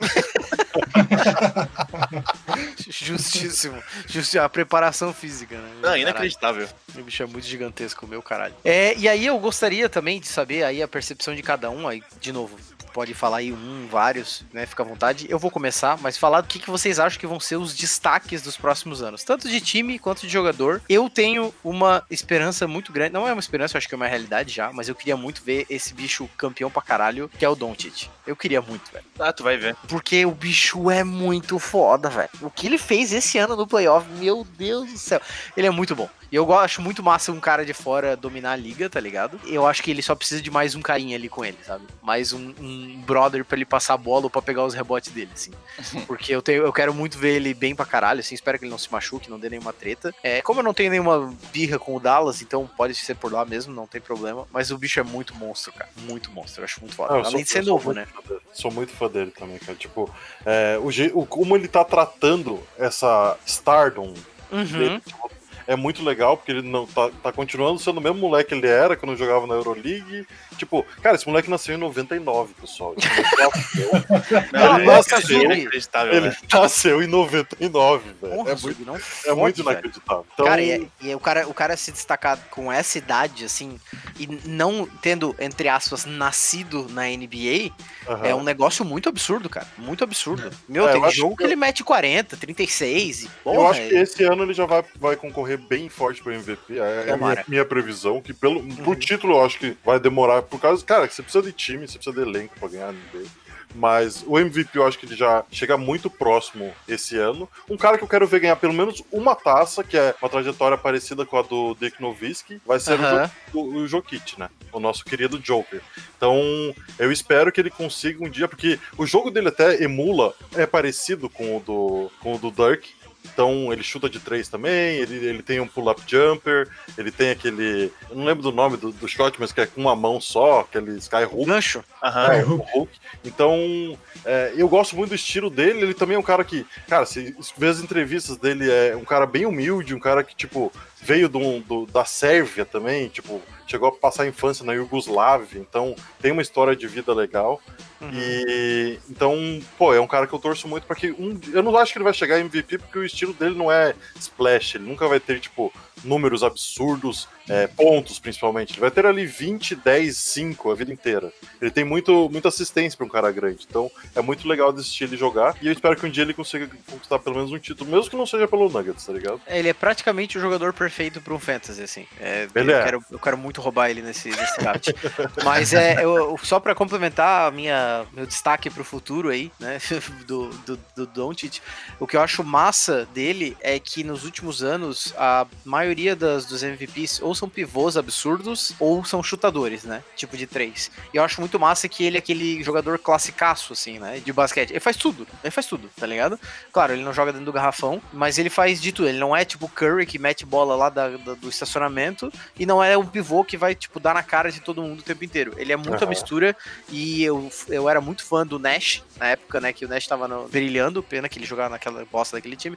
Justíssimo. 2.88 3.82
Justi 4.06 4.38
a 4.38 4.48
preparação 4.48 5.12
física, 5.12 5.56
né? 5.56 5.70
Não, 5.74 5.80
Caralho. 5.82 6.02
inacreditável. 6.02 6.68
O 6.96 7.02
bicho 7.02 7.22
é 7.22 7.26
muito 7.26 7.46
gigantesco, 7.46 8.06
meu 8.06 8.19
caralho. 8.22 8.54
É, 8.64 8.96
e 8.96 9.08
aí 9.08 9.26
eu 9.26 9.38
gostaria 9.38 9.88
também 9.88 10.20
de 10.20 10.26
saber 10.26 10.64
aí 10.64 10.82
a 10.82 10.88
percepção 10.88 11.34
de 11.34 11.42
cada 11.42 11.70
um, 11.70 11.88
aí, 11.88 12.02
de 12.20 12.32
novo. 12.32 12.56
Pode 12.92 13.14
falar 13.14 13.38
aí 13.38 13.52
um, 13.52 13.86
vários, 13.88 14.42
né? 14.52 14.66
Fica 14.66 14.82
à 14.82 14.86
vontade. 14.86 15.26
Eu 15.28 15.38
vou 15.38 15.50
começar, 15.50 15.96
mas 15.98 16.16
falar 16.16 16.40
do 16.40 16.48
que, 16.48 16.58
que 16.58 16.68
vocês 16.68 16.98
acham 16.98 17.20
que 17.20 17.26
vão 17.26 17.38
ser 17.38 17.56
os 17.56 17.74
destaques 17.74 18.42
dos 18.42 18.56
próximos 18.56 19.00
anos, 19.00 19.22
tanto 19.22 19.48
de 19.48 19.60
time 19.60 19.98
quanto 19.98 20.22
de 20.22 20.28
jogador. 20.28 20.82
Eu 20.88 21.08
tenho 21.08 21.54
uma 21.62 22.04
esperança 22.10 22.66
muito 22.66 22.92
grande, 22.92 23.12
não 23.12 23.28
é 23.28 23.32
uma 23.32 23.40
esperança, 23.40 23.76
eu 23.76 23.78
acho 23.78 23.88
que 23.88 23.94
é 23.94 23.96
uma 23.96 24.08
realidade 24.08 24.52
já, 24.52 24.72
mas 24.72 24.88
eu 24.88 24.94
queria 24.94 25.16
muito 25.16 25.42
ver 25.42 25.66
esse 25.70 25.94
bicho 25.94 26.28
campeão 26.36 26.68
pra 26.68 26.82
caralho, 26.82 27.30
que 27.38 27.44
é 27.44 27.48
o 27.48 27.54
Doncic. 27.54 28.08
Eu 28.26 28.34
queria 28.34 28.60
muito, 28.60 28.90
velho. 28.92 29.04
Ah, 29.18 29.32
tu 29.32 29.44
vai 29.44 29.56
ver. 29.56 29.76
Porque 29.88 30.26
o 30.26 30.32
bicho 30.32 30.90
é 30.90 31.04
muito 31.04 31.58
foda, 31.60 32.10
velho. 32.10 32.30
O 32.42 32.50
que 32.50 32.66
ele 32.66 32.78
fez 32.78 33.12
esse 33.12 33.38
ano 33.38 33.54
no 33.54 33.66
playoff, 33.66 34.06
meu 34.18 34.44
Deus 34.58 34.90
do 34.90 34.98
céu. 34.98 35.20
Ele 35.56 35.66
é 35.68 35.70
muito 35.70 35.94
bom. 35.94 36.08
E 36.32 36.36
eu 36.36 36.52
acho 36.56 36.80
muito 36.80 37.02
massa 37.02 37.32
um 37.32 37.40
cara 37.40 37.64
de 37.66 37.72
fora 37.72 38.16
dominar 38.16 38.52
a 38.52 38.56
liga, 38.56 38.88
tá 38.88 39.00
ligado? 39.00 39.40
Eu 39.46 39.66
acho 39.66 39.82
que 39.82 39.90
ele 39.90 40.00
só 40.00 40.14
precisa 40.14 40.40
de 40.40 40.50
mais 40.50 40.74
um 40.76 40.80
carinha 40.80 41.16
ali 41.16 41.28
com 41.28 41.44
ele, 41.44 41.58
sabe? 41.66 41.84
Mais 42.00 42.32
um, 42.32 42.54
um 42.60 43.02
brother 43.04 43.44
pra 43.44 43.56
ele 43.56 43.64
passar 43.64 43.94
a 43.94 43.96
bola 43.96 44.24
ou 44.24 44.30
pra 44.30 44.40
pegar 44.40 44.64
os 44.64 44.72
rebotes 44.72 45.10
dele, 45.12 45.30
assim. 45.34 45.50
Porque 46.06 46.32
eu, 46.32 46.40
tenho, 46.40 46.62
eu 46.62 46.72
quero 46.72 46.94
muito 46.94 47.18
ver 47.18 47.34
ele 47.34 47.52
bem 47.52 47.74
pra 47.74 47.84
caralho, 47.84 48.20
assim. 48.20 48.34
Espero 48.34 48.58
que 48.58 48.64
ele 48.64 48.70
não 48.70 48.78
se 48.78 48.90
machuque, 48.92 49.28
não 49.28 49.40
dê 49.40 49.50
nenhuma 49.50 49.72
treta. 49.72 50.14
É, 50.22 50.40
como 50.40 50.60
eu 50.60 50.64
não 50.64 50.72
tenho 50.72 50.90
nenhuma 50.90 51.34
birra 51.52 51.78
com 51.80 51.96
o 51.96 52.00
Dallas, 52.00 52.40
então 52.42 52.64
pode 52.76 52.94
ser 52.94 53.16
por 53.16 53.32
lá 53.32 53.44
mesmo, 53.44 53.74
não 53.74 53.86
tem 53.88 54.00
problema. 54.00 54.46
Mas 54.52 54.70
o 54.70 54.78
bicho 54.78 55.00
é 55.00 55.02
muito 55.02 55.34
monstro, 55.34 55.72
cara. 55.72 55.90
Muito 55.96 56.30
monstro. 56.30 56.60
Eu 56.60 56.64
acho 56.66 56.80
muito 56.80 56.94
foda. 56.94 57.14
Ah, 57.14 57.16
Além 57.18 57.30
sou- 57.30 57.42
de 57.42 57.48
ser 57.50 57.64
novo, 57.64 57.92
né? 57.92 58.06
Sou 58.52 58.70
muito 58.70 58.92
fã 58.92 59.08
dele 59.08 59.32
também, 59.32 59.58
cara. 59.58 59.76
Tipo, 59.76 60.08
é, 60.46 60.78
o, 60.80 60.92
je- 60.92 61.10
o- 61.12 61.26
como 61.26 61.56
ele 61.56 61.66
tá 61.66 61.84
tratando 61.84 62.62
essa 62.78 63.36
Stardom 63.44 64.14
Uhum. 64.52 64.64
dele, 64.64 65.00
tipo, 65.00 65.30
é 65.72 65.76
muito 65.76 66.02
legal, 66.04 66.36
porque 66.36 66.50
ele 66.50 66.62
não 66.62 66.84
tá, 66.86 67.10
tá 67.22 67.32
continuando 67.32 67.78
sendo 67.78 67.98
o 67.98 68.00
mesmo 68.00 68.18
moleque 68.18 68.48
que 68.48 68.54
ele 68.56 68.66
era 68.66 68.96
quando 68.96 69.16
jogava 69.16 69.46
na 69.46 69.54
Euroleague. 69.54 70.26
Tipo, 70.58 70.84
cara, 71.00 71.14
esse 71.14 71.26
moleque 71.28 71.48
nasceu 71.48 71.74
em 71.76 71.78
99, 71.78 72.54
pessoal. 72.60 72.94
Não, 74.52 74.76
ele, 74.76 74.84
nossa, 74.86 75.16
nasceu, 75.16 75.42
inacreditável, 75.42 76.12
ele 76.14 76.28
né? 76.28 76.36
nasceu 76.52 77.02
em 77.02 77.06
99, 77.06 78.04
velho. 78.20 78.34
Porra, 78.34 78.50
É 78.52 78.54
muito, 78.56 78.84
não 78.84 78.96
é 78.96 78.98
fode, 78.98 79.36
muito 79.40 79.60
inacreditável. 79.62 80.26
Então, 80.34 80.46
Cara, 80.46 80.62
e, 80.62 80.70
é- 80.72 80.80
e 81.00 81.10
é 81.10 81.16
o 81.16 81.20
cara, 81.20 81.48
o 81.48 81.54
cara 81.54 81.76
se 81.76 81.92
destacar 81.92 82.36
com 82.50 82.70
essa 82.72 82.98
idade, 82.98 83.44
assim, 83.44 83.78
e 84.18 84.26
não 84.44 84.86
tendo, 85.00 85.34
entre 85.38 85.68
aspas, 85.68 86.04
nascido 86.04 86.86
na 86.90 87.08
NBA, 87.08 87.70
aham. 88.08 88.26
é 88.26 88.34
um 88.34 88.42
negócio 88.42 88.84
muito 88.84 89.08
absurdo, 89.08 89.48
cara. 89.48 89.66
Muito 89.78 90.02
absurdo. 90.04 90.50
Meu, 90.68 90.88
É, 90.88 90.96
eu 90.96 91.00
tem 91.00 91.10
jogo 91.12 91.30
que 91.36 91.38
que 91.38 91.44
ele 91.44 91.56
mete 91.56 91.84
40, 91.84 92.36
36 92.36 93.22
e 93.22 93.24
Eu 93.26 93.30
porra. 93.44 93.70
acho 93.70 93.80
que 93.88 93.94
esse 93.94 94.24
ano 94.24 94.42
ele 94.42 94.52
já 94.54 94.66
vai, 94.66 94.84
vai 94.96 95.16
concorrer 95.16 95.59
bem 95.60 95.88
forte 95.88 96.22
pro 96.22 96.32
MVP. 96.32 96.78
É, 96.78 96.78
é 96.78 96.82
a 96.82 97.04
minha, 97.04 97.16
Tomara. 97.18 97.44
minha 97.46 97.64
previsão. 97.64 98.20
Que 98.20 98.32
pelo, 98.32 98.62
por 98.78 98.96
título 98.96 99.34
eu 99.34 99.44
acho 99.44 99.58
que 99.58 99.76
vai 99.84 100.00
demorar. 100.00 100.42
Por 100.42 100.60
causa. 100.60 100.84
Cara, 100.84 101.08
você 101.08 101.22
precisa 101.22 101.44
de 101.44 101.52
time, 101.52 101.86
você 101.86 101.98
precisa 101.98 102.16
de 102.16 102.28
elenco 102.28 102.54
pra 102.58 102.68
ganhar 102.68 102.92
NBA. 102.92 103.26
Mas 103.72 104.24
o 104.26 104.36
MVP 104.36 104.76
eu 104.76 104.84
acho 104.84 104.98
que 104.98 105.06
ele 105.06 105.14
já 105.14 105.44
chega 105.48 105.76
muito 105.76 106.10
próximo 106.10 106.72
esse 106.88 107.16
ano. 107.16 107.48
Um 107.68 107.76
cara 107.76 107.96
que 107.96 108.02
eu 108.02 108.08
quero 108.08 108.26
ver 108.26 108.40
ganhar 108.40 108.56
pelo 108.56 108.72
menos 108.72 109.00
uma 109.12 109.36
taça, 109.36 109.84
que 109.84 109.96
é 109.96 110.12
uma 110.20 110.28
trajetória 110.28 110.76
parecida 110.76 111.24
com 111.24 111.38
a 111.38 111.42
do 111.42 111.76
Dick 111.80 112.02
Nowitzki, 112.02 112.60
vai 112.66 112.80
ser 112.80 112.94
Aham. 112.98 113.30
o, 113.54 113.58
Jo- 113.70 113.78
o 113.78 113.86
Jokic, 113.86 114.40
né? 114.40 114.48
O 114.72 114.80
nosso 114.80 115.04
querido 115.04 115.38
Joker. 115.38 115.80
Então, 116.16 116.74
eu 116.98 117.12
espero 117.12 117.52
que 117.52 117.60
ele 117.60 117.70
consiga 117.70 118.24
um 118.24 118.28
dia, 118.28 118.48
porque 118.48 118.76
o 118.98 119.06
jogo 119.06 119.30
dele 119.30 119.48
até 119.48 119.80
emula, 119.84 120.34
é 120.56 120.66
parecido 120.66 121.30
com 121.30 121.56
o 121.56 121.60
do, 121.60 122.10
com 122.20 122.34
o 122.34 122.38
do 122.38 122.50
Dirk. 122.50 122.88
Então 123.24 123.72
ele 123.72 123.82
chuta 123.82 124.08
de 124.08 124.18
três 124.18 124.48
também, 124.48 124.96
ele, 124.96 125.14
ele 125.14 125.42
tem 125.42 125.60
um 125.60 125.66
pull-up 125.66 126.02
jumper, 126.06 126.68
ele 126.96 127.10
tem 127.10 127.30
aquele. 127.30 127.92
Eu 128.08 128.16
não 128.16 128.24
lembro 128.24 128.42
do 128.42 128.52
nome 128.52 128.76
do, 128.76 128.92
do 128.92 129.08
shot, 129.08 129.38
mas 129.38 129.52
que 129.52 129.60
é 129.60 129.66
com 129.66 129.80
uma 129.80 129.94
mão 129.94 130.20
só, 130.20 130.60
aquele 130.60 130.98
sky 130.98 131.24
hook. 131.24 131.46
Gancho. 131.46 131.84
Aham. 132.02 132.32
É, 132.32 132.40
Hulk. 132.40 132.92
Então, 133.24 133.98
é, 134.24 134.52
eu 134.56 134.68
gosto 134.68 134.96
muito 134.96 135.10
do 135.10 135.14
estilo 135.14 135.50
dele. 135.50 135.82
Ele 135.82 135.94
também 135.94 136.16
é 136.16 136.18
um 136.18 136.22
cara 136.22 136.44
que, 136.44 136.66
cara, 136.88 137.04
se 137.04 137.34
vê 137.56 137.68
as 137.68 137.80
entrevistas 137.80 138.36
dele, 138.36 138.70
é 138.70 138.96
um 138.96 139.04
cara 139.04 139.26
bem 139.26 139.46
humilde, 139.46 139.94
um 139.94 140.00
cara 140.00 140.24
que, 140.24 140.34
tipo, 140.34 140.72
veio 141.02 141.28
do, 141.28 141.60
do- 141.60 141.86
da 141.86 142.04
Sérvia 142.04 142.64
também, 142.64 143.08
tipo, 143.08 143.40
chegou 143.66 143.88
a 143.88 143.92
passar 143.92 144.24
a 144.24 144.26
infância 144.26 144.64
na 144.64 144.72
Iugoslávia, 144.74 145.58
então 145.60 145.94
tem 146.20 146.32
uma 146.32 146.42
história 146.42 146.74
de 146.76 146.86
vida 146.86 147.14
legal. 147.14 147.60
Uhum. 148.00 148.10
E 148.14 148.98
então, 149.08 149.34
pô, 149.78 149.92
é 149.94 150.00
um 150.00 150.06
cara 150.06 150.26
que 150.26 150.32
eu 150.32 150.38
torço 150.38 150.66
muito 150.66 150.84
para 150.86 150.96
que 150.96 151.10
um, 151.12 151.38
eu 151.52 151.62
não 151.62 151.76
acho 151.76 151.92
que 151.92 151.98
ele 151.98 152.04
vai 152.04 152.14
chegar 152.14 152.38
em 152.38 152.42
MVP 152.42 152.78
porque 152.78 152.98
o 152.98 153.04
estilo 153.04 153.32
dele 153.34 153.54
não 153.54 153.70
é 153.70 153.94
splash, 154.18 154.74
ele 154.76 154.84
nunca 154.88 155.06
vai 155.06 155.20
ter 155.20 155.38
tipo 155.40 155.72
números 156.04 156.42
absurdos, 156.42 157.28
é, 157.48 157.66
pontos 157.66 158.18
principalmente. 158.18 158.72
Ele 158.72 158.80
vai 158.80 158.90
ter 158.90 159.04
ali 159.06 159.26
20, 159.26 159.74
10, 159.76 160.16
5 160.16 160.70
a 160.70 160.74
vida 160.74 160.92
inteira. 160.92 161.32
Ele 161.60 161.70
tem 161.70 161.84
muito, 161.84 162.28
muita 162.30 162.48
assistência 162.48 162.96
para 162.96 163.06
um 163.06 163.10
cara 163.10 163.30
grande. 163.32 163.66
Então 163.68 163.90
é 164.14 164.20
muito 164.20 164.46
legal 164.48 164.70
assistir 164.70 165.04
ele 165.04 165.16
jogar. 165.16 165.56
E 165.60 165.66
eu 165.66 165.72
espero 165.72 165.96
que 165.96 166.06
um 166.06 166.10
dia 166.10 166.22
ele 166.22 166.34
consiga 166.34 166.68
conquistar 166.88 167.18
pelo 167.18 167.36
menos 167.36 167.52
um 167.52 167.58
título, 167.58 167.90
mesmo 167.90 168.10
que 168.10 168.16
não 168.16 168.26
seja 168.26 168.46
pelo 168.46 168.68
Nuggets, 168.68 169.04
tá 169.04 169.12
ligado? 169.12 169.40
Ele 169.46 169.68
é 169.68 169.72
praticamente 169.74 170.38
o 170.38 170.40
jogador 170.40 170.72
perfeito 170.72 171.20
para 171.20 171.34
um 171.34 171.38
fantasy, 171.38 171.82
assim. 171.82 172.06
É, 172.20 172.48
eu, 172.54 172.70
é. 172.70 172.84
Quero, 172.84 173.04
eu 173.10 173.18
quero 173.18 173.36
muito 173.38 173.60
roubar 173.60 173.90
ele 173.90 174.02
nesse, 174.02 174.28
nesse 174.30 174.58
draft. 174.60 174.88
Mas 175.44 175.72
é, 175.72 176.02
eu- 176.04 176.38
só 176.42 176.60
para 176.60 176.74
complementar 176.74 177.48
a 177.48 177.50
minha, 177.50 178.06
meu 178.12 178.26
destaque 178.26 178.70
pro 178.70 178.84
futuro 178.84 179.28
aí, 179.28 179.50
né, 179.58 179.78
do, 180.26 180.48
do, 180.48 180.78
do 180.96 181.06
Doncic, 181.06 181.60
o 181.98 182.06
que 182.06 182.16
eu 182.16 182.20
acho 182.20 182.42
massa 182.44 183.06
dele 183.12 183.56
é 183.60 183.78
que 183.78 184.04
nos 184.04 184.24
últimos 184.24 184.62
anos 184.62 185.12
a 185.16 185.46
maioria 185.64 185.89
das, 186.16 186.46
dos 186.46 186.62
MVPs 186.62 187.20
ou 187.22 187.34
são 187.34 187.48
pivôs 187.48 187.96
absurdos 187.96 188.72
ou 188.78 189.04
são 189.04 189.22
chutadores, 189.22 189.84
né, 189.84 190.02
tipo 190.16 190.36
de 190.36 190.46
três. 190.46 190.90
E 191.12 191.16
eu 191.16 191.22
acho 191.24 191.40
muito 191.40 191.58
massa 191.58 191.88
que 191.88 192.04
ele 192.04 192.16
é 192.16 192.20
aquele 192.20 192.62
jogador 192.62 192.98
classicaço, 192.98 193.72
assim, 193.72 193.98
né, 193.98 194.20
de 194.20 194.32
basquete. 194.32 194.70
Ele 194.70 194.80
faz 194.80 194.96
tudo, 194.96 195.26
ele 195.42 195.50
faz 195.50 195.66
tudo, 195.66 195.90
tá 195.98 196.06
ligado? 196.06 196.38
Claro, 196.72 196.92
ele 196.92 197.02
não 197.02 197.12
joga 197.12 197.32
dentro 197.32 197.44
do 197.46 197.52
garrafão, 197.52 198.00
mas 198.12 198.38
ele 198.38 198.48
faz 198.50 198.80
de 198.80 198.92
tudo. 198.92 199.08
Ele 199.08 199.18
não 199.18 199.34
é 199.36 199.44
tipo 199.44 199.66
o 199.66 199.68
Curry 199.68 200.06
que 200.06 200.18
mete 200.18 200.46
bola 200.46 200.76
lá 200.76 200.88
da- 200.88 201.08
da- 201.16 201.34
do 201.34 201.48
estacionamento 201.48 202.32
e 202.58 202.64
não 202.64 202.82
é 202.82 202.96
um 202.96 203.04
pivô 203.06 203.44
que 203.44 203.56
vai, 203.56 203.74
tipo, 203.74 203.98
dar 203.98 204.14
na 204.14 204.22
cara 204.22 204.50
de 204.52 204.60
todo 204.60 204.82
mundo 204.82 205.00
o 205.00 205.02
tempo 205.02 205.24
inteiro. 205.24 205.52
Ele 205.56 205.72
é 205.72 205.76
muita 205.76 206.04
Aham. 206.04 206.06
mistura 206.10 206.56
e 206.90 207.22
eu, 207.24 207.50
eu 207.68 207.88
era 207.88 208.00
muito 208.00 208.24
fã 208.24 208.46
do 208.46 208.58
Nash 208.58 209.02
na 209.18 209.28
época, 209.28 209.60
né, 209.60 209.72
que 209.72 209.84
o 209.84 209.88
Nash 209.88 210.06
tava 210.06 210.28
no- 210.28 210.48
brilhando, 210.48 211.02
pena 211.02 211.28
que 211.28 211.38
ele 211.38 211.46
jogava 211.46 211.70
naquela 211.70 212.04
bosta 212.04 212.36
daquele 212.36 212.56
time. 212.56 212.76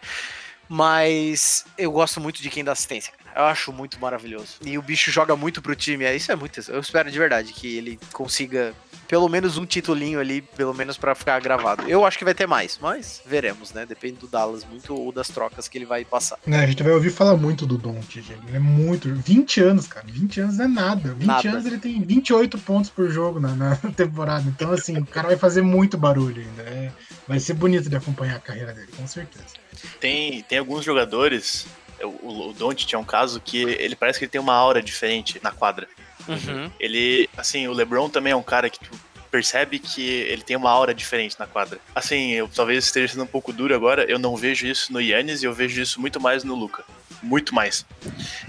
Mas 0.67 1.65
eu 1.77 1.91
gosto 1.91 2.19
muito 2.19 2.41
de 2.41 2.49
quem 2.49 2.63
dá 2.63 2.71
assistência. 2.71 3.13
Eu 3.35 3.43
acho 3.45 3.73
muito 3.73 3.99
maravilhoso. 3.99 4.57
E 4.63 4.77
o 4.77 4.81
bicho 4.81 5.11
joga 5.11 5.35
muito 5.35 5.61
pro 5.61 5.75
time. 5.75 6.05
É, 6.05 6.15
isso 6.15 6.31
é 6.31 6.35
muito. 6.35 6.59
Eu 6.69 6.79
espero 6.79 7.09
de 7.09 7.17
verdade 7.17 7.51
que 7.53 7.77
ele 7.77 7.99
consiga 8.11 8.73
pelo 9.13 9.29
menos 9.29 9.59
um 9.59 9.65
titulinho 9.65 10.19
ali, 10.19 10.41
pelo 10.41 10.73
menos 10.73 10.97
pra 10.97 11.13
ficar 11.13 11.39
gravado. 11.39 11.87
Eu 11.87 12.03
acho 12.03 12.17
que 12.17 12.25
vai 12.25 12.33
ter 12.33 12.47
mais, 12.47 12.79
mas 12.81 13.21
veremos, 13.23 13.71
né? 13.71 13.85
Depende 13.85 14.15
do 14.15 14.27
Dallas 14.27 14.65
muito 14.65 14.95
ou 14.95 15.11
das 15.11 15.27
trocas 15.27 15.67
que 15.67 15.77
ele 15.77 15.85
vai 15.85 16.03
passar. 16.03 16.39
Né, 16.47 16.63
a 16.63 16.65
gente 16.65 16.81
vai 16.81 16.91
ouvir 16.93 17.11
falar 17.11 17.37
muito 17.37 17.63
do 17.63 17.77
Doncic. 17.77 18.31
Ele 18.47 18.57
é 18.57 18.59
muito. 18.59 19.13
20 19.13 19.61
anos, 19.61 19.85
cara. 19.85 20.07
20 20.09 20.41
anos 20.41 20.59
é 20.59 20.67
nada. 20.67 21.13
20 21.13 21.27
Nada. 21.27 21.47
anos 21.47 21.65
ele 21.67 21.77
tem 21.77 22.01
28 22.01 22.57
pontos 22.57 22.89
por 22.89 23.07
jogo 23.11 23.39
na, 23.39 23.53
na 23.55 23.75
temporada. 23.95 24.49
Então, 24.49 24.71
assim, 24.71 24.97
o 24.97 25.05
cara 25.05 25.27
vai 25.27 25.37
fazer 25.37 25.61
muito 25.61 25.95
barulho 25.95 26.41
ainda. 26.41 26.63
É, 26.63 26.91
vai 27.27 27.39
ser 27.39 27.53
bonito 27.53 27.87
de 27.87 27.95
acompanhar 27.95 28.37
a 28.37 28.39
carreira 28.39 28.73
dele, 28.73 28.89
com 28.97 29.05
certeza. 29.05 29.45
Tem, 29.99 30.41
tem 30.41 30.57
alguns 30.57 30.83
jogadores. 30.83 31.67
O, 32.01 32.07
o, 32.07 32.49
o 32.49 32.53
Doncic 32.53 32.91
é 32.91 32.97
um 32.97 33.05
caso 33.05 33.39
que 33.39 33.61
ele 33.61 33.95
parece 33.95 34.17
que 34.17 34.25
ele 34.25 34.31
tem 34.31 34.41
uma 34.41 34.55
aura 34.55 34.81
diferente 34.81 35.39
na 35.43 35.51
quadra. 35.51 35.87
Uhum. 36.27 36.71
Ele, 36.79 37.29
assim, 37.37 37.67
o 37.67 37.73
LeBron 37.73 38.09
também 38.09 38.31
é 38.33 38.35
um 38.35 38.43
cara 38.43 38.69
que 38.69 38.79
tu 38.79 38.89
percebe 39.31 39.79
que 39.79 40.01
ele 40.01 40.43
tem 40.43 40.55
uma 40.55 40.69
aura 40.69 40.93
diferente 40.93 41.35
na 41.39 41.47
quadra. 41.47 41.79
Assim, 41.95 42.33
eu 42.33 42.47
talvez 42.47 42.83
esteja 42.85 43.13
sendo 43.13 43.23
um 43.23 43.27
pouco 43.27 43.51
duro 43.51 43.73
agora, 43.73 44.03
eu 44.03 44.19
não 44.19 44.35
vejo 44.35 44.67
isso 44.67 44.93
no 44.93 45.01
Yannis 45.01 45.41
e 45.41 45.45
eu 45.45 45.53
vejo 45.53 45.81
isso 45.81 45.99
muito 45.99 46.19
mais 46.21 46.43
no 46.43 46.53
Luca. 46.55 46.83
muito 47.23 47.55
mais. 47.55 47.85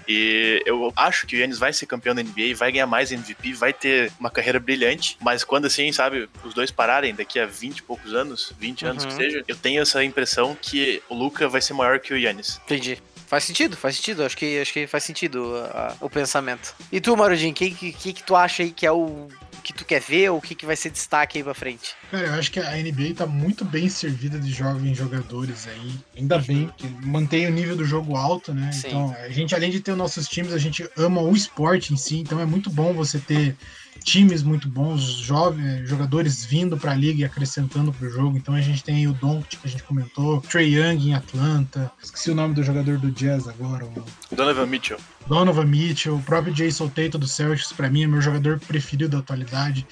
E 0.08 0.60
eu 0.66 0.92
acho 0.96 1.26
que 1.28 1.36
o 1.36 1.38
Yannis 1.38 1.58
vai 1.58 1.72
ser 1.72 1.86
campeão 1.86 2.14
da 2.14 2.22
NBA, 2.22 2.54
vai 2.56 2.72
ganhar 2.72 2.86
mais 2.86 3.12
MVP, 3.12 3.52
vai 3.54 3.72
ter 3.72 4.10
uma 4.18 4.28
carreira 4.30 4.58
brilhante, 4.58 5.16
mas 5.22 5.44
quando 5.44 5.66
assim, 5.66 5.90
sabe, 5.92 6.28
os 6.44 6.52
dois 6.52 6.70
pararem 6.72 7.14
daqui 7.14 7.38
a 7.38 7.46
20 7.46 7.78
e 7.78 7.82
poucos 7.82 8.12
anos, 8.12 8.52
20 8.58 8.84
anos 8.84 9.04
Uhum. 9.04 9.10
que 9.10 9.14
seja, 9.16 9.44
eu 9.46 9.56
tenho 9.56 9.80
essa 9.80 10.02
impressão 10.04 10.56
que 10.60 11.00
o 11.08 11.14
Luca 11.14 11.48
vai 11.48 11.60
ser 11.60 11.72
maior 11.72 11.98
que 12.00 12.12
o 12.12 12.18
Yannis. 12.18 12.60
Entendi. 12.64 12.98
Faz 13.34 13.42
sentido, 13.44 13.76
faz 13.76 13.96
sentido. 13.96 14.22
Acho 14.22 14.36
que, 14.36 14.60
acho 14.60 14.72
que 14.72 14.86
faz 14.86 15.02
sentido 15.02 15.56
a- 15.72 15.96
o 16.00 16.08
pensamento. 16.08 16.72
E 16.92 17.00
tu, 17.00 17.16
Marudinho, 17.16 17.50
o 17.50 17.54
que, 17.54 17.68
que, 17.72 17.92
que 17.92 18.12
que 18.12 18.22
tu 18.22 18.36
acha 18.36 18.62
aí 18.62 18.70
que 18.70 18.86
é 18.86 18.92
o 18.92 19.26
que 19.64 19.72
tu 19.72 19.84
quer 19.84 20.00
ver 20.00 20.30
ou 20.30 20.38
o 20.38 20.40
que, 20.40 20.54
que 20.54 20.64
vai 20.64 20.76
ser 20.76 20.88
destaque 20.90 21.38
aí 21.38 21.42
pra 21.42 21.52
frente? 21.52 21.96
Cara, 22.12 22.28
eu 22.28 22.34
acho 22.34 22.52
que 22.52 22.60
a 22.60 22.76
NBA 22.78 23.12
tá 23.16 23.26
muito 23.26 23.64
bem 23.64 23.88
servida 23.88 24.38
de 24.38 24.52
jovens 24.52 24.96
jogadores 24.96 25.66
aí. 25.66 25.94
Ainda 26.16 26.38
bem 26.38 26.70
que 26.76 26.86
mantém 27.04 27.48
o 27.48 27.50
nível 27.50 27.74
do 27.74 27.84
jogo 27.84 28.14
alto, 28.14 28.54
né? 28.54 28.70
Sim. 28.70 28.86
Então, 28.86 29.16
a 29.20 29.28
gente, 29.30 29.52
além 29.52 29.72
de 29.72 29.80
ter 29.80 29.90
os 29.90 29.98
nossos 29.98 30.28
times, 30.28 30.52
a 30.52 30.58
gente 30.58 30.88
ama 30.96 31.20
o 31.20 31.34
esporte 31.34 31.92
em 31.92 31.96
si. 31.96 32.18
Então, 32.18 32.38
é 32.38 32.46
muito 32.46 32.70
bom 32.70 32.92
você 32.92 33.18
ter 33.18 33.56
times 34.04 34.42
muito 34.42 34.68
bons, 34.68 35.00
jovens, 35.02 35.88
jogadores 35.88 36.44
vindo 36.44 36.76
pra 36.76 36.94
liga 36.94 37.22
e 37.22 37.24
acrescentando 37.24 37.92
pro 37.92 38.08
jogo. 38.10 38.36
Então, 38.36 38.54
a 38.54 38.60
gente 38.60 38.84
tem 38.84 38.96
aí 38.96 39.08
o 39.08 39.14
Doncic, 39.14 39.56
que 39.56 39.66
a 39.66 39.70
gente 39.70 39.82
comentou, 39.82 40.40
Trey 40.42 40.74
Young 40.74 41.08
em 41.08 41.14
Atlanta. 41.14 41.90
Esqueci 42.02 42.30
o 42.30 42.34
nome 42.34 42.54
do 42.54 42.62
jogador 42.62 42.98
do 42.98 43.10
Jazz 43.10 43.48
agora, 43.48 43.84
o 43.86 44.04
Donovan 44.36 44.66
Mitchell. 44.66 44.98
Donovan 45.26 45.64
Mitchell, 45.64 46.16
o 46.16 46.22
próprio 46.22 46.52
Jason 46.52 46.88
Tatum 46.88 47.18
do 47.18 47.26
Celtics, 47.26 47.72
pra 47.72 47.88
mim, 47.88 48.04
é 48.04 48.06
meu 48.06 48.20
jogador 48.20 48.60
preferido 48.60 49.08
da 49.08 49.18
atualidade. 49.18 49.86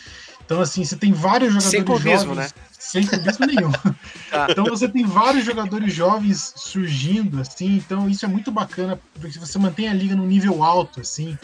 Então, 0.45 0.61
assim, 0.61 0.85
você 0.85 0.97
tem 0.97 1.13
vários 1.13 1.49
jogadores 1.55 1.71
Sem 1.71 1.83
clubismo, 1.83 2.35
jovens. 2.35 2.55
né? 2.55 2.63
Sem 2.79 3.07
clubismo 3.07 3.47
nenhum. 3.47 3.73
Tá. 4.31 4.47
Então 4.49 4.65
você 4.65 4.89
tem 4.89 5.05
vários 5.05 5.45
jogadores 5.45 5.93
jovens 5.93 6.55
surgindo, 6.57 7.39
assim, 7.39 7.77
então 7.77 8.09
isso 8.09 8.25
é 8.25 8.29
muito 8.29 8.51
bacana, 8.51 8.99
porque 9.21 9.39
você 9.39 9.59
mantém 9.59 9.89
a 9.89 9.93
liga 9.93 10.17
num 10.17 10.27
nível 10.27 10.65
alto, 10.65 11.03
assim. 11.03 11.37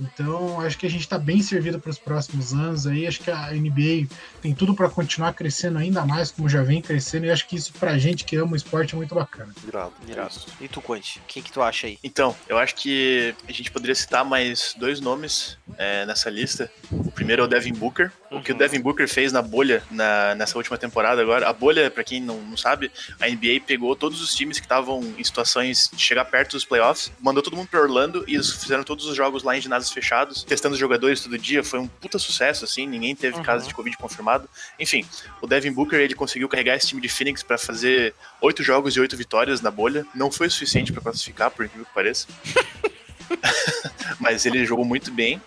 Então, 0.00 0.60
acho 0.60 0.78
que 0.78 0.86
a 0.86 0.90
gente 0.90 1.02
está 1.02 1.18
bem 1.18 1.42
servido 1.42 1.78
para 1.78 1.90
os 1.90 1.98
próximos 1.98 2.52
anos 2.52 2.86
aí. 2.86 3.06
Acho 3.06 3.20
que 3.20 3.30
a 3.30 3.50
NBA 3.52 4.06
tem 4.40 4.54
tudo 4.54 4.74
para 4.74 4.88
continuar 4.88 5.32
crescendo 5.34 5.78
ainda 5.78 6.04
mais, 6.04 6.30
como 6.30 6.48
já 6.48 6.62
vem 6.62 6.82
crescendo, 6.82 7.26
e 7.26 7.30
acho 7.30 7.46
que 7.46 7.56
isso 7.56 7.72
pra 7.74 7.98
gente 7.98 8.24
que 8.24 8.36
ama 8.36 8.52
o 8.52 8.56
esporte 8.56 8.94
é 8.94 8.96
muito 8.96 9.14
bacana. 9.14 9.52
Irado. 9.66 9.92
Irado. 10.06 10.30
Isso. 10.30 10.46
E 10.60 10.68
tu, 10.68 10.80
Quante? 10.80 11.18
O 11.18 11.22
que, 11.26 11.42
que 11.42 11.50
tu 11.50 11.62
acha 11.62 11.86
aí? 11.86 11.98
Então, 12.02 12.34
eu 12.48 12.58
acho 12.58 12.74
que 12.74 13.34
a 13.48 13.52
gente 13.52 13.70
poderia 13.70 13.94
citar 13.94 14.24
mais 14.24 14.74
dois 14.78 15.00
nomes 15.00 15.58
é, 15.76 16.06
nessa 16.06 16.30
lista. 16.30 16.70
O 16.90 17.10
primeiro 17.10 17.42
é 17.42 17.44
o 17.44 17.48
Devin 17.48 17.72
Booker. 17.72 18.12
O 18.30 18.40
que 18.42 18.50
o 18.50 18.54
Uhum. 18.54 18.58
Devin 18.58 18.80
Booker 18.80 19.08
fez 19.08 19.32
na 19.32 19.40
bolha 19.40 19.82
na- 19.90 20.34
nessa 20.34 20.56
última 20.58 20.76
temporada 20.76 21.22
agora. 21.22 21.48
A 21.48 21.52
bolha, 21.52 21.90
pra 21.90 22.02
quem 22.02 22.20
não, 22.20 22.40
não 22.42 22.56
sabe, 22.56 22.90
a 23.20 23.28
NBA 23.28 23.60
pegou 23.66 23.94
todos 23.94 24.20
os 24.20 24.34
times 24.34 24.58
que 24.58 24.64
estavam 24.66 25.00
em 25.16 25.22
situações 25.22 25.88
de 25.92 26.02
chegar 26.02 26.24
perto 26.24 26.52
dos 26.52 26.64
playoffs, 26.64 27.12
mandou 27.20 27.42
todo 27.42 27.56
mundo 27.56 27.68
pra 27.68 27.80
Orlando 27.80 28.24
e 28.26 28.34
eles 28.34 28.50
fizeram 28.50 28.82
todos 28.82 29.06
os 29.06 29.16
jogos 29.16 29.42
lá 29.42 29.56
em 29.56 29.60
ginásios 29.60 29.92
fechados, 29.92 30.42
testando 30.42 30.74
os 30.74 30.78
jogadores 30.80 31.20
todo 31.20 31.38
dia. 31.38 31.62
Foi 31.62 31.78
um 31.78 31.86
puta 31.86 32.18
sucesso, 32.18 32.64
assim, 32.64 32.86
ninguém 32.86 33.14
teve 33.14 33.36
Uhum. 33.36 33.42
caso 33.42 33.68
de 33.68 33.74
Covid 33.74 33.96
confirmado. 33.96 34.48
Enfim, 34.78 35.06
o 35.40 35.46
Devin 35.46 35.72
Booker 35.72 35.98
ele 36.00 36.14
conseguiu 36.14 36.48
carregar 36.48 36.74
esse 36.76 36.88
time 36.88 37.00
de 37.00 37.08
Phoenix 37.08 37.42
pra 37.42 37.56
fazer 37.56 38.12
oito 38.40 38.62
jogos 38.62 38.96
e 38.96 39.00
oito 39.00 39.16
vitórias 39.16 39.60
na 39.60 39.70
bolha. 39.70 40.04
Não 40.14 40.30
foi 40.32 40.48
o 40.48 40.50
suficiente 40.50 40.92
pra 40.92 41.00
classificar, 41.02 41.50
por 41.50 41.64
incrível 41.64 41.86
que 41.86 41.94
pareça. 41.94 42.26
Mas 44.20 44.46
ele 44.46 44.64
jogou 44.64 44.84
muito 44.84 45.10
bem. 45.10 45.40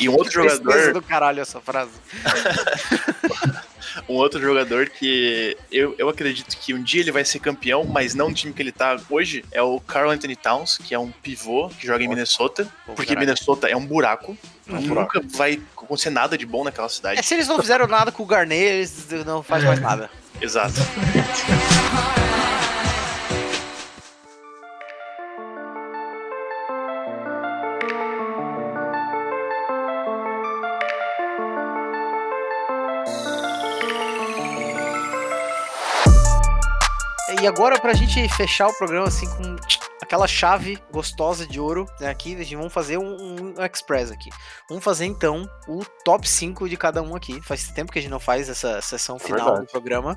E 0.00 0.08
um 0.08 0.14
outro 0.14 0.32
jogador, 0.32 0.92
do 0.92 1.02
caralho 1.02 1.40
essa 1.40 1.60
frase. 1.60 1.92
um 4.08 4.14
outro 4.14 4.40
jogador 4.40 4.88
que 4.88 5.56
eu, 5.70 5.94
eu 5.98 6.08
acredito 6.08 6.56
que 6.56 6.72
um 6.74 6.82
dia 6.82 7.00
ele 7.02 7.12
vai 7.12 7.24
ser 7.24 7.38
campeão, 7.38 7.84
mas 7.84 8.14
não 8.14 8.28
no 8.28 8.34
time 8.34 8.52
que 8.52 8.62
ele 8.62 8.72
tá 8.72 8.98
hoje, 9.10 9.44
é 9.52 9.62
o 9.62 9.78
Carl 9.80 10.10
Anthony 10.10 10.36
Towns, 10.36 10.78
que 10.78 10.94
é 10.94 10.98
um 10.98 11.10
pivô 11.10 11.68
que 11.68 11.86
joga 11.86 12.02
em 12.02 12.08
Minnesota, 12.08 12.66
porque. 12.96 13.14
Minnesota 13.14 13.68
é 13.68 13.76
um 13.76 13.84
buraco. 13.84 14.36
É 14.68 14.72
um 14.74 14.80
Nunca 14.80 15.20
vai 15.34 15.60
acontecer 15.76 16.10
nada 16.10 16.38
de 16.38 16.46
bom 16.46 16.64
naquela 16.64 16.88
cidade. 16.88 17.18
É, 17.18 17.22
se 17.22 17.34
eles 17.34 17.48
não 17.48 17.58
fizeram 17.60 17.86
nada 17.86 18.10
com 18.12 18.22
o 18.22 18.26
Garnet, 18.26 18.62
eles 18.62 19.24
não 19.26 19.42
faz 19.42 19.64
É. 19.64 19.66
mais 19.66 19.80
nada. 19.80 20.10
Exato. 20.40 20.74
E 37.42 37.46
agora, 37.48 37.76
pra 37.76 37.92
gente 37.92 38.28
fechar 38.28 38.68
o 38.68 38.72
programa 38.78 39.08
assim 39.08 39.26
com 39.26 39.56
aquela 40.00 40.28
chave 40.28 40.80
gostosa 40.92 41.44
de 41.44 41.58
ouro, 41.58 41.86
né, 41.98 42.08
aqui, 42.08 42.36
a 42.36 42.38
gente 42.38 42.54
vamos 42.54 42.72
fazer 42.72 42.98
um, 42.98 43.16
um 43.56 43.64
express 43.64 44.12
aqui. 44.12 44.30
Vamos 44.68 44.84
fazer 44.84 45.06
então 45.06 45.50
o 45.66 45.84
top 46.04 46.28
5 46.28 46.68
de 46.68 46.76
cada 46.76 47.02
um 47.02 47.16
aqui. 47.16 47.42
Faz 47.42 47.66
tempo 47.66 47.90
que 47.90 47.98
a 47.98 48.02
gente 48.02 48.12
não 48.12 48.20
faz 48.20 48.48
essa 48.48 48.80
sessão 48.80 49.18
final 49.18 49.40
do 49.40 49.46
verdade. 49.46 49.72
programa. 49.72 50.16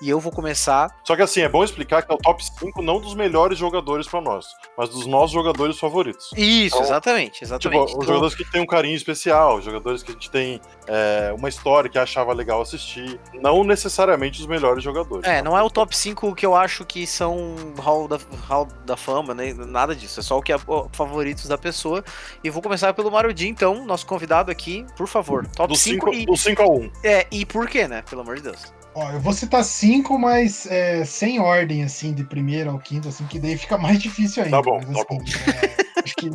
E 0.00 0.08
eu 0.08 0.20
vou 0.20 0.30
começar. 0.32 0.94
Só 1.04 1.16
que 1.16 1.22
assim, 1.22 1.40
é 1.40 1.48
bom 1.48 1.64
explicar 1.64 2.02
que 2.02 2.12
é 2.12 2.14
o 2.14 2.18
top 2.18 2.44
5 2.44 2.80
não 2.82 3.00
dos 3.00 3.14
melhores 3.14 3.58
jogadores 3.58 4.06
pra 4.06 4.20
nós, 4.20 4.46
mas 4.76 4.88
dos 4.90 5.06
nossos 5.06 5.32
jogadores 5.32 5.78
favoritos. 5.78 6.30
Isso, 6.36 6.76
Então, 6.76 6.86
exatamente, 6.86 7.32
Tipo, 7.32 7.44
exatamente. 7.44 7.84
os 7.84 7.90
Então, 7.92 8.02
jogadores 8.06 8.34
que 8.34 8.44
tem 8.50 8.60
um 8.60 8.66
carinho 8.66 8.94
especial, 8.96 9.56
os 9.58 9.64
jogadores 9.64 10.02
que 10.02 10.10
a 10.10 10.14
gente 10.14 10.30
tem 10.30 10.60
é, 10.86 11.34
uma 11.36 11.48
história 11.48 11.90
que 11.90 11.98
achava 11.98 12.32
legal 12.32 12.60
assistir. 12.62 13.18
Não 13.34 13.64
necessariamente 13.64 14.40
os 14.40 14.46
melhores 14.46 14.82
jogadores. 14.84 15.26
É, 15.26 15.42
não 15.42 15.56
é 15.56 15.62
o 15.62 15.70
top 15.70 15.96
5 15.96 16.34
que 16.34 16.46
eu 16.46 16.54
acho 16.54 16.84
que 16.84 17.06
são 17.06 17.56
Hall 17.78 18.06
da, 18.08 18.18
Hall 18.48 18.66
da 18.86 18.96
Fama, 18.96 19.34
né? 19.34 19.52
Nada 19.54 19.94
disso. 19.94 20.20
É 20.20 20.22
só 20.22 20.38
o 20.38 20.42
que 20.42 20.52
é 20.52 20.56
favoritos 20.92 21.46
da 21.46 21.58
pessoa. 21.58 22.04
E 22.42 22.50
vou 22.50 22.62
começar 22.62 22.94
pelo 22.94 23.10
Marudinho, 23.10 23.50
então, 23.50 23.84
nosso 23.84 24.06
convidado 24.06 24.50
aqui, 24.50 24.86
por 24.96 25.06
favor. 25.08 25.46
Top 25.48 25.72
Do 25.72 25.78
5 25.78 26.06
5 26.12 26.14
e, 26.14 26.26
do 26.26 26.36
5 26.36 26.62
a 26.62 26.68
1. 26.68 26.90
é, 27.04 27.26
e 27.30 27.44
por 27.44 27.68
quê, 27.68 27.88
né? 27.88 28.02
Pelo 28.08 28.22
amor 28.22 28.36
de 28.36 28.42
Deus. 28.42 28.72
Ó, 28.94 29.10
eu 29.12 29.20
vou 29.20 29.32
citar 29.32 29.64
cinco, 29.64 30.18
mas 30.18 30.66
é, 30.66 31.04
sem 31.04 31.38
ordem, 31.38 31.84
assim, 31.84 32.12
de 32.12 32.24
primeiro 32.24 32.70
ao 32.70 32.78
quinto, 32.78 33.08
assim, 33.08 33.24
que 33.26 33.38
daí 33.38 33.56
fica 33.56 33.76
mais 33.78 33.98
difícil 33.98 34.42
ainda. 34.42 34.56
Tá 34.56 34.62
bom, 34.62 34.80
mas, 34.86 35.04
tá 35.04 35.14
assim, 35.14 35.40
é, 35.50 36.02
acho 36.02 36.16
que 36.16 36.30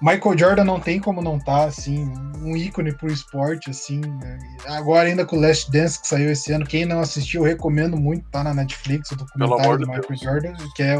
Michael 0.00 0.38
Jordan 0.38 0.64
não 0.64 0.80
tem 0.80 0.98
como 0.98 1.20
não 1.20 1.38
tá, 1.38 1.64
assim, 1.64 2.10
um 2.42 2.56
ícone 2.56 2.94
pro 2.94 3.12
esporte, 3.12 3.68
assim. 3.68 4.00
né? 4.00 4.38
Agora 4.66 5.08
ainda 5.08 5.26
com 5.26 5.36
o 5.36 5.40
Last 5.40 5.70
Dance 5.70 6.00
que 6.00 6.08
saiu 6.08 6.30
esse 6.30 6.50
ano, 6.52 6.64
quem 6.64 6.86
não 6.86 7.00
assistiu, 7.00 7.42
eu 7.42 7.48
recomendo 7.48 7.98
muito, 7.98 8.24
tá 8.30 8.42
na 8.42 8.54
Netflix, 8.54 9.10
o 9.10 9.16
documentário 9.16 9.78
do 9.78 9.84
de 9.84 9.86
Michael 9.86 10.04
Deus. 10.08 10.20
Jordan, 10.20 10.54
que 10.74 10.82
é 10.82 10.96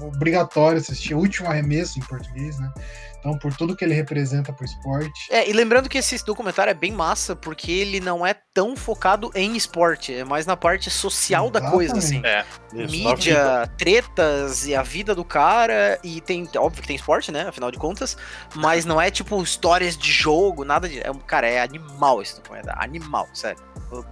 obrigatório 0.00 0.78
assistir, 0.78 1.14
o 1.14 1.18
último 1.18 1.48
arremesso 1.48 2.00
em 2.00 2.02
português, 2.02 2.58
né? 2.58 2.72
Então, 3.22 3.38
por 3.38 3.54
tudo 3.54 3.76
que 3.76 3.84
ele 3.84 3.94
representa 3.94 4.52
pro 4.52 4.64
esporte. 4.64 5.28
É, 5.30 5.48
e 5.48 5.52
lembrando 5.52 5.88
que 5.88 5.96
esse 5.96 6.24
documentário 6.24 6.72
é 6.72 6.74
bem 6.74 6.90
massa, 6.90 7.36
porque 7.36 7.70
ele 7.70 8.00
não 8.00 8.26
é 8.26 8.34
tão 8.52 8.74
focado 8.74 9.30
em 9.32 9.56
esporte, 9.56 10.12
é 10.12 10.24
mais 10.24 10.44
na 10.44 10.56
parte 10.56 10.90
social 10.90 11.48
da 11.48 11.70
coisa, 11.70 11.96
assim. 11.98 12.20
É. 12.24 12.44
Isso. 12.74 12.90
Mídia, 12.90 13.70
tretas 13.78 14.66
e 14.66 14.74
a 14.74 14.82
vida 14.82 15.14
do 15.14 15.24
cara, 15.24 16.00
e 16.02 16.20
tem, 16.20 16.48
óbvio 16.56 16.82
que 16.82 16.88
tem 16.88 16.96
esporte, 16.96 17.30
né, 17.30 17.42
afinal 17.48 17.70
de 17.70 17.78
contas, 17.78 18.16
mas 18.56 18.84
não 18.84 19.00
é 19.00 19.08
tipo 19.08 19.40
histórias 19.40 19.96
de 19.96 20.10
jogo, 20.10 20.64
nada 20.64 20.88
de, 20.88 21.00
é, 21.00 21.10
um- 21.10 21.18
cara, 21.20 21.46
é 21.48 21.60
animal 21.62 22.20
esse 22.20 22.34
documentário, 22.34 22.82
animal, 22.82 23.28
sério. 23.32 23.62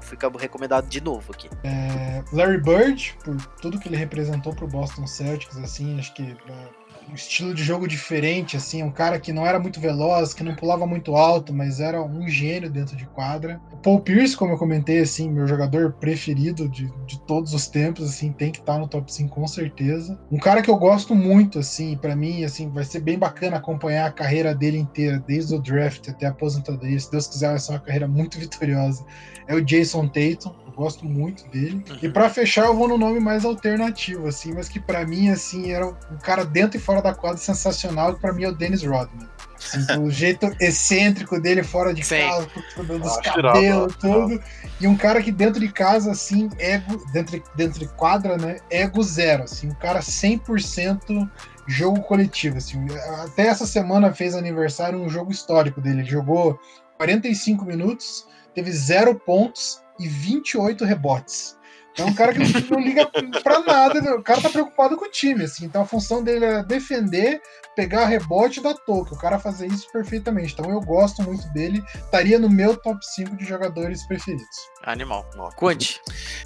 Fica 0.03 0.31
recomendado 0.39 0.87
de 0.87 1.01
novo 1.01 1.33
aqui. 1.33 1.49
É, 1.65 2.23
Larry 2.33 2.59
Bird, 2.59 3.17
por 3.25 3.35
tudo 3.61 3.81
que 3.81 3.89
ele 3.89 3.97
representou 3.97 4.55
pro 4.55 4.69
Boston 4.69 5.07
Celtics, 5.07 5.57
assim, 5.57 5.99
acho 5.99 6.13
que 6.15 6.37
é, 6.49 6.80
um 7.11 7.15
estilo 7.15 7.53
de 7.53 7.63
jogo 7.63 7.89
diferente, 7.89 8.57
assim, 8.57 8.83
um 8.83 8.91
cara 8.91 9.19
que 9.19 9.33
não 9.33 9.47
era 9.47 9.59
muito 9.59 9.81
veloz, 9.81 10.33
que 10.33 10.45
não 10.45 10.55
pulava 10.55 10.87
muito 10.87 11.17
alto, 11.17 11.53
mas 11.53 11.81
era 11.81 12.03
um 12.03 12.29
gênio 12.29 12.71
dentro 12.71 12.97
de 12.97 13.07
quadra. 13.07 13.61
O 13.73 13.77
Paul 13.77 14.01
Pierce, 14.01 14.37
como 14.37 14.53
eu 14.53 14.59
comentei, 14.59 15.01
assim, 15.01 15.31
meu 15.31 15.47
jogador 15.47 15.93
preferido 15.95 16.69
de, 16.69 16.91
de 17.07 17.21
todos 17.27 17.53
os 17.53 17.67
tempos, 17.67 18.09
assim, 18.09 18.33
tem 18.33 18.53
que 18.53 18.61
estar 18.61 18.79
no 18.79 18.89
top 18.89 19.13
5 19.13 19.35
com 19.35 19.47
certeza. 19.47 20.19
Um 20.31 20.39
cara 20.39 20.63
que 20.63 20.71
eu 20.71 20.77
gosto 20.77 21.15
muito, 21.15 21.59
assim, 21.59 21.97
para 21.97 22.15
mim, 22.15 22.45
assim, 22.45 22.71
vai 22.71 22.85
ser 22.85 23.01
bem 23.01 23.19
bacana 23.19 23.57
acompanhar 23.57 24.07
a 24.07 24.13
carreira 24.13 24.55
dele 24.55 24.79
inteira, 24.79 25.23
desde 25.27 25.55
o 25.55 25.61
draft 25.61 26.09
até 26.09 26.27
a 26.27 26.31
aposentadoria. 26.31 26.99
Se 26.99 27.11
Deus 27.11 27.27
quiser, 27.27 27.49
vai 27.49 27.59
ser 27.59 27.73
uma 27.73 27.81
carreira 27.81 28.07
muito 28.07 28.39
vitoriosa. 28.41 29.05
É 29.49 29.55
o 29.55 29.65
Jason 29.65 30.07
Tatum, 30.07 30.55
gosto 30.81 31.05
muito 31.05 31.47
dele. 31.51 31.85
E 32.01 32.07
Uhum. 32.07 32.13
pra 32.13 32.31
fechar, 32.31 32.65
eu 32.65 32.75
vou 32.75 32.89
no 32.89 32.97
nome 32.97 33.21
mais 33.21 33.45
alternativo, 33.45 34.27
assim, 34.27 34.55
mas 34.55 34.67
que 34.67 34.81
pra 34.81 35.07
mim, 35.07 35.29
assim, 35.29 35.71
era 35.71 35.87
um 35.87 35.95
cara 36.23 36.43
dentro 36.43 36.79
e 36.79 36.81
fora 36.81 37.03
da 37.03 37.13
quadra 37.15 37.37
sensacional, 37.37 38.15
que 38.15 38.21
pra 38.21 38.33
mim 38.33 38.45
é 38.45 38.49
o 38.49 38.55
Dennis 38.55 38.83
Rodman. 38.83 39.29
Assim, 39.59 39.99
o 39.99 40.09
jeito 40.11 40.51
excêntrico 40.59 41.39
dele 41.39 41.63
fora 41.63 41.93
de 41.93 42.03
Sim. 42.03 42.21
casa, 42.21 42.49
dos 42.83 43.19
Acho 43.19 43.39
irado, 43.39 43.55
cabelos, 43.55 43.97
tudo. 43.97 44.43
E 44.81 44.87
um 44.87 44.97
cara 44.97 45.23
que 45.23 45.31
dentro 45.31 45.61
de 45.61 45.71
casa, 45.71 46.13
assim, 46.13 46.49
ego, 46.59 46.97
dentro, 47.13 47.43
dentro 47.55 47.79
de 47.79 47.87
quadra, 47.89 48.39
né, 48.39 48.57
ego 48.71 49.03
zero, 49.03 49.43
assim, 49.43 49.69
um 49.69 49.75
cara 49.75 50.01
100% 50.01 51.31
jogo 51.69 52.01
coletivo, 52.01 52.57
assim. 52.57 52.87
Até 53.23 53.49
essa 53.49 53.67
semana 53.67 54.15
fez 54.15 54.35
aniversário 54.35 54.99
um 54.99 55.11
jogo 55.11 55.31
histórico 55.31 55.79
dele. 55.79 56.01
Ele 56.01 56.11
jogou 56.11 56.59
45 56.97 57.67
minutos, 57.67 58.27
teve 58.55 58.73
zero 58.73 59.15
pontos 59.15 59.83
e 60.01 60.09
28 60.09 60.85
rebotes. 60.85 61.60
É 61.99 62.05
um 62.05 62.15
cara 62.15 62.33
que 62.33 62.39
não, 62.39 62.47
não 62.71 62.81
liga 62.81 63.07
pra 63.43 63.61
nada, 63.61 64.17
o 64.17 64.23
cara 64.23 64.41
tá 64.41 64.49
preocupado 64.49 64.97
com 64.97 65.05
o 65.05 65.11
time, 65.11 65.45
assim. 65.45 65.65
Então 65.65 65.83
a 65.83 65.87
função 65.87 66.23
dele 66.23 66.45
é 66.45 66.63
defender, 66.63 67.41
pegar 67.75 68.07
rebote 68.07 68.61
da 68.61 68.75
toque. 68.75 69.15
O 69.15 69.19
cara 69.19 69.39
fazer 69.39 69.67
isso 69.67 69.91
perfeitamente. 69.93 70.53
Então 70.53 70.71
eu 70.71 70.81
gosto 70.81 71.23
muito 71.23 71.49
dele. 71.53 71.83
Estaria 71.95 72.39
no 72.39 72.49
meu 72.49 72.77
top 72.77 73.05
5 73.05 73.37
de 73.37 73.45
jogadores 73.45 74.07
preferidos. 74.07 74.57
Animal. 74.83 75.29
Quanti. 75.57 76.01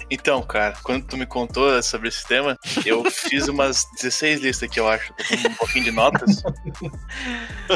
Então, 0.09 0.41
cara, 0.43 0.75
quando 0.83 1.05
tu 1.05 1.17
me 1.17 1.25
contou 1.25 1.81
sobre 1.81 2.09
esse 2.09 2.25
tema, 2.27 2.57
eu 2.85 3.03
fiz 3.09 3.47
umas 3.47 3.85
16 3.95 4.41
listas 4.41 4.69
aqui, 4.69 4.79
eu 4.79 4.87
acho. 4.87 5.13
Tô 5.13 5.23
com 5.23 5.47
um 5.47 5.53
pouquinho 5.55 5.85
de 5.85 5.91
notas. 5.91 6.43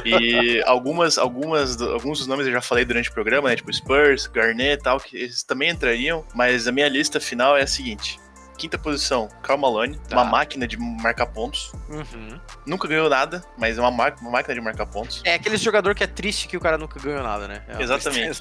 E 0.06 0.62
algumas, 0.66 1.18
algumas, 1.18 1.82
alguns 1.82 2.20
dos 2.20 2.28
nomes 2.28 2.46
eu 2.46 2.54
já 2.54 2.62
falei 2.62 2.86
durante 2.86 3.10
o 3.10 3.14
programa, 3.14 3.50
né? 3.50 3.56
Tipo 3.56 3.74
Spurs, 3.74 4.28
Garnett 4.28 4.80
e 4.80 4.84
tal, 4.84 5.00
que 5.00 5.18
eles 5.18 5.44
também 5.44 5.70
entrariam. 5.70 6.26
Mas 6.34 6.68
a 6.68 6.72
minha 6.72 6.88
lista 6.88 7.20
final 7.20 7.58
é 7.58 7.59
a 7.62 7.68
seguinte. 7.68 8.20
Quinta 8.58 8.78
posição, 8.78 9.30
Karl 9.42 9.58
Malone, 9.58 9.98
Tá. 10.10 10.18
uma 10.18 10.26
máquina 10.26 10.68
de 10.68 10.76
marcar 10.78 11.28
pontos. 11.28 11.72
Uhum. 11.88 12.38
Nunca 12.66 12.90
ganhou 12.90 13.10
nada, 13.10 13.42
mas 13.58 13.78
é 13.78 13.82
uma, 13.82 13.90
ma- 13.90 14.14
uma 14.20 14.32
máquina 14.32 14.54
de 14.54 14.60
marcar 14.60 14.86
pontos. 14.86 15.22
É 15.24 15.36
aquele 15.36 15.56
jogador 15.56 15.96
que 15.96 16.04
é 16.04 16.08
triste 16.08 16.46
que 16.46 16.58
o 16.58 16.60
cara 16.60 16.78
nunca 16.78 17.00
ganhou 17.00 17.24
nada, 17.24 17.48
né? 17.48 17.64
É 17.70 17.82
Exatamente. 17.82 18.38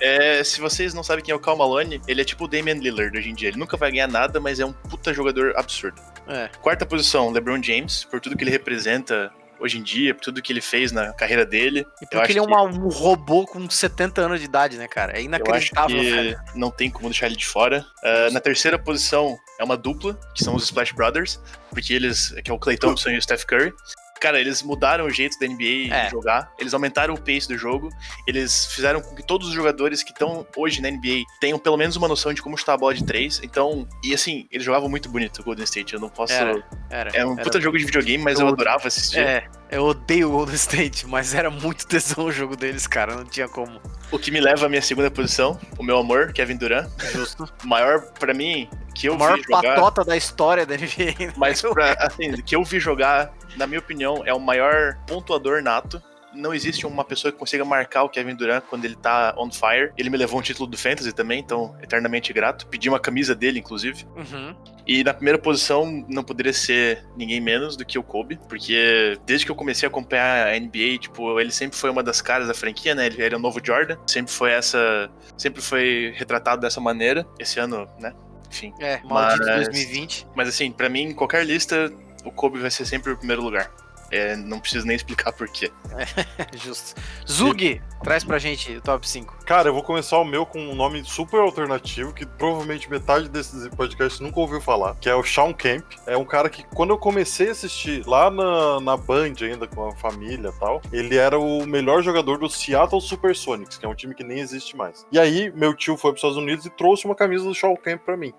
É, 0.00 0.42
se 0.42 0.60
vocês 0.60 0.92
não 0.92 1.04
sabem 1.04 1.22
quem 1.24 1.30
é 1.30 1.36
o 1.36 1.38
Karl 1.38 1.56
Malone, 1.56 2.02
ele 2.08 2.20
é 2.20 2.24
tipo 2.24 2.46
o 2.46 2.48
Damian 2.48 2.74
Lillard 2.74 3.16
hoje 3.16 3.30
em 3.30 3.34
dia. 3.34 3.48
Ele 3.48 3.58
nunca 3.58 3.76
vai 3.76 3.92
ganhar 3.92 4.08
nada, 4.08 4.40
mas 4.40 4.58
é 4.58 4.66
um 4.66 4.72
puta 4.72 5.14
jogador 5.14 5.54
absurdo. 5.56 6.02
É. 6.26 6.48
Quarta 6.60 6.84
posição, 6.84 7.30
LeBron 7.30 7.62
James, 7.62 8.02
por 8.04 8.20
tudo 8.20 8.36
que 8.36 8.42
ele 8.42 8.50
representa 8.50 9.32
hoje 9.60 9.78
em 9.78 9.82
dia, 9.82 10.14
por 10.14 10.22
tudo 10.22 10.40
que 10.42 10.52
ele 10.52 10.60
fez 10.60 10.90
na 10.90 11.12
carreira 11.12 11.44
dele. 11.46 11.86
E 12.02 12.06
porque 12.06 12.32
ele 12.32 12.38
é 12.38 12.42
uma- 12.42 12.62
um 12.62 12.88
robô 12.88 13.46
com 13.46 13.68
70 13.70 14.22
anos 14.22 14.40
de 14.40 14.46
idade, 14.46 14.76
né, 14.78 14.88
cara? 14.88 15.12
É 15.16 15.22
inacreditável, 15.22 15.96
velho. 16.02 16.40
não 16.54 16.70
tem 16.70 16.90
como 16.90 17.08
deixar 17.08 17.26
ele 17.26 17.36
de 17.36 17.46
fora. 17.46 17.84
Ah, 18.02 18.28
na 18.32 18.40
terceira 18.40 18.78
posição 18.78 19.38
é 19.58 19.64
uma 19.64 19.76
dupla, 19.76 20.18
que 20.34 20.42
são 20.42 20.54
os 20.54 20.64
Splash 20.64 20.92
Brothers, 20.92 21.38
porque 21.70 21.92
eles, 21.92 22.34
que 22.44 22.50
é 22.50 22.54
o 22.54 22.58
Clay 22.58 22.76
Thompson 22.76 23.10
e 23.10 23.18
o 23.18 23.22
Steph 23.22 23.44
Curry. 23.44 23.72
Cara, 24.20 24.38
eles 24.38 24.62
mudaram 24.62 25.06
o 25.06 25.10
jeito 25.10 25.38
da 25.38 25.46
NBA 25.46 25.88
É. 25.94 26.04
de 26.04 26.10
jogar, 26.10 26.52
eles 26.58 26.74
aumentaram 26.74 27.14
o 27.14 27.18
pace 27.18 27.48
do 27.48 27.56
jogo, 27.56 27.88
eles 28.26 28.66
fizeram 28.66 29.00
com 29.00 29.14
que 29.14 29.22
todos 29.22 29.48
os 29.48 29.54
jogadores 29.54 30.02
que 30.02 30.10
estão 30.12 30.46
hoje 30.56 30.82
na 30.82 30.90
NBA 30.90 31.24
tenham 31.40 31.58
pelo 31.58 31.76
menos 31.76 31.96
uma 31.96 32.06
noção 32.06 32.32
de 32.34 32.42
como 32.42 32.56
chutar 32.58 32.74
a 32.74 32.76
bola 32.76 32.92
de 32.94 33.04
três. 33.04 33.40
Então, 33.42 33.88
e 34.04 34.12
assim, 34.12 34.46
eles 34.50 34.64
jogavam 34.64 34.88
muito 34.90 35.08
bonito 35.08 35.40
o 35.40 35.44
Golden 35.44 35.64
State. 35.64 35.94
Eu 35.94 36.00
não 36.00 36.10
posso. 36.10 36.32
Era, 36.34 36.62
Era, 36.90 37.10
é 37.16 37.24
um 37.24 37.32
era- 37.32 37.42
puta 37.44 37.60
jogo 37.60 37.78
de 37.78 37.84
videogame, 37.86 38.22
mas 38.22 38.38
eu, 38.38 38.46
Eu- 38.46 38.52
adorava 38.52 38.86
assistir. 38.88 39.20
É, 39.20 39.48
eu 39.70 39.84
odeio 39.84 40.28
o 40.28 40.32
Golden 40.32 40.54
State, 40.54 41.06
mas 41.06 41.34
era 41.34 41.50
muito 41.50 41.86
tesão 41.86 42.24
o 42.24 42.32
jogo 42.32 42.56
deles, 42.56 42.86
cara. 42.86 43.14
Não 43.14 43.24
tinha 43.24 43.48
como. 43.48 43.80
O 44.10 44.18
que 44.18 44.30
me 44.30 44.40
leva 44.40 44.66
à 44.66 44.68
minha 44.68 44.82
segunda 44.82 45.10
posição, 45.10 45.58
o 45.78 45.82
meu 45.82 45.98
amor, 45.98 46.32
Kevin 46.32 46.56
Durant. 46.56 46.88
Justo. 47.12 47.48
O 47.64 47.66
maior, 47.66 48.02
pra 48.18 48.34
mim, 48.34 48.68
que 48.94 49.08
eu 49.08 49.16
maior 49.16 49.36
vi 49.36 49.42
jogar. 49.42 49.74
patota 49.74 50.04
da 50.04 50.16
história 50.16 50.66
da 50.66 50.76
NBA. 50.76 51.32
Mas 51.36 51.62
pra, 51.62 51.92
assim, 51.94 52.32
que 52.42 52.56
eu 52.56 52.64
vi 52.64 52.80
jogar, 52.80 53.32
na 53.56 53.66
minha 53.66 53.78
opinião, 53.78 54.22
é 54.26 54.34
o 54.34 54.40
maior 54.40 54.98
pontuador 55.06 55.62
nato. 55.62 56.02
Não 56.34 56.54
existe 56.54 56.86
uma 56.86 57.04
pessoa 57.04 57.32
que 57.32 57.38
consiga 57.38 57.64
marcar 57.64 58.04
o 58.04 58.08
Kevin 58.08 58.34
Durant 58.34 58.62
quando 58.68 58.84
ele 58.84 58.94
tá 58.96 59.34
on 59.36 59.50
fire. 59.50 59.92
Ele 59.96 60.10
me 60.10 60.16
levou 60.16 60.38
um 60.38 60.42
título 60.42 60.68
do 60.68 60.76
Fantasy 60.76 61.12
também, 61.12 61.40
então 61.40 61.76
eternamente 61.82 62.32
grato. 62.32 62.66
Pedi 62.66 62.88
uma 62.88 63.00
camisa 63.00 63.34
dele, 63.34 63.58
inclusive. 63.58 64.06
Uhum. 64.16 64.54
E 64.86 65.04
na 65.04 65.12
primeira 65.14 65.38
posição 65.38 66.04
não 66.08 66.22
poderia 66.22 66.52
ser 66.52 67.04
ninguém 67.16 67.40
menos 67.40 67.76
do 67.76 67.84
que 67.84 67.98
o 67.98 68.02
Kobe, 68.02 68.38
porque 68.48 69.18
desde 69.26 69.44
que 69.46 69.52
eu 69.52 69.56
comecei 69.56 69.86
a 69.86 69.90
acompanhar 69.90 70.48
a 70.48 70.58
NBA, 70.58 70.98
tipo, 71.00 71.38
ele 71.40 71.52
sempre 71.52 71.76
foi 71.76 71.90
uma 71.90 72.02
das 72.02 72.20
caras 72.20 72.48
da 72.48 72.54
franquia, 72.54 72.94
né? 72.94 73.06
Ele 73.06 73.22
era 73.22 73.36
o 73.36 73.40
novo 73.40 73.60
Jordan, 73.64 73.96
sempre 74.06 74.32
foi 74.32 74.50
essa, 74.52 75.10
sempre 75.36 75.60
foi 75.62 76.12
retratado 76.16 76.60
dessa 76.62 76.80
maneira. 76.80 77.26
Esse 77.38 77.60
ano, 77.60 77.88
né? 77.98 78.12
Enfim. 78.50 78.72
É, 78.80 79.00
maldito 79.04 79.46
Mas- 79.46 79.66
2020. 79.68 80.26
Mas 80.34 80.48
assim, 80.48 80.72
pra 80.72 80.88
mim, 80.88 81.02
em 81.02 81.14
qualquer 81.14 81.44
lista, 81.44 81.92
o 82.24 82.30
Kobe 82.32 82.58
vai 82.58 82.70
ser 82.70 82.84
sempre 82.84 83.12
o 83.12 83.16
primeiro 83.16 83.42
lugar. 83.42 83.70
É, 84.10 84.36
não 84.36 84.58
preciso 84.58 84.86
nem 84.86 84.96
explicar 84.96 85.32
por 85.32 85.48
quê. 85.48 85.70
Justo. 86.56 87.00
Zug, 87.28 87.80
traz 88.02 88.24
pra 88.24 88.38
gente 88.38 88.76
o 88.76 88.80
top 88.80 89.08
5. 89.08 89.44
Cara, 89.44 89.68
eu 89.68 89.74
vou 89.74 89.82
começar 89.82 90.18
o 90.18 90.24
meu 90.24 90.44
com 90.44 90.58
um 90.60 90.74
nome 90.74 91.04
super 91.04 91.40
alternativo 91.40 92.12
que 92.12 92.26
provavelmente 92.26 92.90
metade 92.90 93.28
desses 93.28 93.68
podcasts 93.68 94.20
nunca 94.20 94.40
ouviu 94.40 94.60
falar, 94.60 94.96
que 94.96 95.08
é 95.08 95.14
o 95.14 95.22
Sean 95.22 95.52
Kemp. 95.52 95.84
É 96.06 96.16
um 96.16 96.24
cara 96.24 96.48
que 96.48 96.64
quando 96.74 96.90
eu 96.90 96.98
comecei 96.98 97.48
a 97.48 97.52
assistir 97.52 98.06
lá 98.06 98.30
na, 98.30 98.80
na 98.80 98.96
Band 98.96 99.34
ainda 99.42 99.66
com 99.66 99.88
a 99.88 99.96
família 99.96 100.48
e 100.48 100.60
tal, 100.60 100.80
ele 100.92 101.16
era 101.16 101.38
o 101.38 101.66
melhor 101.66 102.02
jogador 102.02 102.38
do 102.38 102.48
Seattle 102.48 103.00
Supersonics, 103.00 103.78
que 103.78 103.86
é 103.86 103.88
um 103.88 103.94
time 103.94 104.14
que 104.14 104.24
nem 104.24 104.40
existe 104.40 104.76
mais. 104.76 105.06
E 105.12 105.18
aí 105.18 105.52
meu 105.54 105.74
tio 105.74 105.96
foi 105.96 106.10
para 106.12 106.16
os 106.16 106.20
Estados 106.20 106.36
Unidos 106.36 106.66
e 106.66 106.70
trouxe 106.70 107.04
uma 107.04 107.14
camisa 107.14 107.44
do 107.44 107.54
Sean 107.54 107.74
Kemp 107.76 108.02
pra 108.02 108.16
mim. 108.16 108.32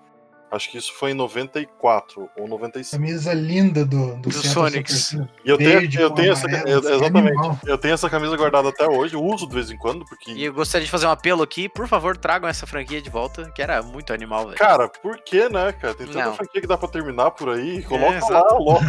Acho 0.52 0.70
que 0.70 0.76
isso 0.76 0.92
foi 0.92 1.12
em 1.12 1.14
94 1.14 2.28
ou 2.36 2.46
95. 2.46 3.02
Camisa 3.02 3.32
linda 3.32 3.86
do, 3.86 4.16
do, 4.16 4.28
Do 4.28 4.32
Sonics. 4.32 5.06
Supersonics. 5.08 5.30
E 5.44 5.48
eu 5.50 5.56
tenho, 5.56 5.70
Verde 5.70 5.98
eu 6.00 6.10
tenho 6.10 6.32
essa, 6.32 6.46
exatamente. 6.46 7.28
animal. 7.28 7.58
Eu 7.64 7.78
tenho 7.78 7.94
essa 7.94 8.10
camisa 8.10 8.36
guardada 8.36 8.68
até 8.68 8.86
hoje, 8.86 9.14
eu 9.14 9.24
uso 9.24 9.46
de 9.48 9.54
vez 9.54 9.70
em 9.70 9.78
quando, 9.78 10.04
porque 10.04 10.30
E 10.32 10.44
eu 10.44 10.52
gostaria 10.52 10.84
de 10.84 10.90
fazer 10.90 11.06
um 11.06 11.10
apelo 11.10 11.42
aqui, 11.42 11.70
por 11.70 11.88
favor, 11.88 12.18
tragam 12.18 12.48
essa 12.50 12.66
franquia 12.66 13.00
de 13.00 13.08
volta, 13.08 13.50
que 13.54 13.62
era 13.62 13.82
muito 13.82 14.12
animal, 14.12 14.44
velho. 14.44 14.58
Cara, 14.58 14.88
por 14.90 15.16
que, 15.22 15.48
né, 15.48 15.72
cara? 15.72 15.94
Tem 15.94 16.06
tanta 16.06 16.26
Não. 16.26 16.34
franquia 16.34 16.60
que 16.60 16.66
dá 16.66 16.76
pra 16.76 16.88
terminar 16.88 17.30
por 17.30 17.48
aí. 17.48 17.82
Coloca 17.84 18.18
exato. 18.18 18.32
lá 18.32 18.52
logo. 18.60 18.84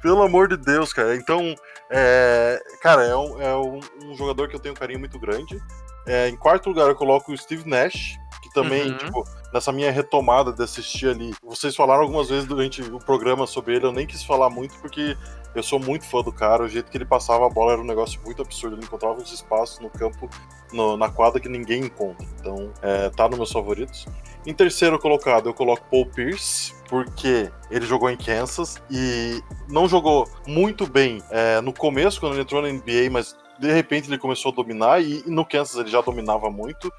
Pelo 0.00 0.22
amor 0.22 0.48
de 0.48 0.56
Deus, 0.56 0.94
cara. 0.94 1.14
Então, 1.14 1.54
é, 1.90 2.58
cara, 2.80 3.02
é, 3.04 3.14
um, 3.14 3.40
é 3.42 3.54
um- 3.56 3.80
um 4.04 4.14
jogador 4.16 4.48
que 4.48 4.56
eu 4.56 4.60
tenho 4.60 4.72
um 4.74 4.78
carinho 4.78 4.98
muito 5.00 5.18
grande. 5.18 5.60
É, 6.06 6.28
em 6.28 6.36
quarto 6.36 6.68
lugar, 6.68 6.88
eu 6.88 6.94
coloco 6.94 7.32
o 7.32 7.36
Steve 7.36 7.68
Nash, 7.68 8.16
também, 8.62 8.90
Uhum. 8.90 8.96
tipo, 8.98 9.24
nessa 9.52 9.70
minha 9.70 9.90
retomada 9.92 10.52
de 10.52 10.62
assistir 10.62 11.08
ali. 11.08 11.34
Vocês 11.42 11.76
falaram 11.76 12.02
algumas 12.02 12.28
vezes 12.28 12.46
durante 12.46 12.82
o 12.82 12.98
programa 12.98 13.46
sobre 13.46 13.76
ele, 13.76 13.86
eu 13.86 13.92
nem 13.92 14.06
quis 14.06 14.24
falar 14.24 14.48
muito 14.50 14.74
porque 14.80 15.16
eu 15.54 15.62
sou 15.62 15.78
muito 15.78 16.04
fã 16.04 16.22
do 16.22 16.32
cara. 16.32 16.64
O 16.64 16.68
jeito 16.68 16.90
que 16.90 16.96
ele 16.96 17.04
passava 17.04 17.46
a 17.46 17.48
bola 17.50 17.72
era 17.72 17.80
um 17.80 17.84
negócio 17.84 18.20
muito 18.24 18.42
absurdo. 18.42 18.76
Ele 18.76 18.84
encontrava 18.84 19.14
uns 19.20 19.32
espaços 19.32 19.78
no 19.80 19.88
campo, 19.90 20.28
no- 20.72 20.96
na 20.96 21.08
quadra 21.08 21.38
que 21.40 21.48
ninguém 21.48 21.82
encontra. 21.84 22.26
Então, 22.40 22.72
é, 22.82 23.08
tá 23.10 23.28
nos 23.28 23.38
meus 23.38 23.52
favoritos. 23.52 24.06
Em 24.46 24.52
terceiro 24.54 24.98
colocado, 24.98 25.48
eu 25.48 25.54
coloco 25.54 25.84
Paul 25.90 26.06
Pierce, 26.06 26.72
porque 26.88 27.50
ele 27.70 27.84
jogou 27.86 28.08
em 28.10 28.16
Kansas 28.16 28.76
e 28.90 29.42
não 29.68 29.88
jogou 29.88 30.28
muito 30.46 30.86
bem 30.86 31.22
é, 31.30 31.60
no 31.60 31.72
começo, 31.72 32.20
quando 32.20 32.32
ele 32.34 32.42
entrou 32.42 32.62
na 32.62 32.68
NBA, 32.68 33.10
mas 33.10 33.34
de 33.58 33.72
repente 33.72 34.08
ele 34.08 34.18
começou 34.18 34.52
a 34.52 34.54
dominar 34.54 35.02
e, 35.02 35.24
e 35.26 35.30
no 35.30 35.44
Kansas 35.44 35.76
ele 35.80 35.88
já 35.88 36.00
dominava 36.00 36.48
muito. 36.50 36.92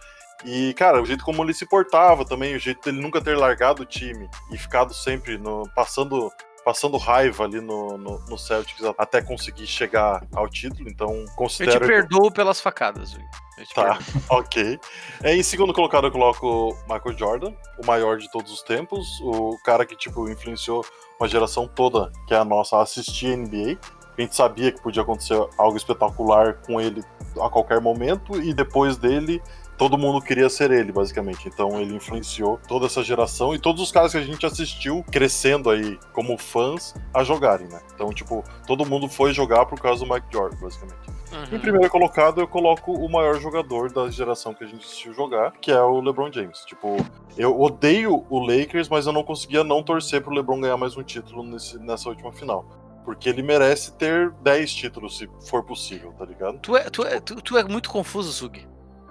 E, 0.45 0.73
cara, 0.75 1.01
o 1.01 1.05
jeito 1.05 1.23
como 1.23 1.43
ele 1.43 1.53
se 1.53 1.65
portava 1.65 2.23
também, 2.23 2.55
o 2.55 2.59
jeito 2.59 2.83
dele 2.83 3.01
nunca 3.01 3.21
ter 3.21 3.37
largado 3.37 3.83
o 3.83 3.85
time 3.85 4.29
e 4.51 4.57
ficado 4.57 4.93
sempre 4.93 5.37
no, 5.37 5.63
passando 5.75 6.31
passando 6.67 6.97
raiva 6.97 7.45
ali 7.45 7.61
no, 7.61 7.97
no, 7.97 8.19
no 8.27 8.37
Celtics 8.37 8.83
até 8.97 9.21
conseguir 9.21 9.65
chegar 9.65 10.21
ao 10.35 10.49
título, 10.49 10.89
então 10.89 11.13
Eu 11.13 11.25
te 11.25 11.35
considero 11.37 11.87
perdoo 11.87 12.29
pelas 12.29 12.59
facadas, 12.59 13.11
te 13.11 13.73
Tá, 13.73 13.95
perdoo. 13.95 14.21
ok. 14.37 14.79
É, 15.23 15.33
em 15.33 15.41
segundo 15.41 15.73
colocado 15.73 16.07
eu 16.07 16.11
coloco 16.11 16.45
o 16.45 16.93
Michael 16.93 17.17
Jordan, 17.17 17.53
o 17.81 17.85
maior 17.85 18.17
de 18.17 18.29
todos 18.29 18.51
os 18.51 18.61
tempos, 18.63 19.07
o 19.21 19.57
cara 19.63 19.85
que, 19.85 19.95
tipo, 19.95 20.29
influenciou 20.29 20.85
uma 21.17 21.29
geração 21.29 21.69
toda, 21.69 22.11
que 22.27 22.33
é 22.33 22.37
a 22.37 22.43
nossa, 22.43 22.75
a 22.75 22.81
assistir 22.81 23.37
NBA. 23.37 23.79
A 24.17 24.21
gente 24.21 24.35
sabia 24.35 24.69
que 24.69 24.81
podia 24.81 25.03
acontecer 25.03 25.39
algo 25.57 25.77
espetacular 25.77 26.55
com 26.65 26.81
ele 26.81 27.01
a 27.39 27.49
qualquer 27.49 27.79
momento, 27.79 28.41
e 28.41 28.53
depois 28.53 28.97
dele, 28.97 29.41
todo 29.77 29.97
mundo 29.97 30.21
queria 30.21 30.49
ser 30.49 30.71
ele, 30.71 30.91
basicamente. 30.91 31.47
Então 31.47 31.79
ele 31.79 31.95
influenciou 31.95 32.59
toda 32.67 32.85
essa 32.87 33.03
geração 33.03 33.53
e 33.53 33.59
todos 33.59 33.81
os 33.81 33.91
caras 33.91 34.11
que 34.11 34.17
a 34.17 34.21
gente 34.23 34.45
assistiu 34.45 35.03
crescendo 35.11 35.69
aí 35.69 35.99
como 36.13 36.37
fãs 36.37 36.95
a 37.13 37.23
jogarem, 37.23 37.67
né? 37.67 37.79
Então, 37.93 38.09
tipo, 38.11 38.43
todo 38.65 38.85
mundo 38.85 39.07
foi 39.07 39.33
jogar 39.33 39.65
por 39.65 39.79
causa 39.79 40.03
do 40.05 40.11
Mike 40.13 40.27
Jordan, 40.31 40.57
basicamente. 40.59 41.17
Em 41.51 41.55
Uhum. 41.55 41.59
primeiro 41.59 41.89
colocado, 41.89 42.39
eu 42.39 42.47
coloco 42.47 42.93
o 42.93 43.11
maior 43.11 43.39
jogador 43.39 43.91
da 43.91 44.09
geração 44.09 44.53
que 44.53 44.63
a 44.63 44.67
gente 44.67 44.85
assistiu 44.85 45.13
jogar, 45.13 45.51
que 45.59 45.69
é 45.71 45.81
o 45.81 45.99
LeBron 45.99 46.31
James. 46.31 46.59
Tipo, 46.65 46.95
eu 47.37 47.59
odeio 47.59 48.25
o 48.29 48.39
Lakers, 48.39 48.87
mas 48.87 49.05
eu 49.05 49.11
não 49.13 49.23
conseguia 49.23 49.61
não 49.63 49.83
torcer 49.83 50.21
pro 50.23 50.33
LeBron 50.33 50.61
ganhar 50.61 50.77
mais 50.77 50.95
um 50.95 51.03
título 51.03 51.43
nesse- 51.43 51.77
nessa 51.79 52.07
última 52.07 52.31
final. 52.31 52.65
Porque 53.03 53.27
ele 53.29 53.41
merece 53.41 53.91
ter 53.93 54.31
10 54.41 54.73
títulos, 54.73 55.17
se 55.17 55.29
for 55.49 55.63
possível, 55.63 56.13
tá 56.17 56.25
ligado? 56.25 56.59
Tu, 56.59 56.75
é, 56.77 56.89
tu, 56.89 57.03
é, 57.05 57.19
tu, 57.19 57.41
tu 57.41 57.57
é 57.57 57.63
muito 57.63 57.89
confuso, 57.89 58.31
Zug. 58.31 58.65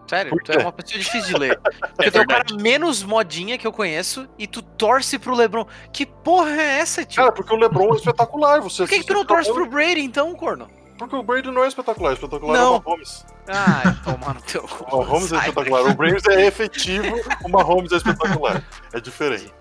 Sério, 0.09 0.37
tu 0.45 0.53
é 0.53 0.59
uma 0.59 0.73
pessoa 0.73 0.99
difícil 0.99 1.35
de 1.35 1.39
ler. 1.39 1.61
Porque 1.97 2.11
tu 2.11 2.19
é 2.19 2.21
o 2.21 2.27
cara 2.27 2.45
menos 2.61 3.03
modinha 3.03 3.59
que 3.59 3.67
eu 3.67 3.73
conheço 3.73 4.29
e 4.39 4.47
tu 4.47 4.63
torce 4.63 5.19
pro 5.19 5.35
LeBron. 5.35 5.67
Que 5.93 6.07
porra 6.07 6.51
é 6.51 6.79
essa, 6.79 7.05
tio? 7.05 7.23
Cara, 7.23 7.33
porque 7.33 7.53
o 7.53 7.57
LeBron 7.57 7.93
é 7.95 7.97
espetacular. 7.97 8.61
Você 8.61 8.83
Por 8.85 8.89
que, 8.89 9.01
que 9.01 9.07
tu 9.07 9.15
não 9.15 9.25
torce 9.25 9.53
pro 9.53 9.67
Brady 9.67 10.01
então, 10.01 10.35
corno? 10.35 10.69
Porque 10.99 11.15
o 11.15 11.23
Brady 11.23 11.51
não 11.51 11.65
é 11.65 11.69
espetacular, 11.69 12.15
espetacular 12.15 12.57
Não. 12.57 12.75
é 12.75 12.79
o 12.79 12.83
Mahomes. 12.83 13.27
Ah, 13.49 13.97
toma 14.03 14.35
no 14.35 14.41
teu 14.41 14.63
cu. 14.63 14.85
O 14.97 15.05
Mahomes 15.05 15.33
é 15.33 15.37
espetacular. 15.37 15.83
O 15.83 15.95
Brady 15.95 16.31
é 16.31 16.47
efetivo, 16.47 17.21
o 17.45 17.49
Mahomes 17.49 17.93
é 17.93 17.97
espetacular. 17.97 18.65
É 18.93 19.01
diferente. 19.01 19.53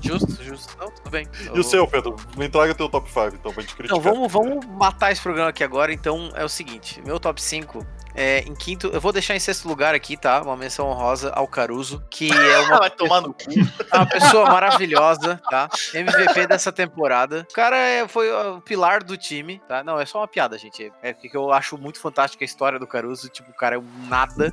Justo, 0.00 0.42
justo. 0.42 0.76
Não, 0.78 0.90
tudo 0.90 1.10
bem. 1.10 1.26
E 1.54 1.58
o 1.58 1.64
seu, 1.64 1.86
Pedro? 1.86 2.16
Me 2.36 2.48
traga 2.48 2.74
teu 2.74 2.88
top 2.88 3.08
5, 3.08 3.28
então, 3.34 3.52
pra 3.52 3.62
gente 3.62 3.74
criticar. 3.74 3.98
Então, 3.98 4.12
vamos, 4.12 4.30
vamos 4.30 4.66
matar 4.66 5.12
esse 5.12 5.22
programa 5.22 5.48
aqui 5.48 5.64
agora. 5.64 5.92
Então, 5.92 6.30
é 6.34 6.44
o 6.44 6.48
seguinte: 6.48 7.00
meu 7.02 7.18
top 7.18 7.40
5 7.40 7.86
É, 8.14 8.40
em 8.40 8.54
quinto, 8.54 8.88
eu 8.88 9.00
vou 9.00 9.12
deixar 9.12 9.34
em 9.34 9.38
sexto 9.40 9.66
lugar 9.66 9.94
aqui, 9.94 10.16
tá? 10.16 10.42
Uma 10.42 10.56
menção 10.56 10.86
honrosa 10.88 11.30
ao 11.34 11.48
Caruso, 11.48 12.02
que 12.10 12.30
é 12.32 12.58
uma, 12.60 12.78
Vai 12.78 12.90
tomar 12.90 13.20
no 13.22 13.32
cu. 13.32 13.38
é 13.90 13.96
uma 13.96 14.06
pessoa 14.06 14.46
maravilhosa, 14.50 15.40
tá? 15.48 15.68
MVP 15.94 16.46
dessa 16.46 16.70
temporada. 16.70 17.46
O 17.50 17.54
cara 17.54 17.76
é- 17.76 18.06
foi 18.08 18.30
o 18.30 18.60
pilar 18.60 19.02
do 19.02 19.16
time, 19.16 19.60
tá? 19.68 19.82
Não, 19.82 19.98
é 19.98 20.04
só 20.06 20.18
uma 20.18 20.28
piada, 20.28 20.58
gente. 20.58 20.92
É 21.02 21.12
porque 21.12 21.36
eu 21.36 21.52
acho 21.52 21.78
muito 21.78 21.98
fantástica 22.00 22.44
a 22.44 22.46
história 22.46 22.78
do 22.78 22.86
Caruso. 22.86 23.28
Tipo, 23.28 23.50
o 23.50 23.54
cara 23.54 23.76
é 23.76 23.78
um 23.78 24.06
nada 24.08 24.52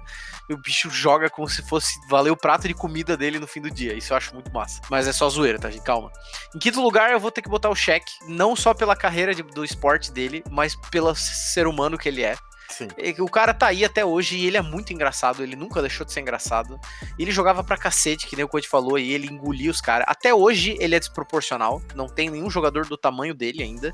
e 0.49 0.53
o 0.53 0.57
bicho 0.57 0.89
joga 0.89 1.29
como 1.29 1.47
se 1.49 1.61
fosse 1.67 1.93
valer 2.09 2.31
o 2.31 2.37
prato 2.37 2.67
de 2.67 2.73
comida 2.73 3.17
dele 3.17 3.39
no 3.39 3.47
fim 3.47 3.61
do 3.61 3.69
dia. 3.69 3.93
Isso 3.93 4.13
eu 4.13 4.17
acho 4.17 4.33
muito 4.33 4.51
massa. 4.53 4.81
Mas 4.89 5.07
é 5.07 5.11
só 5.13 5.27
zoeira, 5.29 5.59
tá, 5.59 5.69
gente? 5.69 5.83
Calma. 5.83 6.11
Em 6.55 6.59
quinto 6.59 6.81
lugar, 6.81 7.11
eu 7.11 7.19
vou 7.19 7.31
ter 7.31 7.41
que 7.41 7.49
botar 7.49 7.69
o 7.69 7.75
Shaq, 7.75 8.05
não 8.27 8.55
só 8.55 8.73
pela 8.73 8.95
carreira 8.95 9.33
de- 9.35 9.43
do 9.43 9.63
esporte 9.65 10.11
dele, 10.11 10.43
mas 10.49 10.75
pelo 10.89 11.13
ser 11.15 11.67
humano 11.67 11.97
que 11.97 12.07
ele 12.07 12.23
é. 12.23 12.35
Sim. 12.69 12.87
O 13.19 13.29
cara 13.29 13.53
tá 13.53 13.67
aí 13.67 13.83
até 13.83 14.05
hoje 14.05 14.37
e 14.37 14.45
ele 14.45 14.57
é 14.57 14.61
muito 14.61 14.93
engraçado, 14.93 15.41
ele 15.43 15.55
nunca 15.55 15.81
deixou 15.81 16.05
de 16.05 16.13
ser 16.13 16.21
engraçado. 16.21 16.79
Ele 17.17 17.31
jogava 17.31 17.63
pra 17.63 17.75
cacete, 17.75 18.27
que 18.27 18.35
nem 18.35 18.45
o 18.45 18.47
Coach 18.47 18.67
falou, 18.67 18.97
e 18.97 19.11
ele 19.11 19.27
engolia 19.27 19.71
os 19.71 19.81
caras. 19.81 20.05
Até 20.07 20.33
hoje 20.33 20.77
ele 20.79 20.95
é 20.95 20.99
desproporcional, 20.99 21.81
não 21.95 22.07
tem 22.07 22.29
nenhum 22.29 22.49
jogador 22.49 22.85
do 22.85 22.95
tamanho 22.95 23.33
dele 23.33 23.63
ainda. 23.63 23.93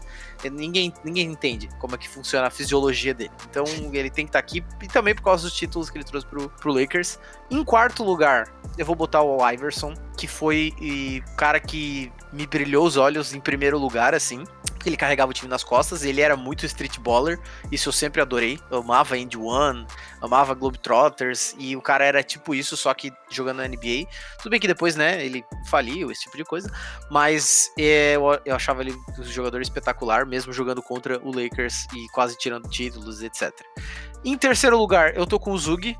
Ninguém, 0.51 0.93
ninguém 1.03 1.31
entende 1.31 1.69
como 1.79 1.95
é 1.95 1.97
que 1.97 2.09
funciona 2.09 2.47
a 2.47 2.51
fisiologia 2.51 3.13
dele. 3.13 3.31
Então 3.49 3.63
ele 3.93 4.09
tem 4.09 4.25
que 4.25 4.29
estar 4.29 4.39
aqui, 4.39 4.63
e 4.81 4.87
também 4.87 5.15
por 5.15 5.23
causa 5.23 5.43
dos 5.43 5.53
títulos 5.53 5.89
que 5.89 5.97
ele 5.97 6.05
trouxe 6.05 6.27
pro, 6.27 6.49
pro 6.49 6.73
Lakers. 6.73 7.17
Em 7.49 7.63
quarto 7.63 8.03
lugar, 8.03 8.53
eu 8.77 8.85
vou 8.85 8.95
botar 8.95 9.21
o 9.21 9.47
Iverson, 9.49 9.93
que 10.17 10.27
foi 10.27 10.73
o 11.27 11.35
cara 11.35 11.59
que 11.59 12.11
me 12.33 12.45
brilhou 12.45 12.85
os 12.85 12.97
olhos 12.97 13.33
em 13.33 13.39
primeiro 13.39 13.77
lugar, 13.77 14.13
assim. 14.13 14.43
Porque 14.85 14.91
ele 14.91 14.97
carregava 14.97 15.31
o 15.31 15.33
time 15.33 15.49
nas 15.49 15.63
costas, 15.63 16.03
ele 16.03 16.21
era 16.21 16.37
muito 16.37 16.63
street 16.63 16.99
baller, 16.99 17.39
isso 17.71 17.89
eu 17.89 17.91
sempre 17.91 18.21
adorei. 18.21 18.59
Eu 18.69 18.81
amava 18.81 19.17
End 19.17 19.35
One, 19.35 19.83
amava 20.21 20.53
Globetrotters, 20.53 21.55
e 21.57 21.75
o 21.75 21.81
cara 21.81 22.05
era 22.05 22.21
tipo 22.21 22.53
isso, 22.53 22.77
só 22.77 22.93
que 22.93 23.11
jogando 23.31 23.57
na 23.57 23.67
NBA. 23.67 24.05
Tudo 24.37 24.51
bem 24.51 24.59
que 24.59 24.67
depois, 24.67 24.95
né, 24.95 25.25
ele 25.25 25.43
faliu, 25.71 26.11
esse 26.11 26.21
tipo 26.21 26.37
de 26.37 26.43
coisa, 26.43 26.71
mas 27.09 27.71
é, 27.79 28.15
eu, 28.15 28.39
eu 28.45 28.55
achava 28.55 28.83
ele 28.83 28.95
um 29.17 29.23
jogador 29.23 29.59
espetacular, 29.59 30.23
mesmo 30.23 30.53
jogando 30.53 30.83
contra 30.83 31.19
o 31.23 31.35
Lakers 31.35 31.87
e 31.95 32.07
quase 32.13 32.37
tirando 32.37 32.69
títulos, 32.69 33.23
etc. 33.23 33.51
Em 34.23 34.37
terceiro 34.37 34.77
lugar, 34.77 35.17
eu 35.17 35.25
tô 35.25 35.39
com 35.39 35.51
o 35.51 35.57
Zug, 35.57 35.97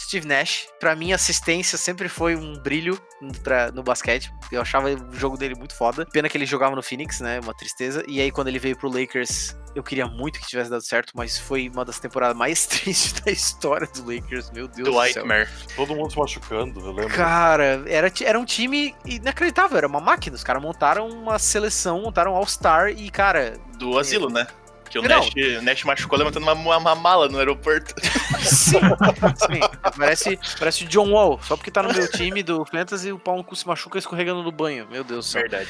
Steve 0.00 0.26
Nash. 0.26 0.66
Pra 0.80 0.94
mim, 0.94 1.12
assistência 1.12 1.76
sempre 1.78 2.08
foi 2.08 2.36
um 2.36 2.54
brilho 2.58 3.00
pra- 3.42 3.70
no 3.72 3.82
basquete. 3.82 4.30
Eu 4.52 4.60
achava 4.62 4.88
o 4.90 5.14
jogo 5.14 5.36
dele 5.36 5.54
muito 5.56 5.74
foda. 5.74 6.06
Pena 6.06 6.28
que 6.28 6.36
ele 6.38 6.46
jogava 6.46 6.74
no 6.76 6.82
Phoenix, 6.82 7.20
né? 7.20 7.40
Uma 7.40 7.54
tristeza. 7.54 8.02
E 8.06 8.20
aí, 8.20 8.30
quando 8.30 8.48
ele 8.48 8.58
veio 8.58 8.76
pro 8.76 8.88
Lakers, 8.88 9.56
eu 9.74 9.82
queria 9.82 10.06
muito 10.06 10.38
que 10.40 10.46
tivesse 10.46 10.70
dado 10.70 10.82
certo, 10.82 11.12
mas 11.14 11.36
foi 11.38 11.68
uma 11.68 11.84
das 11.84 11.98
temporadas 11.98 12.36
mais 12.36 12.64
tristes 12.68 13.12
da 13.20 13.30
história 13.30 13.86
do 13.88 14.04
Lakers. 14.12 14.50
Meu 14.50 14.68
Deus 14.68 14.88
do 14.88 14.92
Dwight 14.94 15.14
céu. 15.14 15.26
Mer. 15.26 15.50
Todo 15.76 15.94
mundo 15.94 16.10
se 16.10 16.18
machucando, 16.18 16.80
eu 16.80 16.92
lembro. 16.92 17.14
Cara, 17.14 17.82
era, 17.86 18.10
era 18.22 18.38
um 18.38 18.44
time 18.44 18.94
inacreditável, 19.04 19.76
era 19.78 19.86
uma 19.86 20.00
máquina. 20.00 20.36
Os 20.36 20.44
caras 20.44 20.62
montaram 20.62 21.08
uma 21.08 21.38
seleção, 21.38 22.02
montaram 22.02 22.32
um 22.32 22.36
All-Star 22.36 22.88
e, 22.90 23.10
cara, 23.10 23.58
Do 23.78 23.98
asilo, 23.98 24.30
né? 24.30 24.46
Que 24.88 24.98
o 24.98 25.02
Não. 25.02 25.08
Nash, 25.08 25.30
o 25.58 25.62
Nash 25.62 25.84
machucou 25.84 26.18
levantando 26.18 26.42
uma, 26.44 26.54
uma- 26.78 26.94
mala 26.94 27.28
no 27.28 27.38
aeroporto. 27.38 27.94
sim, 28.40 28.78
sim. 28.78 29.60
Parece, 29.96 30.38
parece 30.58 30.84
o 30.84 30.88
John 30.88 31.10
Wall, 31.12 31.38
só 31.42 31.56
porque 31.56 31.70
tá 31.70 31.82
no 31.82 31.92
meu 31.92 32.10
time 32.10 32.42
do 32.42 32.64
Fantasy, 32.64 33.12
o 33.12 33.18
pau 33.18 33.36
no 33.36 33.44
cu 33.44 33.54
se 33.54 33.66
machuca 33.66 33.98
escorregando 33.98 34.42
no 34.42 34.50
banho. 34.52 34.88
Meu 34.90 35.04
Deus 35.04 35.26
do 35.26 35.30
céu. 35.30 35.42
Verdade. 35.42 35.68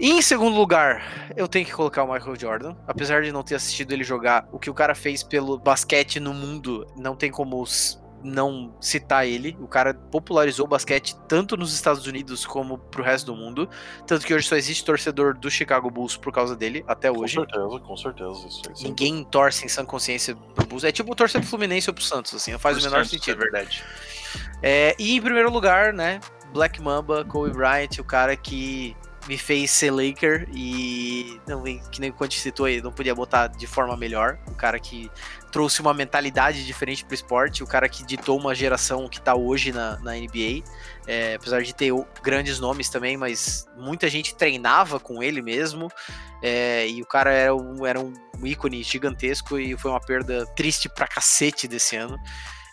E 0.00 0.10
em 0.12 0.22
segundo 0.22 0.56
lugar, 0.56 1.32
eu 1.36 1.48
tenho 1.48 1.66
que 1.66 1.72
colocar 1.72 2.04
o 2.04 2.12
Michael 2.12 2.36
Jordan. 2.38 2.76
Apesar 2.86 3.22
de 3.22 3.32
não 3.32 3.42
ter 3.42 3.56
assistido 3.56 3.92
ele 3.92 4.04
jogar, 4.04 4.46
o 4.52 4.58
que 4.58 4.70
o 4.70 4.74
cara 4.74 4.94
fez 4.94 5.24
pelo 5.24 5.58
basquete 5.58 6.20
no 6.20 6.32
mundo, 6.32 6.86
não 6.96 7.16
tem 7.16 7.32
como 7.32 7.56
não 8.22 8.74
citar 8.80 9.26
ele. 9.26 9.56
O 9.60 9.66
cara 9.68 9.94
popularizou 9.94 10.66
o 10.66 10.68
basquete 10.68 11.16
tanto 11.28 11.56
nos 11.56 11.74
Estados 11.74 12.06
Unidos 12.06 12.44
como 12.44 12.78
pro 12.78 13.02
resto 13.02 13.26
do 13.26 13.36
mundo. 13.36 13.68
Tanto 14.06 14.26
que 14.26 14.34
hoje 14.34 14.48
só 14.48 14.56
existe 14.56 14.84
torcedor 14.84 15.36
do 15.36 15.50
Chicago 15.50 15.90
Bulls 15.90 16.16
por 16.16 16.32
causa 16.32 16.56
dele, 16.56 16.84
até 16.86 17.10
Com 17.10 17.20
hoje. 17.20 17.34
certeza, 17.34 17.80
com 17.80 17.96
certeza. 17.96 18.46
Isso 18.46 18.62
aí, 18.68 18.76
sem 18.76 18.88
Ninguém 18.88 19.24
torce 19.24 19.64
em 19.64 19.68
sã 19.68 19.84
consciência 19.84 20.36
pro 20.54 20.66
Bulls. 20.66 20.84
É 20.84 20.92
tipo 20.92 21.14
torcer 21.14 21.40
pro 21.40 21.50
Fluminense 21.50 21.88
ou 21.88 21.94
pro 21.94 22.04
Santos, 22.04 22.34
assim, 22.34 22.52
não 22.52 22.58
faz 22.58 22.76
o 22.76 22.80
menor 22.80 23.04
Santos, 23.04 23.10
sentido. 23.10 23.40
É 23.40 23.44
verdade. 23.44 23.84
É, 24.62 24.96
e 24.98 25.16
em 25.16 25.20
primeiro 25.20 25.50
lugar, 25.50 25.92
né, 25.92 26.20
Black 26.52 26.80
Mamba, 26.80 27.24
Kobe 27.24 27.50
Bryant, 27.52 27.98
o 27.98 28.04
cara 28.04 28.36
que 28.36 28.96
me 29.28 29.36
fez 29.36 29.70
ser 29.70 29.90
Laker 29.90 30.48
e 30.54 31.38
não, 31.46 31.62
que 31.62 32.00
nem 32.00 32.10
o 32.10 32.30
citou 32.30 32.64
aí, 32.64 32.80
não 32.80 32.90
podia 32.90 33.14
botar 33.14 33.48
de 33.48 33.66
forma 33.66 33.94
melhor. 33.94 34.38
O 34.46 34.54
cara 34.54 34.80
que 34.80 35.10
trouxe 35.52 35.82
uma 35.82 35.92
mentalidade 35.92 36.64
diferente 36.64 37.04
pro 37.04 37.14
esporte, 37.14 37.62
o 37.62 37.66
cara 37.66 37.88
que 37.88 38.02
ditou 38.04 38.38
uma 38.38 38.54
geração 38.54 39.06
que 39.06 39.20
tá 39.20 39.34
hoje 39.34 39.70
na, 39.70 39.98
na 39.98 40.12
NBA. 40.12 40.64
É, 41.06 41.34
apesar 41.34 41.62
de 41.62 41.74
ter 41.74 41.92
grandes 42.22 42.58
nomes 42.58 42.88
também, 42.88 43.18
mas 43.18 43.66
muita 43.76 44.08
gente 44.08 44.34
treinava 44.34 44.98
com 44.98 45.22
ele 45.22 45.42
mesmo. 45.42 45.88
é, 46.42 46.88
e 46.88 47.02
o 47.02 47.06
cara 47.06 47.30
era 47.30 47.54
um, 47.54 47.84
era 47.84 48.00
um 48.00 48.14
ícone 48.42 48.82
gigantesco 48.82 49.58
e 49.58 49.76
foi 49.76 49.90
uma 49.90 50.00
perda 50.00 50.46
triste 50.54 50.88
pra 50.88 51.06
cacete 51.06 51.68
desse 51.68 51.96
ano. 51.96 52.18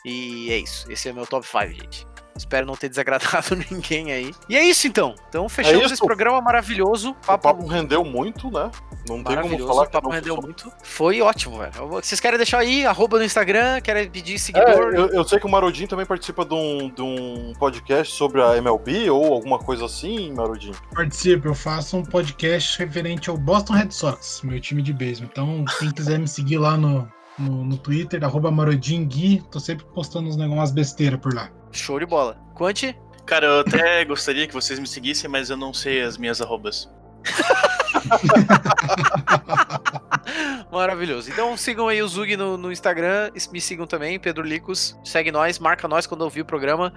E 0.05 0.51
é 0.51 0.57
isso. 0.59 0.89
Esse 0.89 1.09
é 1.09 1.13
meu 1.13 1.27
top 1.27 1.45
5, 1.45 1.73
gente. 1.73 2.14
Espero 2.37 2.65
não 2.65 2.75
ter 2.75 2.89
desagradado 2.89 3.55
ninguém 3.71 4.11
aí. 4.11 4.33
E 4.49 4.57
é 4.57 4.63
isso 4.63 4.87
então. 4.87 5.15
Então 5.29 5.47
fechamos 5.47 5.85
isso. 5.85 5.93
esse 5.93 6.05
programa 6.05 6.41
maravilhoso. 6.41 7.11
O 7.11 7.13
Papo, 7.13 7.43
papo 7.43 7.65
rendeu 7.67 8.03
muito, 8.03 8.51
né? 8.51 8.69
Não 9.07 9.23
tem 9.23 9.23
como 9.23 9.35
maravilhoso. 9.35 9.67
falar 9.67 9.83
O 9.83 9.85
que 9.85 9.91
papo 9.91 10.07
não 10.07 10.15
rendeu 10.15 10.35
foi 10.35 10.43
muito. 10.43 10.71
Foi 10.83 11.21
ótimo, 11.21 11.59
velho. 11.59 11.87
Vocês 11.87 12.19
querem 12.19 12.37
deixar 12.37 12.59
aí, 12.59 12.85
arroba 12.85 13.17
no 13.17 13.23
Instagram, 13.23 13.79
querem 13.81 14.09
pedir 14.09 14.35
É, 14.35 14.37
seguidor? 14.37 14.93
eu, 14.95 15.07
eu 15.09 15.23
sei 15.23 15.39
que 15.39 15.45
o 15.45 15.49
Marodin 15.49 15.87
também 15.87 16.05
participa 16.05 16.43
de 16.43 16.53
um, 16.53 16.89
de 16.89 17.01
um 17.01 17.53
podcast 17.57 18.13
sobre 18.13 18.41
a 18.41 18.57
MLB 18.57 19.09
ou 19.09 19.33
alguma 19.33 19.59
coisa 19.59 19.85
assim, 19.85 20.33
Marodin. 20.33 20.71
Participo, 20.93 21.47
eu 21.47 21.55
faço 21.55 21.95
um 21.97 22.03
podcast 22.03 22.77
referente 22.79 23.29
ao 23.29 23.37
Boston 23.37 23.73
Red 23.73 23.91
Sox, 23.91 24.41
meu 24.43 24.59
time 24.59 24.81
de 24.81 24.91
beisebol. 24.93 25.29
Então, 25.31 25.63
quem 25.79 25.91
quiser 25.91 26.19
me 26.19 26.27
seguir 26.27 26.57
lá 26.57 26.75
no, 26.75 27.07
no, 27.37 27.63
no 27.63 27.77
Twitter, 27.77 28.23
arroba 28.23 28.51
Marodingui, 28.51 29.43
tô 29.51 29.59
sempre 29.59 29.85
postando 29.93 30.29
uns 30.29 30.35
negócios, 30.35 30.59
umas 30.59 30.71
besteiras 30.71 31.19
por 31.19 31.33
lá. 31.33 31.49
Show 31.71 31.99
de 31.99 32.05
bola. 32.05 32.37
Quanti? 32.53 32.95
Cara, 33.25 33.47
eu 33.47 33.59
até 33.61 34.05
gostaria 34.05 34.47
que 34.47 34.53
vocês 34.53 34.79
me 34.79 34.87
seguissem, 34.87 35.29
mas 35.29 35.49
eu 35.49 35.57
não 35.57 35.73
sei 35.73 36.01
as 36.01 36.17
minhas 36.17 36.41
arrobas. 36.41 36.89
Maravilhoso. 40.71 41.31
Então 41.31 41.55
sigam 41.55 41.87
aí 41.87 42.01
o 42.01 42.07
Zug 42.07 42.35
no, 42.35 42.57
no 42.57 42.71
Instagram, 42.71 43.31
me 43.51 43.61
sigam 43.61 43.87
também, 43.87 44.19
Pedro 44.19 44.43
Licos, 44.43 44.97
segue 45.03 45.31
nós, 45.31 45.57
marca 45.57 45.87
nós 45.87 46.05
quando 46.05 46.21
ouvir 46.21 46.41
o 46.41 46.45
programa 46.45 46.93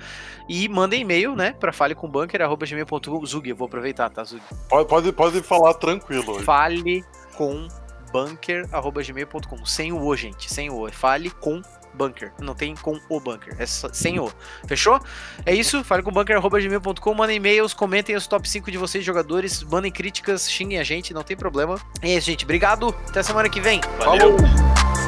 e 0.48 0.68
mandem 0.68 1.02
e-mail, 1.02 1.36
né, 1.36 1.52
pra 1.52 1.72
falecombanker.gmail.com. 1.72 3.26
Zug, 3.26 3.48
eu 3.48 3.56
vou 3.56 3.66
aproveitar, 3.66 4.10
tá, 4.10 4.24
Zug? 4.24 4.42
Pode, 4.68 4.88
pode, 4.88 5.12
pode 5.12 5.42
falar 5.42 5.74
tranquilo 5.74 6.32
hoje. 6.32 6.44
Fale 6.44 7.04
com 7.36 7.68
bunker.gmail.com. 8.12 9.64
Sem 9.64 9.92
o 9.92 10.00
O, 10.04 10.16
gente. 10.16 10.52
Sem 10.52 10.70
o 10.70 10.80
O. 10.80 10.92
Fale 10.92 11.30
com 11.30 11.62
bunker. 11.94 12.32
Não 12.40 12.54
tem 12.54 12.74
com 12.76 12.98
o 13.08 13.20
bunker. 13.20 13.56
É 13.58 13.66
sem 13.66 14.18
o. 14.20 14.30
Fechou? 14.66 15.00
É 15.44 15.54
isso. 15.54 15.82
Fale 15.84 16.02
com 16.02 16.12
bunker.gmail.com. 16.12 17.14
Mandem 17.14 17.36
e-mails, 17.36 17.74
comentem 17.74 18.16
os 18.16 18.26
top 18.26 18.48
5 18.48 18.70
de 18.70 18.78
vocês, 18.78 19.04
jogadores. 19.04 19.62
Mandem 19.62 19.90
críticas, 19.90 20.50
xinguem 20.50 20.78
a 20.78 20.84
gente, 20.84 21.12
não 21.12 21.22
tem 21.22 21.36
problema. 21.36 21.80
É 22.02 22.14
isso, 22.14 22.26
gente. 22.26 22.44
Obrigado. 22.44 22.94
Até 23.08 23.22
semana 23.22 23.48
que 23.48 23.60
vem. 23.60 23.80
Valeu! 23.98 24.36
Falou! 24.38 25.07